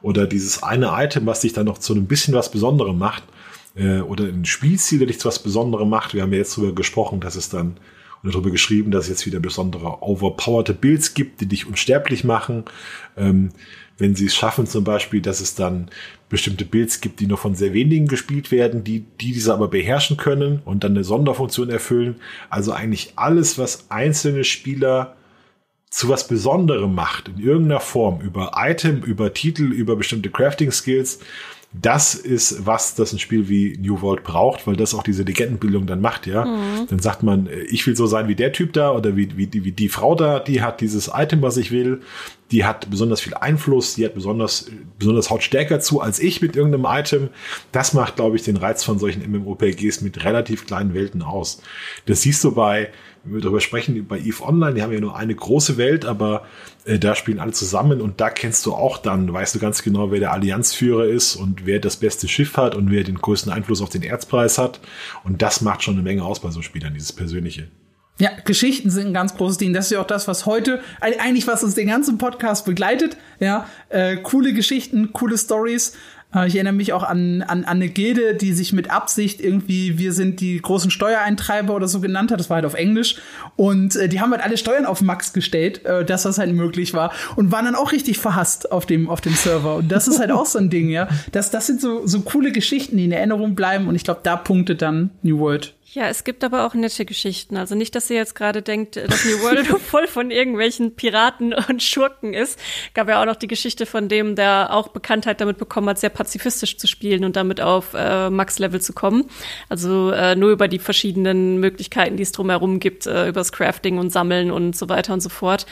oder 0.00 0.26
dieses 0.26 0.62
eine 0.62 0.92
Item, 0.94 1.26
was 1.26 1.40
dich 1.40 1.52
dann 1.52 1.66
noch 1.66 1.76
zu 1.76 1.92
einem 1.92 2.06
bisschen 2.06 2.32
was 2.32 2.50
Besonderem 2.50 2.96
macht, 2.96 3.24
äh, 3.74 4.00
oder 4.00 4.24
ein 4.24 4.46
Spielziel, 4.46 5.00
der 5.00 5.08
dich 5.08 5.20
zu 5.20 5.28
was 5.28 5.40
Besonderem 5.40 5.90
macht. 5.90 6.14
Wir 6.14 6.22
haben 6.22 6.32
ja 6.32 6.38
jetzt 6.38 6.56
darüber 6.56 6.74
gesprochen, 6.74 7.20
dass 7.20 7.36
es 7.36 7.50
dann 7.50 7.76
und 8.22 8.34
darüber 8.34 8.50
geschrieben, 8.50 8.90
dass 8.90 9.04
es 9.04 9.10
jetzt 9.10 9.26
wieder 9.26 9.40
besondere 9.40 10.02
overpowerte 10.02 10.74
Builds 10.74 11.14
gibt, 11.14 11.40
die 11.40 11.46
dich 11.46 11.66
unsterblich 11.66 12.24
machen. 12.24 12.64
Ähm, 13.16 13.50
wenn 13.98 14.14
sie 14.14 14.26
es 14.26 14.34
schaffen, 14.34 14.66
zum 14.66 14.84
Beispiel, 14.84 15.20
dass 15.20 15.40
es 15.40 15.54
dann 15.54 15.90
bestimmte 16.28 16.64
Builds 16.64 17.00
gibt, 17.00 17.20
die 17.20 17.26
nur 17.26 17.38
von 17.38 17.54
sehr 17.54 17.72
wenigen 17.72 18.08
gespielt 18.08 18.50
werden, 18.50 18.84
die, 18.84 19.04
die 19.20 19.32
diese 19.32 19.52
aber 19.52 19.68
beherrschen 19.68 20.16
können 20.16 20.62
und 20.64 20.82
dann 20.82 20.92
eine 20.92 21.04
Sonderfunktion 21.04 21.70
erfüllen. 21.70 22.16
Also 22.48 22.72
eigentlich 22.72 23.12
alles, 23.16 23.58
was 23.58 23.90
einzelne 23.90 24.44
Spieler 24.44 25.14
zu 25.90 26.08
was 26.08 26.26
Besonderem 26.26 26.94
macht, 26.94 27.28
in 27.28 27.38
irgendeiner 27.38 27.80
Form, 27.80 28.22
über 28.22 28.52
Item, 28.56 29.02
über 29.02 29.34
Titel, 29.34 29.64
über 29.64 29.94
bestimmte 29.94 30.30
Crafting 30.30 30.72
Skills, 30.72 31.20
das 31.74 32.14
ist, 32.14 32.66
was 32.66 32.94
das 32.94 33.12
ein 33.14 33.18
Spiel 33.18 33.48
wie 33.48 33.78
New 33.80 34.02
World 34.02 34.24
braucht, 34.24 34.66
weil 34.66 34.76
das 34.76 34.94
auch 34.94 35.02
diese 35.02 35.22
Legendenbildung 35.22 35.86
dann 35.86 36.02
macht, 36.02 36.26
ja. 36.26 36.44
Mhm. 36.44 36.86
Dann 36.88 36.98
sagt 36.98 37.22
man, 37.22 37.46
äh, 37.46 37.60
ich 37.62 37.86
will 37.86 37.96
so 37.96 38.06
sein 38.06 38.28
wie 38.28 38.34
der 38.34 38.52
Typ 38.52 38.74
da 38.74 38.92
oder 38.92 39.16
wie, 39.16 39.36
wie, 39.36 39.48
wie 39.52 39.72
die 39.72 39.88
Frau 39.88 40.14
da, 40.14 40.38
die 40.38 40.60
hat 40.60 40.82
dieses 40.82 41.10
Item, 41.14 41.40
was 41.40 41.56
ich 41.56 41.70
will, 41.70 42.02
die 42.50 42.66
hat 42.66 42.90
besonders 42.90 43.22
viel 43.22 43.32
Einfluss, 43.32 43.94
die 43.94 44.04
hat 44.04 44.14
besonders, 44.14 44.70
besonders 44.98 45.30
haut 45.30 45.42
stärker 45.42 45.80
zu 45.80 46.02
als 46.02 46.18
ich 46.18 46.42
mit 46.42 46.54
irgendeinem 46.54 46.86
Item. 46.86 47.28
Das 47.72 47.94
macht, 47.94 48.16
glaube 48.16 48.36
ich, 48.36 48.42
den 48.42 48.58
Reiz 48.58 48.84
von 48.84 48.98
solchen 48.98 49.22
MMORPGs 49.30 50.02
mit 50.02 50.24
relativ 50.24 50.66
kleinen 50.66 50.92
Welten 50.92 51.22
aus. 51.22 51.62
Das 52.04 52.20
siehst 52.20 52.44
du 52.44 52.52
bei, 52.52 52.90
wenn 53.24 53.34
wir 53.34 53.40
darüber 53.40 53.60
sprechen, 53.60 54.06
bei 54.06 54.18
EVE 54.18 54.42
Online, 54.42 54.74
die 54.74 54.82
haben 54.82 54.92
ja 54.92 55.00
nur 55.00 55.16
eine 55.16 55.34
große 55.34 55.76
Welt, 55.76 56.04
aber 56.04 56.44
äh, 56.84 56.98
da 56.98 57.14
spielen 57.14 57.38
alle 57.38 57.52
zusammen 57.52 58.00
und 58.00 58.20
da 58.20 58.30
kennst 58.30 58.66
du 58.66 58.74
auch 58.74 58.98
dann, 58.98 59.32
weißt 59.32 59.54
du 59.54 59.58
ganz 59.58 59.82
genau, 59.82 60.10
wer 60.10 60.20
der 60.20 60.32
Allianzführer 60.32 61.04
ist 61.04 61.36
und 61.36 61.66
wer 61.66 61.78
das 61.78 61.96
beste 61.96 62.26
Schiff 62.26 62.56
hat 62.56 62.74
und 62.74 62.90
wer 62.90 63.04
den 63.04 63.18
größten 63.18 63.52
Einfluss 63.52 63.80
auf 63.80 63.90
den 63.90 64.02
Erzpreis 64.02 64.58
hat. 64.58 64.80
Und 65.24 65.42
das 65.42 65.60
macht 65.60 65.82
schon 65.82 65.94
eine 65.94 66.02
Menge 66.02 66.24
aus 66.24 66.40
bei 66.40 66.50
so 66.50 66.62
Spielern, 66.62 66.94
dieses 66.94 67.12
Persönliche. 67.12 67.68
Ja, 68.18 68.30
Geschichten 68.44 68.90
sind 68.90 69.08
ein 69.08 69.14
ganz 69.14 69.36
großes 69.36 69.58
Ding. 69.58 69.72
Das 69.72 69.86
ist 69.86 69.92
ja 69.92 70.00
auch 70.00 70.06
das, 70.06 70.28
was 70.28 70.44
heute, 70.46 70.80
eigentlich 71.00 71.46
was 71.46 71.64
uns 71.64 71.74
den 71.74 71.88
ganzen 71.88 72.18
Podcast 72.18 72.66
begleitet. 72.66 73.16
Ja, 73.40 73.66
äh, 73.88 74.16
coole 74.16 74.52
Geschichten, 74.52 75.12
coole 75.12 75.38
Stories. 75.38 75.96
Äh, 76.34 76.48
ich 76.48 76.54
erinnere 76.54 76.74
mich 76.74 76.92
auch 76.92 77.02
an, 77.02 77.42
an, 77.42 77.64
an 77.64 77.82
eine 77.82 77.88
Gilde, 77.88 78.34
die 78.34 78.52
sich 78.52 78.72
mit 78.72 78.90
Absicht 78.90 79.40
irgendwie, 79.40 79.98
wir 79.98 80.12
sind 80.12 80.40
die 80.40 80.60
großen 80.60 80.90
Steuereintreiber 80.90 81.74
oder 81.74 81.88
so 81.88 82.00
genannt 82.00 82.30
hat. 82.30 82.40
Das 82.40 82.50
war 82.50 82.56
halt 82.56 82.66
auf 82.66 82.74
Englisch. 82.74 83.16
Und 83.56 83.96
äh, 83.96 84.08
die 84.08 84.20
haben 84.20 84.32
halt 84.32 84.42
alle 84.42 84.56
Steuern 84.56 84.86
auf 84.86 85.00
Max 85.00 85.32
gestellt, 85.32 85.84
äh, 85.84 86.04
dass 86.04 86.22
das 86.22 86.38
halt 86.38 86.52
möglich 86.54 86.94
war. 86.94 87.12
Und 87.36 87.52
waren 87.52 87.64
dann 87.64 87.74
auch 87.74 87.92
richtig 87.92 88.18
verhasst 88.18 88.72
auf 88.72 88.86
dem, 88.86 89.08
auf 89.08 89.20
dem 89.20 89.34
Server. 89.34 89.76
Und 89.76 89.90
das 89.90 90.08
ist 90.08 90.18
halt 90.18 90.30
auch 90.30 90.46
so 90.46 90.58
ein 90.58 90.70
Ding, 90.70 90.88
ja. 90.88 91.08
Das, 91.32 91.50
das 91.50 91.66
sind 91.66 91.80
so, 91.80 92.06
so 92.06 92.20
coole 92.20 92.52
Geschichten, 92.52 92.96
die 92.96 93.04
in 93.04 93.12
Erinnerung 93.12 93.54
bleiben. 93.54 93.88
Und 93.88 93.94
ich 93.94 94.04
glaube, 94.04 94.20
da 94.22 94.36
punktet 94.36 94.82
dann 94.82 95.10
New 95.22 95.38
World 95.38 95.74
ja, 95.94 96.08
es 96.08 96.24
gibt 96.24 96.42
aber 96.42 96.64
auch 96.64 96.72
nette 96.72 97.04
Geschichten. 97.04 97.58
Also 97.58 97.74
nicht, 97.74 97.94
dass 97.94 98.08
ihr 98.08 98.16
jetzt 98.16 98.34
gerade 98.34 98.62
denkt, 98.62 98.96
dass 98.96 99.26
New 99.26 99.42
World 99.42 99.66
voll 99.66 100.06
von 100.06 100.30
irgendwelchen 100.30 100.96
Piraten 100.96 101.52
und 101.68 101.82
Schurken 101.82 102.32
ist. 102.32 102.58
Gab 102.94 103.10
ja 103.10 103.20
auch 103.20 103.26
noch 103.26 103.36
die 103.36 103.46
Geschichte 103.46 103.84
von 103.84 104.08
dem, 104.08 104.34
der 104.34 104.68
auch 104.72 104.88
Bekanntheit 104.88 105.42
damit 105.42 105.58
bekommen 105.58 105.90
hat, 105.90 105.98
sehr 105.98 106.08
pazifistisch 106.08 106.78
zu 106.78 106.86
spielen 106.86 107.24
und 107.24 107.36
damit 107.36 107.60
auf 107.60 107.92
äh, 107.92 108.30
Max-Level 108.30 108.80
zu 108.80 108.94
kommen. 108.94 109.26
Also 109.68 110.12
äh, 110.12 110.34
nur 110.34 110.50
über 110.52 110.66
die 110.66 110.78
verschiedenen 110.78 111.60
Möglichkeiten, 111.60 112.16
die 112.16 112.22
es 112.22 112.32
drumherum 112.32 112.78
gibt, 112.80 113.06
äh, 113.06 113.28
übers 113.28 113.52
Crafting 113.52 113.98
und 113.98 114.10
Sammeln 114.10 114.50
und 114.50 114.74
so 114.74 114.88
weiter 114.88 115.12
und 115.12 115.20
so 115.20 115.28
fort. 115.28 115.66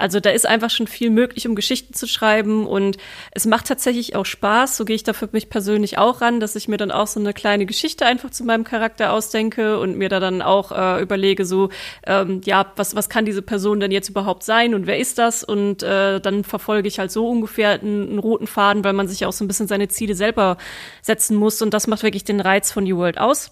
Also 0.00 0.18
da 0.18 0.30
ist 0.30 0.46
einfach 0.46 0.70
schon 0.70 0.86
viel 0.86 1.10
möglich, 1.10 1.46
um 1.46 1.54
Geschichten 1.54 1.92
zu 1.92 2.06
schreiben 2.06 2.66
und 2.66 2.96
es 3.32 3.44
macht 3.44 3.66
tatsächlich 3.66 4.16
auch 4.16 4.24
Spaß. 4.24 4.76
So 4.76 4.84
gehe 4.84 4.96
ich 4.96 5.02
da 5.02 5.12
für 5.12 5.28
mich 5.32 5.50
persönlich 5.50 5.98
auch 5.98 6.22
ran, 6.22 6.40
dass 6.40 6.56
ich 6.56 6.68
mir 6.68 6.78
dann 6.78 6.90
auch 6.90 7.06
so 7.06 7.20
eine 7.20 7.34
kleine 7.34 7.66
Geschichte 7.66 8.06
einfach 8.06 8.30
zu 8.30 8.44
meinem 8.44 8.64
Charakter 8.64 9.12
ausdenke 9.12 9.78
und 9.78 9.98
mir 9.98 10.08
da 10.08 10.18
dann 10.18 10.40
auch 10.40 10.72
äh, 10.72 11.02
überlege, 11.02 11.44
so, 11.44 11.68
ähm, 12.06 12.40
ja, 12.44 12.72
was, 12.76 12.96
was 12.96 13.10
kann 13.10 13.26
diese 13.26 13.42
Person 13.42 13.78
denn 13.78 13.90
jetzt 13.90 14.08
überhaupt 14.08 14.42
sein 14.42 14.74
und 14.74 14.86
wer 14.86 14.98
ist 14.98 15.18
das? 15.18 15.44
Und 15.44 15.82
äh, 15.82 16.18
dann 16.20 16.44
verfolge 16.44 16.88
ich 16.88 16.98
halt 16.98 17.10
so 17.10 17.28
ungefähr 17.28 17.72
einen, 17.72 18.08
einen 18.08 18.18
roten 18.18 18.46
Faden, 18.46 18.84
weil 18.84 18.94
man 18.94 19.06
sich 19.06 19.26
auch 19.26 19.32
so 19.32 19.44
ein 19.44 19.48
bisschen 19.48 19.68
seine 19.68 19.88
Ziele 19.88 20.14
selber 20.14 20.56
setzen 21.02 21.36
muss 21.36 21.60
und 21.60 21.74
das 21.74 21.86
macht 21.86 22.02
wirklich 22.02 22.24
den 22.24 22.40
Reiz 22.40 22.72
von 22.72 22.84
New 22.84 22.96
World 22.96 23.18
aus. 23.18 23.50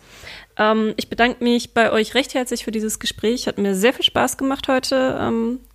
Ähm, 0.56 0.94
ich 0.96 1.10
bedanke 1.10 1.44
mich 1.44 1.74
bei 1.74 1.92
euch 1.92 2.14
recht 2.14 2.32
herzlich 2.32 2.64
für 2.64 2.70
dieses 2.70 2.98
Gespräch. 2.98 3.46
Hat 3.46 3.58
mir 3.58 3.74
sehr 3.74 3.92
viel 3.92 4.04
Spaß 4.04 4.38
gemacht 4.38 4.68
heute. 4.68 5.18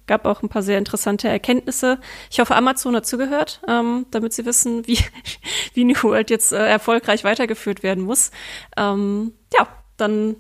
Gab 0.08 0.26
auch 0.26 0.44
ein 0.44 0.50
paar 0.50 0.64
sehr 0.64 0.78
interessante 0.78 1.28
Erkenntnisse. 1.28 2.00
Ich 2.30 2.40
hoffe, 2.40 2.56
Amazon 2.56 2.96
hat 2.96 3.08
zugehört, 3.08 3.62
ähm, 3.68 4.06
damit 4.12 4.34
sie 4.34 4.46
wissen, 4.46 4.86
wie, 4.88 5.00
wie 5.74 5.86
New 5.86 6.02
World 6.04 6.30
jetzt 6.30 6.52
äh, 6.52 6.68
erfolgreich 6.68 7.24
weitergeführt 7.24 7.84
werden 7.84 8.04
muss. 8.04 8.32
Ähm, 8.78 9.34
ja, 9.54 9.68
dann 9.98 10.36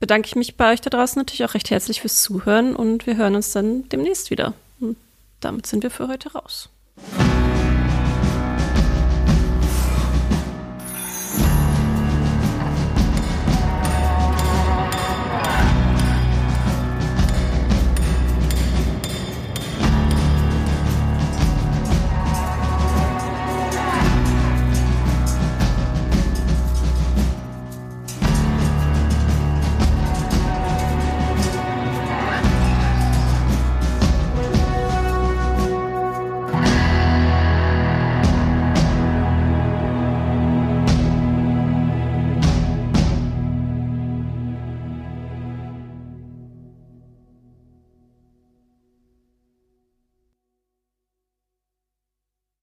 bedanke 0.00 0.26
ich 0.26 0.36
mich 0.36 0.56
bei 0.56 0.72
euch 0.72 0.80
da 0.80 0.90
draußen 0.90 1.18
natürlich 1.18 1.44
auch 1.44 1.54
recht 1.54 1.70
herzlich 1.70 2.00
fürs 2.00 2.22
Zuhören 2.22 2.76
und 2.76 3.06
wir 3.06 3.16
hören 3.16 3.34
uns 3.34 3.52
dann 3.52 3.88
demnächst 3.88 4.30
wieder. 4.30 4.54
Und 4.80 4.96
damit 5.40 5.66
sind 5.66 5.82
wir 5.82 5.90
für 5.90 6.08
heute 6.08 6.32
raus. 6.32 6.68